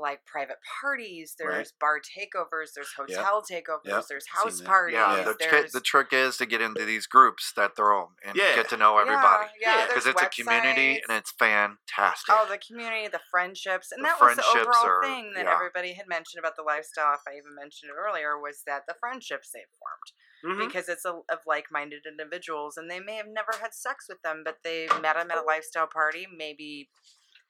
like 0.00 0.24
private 0.26 0.58
parties. 0.80 1.34
There's 1.38 1.52
Right. 1.54 1.72
bar 1.80 2.00
takeovers. 2.00 2.72
There's 2.74 2.92
hotel 2.92 3.42
takeovers. 3.42 3.84
Yep. 3.86 4.04
There's 4.08 4.26
house 4.28 4.60
parties. 4.60 4.94
Yeah. 4.96 5.22
The, 5.22 5.34
tri- 5.34 5.64
the 5.72 5.80
trick 5.80 6.08
is 6.12 6.36
to 6.38 6.46
get 6.46 6.60
into 6.60 6.84
these 6.84 7.06
groups 7.06 7.52
that 7.56 7.74
they're 7.76 7.92
on 7.92 8.08
and 8.24 8.36
Yeah. 8.36 8.54
get 8.54 8.68
to 8.70 8.76
know 8.76 8.98
everybody. 8.98 9.48
Yeah, 9.60 9.86
Because 9.86 10.04
there's 10.04 10.14
it's 10.16 10.22
a 10.38 10.42
community 10.42 11.02
and 11.08 11.16
it's 11.16 11.30
fantastic. 11.32 12.34
Oh, 12.34 12.46
the 12.48 12.58
community, 12.58 13.08
the 13.08 13.20
friendships, 13.30 13.90
and 13.92 14.04
The 14.04 14.08
that 14.08 14.20
was 14.20 14.36
the 14.36 14.44
overall 14.60 14.86
are- 14.86 15.02
thing 15.02 15.32
that 15.34 15.44
yeah. 15.46 15.54
everybody 15.54 15.94
had 15.94 16.06
mentioned 16.08 16.38
about 16.38 16.56
the 16.56 16.62
lifestyle. 16.62 17.14
If 17.14 17.20
I 17.26 17.36
even 17.36 17.54
mentioned 17.54 17.90
it 17.90 17.94
earlier, 17.98 18.38
was 18.38 18.62
that 18.66 18.82
the 18.86 18.94
friendships 19.00 19.50
they 19.50 19.64
formed 19.78 20.58
Mhm. 20.58 20.66
because 20.68 20.88
it's 20.88 21.04
a, 21.04 21.14
of 21.28 21.40
like-minded 21.46 22.06
individuals, 22.06 22.76
and 22.76 22.90
they 22.90 23.00
may 23.00 23.16
have 23.16 23.26
never 23.26 23.52
had 23.60 23.74
sex 23.74 24.06
with 24.08 24.22
them, 24.22 24.42
but 24.44 24.62
they 24.62 24.86
met 25.00 25.16
them 25.16 25.30
at 25.30 25.38
a 25.38 25.42
lifestyle 25.42 25.86
party. 25.88 26.26
Maybe, 26.30 26.90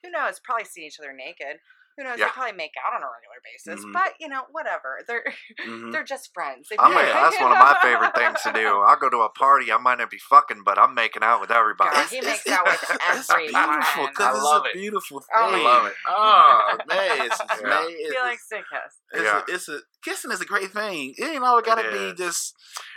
who 0.02 0.10
knows? 0.10 0.40
Probably 0.40 0.64
seen 0.64 0.84
each 0.84 0.98
other 0.98 1.12
naked. 1.12 1.60
Who 1.98 2.04
knows? 2.04 2.16
Yeah. 2.18 2.26
They 2.26 2.30
probably 2.30 2.52
make 2.56 2.70
out 2.78 2.94
on 2.94 3.02
a 3.02 3.10
regular 3.10 3.40
basis, 3.42 3.84
Mhm. 3.84 3.92
but 3.92 4.14
you 4.20 4.28
know, 4.28 4.46
whatever. 4.52 5.00
They're 5.06 5.24
Mhm. 5.66 5.90
they're 5.92 6.04
just 6.04 6.30
friends. 6.32 6.68
They 6.70 6.76
I'm 6.78 6.92
a- 6.92 7.02
that's 7.02 7.40
one 7.40 7.50
of 7.50 7.58
my 7.58 7.76
favorite 7.82 8.14
things 8.14 8.40
to 8.42 8.52
do. 8.52 8.78
I'll 8.86 8.96
go 8.96 9.10
to 9.10 9.18
a 9.22 9.28
party. 9.30 9.72
I 9.72 9.78
might 9.78 9.98
not 9.98 10.08
be 10.08 10.18
fucking, 10.30 10.62
but 10.64 10.78
I'm 10.78 10.94
making 10.94 11.24
out 11.24 11.40
with 11.40 11.50
everybody. 11.50 11.90
God, 11.90 12.06
he 12.08 12.20
makes 12.20 12.46
out 12.46 12.64
with 12.64 12.80
it's 13.10 13.28
everyone. 13.28 13.52
beautiful. 13.80 14.08
'cause 14.14 14.26
I 14.26 14.30
it's 14.30 14.42
love 14.44 14.64
a 14.64 14.68
it. 14.68 14.74
beautiful 14.74 15.20
thing. 15.20 15.28
Oh 15.34 15.50
I 15.54 15.62
love 15.62 15.86
it. 15.86 15.94
Oh 16.06 16.78
man, 16.86 17.20
it's, 17.26 17.40
it's, 17.40 17.60
Yeah. 17.62 17.68
man, 17.68 17.84
it's, 17.88 18.12
He 18.14 18.18
likes 18.20 18.48
to 18.48 18.56
kiss. 18.58 19.00
it's, 19.12 19.22
Yeah. 19.24 19.42
a, 19.48 19.54
it's 19.54 19.68
a 19.68 19.80
kissing 20.04 20.30
is 20.30 20.40
a 20.40 20.44
great 20.46 20.70
thing. 20.70 21.14
It 21.18 21.24
ain't 21.24 21.42
always 21.44 21.66
got 21.66 21.82
to 21.82 21.90
be 21.90 22.14
just. 22.14 22.54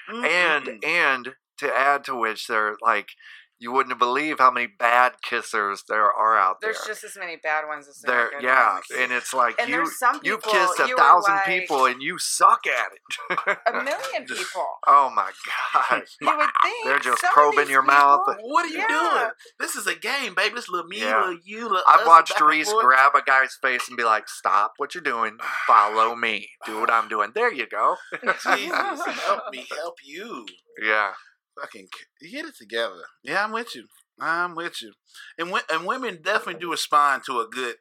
and 0.08 0.66
Mm-mm. 0.66 0.86
and 0.86 1.36
to 1.58 1.76
add 1.78 2.04
to 2.06 2.16
which 2.16 2.48
they're 2.48 2.76
like 2.82 3.10
you 3.62 3.72
wouldn't 3.72 3.98
believe 4.00 4.40
how 4.40 4.50
many 4.50 4.66
bad 4.66 5.14
kissers 5.24 5.82
there 5.88 6.12
are 6.12 6.36
out 6.36 6.60
there. 6.62 6.74
There's 6.74 6.86
just 6.88 7.04
as 7.04 7.16
many 7.16 7.36
bad 7.38 7.68
ones 7.68 7.88
as 7.88 8.02
there, 8.02 8.16
are 8.16 8.30
there, 8.32 8.40
good 8.42 8.46
yeah, 8.48 8.74
ones. 8.74 8.86
and 8.98 9.12
it's 9.12 9.34
like 9.36 9.60
And 9.60 9.70
you 9.70 9.76
there's 9.76 10.00
some 10.00 10.20
you've 10.24 10.42
kissed 10.42 10.80
a 10.80 10.88
you 10.88 10.98
thousand 10.98 11.36
like- 11.36 11.46
people 11.46 11.86
and 11.86 12.02
you 12.02 12.18
suck 12.18 12.62
at 12.66 12.90
it. 12.92 13.58
a 13.68 13.74
million 13.84 14.26
people. 14.28 14.66
oh 14.88 15.12
my 15.16 15.30
god! 15.46 16.02
You 16.22 16.36
would 16.38 16.50
think 16.64 16.86
They're 16.86 17.00
just 17.00 17.22
some 17.22 17.32
probing 17.34 17.60
these 17.66 17.70
your 17.70 17.84
mouth. 17.84 18.22
What 18.42 18.66
are 18.66 18.70
you 18.70 18.80
Yeah. 18.80 18.88
doing? 18.88 19.32
This 19.60 19.76
is 19.76 19.86
a 19.86 19.96
game, 19.96 20.34
baby. 20.34 20.56
This 20.56 20.68
little 20.68 20.88
me, 20.88 21.02
Yeah. 21.02 21.20
little 21.20 21.38
you, 21.46 21.64
little 21.64 21.84
I've 21.88 22.02
us, 22.02 22.08
watched 22.08 22.42
Reese 22.42 22.74
grab 22.74 23.14
a 23.16 23.22
guy's 23.22 23.56
face 23.62 23.88
and 23.88 23.96
be 23.96 24.04
like, 24.04 24.28
"Stop 24.28 24.74
what 24.78 24.96
you're 24.96 25.04
doing. 25.04 25.38
Follow 25.68 26.16
me. 26.16 26.50
Do 26.66 26.80
what 26.80 26.90
I'm 26.90 27.08
doing." 27.08 27.32
There 27.36 27.54
you 27.54 27.68
go. 27.68 27.98
Jesus, 28.24 29.06
help 29.06 29.44
me, 29.52 29.68
help 29.72 29.98
you. 30.04 30.46
Yeah. 30.82 31.12
Fucking 31.62 31.88
c- 32.22 32.32
get 32.32 32.46
it 32.46 32.56
together. 32.58 33.02
Yeah, 33.24 33.44
I'm 33.44 33.52
with 33.52 33.76
you. 33.76 33.86
I'm 34.20 34.56
with 34.56 34.82
you. 34.82 34.94
And 35.38 35.54
and 35.72 35.86
women 35.86 36.20
definitely 36.24 36.60
do 36.60 36.72
respond 36.72 37.24
to 37.28 37.40
a 37.40 37.48
good 37.50 37.76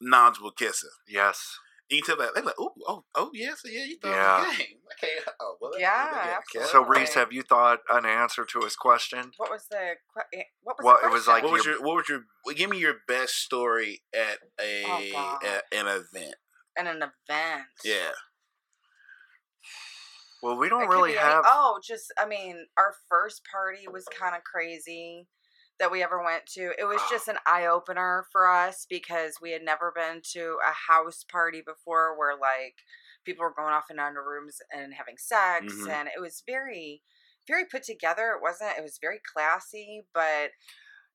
knowledgeable 0.00 0.52
kisser. 0.52 0.88
Yes. 1.08 1.58
You 1.90 2.00
can 2.02 2.16
tell 2.16 2.24
that 2.24 2.34
they're 2.34 2.42
like, 2.44 2.54
oh, 2.58 2.72
oh, 2.88 3.04
oh, 3.14 3.30
yeah, 3.34 3.50
so 3.56 3.68
yeah, 3.68 3.84
you 3.84 3.98
thought 4.00 4.10
Yeah. 4.10 4.42
it 4.42 4.46
was 4.46 4.54
a 4.54 4.58
game. 4.58 4.66
Okay, 4.94 5.12
oh, 5.40 5.56
well, 5.60 5.70
that- 5.72 5.80
Yeah, 5.80 6.38
okay. 6.56 6.66
So 6.66 6.82
Reese, 6.84 7.14
have 7.14 7.32
you 7.32 7.42
thought 7.42 7.80
an 7.90 8.06
answer 8.06 8.44
to 8.46 8.60
his 8.60 8.74
question? 8.76 9.32
What 9.36 9.50
was 9.50 9.66
the 9.70 9.76
que- 10.16 10.40
eh, 10.40 10.44
what 10.62 10.76
was 10.78 10.84
Well, 10.84 10.98
the 11.02 11.08
it 11.08 11.12
was 11.12 11.24
question? 11.24 11.44
what 11.44 11.52
was 11.52 11.64
your- 11.66 11.74
your 11.76 11.82
what 11.84 11.96
was 11.96 12.08
your 12.08 12.20
well, 12.44 12.54
give 12.54 12.70
me 12.70 12.78
your 12.78 12.94
best 13.06 13.34
story 13.34 14.02
at 14.14 14.38
a 14.60 14.84
Oh, 14.86 15.38
at 15.44 15.64
an 15.72 15.86
event? 15.88 16.36
in 16.78 16.86
an 16.86 16.96
event? 17.28 17.66
Yeah. 17.84 18.12
Well, 20.44 20.58
we 20.58 20.68
don't 20.68 20.88
really 20.88 21.14
have. 21.14 21.44
oh, 21.46 21.80
just 21.82 22.12
I 22.18 22.26
mean, 22.26 22.66
our 22.76 22.94
first 23.08 23.42
party 23.50 23.88
was 23.90 24.04
kind 24.18 24.36
of 24.36 24.44
crazy 24.44 25.26
that 25.80 25.90
we 25.90 26.02
ever 26.02 26.22
went 26.22 26.44
to. 26.46 26.72
It 26.78 26.84
was 26.84 27.00
just 27.10 27.28
an 27.28 27.38
eye 27.46 27.66
opener 27.66 28.26
for 28.30 28.46
us 28.46 28.86
because 28.88 29.38
we 29.40 29.52
had 29.52 29.62
never 29.62 29.90
been 29.96 30.20
to 30.34 30.58
a 30.62 30.92
house 30.92 31.24
party 31.24 31.62
before 31.66 32.16
where 32.18 32.34
like 32.38 32.76
people 33.24 33.42
were 33.42 33.54
going 33.56 33.72
off 33.72 33.90
in 33.90 33.98
under 33.98 34.22
rooms 34.22 34.58
and 34.70 34.92
having 34.92 35.16
sex, 35.16 35.72
Mhm. 35.72 35.88
and 35.88 36.08
it 36.14 36.20
was 36.20 36.42
very, 36.46 37.02
very 37.48 37.64
put 37.64 37.82
together. 37.82 38.32
It 38.32 38.42
wasn't. 38.42 38.76
It 38.76 38.82
was 38.82 38.98
very 39.00 39.20
classy, 39.32 40.06
but 40.12 40.50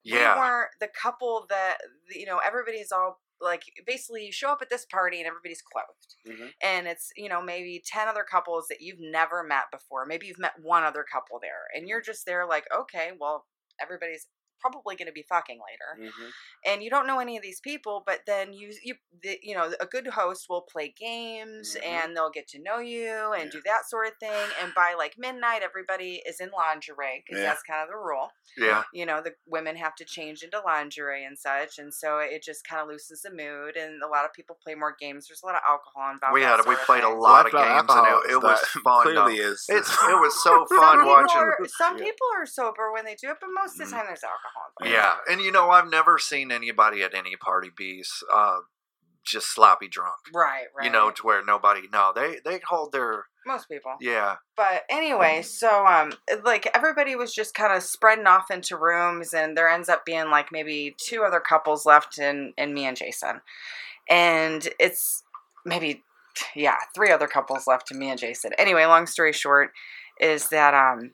yeah. 0.03 0.33
we 0.33 0.39
weren't 0.41 0.71
the 0.79 0.87
couple 0.87 1.45
that 1.49 1.77
you 2.09 2.25
know 2.25 2.39
everybody's 2.39 2.91
all 2.91 3.21
like 3.41 3.63
basically 3.85 4.25
you 4.25 4.31
show 4.31 4.51
up 4.51 4.61
at 4.61 4.69
this 4.69 4.85
party 4.85 5.19
and 5.19 5.27
everybody's 5.27 5.61
clothed. 5.61 6.15
Mhm. 6.27 6.53
and 6.61 6.87
it's 6.87 7.11
you 7.15 7.29
know 7.29 7.41
maybe 7.41 7.81
10 7.85 8.07
other 8.07 8.23
couples 8.29 8.67
that 8.69 8.81
you've 8.81 8.99
never 8.99 9.43
met 9.43 9.65
before. 9.71 10.05
Maybe 10.05 10.27
you've 10.27 10.39
met 10.39 10.59
one 10.61 10.83
other 10.83 11.05
couple 11.11 11.39
there. 11.39 11.63
And 11.75 11.87
you're 11.87 12.01
just 12.01 12.25
there 12.25 12.45
like 12.45 12.65
okay 12.75 13.11
well 13.19 13.45
everybody's 13.81 14.27
probably 14.59 14.95
going 14.95 15.07
to 15.07 15.11
be 15.13 15.23
fucking 15.27 15.59
later 15.59 16.11
Mhm. 16.11 16.31
and 16.65 16.83
you 16.83 16.89
don't 16.89 17.07
know 17.07 17.19
any 17.19 17.37
of 17.37 17.43
these 17.43 17.59
people 17.61 18.03
but 18.05 18.21
then 18.25 18.53
you 18.53 18.73
you 18.83 18.95
the, 19.23 19.39
you 19.41 19.55
know 19.55 19.71
a 19.79 19.85
good 19.85 20.07
host 20.07 20.47
will 20.49 20.61
play 20.61 20.89
games 20.97 21.75
Mhm. 21.75 21.85
and 21.85 22.15
they'll 22.15 22.29
get 22.29 22.47
to 22.49 22.59
know 22.61 22.79
you 22.79 23.31
and 23.33 23.45
Yeah. 23.45 23.49
do 23.51 23.61
that 23.65 23.85
sort 23.89 24.07
of 24.07 24.13
thing 24.19 24.49
and 24.61 24.73
by 24.73 24.93
like 24.97 25.15
midnight 25.17 25.61
everybody 25.63 26.21
is 26.25 26.39
in 26.39 26.49
lingerie 26.51 27.23
because 27.25 27.41
Yeah. 27.41 27.49
that's 27.49 27.63
kind 27.63 27.81
of 27.83 27.89
the 27.89 27.97
rule 27.97 28.31
Yeah. 28.57 28.83
you 28.93 29.05
know 29.05 29.21
the 29.21 29.35
women 29.45 29.75
have 29.77 29.95
to 29.95 30.05
change 30.05 30.43
into 30.43 30.59
lingerie 30.59 31.23
and 31.25 31.37
such 31.37 31.77
and 31.79 31.93
so 31.93 32.19
it 32.19 32.43
just 32.43 32.65
kind 32.67 32.81
of 32.81 32.87
loosens 32.87 33.21
the 33.21 33.31
mood 33.31 33.75
and 33.77 34.01
a 34.03 34.07
lot 34.07 34.25
of 34.25 34.33
people 34.33 34.57
play 34.63 34.75
more 34.75 34.95
games 34.99 35.27
there's 35.27 35.43
a 35.43 35.45
lot 35.45 35.55
of 35.55 35.61
alcohol 35.67 36.11
involved 36.11 36.33
We 36.33 36.41
that 36.41 36.57
had 36.57 36.59
we 36.59 36.75
sort 36.75 36.79
of 36.79 36.85
played 36.85 37.03
a 37.03 37.09
lot 37.09 37.45
of 37.45 37.51
games 37.51 37.63
and 37.65 37.71
alcohol 37.89 38.21
it, 38.23 38.29
is 38.29 38.31
it 38.35 38.41
was 38.43 38.59
fun. 38.83 39.03
Clearly 39.03 39.37
is. 39.37 39.65
It's 39.69 39.89
it 39.91 40.19
was 40.19 40.33
so 40.43 40.65
fun 40.65 41.05
watching. 41.05 41.37
are, 41.39 41.57
some 41.77 41.97
Yeah. 41.97 42.05
people 42.05 42.27
are 42.35 42.45
sober 42.45 42.91
when 42.91 43.05
they 43.05 43.15
do 43.15 43.29
it 43.29 43.37
but 43.39 43.49
most 43.53 43.73
of 43.73 43.77
the 43.79 43.85
Mm. 43.85 43.91
time 43.97 44.05
there's 44.07 44.23
alcohol 44.23 44.48
involved. 44.81 44.93
Yeah, 44.93 45.15
and 45.31 45.41
you 45.41 45.51
know 45.51 45.69
I've 45.69 45.89
never 45.89 46.17
seen 46.17 46.51
anybody 46.51 47.03
at 47.03 47.13
any 47.13 47.35
party 47.35 47.69
be 47.75 48.03
uh, 48.33 48.59
just 49.25 49.53
sloppy 49.53 49.87
drunk. 49.87 50.15
right 50.33 50.65
right 50.75 50.85
You 50.85 50.91
know, 50.91 51.11
to 51.11 51.21
where 51.23 51.43
nobody. 51.43 51.81
No, 51.91 52.11
they 52.15 52.37
they 52.43 52.59
hold 52.67 52.91
their 52.91 53.25
most 53.49 53.67
people 53.69 53.93
yeah. 53.99 54.35
but 54.55 54.83
anyway 54.89 55.41
so 55.41 55.85
um 55.85 56.13
like 56.43 56.69
everybody 56.75 57.15
was 57.15 57.33
just 57.33 57.53
kind 57.53 57.73
of 57.73 57.81
spreading 57.81 58.27
off 58.27 58.51
into 58.51 58.77
rooms 58.77 59.33
and 59.33 59.57
there 59.57 59.69
ends 59.69 59.89
up 59.89 60.05
being 60.05 60.29
like 60.29 60.51
maybe 60.51 60.95
two 60.97 61.23
other 61.23 61.39
couples 61.39 61.85
left 61.85 62.19
in 62.19 62.53
in 62.57 62.73
me 62.73 62.85
and 62.85 62.97
jason 62.97 63.41
and 64.09 64.69
it's 64.79 65.23
maybe 65.65 66.03
yeah 66.55 66.75
three 66.93 67.11
other 67.11 67.27
couples 67.27 67.65
left 67.65 67.87
to 67.87 67.95
me 67.95 68.09
and 68.09 68.19
jason 68.19 68.51
anyway 68.57 68.85
long 68.85 69.07
story 69.07 69.33
short 69.33 69.71
is 70.19 70.49
that 70.49 70.73
um 70.73 71.11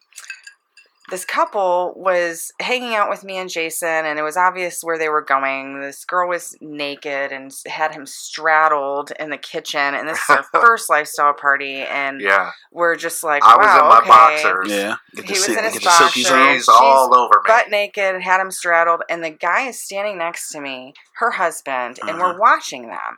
this 1.12 1.24
couple 1.26 1.94
was 1.96 2.52
hanging 2.60 2.96
out 2.96 3.10
with 3.10 3.24
me 3.24 3.38
and 3.38 3.50
Jason, 3.50 3.88
and 4.06 4.18
it 4.18 4.24
was 4.24 4.38
obvious 4.38 4.80
where 4.82 4.98
they 4.98 5.10
were 5.10 5.22
going. 5.24 5.80
This 5.82 6.04
girl 6.06 6.28
was 6.28 6.58
naked 6.62 7.32
and 7.32 7.52
had 7.68 7.94
him 7.94 8.06
straddled 8.06 9.12
in 9.20 9.30
the 9.30 9.38
kitchen, 9.38 9.94
and 9.94 10.08
this 10.10 10.18
is 10.18 10.30
our 10.30 10.44
first 10.52 10.90
lifestyle 10.90 11.34
party, 11.34 11.76
and 11.82 12.22
Yeah, 12.22 12.52
we're 12.72 12.96
just 12.96 13.24
like, 13.24 13.44
I 13.44 13.56
was 13.56 13.68
in 13.82 13.88
my 13.88 13.98
okay. 14.00 14.08
boxers. 14.08 14.72
Yeah. 14.72 14.96
Get 15.16 15.26
He 15.26 15.28
the 15.28 15.34
was 15.34 15.46
silk- 15.46 15.58
in 15.60 15.64
his 15.66 15.74
get 15.74 15.84
the 15.84 15.90
silky 15.92 16.24
boxers. 16.24 16.70
all 16.70 17.16
over 17.16 17.36
me. 17.44 17.48
butt 17.48 17.70
naked, 17.70 18.22
had 18.22 18.42
him 18.42 18.52
straddled, 18.52 19.02
and 19.10 19.24
the 19.24 19.30
guy 19.32 19.68
is 19.68 19.82
standing 19.82 20.18
next 20.18 20.50
to 20.50 20.60
me, 20.62 20.94
her 21.18 21.32
husband, 21.32 22.00
and 22.02 22.10
Uh-huh. 22.12 22.20
we're 22.34 22.40
watching 22.40 22.88
them. 22.88 23.18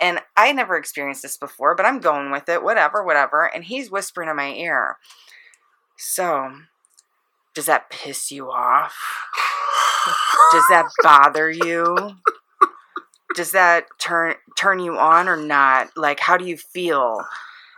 And 0.00 0.20
I 0.36 0.52
never 0.52 0.76
experienced 0.76 1.22
this 1.22 1.36
before, 1.36 1.74
but 1.74 1.86
I'm 1.86 2.00
going 2.00 2.30
with 2.30 2.48
it, 2.48 2.62
whatever, 2.62 3.04
whatever. 3.04 3.44
And 3.44 3.64
he's 3.64 3.90
whispering 3.90 4.28
in 4.28 4.36
my 4.36 4.50
ear. 4.52 4.96
So, 5.96 6.52
does 7.54 7.66
that 7.66 7.90
piss 7.90 8.30
you 8.30 8.50
off? 8.50 8.94
Does 10.52 10.64
that 10.70 10.88
bother 11.02 11.50
you? 11.50 12.16
Does 13.34 13.52
that 13.52 13.86
turn 13.98 14.34
turn 14.58 14.78
you 14.78 14.96
on 14.98 15.28
or 15.28 15.36
not? 15.36 15.90
Like, 15.96 16.20
how 16.20 16.36
do 16.36 16.44
you 16.44 16.56
feel? 16.56 17.24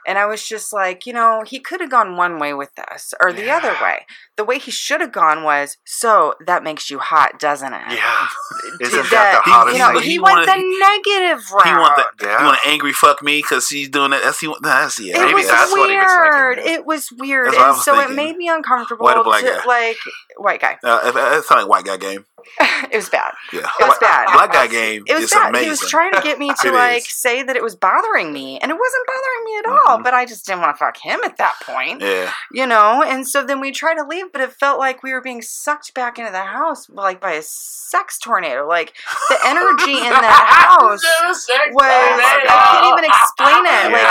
And 0.06 0.18
I 0.18 0.26
was 0.26 0.46
just 0.46 0.72
like, 0.72 1.06
you 1.06 1.12
know, 1.12 1.42
he 1.46 1.58
could 1.58 1.80
have 1.80 1.90
gone 1.90 2.16
one 2.16 2.38
way 2.38 2.54
with 2.54 2.74
this 2.74 3.12
or 3.22 3.32
the 3.32 3.50
other 3.50 3.76
way. 3.82 4.06
The 4.40 4.44
way 4.46 4.58
he 4.58 4.70
should 4.70 5.02
have 5.02 5.12
gone 5.12 5.42
was, 5.44 5.76
so 5.84 6.34
that 6.46 6.64
makes 6.64 6.88
you 6.88 6.98
hot, 6.98 7.38
doesn't 7.38 7.74
it? 7.74 7.82
yeah, 7.90 8.26
isn't 8.80 9.10
that 9.10 9.42
the 9.44 9.50
He- 9.50 9.50
hottest 9.54 9.76
you 9.76 9.82
know, 9.82 9.92
thing? 9.92 10.02
he, 10.02 10.10
He 10.12 10.18
went 10.18 10.46
wanted- 10.48 10.48
the 10.48 10.78
negative 10.80 11.50
route. 11.52 11.66
He 11.66 11.72
want 11.74 11.96
that. 11.96 12.06
Yeah. 12.22 12.38
You 12.40 12.46
want 12.46 12.58
to 12.62 12.68
angry 12.70 12.92
fuck 12.94 13.22
me 13.22 13.42
because 13.42 13.68
he's 13.68 13.90
doing 13.90 14.12
that. 14.12 14.22
That's 14.22 14.40
he. 14.40 14.50
That's 14.62 14.98
yeah. 14.98 15.16
It 15.18 15.20
Maybe 15.26 15.34
was 15.34 15.48
that's 15.48 15.70
what 15.72 15.90
he 15.90 15.96
was 15.96 16.06
weird. 16.06 16.56
thinking. 16.56 16.74
It 16.74 16.86
was 16.86 17.12
weird, 17.18 17.46
That's 17.48 17.56
what 17.58 17.62
I 17.62 17.68
and 17.68 17.76
was 17.76 17.84
so 17.84 17.96
thinking. 17.96 18.12
it 18.12 18.16
made 18.16 18.36
me 18.38 18.48
uncomfortable. 18.48 19.04
White 19.04 19.18
or 19.18 19.24
black 19.24 19.42
to, 19.42 19.46
guy? 19.50 19.64
Like 19.66 19.96
white 20.38 20.60
guy. 20.62 20.78
Uh, 20.82 21.00
it, 21.04 21.14
it 21.14 21.44
like 21.54 21.68
white 21.68 21.84
guy 21.84 21.96
game. 21.98 22.24
it 22.90 22.96
was 22.96 23.10
bad. 23.10 23.34
Yeah. 23.52 23.68
It 23.78 23.86
was 23.86 23.98
bad. 24.00 24.32
Black 24.32 24.50
guy 24.50 24.66
game 24.66 25.04
It 25.06 25.12
was 25.14 25.24
is 25.24 25.30
bad. 25.30 25.50
amazing. 25.50 25.64
He 25.66 25.70
was 25.70 25.80
trying 25.90 26.12
to 26.14 26.22
get 26.22 26.38
me 26.38 26.50
to 26.62 26.72
like 26.72 27.02
is. 27.02 27.08
say 27.14 27.42
that 27.42 27.54
it 27.54 27.62
was 27.62 27.76
bothering 27.76 28.32
me, 28.32 28.58
and 28.58 28.70
it 28.70 28.74
wasn't 28.74 29.06
bothering 29.06 29.44
me 29.44 29.58
at 29.58 29.66
all. 29.66 29.98
Mhm. 29.98 30.04
But 30.04 30.14
I 30.14 30.24
just 30.24 30.46
didn't 30.46 30.62
want 30.62 30.74
to 30.74 30.78
fuck 30.78 30.96
him 30.96 31.20
at 31.24 31.36
that 31.36 31.54
point, 31.64 32.00
Yeah. 32.00 32.32
you 32.50 32.66
know. 32.66 33.02
And 33.06 33.28
so 33.28 33.44
then 33.44 33.60
we 33.60 33.72
tried 33.72 33.96
to 33.96 34.04
leave, 34.04 34.29
but 34.32 34.40
it 34.40 34.52
felt 34.52 34.78
like 34.78 35.02
we 35.02 35.12
were 35.12 35.20
being 35.20 35.42
sucked 35.42 35.94
back 35.94 36.18
into 36.18 36.30
the 36.32 36.44
house, 36.44 36.88
like 36.88 37.20
by 37.20 37.32
a 37.32 37.42
sex 37.42 38.18
tornado. 38.18 38.66
Like 38.66 38.94
the 39.28 39.38
energy 39.44 39.98
in 39.98 40.10
that 40.10 40.46
house 40.70 41.02
was. 41.02 41.46
my 41.76 42.44
I 42.46 42.56
can't 42.70 42.86
even 42.92 43.04
explain 43.04 43.64
it. 43.66 43.90
Like. 43.92 44.02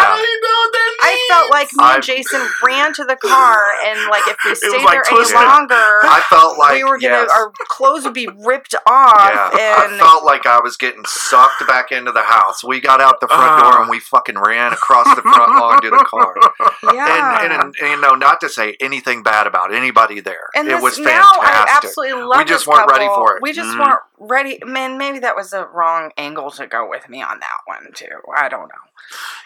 I 1.01 1.27
felt 1.31 1.51
like 1.51 1.67
me 1.73 1.83
I- 1.83 1.95
and 1.95 2.03
Jason 2.03 2.41
ran 2.65 2.93
to 2.93 3.03
the 3.03 3.15
car, 3.15 3.57
and 3.85 4.09
like 4.09 4.27
if 4.27 4.37
we 4.43 4.51
was 4.51 4.59
stayed 4.59 4.83
like 4.83 4.91
there 4.93 5.03
Twister. 5.09 5.37
any 5.37 5.45
longer, 5.45 5.75
I 5.75 6.21
felt 6.29 6.57
like 6.57 6.73
we 6.73 6.83
were 6.83 6.97
gonna 6.99 7.23
yes. 7.25 7.29
our 7.31 7.51
clothes 7.67 8.03
would 8.05 8.13
be 8.13 8.27
ripped 8.27 8.75
off, 8.85 9.53
Yeah, 9.57 9.83
and 9.85 9.95
I 9.95 9.97
felt 9.97 10.23
like 10.25 10.45
I 10.45 10.59
was 10.61 10.77
getting 10.77 11.03
sucked 11.05 11.65
back 11.67 11.91
into 11.91 12.11
the 12.11 12.23
house. 12.23 12.63
We 12.63 12.79
got 12.79 13.01
out 13.01 13.19
the 13.21 13.27
front 13.27 13.41
Ah. 13.41 13.71
door 13.71 13.81
and 13.81 13.89
we 13.89 13.99
fucking 13.99 14.37
ran 14.37 14.73
across 14.73 15.13
the 15.15 15.21
front 15.21 15.55
lawn 15.59 15.81
to 15.81 15.89
the 15.89 16.05
car. 16.09 16.35
yeah. 16.93 17.43
And, 17.43 17.53
and, 17.53 17.63
and 17.63 17.89
you 17.89 18.01
know, 18.01 18.15
not 18.15 18.41
to 18.41 18.49
say 18.49 18.75
anything 18.79 19.23
bad 19.23 19.47
about 19.47 19.73
anybody 19.73 20.19
there. 20.19 20.49
And 20.55 20.67
it 20.67 20.71
this, 20.71 20.83
was 20.83 20.99
now 20.99 21.27
I 21.41 21.45
fantastic. 21.65 21.89
absolutely 21.89 22.23
love 22.23 22.37
We 22.39 22.45
just 22.45 22.65
this 22.65 22.67
weren't 22.67 22.91
ready 22.91 23.05
couple. 23.05 23.23
for 23.25 23.37
it. 23.37 23.41
We 23.41 23.53
just 23.53 23.69
Mhm. 23.75 23.79
weren't 23.79 24.01
ready. 24.19 24.59
Man, 24.65 24.97
maybe 24.97 25.19
that 25.19 25.35
was 25.35 25.51
the 25.51 25.65
wrong 25.67 26.11
angle 26.17 26.51
to 26.51 26.67
go 26.67 26.87
with 26.87 27.07
me 27.09 27.21
on 27.21 27.39
that 27.39 27.59
one 27.65 27.91
too. 27.93 28.05
I 28.35 28.49
don't 28.49 28.67
know. 28.67 28.75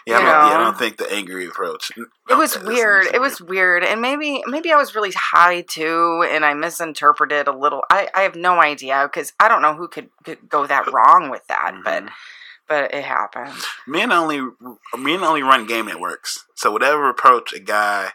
Yeah, 0.06 0.16
I 0.16 0.20
You 0.20 0.24
don't, 0.26 0.32
yeah, 0.50 0.58
I 0.58 0.64
don't 0.64 0.78
think 0.78 0.96
the 0.98 1.10
angry 1.44 1.50
approach. 1.50 1.90
It 2.28 2.34
was 2.34 2.58
weird. 2.60 3.06
It 3.12 3.20
was 3.20 3.40
weird, 3.40 3.84
and 3.84 4.00
maybe 4.00 4.42
maybe 4.46 4.72
I 4.72 4.76
was 4.76 4.94
really 4.94 5.12
high 5.14 5.62
too, 5.62 6.26
and 6.30 6.44
I 6.44 6.54
misinterpreted 6.54 7.48
a 7.48 7.52
little. 7.56 7.82
I 7.90 8.08
I 8.14 8.22
have 8.22 8.34
no 8.34 8.60
idea 8.60 9.08
because 9.10 9.32
I 9.38 9.48
don't 9.48 9.62
know 9.62 9.74
who 9.74 9.88
could, 9.88 10.10
could 10.24 10.48
go 10.48 10.66
that 10.66 10.90
wrong 10.92 11.30
with 11.30 11.46
that, 11.48 11.72
but 11.84 12.04
Mhm. 12.04 12.10
but 12.68 12.94
it 12.94 13.04
happened. 13.04 13.52
men 13.86 14.12
only 14.12 14.40
men 14.96 15.22
only 15.22 15.42
run 15.42 15.66
game 15.66 15.86
networks. 15.86 16.44
So 16.54 16.70
whatever 16.70 17.08
approach 17.08 17.52
a 17.52 17.60
guy 17.60 18.12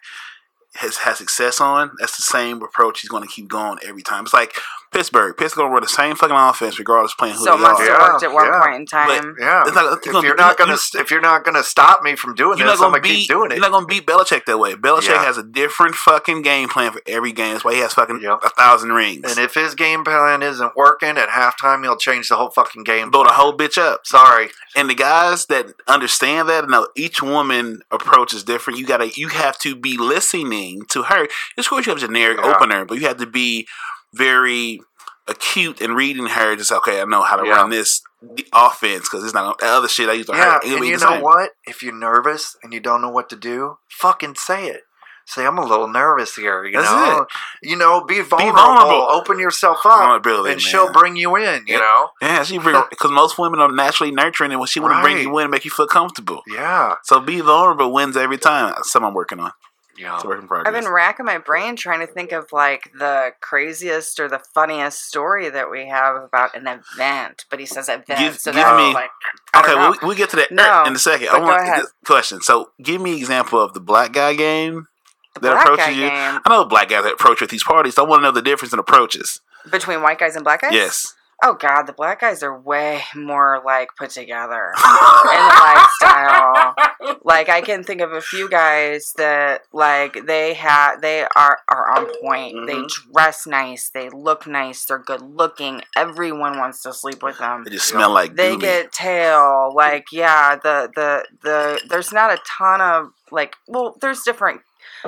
has 0.75 0.97
has 0.97 1.17
success 1.17 1.59
on, 1.61 1.91
that's 1.99 2.15
the 2.17 2.23
same 2.23 2.61
approach 2.61 3.01
he's 3.01 3.09
going 3.09 3.23
to 3.23 3.33
keep 3.33 3.47
going 3.47 3.79
every 3.85 4.01
time. 4.03 4.23
It's 4.25 4.33
like 4.33 4.53
Pittsburgh. 4.91 5.35
Pittsburgh 5.37 5.71
run 5.71 5.81
the 5.81 5.87
same 5.87 6.15
fucking 6.15 6.35
offense 6.35 6.79
regardless 6.79 7.11
of 7.13 7.17
playing 7.17 7.35
who 7.35 7.43
So 7.43 7.55
they 7.55 7.61
must 7.61 7.81
are. 7.81 7.85
have 7.85 7.87
Yeah, 8.01 8.07
worked 8.11 8.23
at 8.23 8.31
one 8.33 8.45
yeah. 8.47 8.61
point 8.63 8.75
in 8.75 8.85
time. 8.85 9.35
Yeah, 9.39 9.61
It's 9.65 9.75
not- 9.75 9.93
it's 9.93 10.07
if 10.07 10.11
gonna 10.13 10.27
you're 10.27 10.35
be- 10.35 10.41
not 10.41 10.59
you- 10.59 10.65
gonna 10.65 10.77
if 10.95 11.11
you're 11.11 11.21
not 11.21 11.43
gonna 11.43 11.63
stop 11.63 12.01
me 12.01 12.15
from 12.15 12.33
doing 12.35 12.57
You're 12.57 12.65
not 12.67 12.73
this, 12.73 12.81
I'm 12.81 12.91
gonna 12.91 13.01
gonna 13.01 13.13
keep 13.13 13.27
beat. 13.27 13.33
doing 13.33 13.51
You're 13.51 13.59
not 13.59 13.71
gonna 13.71 13.85
beat 13.85 14.05
Belichick 14.07 14.45
that 14.45 14.57
way. 14.57 14.73
Belichick 14.75 15.09
Yeah. 15.09 15.23
has 15.23 15.37
a 15.37 15.43
different 15.43 15.95
fucking 15.95 16.41
game 16.41 16.69
plan 16.69 16.91
for 16.91 17.01
every 17.05 17.31
game. 17.31 17.53
That's 17.53 17.63
why 17.65 17.73
he 17.75 17.79
has 17.81 17.93
fucking 17.93 18.21
Yep. 18.21 18.39
a 18.43 18.49
thousand 18.49 18.93
rings. 18.93 19.29
And 19.29 19.37
if 19.45 19.53
his 19.53 19.75
game 19.75 20.03
plan 20.03 20.41
isn't 20.41 20.75
working 20.75 21.17
at 21.17 21.29
halftime, 21.29 21.83
he'll 21.83 21.95
change 21.97 22.29
the 22.29 22.35
whole 22.35 22.49
fucking 22.49 22.83
game. 22.83 23.11
blow 23.11 23.23
the 23.23 23.29
whole 23.33 23.55
bitch 23.55 23.77
up. 23.81 24.05
Sorry. 24.07 24.51
And 24.75 24.89
the 24.89 24.93
guys 24.95 25.45
that 25.47 25.67
understand 25.87 26.49
that 26.49 26.63
and 26.63 26.71
know 26.71 26.87
each 26.95 27.21
woman 27.21 27.81
approach 27.91 28.33
is 28.33 28.43
different. 28.43 28.79
You 28.79 28.85
gotta 28.85 29.09
you 29.09 29.27
have 29.29 29.57
to 29.59 29.75
be 29.75 29.97
listening 29.97 30.83
to 30.89 31.03
her. 31.03 31.27
Of 31.57 31.67
course 31.69 31.85
you 31.85 31.91
have 31.91 31.97
a 31.97 32.05
generic 32.05 32.39
Yeah. 32.41 32.51
opener, 32.55 32.85
but 32.85 32.97
you 32.99 33.07
have 33.07 33.17
to 33.17 33.25
be 33.25 33.67
very 34.13 34.79
acute 35.27 35.81
in 35.81 35.93
reading 35.93 36.27
her. 36.27 36.55
Just 36.55 36.71
okay, 36.71 37.01
I 37.01 37.05
know 37.05 37.21
how 37.21 37.35
to 37.37 37.45
Yeah. 37.45 37.55
run 37.55 37.69
this 37.69 38.01
the 38.21 38.45
offense 38.53 39.07
because 39.09 39.23
it's 39.23 39.33
not 39.33 39.59
the 39.59 39.65
other 39.65 39.87
shit 39.87 40.09
I 40.09 40.13
used 40.13 40.27
to 40.29 40.35
Yeah, 40.35 40.59
and 40.61 40.85
you 40.85 40.97
know 40.97 41.21
what? 41.21 41.51
If 41.65 41.81
you're 41.81 41.93
nervous 41.93 42.57
and 42.61 42.73
you 42.73 42.81
don't 42.81 43.01
know 43.01 43.09
what 43.09 43.29
to 43.29 43.35
do, 43.37 43.77
fucking 43.89 44.35
say 44.35 44.67
it. 44.67 44.81
Say 45.25 45.45
I'm 45.45 45.59
a 45.59 45.65
little 45.65 45.87
nervous 45.87 46.35
here. 46.35 46.65
You 46.65 46.77
That's 46.81 46.89
know, 46.91 47.25
you 47.61 47.75
know, 47.77 48.03
be 48.03 48.19
vulnerable. 48.21 48.61
vulnerable. 48.61 49.07
Open 49.11 49.37
yourself 49.39 49.85
up, 49.85 50.25
and 50.25 50.59
she'll 50.59 50.91
bring 50.91 51.15
you 51.15 51.35
in. 51.35 51.67
You 51.67 51.73
Yeah. 51.75 51.79
know, 51.79 52.09
Yeah, 52.19 52.43
she 52.43 52.57
bring 52.57 52.81
because 52.89 53.11
most 53.11 53.37
women 53.37 53.59
are 53.59 53.71
naturally 53.71 54.11
nurturing, 54.11 54.51
and 54.51 54.59
when 54.59 54.67
she 54.67 54.79
want 54.79 54.93
to 54.95 55.01
bring 55.01 55.19
you 55.19 55.37
in 55.37 55.43
and 55.43 55.51
make 55.51 55.65
you 55.65 55.71
feel 55.71 55.85
comfortable. 55.87 56.41
yeah, 56.47 56.95
So 57.03 57.19
be 57.19 57.41
vulnerable 57.41 57.93
wins 57.93 58.17
every 58.17 58.39
time. 58.39 58.73
That's 58.75 58.91
Something 58.91 59.07
I'm 59.09 59.13
working 59.13 59.39
on. 59.39 59.51
Yeah. 59.99 60.15
It's 60.15 60.23
a 60.23 60.27
work 60.27 60.41
in 60.41 60.49
I've 60.65 60.73
been 60.73 60.91
racking 60.91 61.25
my 61.25 61.37
brain 61.37 61.75
trying 61.75 61.99
to 61.99 62.07
think 62.11 62.31
of 62.31 62.51
like 62.51 62.91
the 62.97 63.31
craziest 63.41 64.19
or 64.19 64.27
the 64.29 64.39
funniest 64.39 65.05
story 65.05 65.49
that 65.49 65.69
we 65.69 65.87
have 65.87 66.15
about 66.23 66.55
an 66.55 66.67
event. 66.67 67.45
But 67.49 67.59
he 67.59 67.65
says 67.65 67.89
event, 67.89 68.05
Give- 68.19 68.39
so 68.39 68.51
give 68.51 68.65
me- 68.75 68.93
like 68.93 69.09
Okay, 69.55 69.75
well, 69.75 69.95
we, 70.01 70.09
we 70.09 70.15
get 70.15 70.29
to 70.31 70.35
that 70.37 70.51
No, 70.51 70.83
in 70.85 70.93
a 70.95 70.99
second. 70.99 71.29
I 71.29 71.39
want 71.39 71.81
this 71.81 71.91
question. 72.05 72.41
So, 72.41 72.71
give 72.81 73.01
me 73.01 73.11
an 73.13 73.17
example 73.17 73.61
of 73.61 73.73
the 73.73 73.79
black 73.79 74.13
guy 74.13 74.35
game 74.35 74.87
the 75.35 75.41
that 75.41 75.61
approaches 75.61 75.95
you. 75.95 76.07
game 76.09 76.39
I 76.45 76.49
know 76.49 76.65
black 76.65 76.89
guys 76.89 77.03
that 77.03 77.13
approach 77.13 77.41
with 77.41 77.49
these 77.49 77.63
parties. 77.63 77.95
So 77.95 78.05
I 78.05 78.07
want 78.07 78.19
to 78.21 78.23
know 78.23 78.31
the 78.31 78.41
difference 78.41 78.73
in 78.73 78.79
approaches. 78.79 79.41
between 79.71 80.01
white 80.01 80.19
guys 80.19 80.35
and 80.35 80.43
black 80.43 80.61
guys. 80.61 80.73
Yes. 80.73 81.13
Oh 81.41 81.53
God, 81.53 81.83
the 81.83 81.93
black 81.93 82.19
guys 82.19 82.43
are 82.43 82.59
way 82.59 83.01
more 83.15 83.61
like 83.65 83.89
put 83.97 84.09
together 84.09 84.73
in 84.75 85.39
the 85.47 85.85
lifestyle. 86.03 86.75
Like 87.23 87.47
I 87.47 87.61
can 87.61 87.83
think 87.83 88.01
of 88.01 88.11
a 88.11 88.19
few 88.21 88.49
guys 88.49 89.13
that 89.17 89.61
like 89.71 90.25
they 90.25 90.53
have 90.55 91.01
they 91.01 91.25
are 91.35 91.59
are 91.69 91.89
on 91.97 92.07
point. 92.21 92.67
They 92.67 92.75
Mhm. 92.75 92.89
dress 93.13 93.47
nice. 93.47 93.89
They 93.89 94.09
look 94.09 94.47
nice. 94.47 94.83
They're 94.85 94.97
good 94.99 95.21
looking. 95.21 95.81
Everyone 95.95 96.57
wants 96.59 96.81
to 96.83 96.93
sleep 96.93 97.23
with 97.23 97.37
them. 97.37 97.63
They 97.63 97.71
just 97.71 97.87
smell 97.87 98.11
like 98.11 98.35
They 98.35 98.55
Doobie. 98.55 98.61
get 98.61 98.91
tail. 98.91 99.71
Like 99.73 100.07
yeah, 100.11 100.57
the 100.57 100.89
the 100.93 101.25
the 101.41 101.81
there's 101.89 102.11
not 102.11 102.31
a 102.33 102.39
ton 102.45 102.81
of 102.81 103.11
like 103.31 103.55
well, 103.67 103.95
there's 104.01 104.23
different 104.23 104.61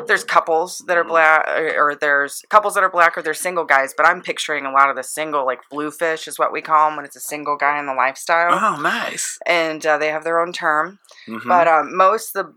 there's 0.08 0.24
couples 0.24 0.80
that 0.88 0.98
Mm-hmm. 0.98 1.08
are 1.08 1.10
black 1.10 1.48
or, 1.78 1.96
there's 2.00 2.44
couples 2.50 2.74
that 2.76 2.84
are 2.84 2.90
black 2.90 3.18
or 3.18 3.22
there's 3.22 3.40
single 3.40 3.66
guys 3.66 3.94
but 3.96 4.06
i'm 4.08 4.22
picturing 4.22 4.66
a 4.66 4.72
lot 4.72 4.90
of 4.90 4.96
the 4.96 5.04
single 5.04 5.46
like 5.46 5.60
bluefish 5.70 6.28
is 6.28 6.38
what 6.40 6.52
we 6.52 6.62
call 6.62 6.88
them 6.90 6.96
when 6.98 7.06
it's 7.06 7.16
a 7.16 7.20
single 7.22 7.58
guy 7.58 7.80
in 7.80 7.86
the 7.86 7.94
lifestyle 7.94 8.54
Oh, 8.54 8.82
nice. 8.82 9.38
and 9.46 9.86
uh, 9.86 9.98
they 9.98 10.08
have 10.10 10.24
their 10.24 10.40
own 10.40 10.52
term 10.54 11.00
Mhm. 11.28 11.48
but 11.48 11.68
um, 11.68 11.96
most 11.96 12.36
of 12.36 12.46
the 12.48 12.54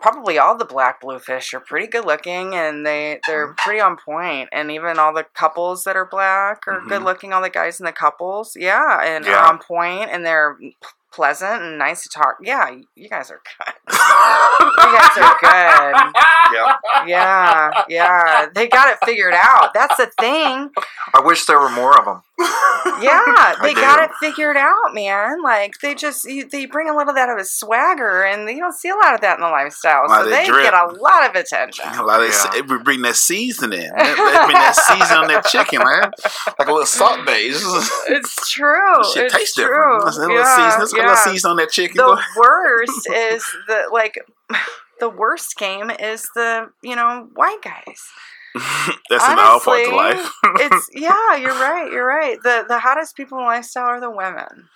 probably 0.00 0.38
all 0.38 0.56
the 0.56 0.64
black 0.64 1.00
bluefish 1.00 1.54
are 1.54 1.60
pretty 1.60 1.86
good 1.86 2.04
looking 2.04 2.52
and 2.54 2.84
they 2.84 3.20
they're 3.28 3.46
Mm-hmm. 3.48 3.54
pretty 3.62 3.80
on 3.80 3.96
point 3.96 4.48
and 4.52 4.70
even 4.72 4.98
all 4.98 5.12
the 5.14 5.24
couples 5.34 5.84
that 5.84 5.94
are 5.96 6.04
black 6.06 6.66
are 6.66 6.80
Mhm. 6.80 6.88
good 6.88 7.02
looking 7.04 7.32
all 7.32 7.40
the 7.42 7.48
guys 7.48 7.78
in 7.78 7.86
the 7.86 7.92
couples 7.92 8.56
yeah 8.56 9.00
and 9.04 9.24
Yeah. 9.24 9.36
are 9.36 9.48
on 9.52 9.58
point 9.60 10.10
and 10.10 10.26
they're 10.26 10.58
pleasant 11.12 11.62
and 11.62 11.78
nice 11.78 12.02
to 12.02 12.08
talk 12.08 12.36
yeah 12.42 12.70
you 12.96 13.08
guys 13.08 13.30
are 13.30 13.40
good 13.58 13.74
you 13.92 14.98
guys 14.98 15.18
are 15.18 15.36
good 15.40 16.12
yeah. 16.54 16.76
yeah 17.06 17.70
yeah 17.88 18.46
they 18.54 18.66
got 18.68 18.88
it 18.88 18.98
figured 19.04 19.34
out 19.34 19.72
that's 19.74 19.96
the 19.96 20.10
thing 20.20 20.70
I 21.14 21.20
wish 21.20 21.44
there 21.46 21.58
were 21.60 21.70
more 21.70 21.98
of 21.98 22.04
them. 22.04 22.22
yeah 23.02 23.54
they 23.62 23.74
got 23.74 24.02
it 24.02 24.10
figured 24.20 24.56
out 24.56 24.92
man 24.94 25.42
like 25.42 25.74
they 25.82 25.94
just 25.94 26.24
you, 26.24 26.48
they 26.48 26.66
bring 26.66 26.88
a 26.88 26.96
little 26.96 27.10
of 27.10 27.16
that 27.16 27.28
of 27.28 27.38
a 27.38 27.44
swagger 27.44 28.22
and 28.24 28.48
you 28.48 28.58
don't 28.58 28.72
see 28.74 28.88
a 28.88 28.94
lot 28.94 29.14
of 29.14 29.20
that 29.20 29.36
in 29.38 29.42
the 29.42 29.48
lifestyle 29.50 30.08
so 30.08 30.24
they 30.24 30.30
they 30.30 30.46
drip. 30.46 30.64
get 30.64 30.74
a 30.74 30.86
lot 31.00 31.28
of 31.28 31.36
attention 31.36 31.84
A 31.94 32.02
lot 32.02 32.22
of 32.22 32.28
Yeah. 32.28 32.58
it 32.60 32.84
bring 32.84 33.02
that 33.02 33.16
seasoning. 33.16 33.80
They 33.82 34.14
bring 34.14 34.52
that 34.56 34.74
season 34.76 35.16
on 35.18 35.28
that 35.28 35.44
chicken, 35.46 35.80
man. 35.80 36.10
Like 36.58 36.68
a 36.68 36.72
little 36.72 36.86
salt 36.86 37.24
base. 37.26 37.62
it's 38.08 38.50
true 38.50 39.04
Shit 39.12 39.24
it's 39.26 39.34
tastes 39.34 39.54
true 39.56 39.64
different. 39.66 40.04
Let's, 40.04 40.18
let's 40.18 40.32
yeah, 40.32 40.56
season, 40.56 40.80
let's 40.80 40.92
get 40.92 41.01
a 41.01 41.01
yeah. 41.02 41.08
little 41.10 41.32
season 41.32 41.50
on 41.52 41.56
that 41.56 41.70
chicken. 41.70 41.96
the 41.96 42.20
worst 42.36 43.08
is 43.14 43.44
the 43.68 43.84
like 43.92 44.18
the 45.00 45.08
worst 45.08 45.56
game 45.56 45.90
is 45.90 46.28
the 46.34 46.70
you 46.82 46.96
know 46.96 47.28
white 47.34 47.60
guys 47.62 48.00
That's 49.08 49.28
in 49.28 49.38
all 49.38 49.60
parts 49.60 49.88
of 49.88 49.94
Honestly, 49.94 49.96
life. 49.96 50.30
it's 50.60 50.90
yeah 50.94 51.36
you're 51.36 51.54
right 51.54 51.90
you're 51.90 52.06
right 52.06 52.36
the 52.42 52.64
the 52.68 52.78
hottest 52.78 53.16
people 53.16 53.38
in 53.38 53.44
lifestyle 53.46 53.86
are 53.86 54.00
the 54.00 54.10
women 54.10 54.68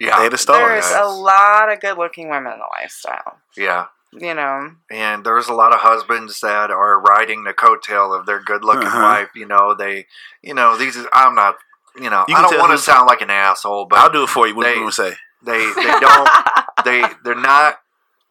Yeah, 0.00 0.20
They 0.20 0.28
the 0.30 0.38
stars. 0.38 0.88
there's 0.88 1.00
a 1.04 1.08
lot 1.08 1.70
of 1.70 1.80
good 1.80 1.98
looking 1.98 2.30
women 2.30 2.54
in 2.54 2.58
the 2.58 2.64
lifestyle 2.80 3.38
yeah. 3.56 3.86
you 4.12 4.32
know 4.34 4.70
And 4.90 5.24
there's 5.26 5.48
a 5.48 5.52
lot 5.52 5.74
of 5.74 5.80
husbands 5.80 6.40
that 6.40 6.70
are 6.70 7.00
riding 7.00 7.44
the 7.44 7.52
coattail 7.52 8.18
of 8.18 8.24
their 8.24 8.40
good-looking 8.42 8.86
Uh-huh. 8.88 9.02
wife. 9.02 9.28
You 9.34 9.44
know, 9.46 9.74
they, 9.78 10.06
you 10.42 10.54
know, 10.54 10.76
these. 10.78 10.96
Is, 10.96 11.06
I'm 11.12 11.34
not. 11.34 11.56
You 12.00 12.08
know, 12.08 12.24
You 12.28 12.34
I 12.36 12.40
don't 12.42 12.58
want 12.58 12.72
to 12.72 12.78
sound 12.78 13.06
like 13.08 13.20
an 13.20 13.28
asshole, 13.30 13.86
but 13.86 13.98
I'll 13.98 14.10
do 14.10 14.22
it 14.22 14.28
for 14.30 14.46
you. 14.48 14.54
What 14.56 14.64
do 14.66 14.70
you 14.72 14.82
want 14.82 14.94
to 14.94 15.10
say? 15.10 15.16
They 15.44 15.58
they 15.58 16.00
don't 16.00 16.28
they 16.84 17.02
they're 17.24 17.34
not 17.34 17.76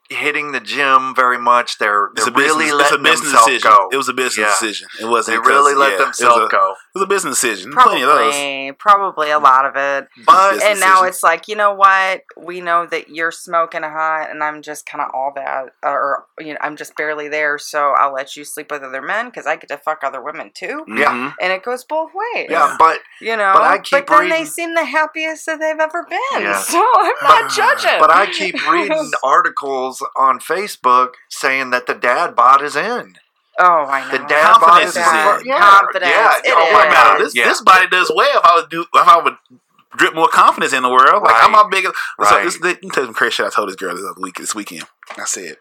hitting 0.09 0.51
the 0.51 0.59
gym 0.59 1.13
very 1.15 1.37
much. 1.37 1.77
They're 1.77 2.09
they're 2.15 2.27
a 2.27 2.31
business, 2.31 2.35
really 2.55 2.65
it's 2.65 2.73
a 2.73 2.75
letting 2.77 3.03
business 3.03 3.21
themselves 3.31 3.45
decision. 3.47 3.71
go. 3.71 3.89
It 3.91 3.97
was 3.97 4.09
a 4.09 4.13
business 4.13 4.37
Yeah. 4.37 4.67
decision. 4.67 4.87
It 5.01 5.05
wasn't. 5.05 5.37
They 5.37 5.41
'cause- 5.41 5.49
really 5.51 5.75
let 5.75 5.89
yeah, 5.91 5.95
it 5.95 6.07
was 6.07 6.17
themselves 6.17 6.45
a- 6.45 6.47
go. 6.55 6.71
It 6.71 6.97
was 6.99 7.03
a 7.03 7.07
business 7.07 7.39
decision. 7.41 7.73
Plenty 7.73 8.01
of 8.03 8.09
those. 8.09 8.33
Probably, 8.33 8.71
probably 8.79 9.31
a 9.31 9.39
lot 9.39 9.65
of 9.65 9.75
it. 9.75 10.07
But 10.25 10.51
Business 10.53 10.69
And 10.69 10.79
now 10.79 11.03
it's 11.03 11.23
like, 11.23 11.47
you 11.47 11.55
know 11.55 11.73
what? 11.73 12.21
We 12.37 12.61
know 12.61 12.85
that 12.87 13.09
you're 13.09 13.31
smoking 13.31 13.83
hot, 13.83 14.29
and 14.29 14.43
I'm 14.43 14.61
just 14.61 14.85
kind 14.85 15.01
of 15.01 15.09
all 15.13 15.31
that, 15.35 15.65
or 15.83 16.25
you 16.39 16.53
know, 16.53 16.59
I'm 16.61 16.75
just 16.75 16.95
barely 16.95 17.27
there. 17.27 17.57
So 17.57 17.91
I'll 17.97 18.13
let 18.13 18.35
you 18.35 18.43
sleep 18.45 18.71
with 18.71 18.83
other 18.83 19.01
men 19.01 19.27
because 19.27 19.45
I 19.45 19.55
get 19.55 19.67
to 19.69 19.77
fuck 19.77 20.03
other 20.03 20.21
women 20.21 20.51
too, 20.53 20.83
Yeah. 20.87 21.11
Mhm. 21.11 21.33
and 21.41 21.51
it 21.53 21.63
goes 21.63 21.83
both 21.83 22.11
ways. 22.13 22.47
yeah, 22.49 22.75
but 22.79 22.99
You 23.19 23.35
know, 23.35 23.51
But 23.53 23.63
I 23.63 23.77
keep 23.79 24.05
then 24.07 24.29
they 24.29 24.45
seem 24.45 24.75
the 24.75 24.85
happiest 24.85 25.47
that 25.47 25.59
they've 25.59 25.79
ever 25.79 26.03
been. 26.07 26.41
Yeah. 26.43 26.57
So 26.67 26.83
I'm 26.95 27.11
not 27.23 27.49
judging. 27.51 27.99
but 27.99 28.11
I 28.11 28.27
keep 28.27 28.55
reading 28.69 29.11
articles 29.23 29.96
on 30.15 30.39
Facebook 30.39 31.13
saying 31.29 31.69
that 31.71 31.87
the 31.87 31.93
dad 31.93 32.35
bod 32.35 32.61
is 32.61 32.75
in. 32.75 33.15
oh, 33.59 33.85
I 33.85 34.05
know. 34.05 34.11
The 34.11 34.17
dad 34.27 34.53
bod 34.59 34.69
Confidence 34.69 34.95
is 34.95 34.97
is 34.97 35.07
in. 35.07 35.45
Yeah, 35.45 35.59
confidence. 35.59 36.11
yeah, 36.11 36.37
it 36.43 36.53
oh 36.55 36.69
my 36.71 36.79
What 36.79 36.89
matter? 36.89 37.23
This, 37.23 37.35
Yeah. 37.35 37.45
this 37.49 37.61
body 37.61 37.87
does 37.87 38.11
well 38.15 38.37
if 38.39 38.45
I 38.45 38.55
would 38.59 38.69
do 38.69 38.81
if 38.93 39.07
I 39.07 39.17
would 39.21 39.35
drip 39.97 40.13
more 40.13 40.27
confidence 40.27 40.73
in 40.73 40.83
the 40.83 40.89
world. 40.89 41.23
Like 41.23 41.43
I'm 41.43 41.53
Right. 41.53 41.63
my 41.63 41.69
biggest. 41.69 41.95
So 41.95 42.23
Right. 42.35 42.43
this, 42.43 42.53
this, 42.55 42.63
let 42.63 42.83
me 42.83 42.89
tell 42.89 43.03
you 43.03 43.07
some 43.07 43.13
crazy 43.15 43.31
shit 43.31 43.45
I 43.47 43.49
told 43.49 43.69
this 43.69 43.75
girl 43.75 43.95
this 43.95 44.03
other 44.05 44.21
week. 44.21 44.35
This 44.35 44.53
weekend, 44.53 44.85
I 45.17 45.23
said, 45.25 45.57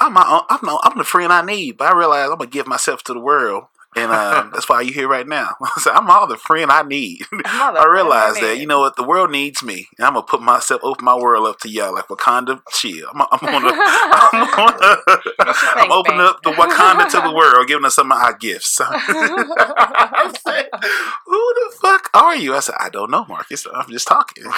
"I'm 0.00 0.12
my 0.14 0.26
own, 0.28 0.42
I'm 0.50 0.60
no, 0.64 0.80
I'm 0.82 0.98
the 0.98 1.04
friend 1.04 1.32
I 1.32 1.42
need, 1.42 1.76
but 1.78 1.92
I 1.92 1.96
realize 1.96 2.28
I'm 2.30 2.38
gonna 2.38 2.50
give 2.50 2.66
myself 2.66 3.02
to 3.04 3.12
the 3.14 3.20
world." 3.20 3.66
And 3.98 4.12
um, 4.12 4.50
that's 4.52 4.68
why 4.68 4.82
you 4.82 4.92
here 4.92 5.08
right 5.08 5.26
now. 5.26 5.56
I 5.62 5.80
said, 5.80 5.92
I'm 5.92 6.08
all 6.08 6.26
the 6.26 6.36
friend 6.36 6.70
I 6.70 6.82
need. 6.82 7.22
I 7.44 7.86
realize 7.90 8.38
that 8.40 8.58
you 8.58 8.66
know 8.66 8.80
what 8.80 8.96
the 8.96 9.02
world 9.02 9.30
needs 9.30 9.62
me, 9.62 9.88
and 9.98 10.06
I'm 10.06 10.14
gonna 10.14 10.26
put 10.26 10.40
myself, 10.40 10.80
open 10.84 11.04
my 11.04 11.16
world 11.16 11.46
up 11.46 11.58
to 11.60 11.68
y'all 11.68 11.94
like 11.94 12.06
Wakanda. 12.06 12.62
Chill. 12.70 13.08
I'm, 13.12 13.26
I'm 13.32 13.40
gonna, 13.40 13.72
I'm, 13.74 14.54
gonna, 14.54 14.96
I'm 15.76 15.92
opening 15.92 16.20
up 16.20 16.42
the 16.42 16.52
Wakanda 16.52 17.10
to 17.10 17.20
the 17.28 17.34
world, 17.34 17.66
giving 17.66 17.84
us 17.84 17.96
some 17.96 18.12
of 18.12 18.18
our 18.18 18.34
gifts. 18.34 18.80
I 18.80 20.32
said, 20.44 20.68
"Who 21.26 21.54
the 21.54 21.74
fuck 21.80 22.10
are 22.14 22.36
you?" 22.36 22.54
I 22.54 22.60
said, 22.60 22.76
"I 22.78 22.90
don't 22.90 23.10
know, 23.10 23.24
Marcus. 23.26 23.66
I'm 23.72 23.90
just 23.90 24.06
talking." 24.06 24.44
but 24.44 24.52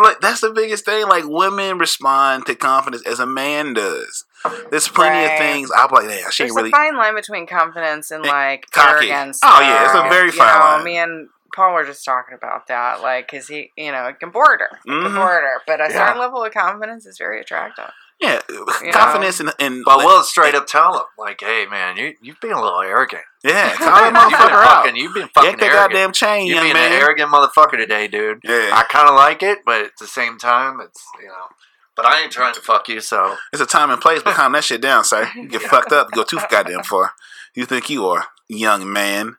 like, 0.00 0.20
that's 0.20 0.40
the 0.40 0.52
biggest 0.54 0.84
thing. 0.84 1.08
Like, 1.08 1.24
women 1.26 1.78
respond 1.78 2.46
to 2.46 2.54
confidence 2.54 3.02
as 3.06 3.18
a 3.20 3.26
man 3.26 3.74
does. 3.74 4.24
There's 4.70 4.88
plenty 4.88 5.18
Right. 5.26 5.32
of 5.32 5.38
things 5.38 5.70
I'm 5.76 5.90
like, 5.90 6.08
"Damn, 6.08 6.30
she 6.30 6.42
There's 6.44 6.50
ain't 6.50 6.56
really." 6.56 6.68
a 6.70 6.72
fine 6.72 6.96
line 6.96 7.14
between 7.14 7.46
confidence 7.46 8.10
and 8.10 8.24
And 8.24 8.32
like 8.32 8.70
cocky. 8.70 9.10
arrogance. 9.10 9.40
Oh, 9.42 9.60
yeah, 9.60 9.84
it's 9.84 9.94
a 9.94 10.08
very 10.08 10.26
you 10.26 10.32
fine 10.32 10.58
know, 10.58 10.64
line. 10.64 10.84
Me 10.84 10.96
and 10.98 11.28
Paul 11.54 11.74
were 11.74 11.84
just 11.84 12.04
talking 12.04 12.34
about 12.34 12.66
that, 12.68 13.02
like, 13.02 13.30
because 13.30 13.46
he, 13.46 13.72
you 13.76 13.92
know, 13.92 14.06
it 14.06 14.18
can 14.18 14.30
border, 14.30 14.68
it 14.86 14.90
Mhm. 14.90 15.14
border, 15.14 15.60
but 15.66 15.80
a 15.80 15.84
Yeah. 15.90 16.06
certain 16.06 16.18
level 16.20 16.42
of 16.44 16.52
confidence 16.54 17.04
is 17.06 17.18
very 17.18 17.40
attractive. 17.40 17.90
Yeah, 18.20 18.38
know? 18.48 18.64
confidence 18.92 19.40
and, 19.40 19.52
and 19.58 19.82
but 19.84 19.98
we'll 19.98 20.22
straight 20.22 20.54
up 20.54 20.66
tell 20.68 20.96
him, 20.96 21.04
like, 21.18 21.40
hey 21.40 21.66
man, 21.66 21.96
you 21.96 22.14
you've 22.20 22.38
been 22.40 22.52
a 22.52 22.62
little 22.62 22.80
arrogant. 22.80 23.24
yeah, 23.42 23.74
call 23.76 23.86
that 23.86 24.04
you've 24.04 24.12
been 24.14 24.22
motherfucker 24.38 24.62
out. 24.64 24.76
fucking, 24.84 24.96
you've 24.96 25.12
been 25.14 25.28
fucking 25.34 25.48
Yank 25.50 25.60
that 25.60 25.66
arrogant. 25.66 25.92
goddamn 25.92 26.12
chain, 26.12 26.46
You're 26.46 26.56
young 26.56 26.64
being 26.66 26.74
man. 26.74 26.92
an 26.92 27.00
arrogant 27.02 27.32
motherfucker 27.32 27.76
today, 27.78 28.06
dude. 28.06 28.40
Yeah. 28.44 28.70
I 28.72 28.84
kind 28.84 29.08
of 29.08 29.16
like 29.16 29.42
it, 29.42 29.64
but 29.66 29.80
at 29.80 29.96
the 29.98 30.06
same 30.06 30.38
time, 30.38 30.80
it's 30.80 31.04
you 31.20 31.26
know. 31.28 31.48
But 31.94 32.06
I 32.06 32.22
ain't 32.22 32.32
trying 32.32 32.54
to 32.54 32.60
fuck 32.60 32.88
you, 32.88 33.00
so 33.00 33.36
It's 33.52 33.60
a 33.62 33.66
time 33.66 33.90
and 33.90 34.00
place, 34.00 34.22
but 34.22 34.34
calm 34.34 34.52
that 34.52 34.64
shit 34.64 34.80
down, 34.80 35.04
sir. 35.04 35.30
You 35.34 35.48
get 35.48 35.62
fucked 35.62 35.92
up, 35.92 36.08
you 36.10 36.16
go 36.16 36.24
too 36.24 36.38
goddamn 36.50 36.84
far. 36.84 37.12
You 37.54 37.66
think 37.66 37.90
you 37.90 38.06
are, 38.06 38.26
young 38.48 38.90
man. 38.90 39.36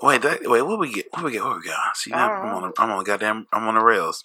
Wait, 0.00 0.22
that, 0.22 0.40
wait, 0.48 0.62
what 0.62 0.78
we 0.78 0.92
get? 0.92 1.06
What 1.12 1.24
we 1.24 1.32
get? 1.32 1.42
What 1.44 1.56
we 1.56 1.66
got? 1.66 1.96
See, 1.96 2.10
now 2.10 2.30
I 2.30 2.36
I'm 2.36 2.54
on, 2.54 2.62
the, 2.62 2.82
I'm 2.82 2.90
on 2.90 2.98
the 2.98 3.04
goddamn, 3.04 3.46
I'm 3.52 3.66
on 3.66 3.74
the 3.74 3.80
rails. 3.80 4.24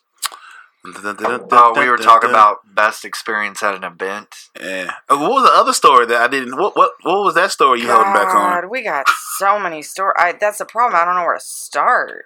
Oh, 0.86 1.74
we 1.76 1.90
were 1.90 1.98
talking 1.98 2.30
about 2.30 2.60
best 2.74 3.04
experience 3.04 3.62
at 3.62 3.76
an 3.76 3.84
event. 3.84 4.34
Yeah. 4.60 4.94
Uh, 5.10 5.18
What 5.18 5.32
was 5.32 5.44
the 5.44 5.54
other 5.54 5.74
story 5.74 6.06
that 6.06 6.22
I 6.22 6.28
didn't? 6.28 6.56
What 6.58 6.78
what 6.78 6.92
what 7.04 7.24
was 7.24 7.36
that 7.36 7.52
story 7.52 7.82
you 7.82 7.90
holding 7.90 8.14
back 8.14 8.34
on? 8.34 8.62
God, 8.62 8.70
we 8.70 8.84
got 8.84 9.06
so 9.38 9.60
many 9.60 9.82
stories. 9.82 10.16
That's 10.40 10.60
the 10.60 10.66
problem. 10.66 11.00
I 11.00 11.04
don't 11.04 11.16
know 11.16 11.26
where 11.26 11.36
to 11.36 11.42
start. 11.44 12.26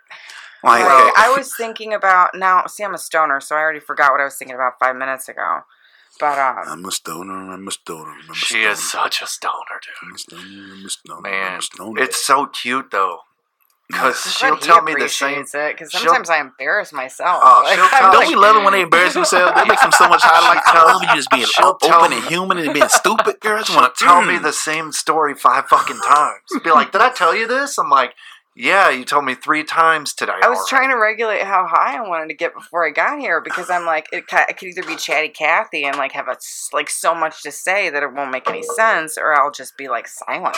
Like, 0.64 0.84
Like. 0.86 1.14
I 1.18 1.34
was 1.38 1.54
thinking 1.56 1.94
about 1.94 2.32
now. 2.36 2.66
See, 2.68 2.84
I'm 2.84 2.94
a 2.94 2.98
stoner, 2.98 3.40
so 3.42 3.56
I 3.56 3.60
already 3.60 3.80
forgot 3.80 4.12
what 4.12 4.22
I 4.22 4.26
was 4.26 4.36
thinking 4.36 4.56
about 4.56 4.74
five 4.80 4.96
minutes 4.96 5.28
ago. 5.30 5.62
But 6.20 6.38
um, 6.38 6.58
I'm 6.68 6.86
a 6.86 6.92
stoner. 6.92 7.52
I'm 7.52 7.68
a 7.68 7.72
stoner. 7.72 8.12
I'm 8.12 8.30
a 8.30 8.36
She 8.36 8.46
stoner. 8.62 8.70
is 8.70 8.90
such 8.92 9.22
a 9.22 9.28
stoner, 9.28 9.80
dude. 9.82 9.94
I'm 10.10 10.14
a 10.16 10.18
stoner. 10.18 10.42
I'm 10.74 10.86
a 10.86 10.90
stoner. 10.90 11.18
I'm 11.18 11.24
Man, 11.24 11.60
a 11.60 11.62
stoner. 11.62 12.02
it's 12.02 12.24
so 12.24 12.46
cute 12.46 12.92
though, 12.92 13.20
because 13.90 14.22
she'll 14.38 14.58
tell 14.58 14.84
me 14.84 14.94
the 14.94 15.10
same. 15.10 15.30
appreciates 15.40 15.56
it 15.56 15.74
because 15.76 15.92
sometimes 15.92 16.30
I 16.30 16.40
embarrass 16.40 16.94
myself. 16.94 17.42
Oh, 17.44 17.62
Like, 17.66 17.90
tell- 17.90 18.12
Don't 18.12 18.22
like- 18.22 18.30
you 18.30 18.40
love 18.40 18.56
it 18.56 18.64
when 18.64 18.74
they 18.74 18.82
embarrass 18.82 19.16
themselves? 19.16 19.54
That 19.56 19.68
makes 19.68 19.82
them 19.82 19.92
so 19.92 20.08
much 20.08 20.22
higher. 20.24 20.54
Like 20.56 20.64
I 20.66 20.84
love 20.94 21.02
you 21.02 21.10
just 21.16 21.32
being 21.32 21.46
She'll 21.46 21.66
open 21.70 21.90
tell 21.90 22.04
and 22.06 22.14
human 22.26 22.60
and 22.60 22.74
being 22.74 22.90
stupid. 22.90 23.40
Girl, 23.42 23.56
I 23.56 23.60
just 23.62 23.72
She'll 23.72 23.82
want 23.82 23.96
to 23.96 24.06
tell 24.06 24.22
me 24.22 24.38
the 24.38 24.54
same 24.54 24.92
story 24.92 25.34
five 25.34 25.66
fucking 25.68 26.00
times. 26.00 26.42
Be 26.64 26.70
like, 26.72 26.92
did 26.92 27.02
I 27.02 27.10
tell 27.10 27.36
you 27.36 27.48
this? 27.48 27.80
I'm 27.80 27.90
like, 27.90 28.14
yeah, 28.56 28.90
you 28.90 29.04
told 29.06 29.26
me 29.26 29.36
three 29.36 29.64
times 29.64 30.14
today. 30.14 30.34
I 30.42 30.48
was 30.50 30.60
already." 30.60 30.70
trying 30.70 30.90
to 30.90 30.98
regulate 30.98 31.42
how 31.44 31.66
high 31.68 31.98
I 31.98 32.08
wanted 32.08 32.28
to 32.30 32.36
get 32.36 32.54
before 32.54 32.86
I 32.88 32.92
got 32.92 33.20
here 33.20 33.42
because 33.42 33.70
I'm 33.70 33.86
like 33.86 34.08
it, 34.12 34.26
it 34.32 34.58
could 34.58 34.68
either 34.70 34.84
be 34.84 34.96
chatty 34.96 35.30
Cathy 35.30 35.86
and 35.86 35.98
like 35.98 36.12
have 36.14 36.28
a, 36.28 36.38
like 36.72 36.90
so 36.90 37.16
much 37.16 37.42
to 37.44 37.52
say 37.52 37.90
that 37.90 38.04
it 38.04 38.14
won't 38.14 38.32
make 38.32 38.50
any 38.50 38.64
sense, 38.64 39.18
or 39.18 39.34
I'll 39.34 39.52
just 39.52 39.76
be 39.78 39.88
like 39.88 40.08
silent. 40.08 40.56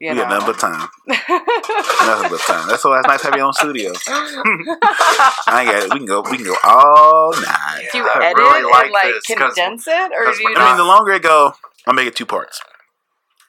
You 0.00 0.10
You 0.10 0.14
know. 0.14 0.22
got 0.26 0.30
nothing 0.30 0.46
but 0.46 0.58
time. 0.60 0.88
Nothing 1.08 2.30
but 2.30 2.40
time. 2.46 2.68
That's 2.68 2.84
why 2.84 2.98
it's 3.00 3.08
nice 3.08 3.22
having 3.22 3.38
your 3.38 3.46
own 3.48 3.52
studio. 3.52 3.92
I 4.06 5.62
ain't 5.62 5.70
got 5.72 5.82
it. 5.82 5.92
We 5.92 5.98
can 5.98 6.06
go. 6.06 6.22
We 6.30 6.36
can 6.36 6.46
go 6.46 6.54
all 6.64 7.32
night. 7.32 7.88
do 7.90 7.98
you 7.98 8.08
I 8.08 8.26
edit 8.26 8.36
really 8.38 8.62
like 8.70 8.84
and 8.84 8.92
like 8.92 9.04
this 9.14 9.26
'cause- 9.26 9.54
condense 9.54 9.88
it, 9.88 10.12
or 10.12 10.30
do 10.32 10.38
you? 10.40 10.50
we're 10.54 10.56
I 10.56 10.68
mean, 10.68 10.76
the 10.76 10.84
longer 10.84 11.12
it 11.12 11.22
go, 11.22 11.52
I'll 11.86 11.94
make 11.94 12.06
it 12.06 12.14
two 12.14 12.26
parts. 12.26 12.60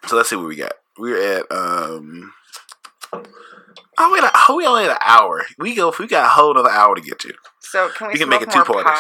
So 0.08 0.16
let's 0.16 0.30
see 0.30 0.38
what 0.38 0.48
we 0.48 0.56
got. 0.56 0.74
We're 0.98 1.38
at 1.40 1.52
um. 1.52 2.34
Oh, 4.02 4.10
we 4.12 4.20
had 4.20 4.30
a, 4.30 4.32
oh, 4.48 4.56
we 4.56 4.66
only 4.66 4.84
had 4.84 4.92
an 4.92 4.98
hour. 5.02 5.46
We 5.58 5.76
go. 5.76 5.94
We 6.00 6.08
got 6.08 6.26
a 6.26 6.30
whole 6.30 6.58
other 6.58 6.70
hour 6.70 6.96
to 6.96 7.02
get 7.02 7.20
to. 7.20 7.34
So 7.60 7.90
can 7.90 8.08
we? 8.08 8.14
We 8.14 8.20
can 8.20 8.30
make 8.30 8.42
it 8.42 8.50
two 8.50 8.64
parters. 8.64 8.98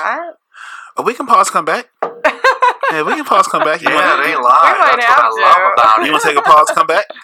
Oh, 0.97 1.03
we 1.03 1.13
can 1.13 1.25
pause. 1.25 1.49
Come 1.49 1.63
back. 1.63 1.87
yeah, 2.03 3.03
we 3.03 3.15
can 3.15 3.23
pause. 3.23 3.47
Come 3.47 3.63
back. 3.63 3.81
You 3.81 3.87
yeah, 3.89 3.95
wanna, 3.95 4.23
they 4.27 4.35
lie. 4.35 4.75
That's 4.97 4.97
what 4.97 5.07
I 5.07 5.29
love 5.29 5.71
about 5.73 5.99
it. 5.99 6.05
You 6.05 6.11
want 6.11 6.23
to 6.23 6.29
take 6.29 6.37
a 6.37 6.41
pause? 6.41 6.69
Come 6.75 6.87
back. 6.87 7.05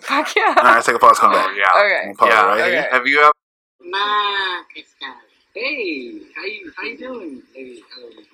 Fuck 0.00 0.36
yeah. 0.36 0.54
All 0.58 0.62
right, 0.62 0.84
take 0.84 0.94
a 0.94 1.00
pause. 1.00 1.18
Come 1.18 1.32
oh, 1.32 1.34
back. 1.34 1.56
Yeah. 1.56 1.72
Okay. 1.74 2.14
Pause, 2.16 2.28
yeah. 2.28 2.46
Right? 2.46 2.60
Okay. 2.60 2.86
Have 2.92 3.08
you 3.08 3.20
ever? 3.20 3.32
Mark, 3.80 4.66
it's 4.76 4.94
Hey, 5.54 6.20
how 6.36 6.44
you 6.44 6.70
how 6.76 6.84
you 6.84 6.98
doing? 6.98 7.42
Hey, 7.52 7.80
how 7.90 8.02
are 8.06 8.10
you? 8.10 8.24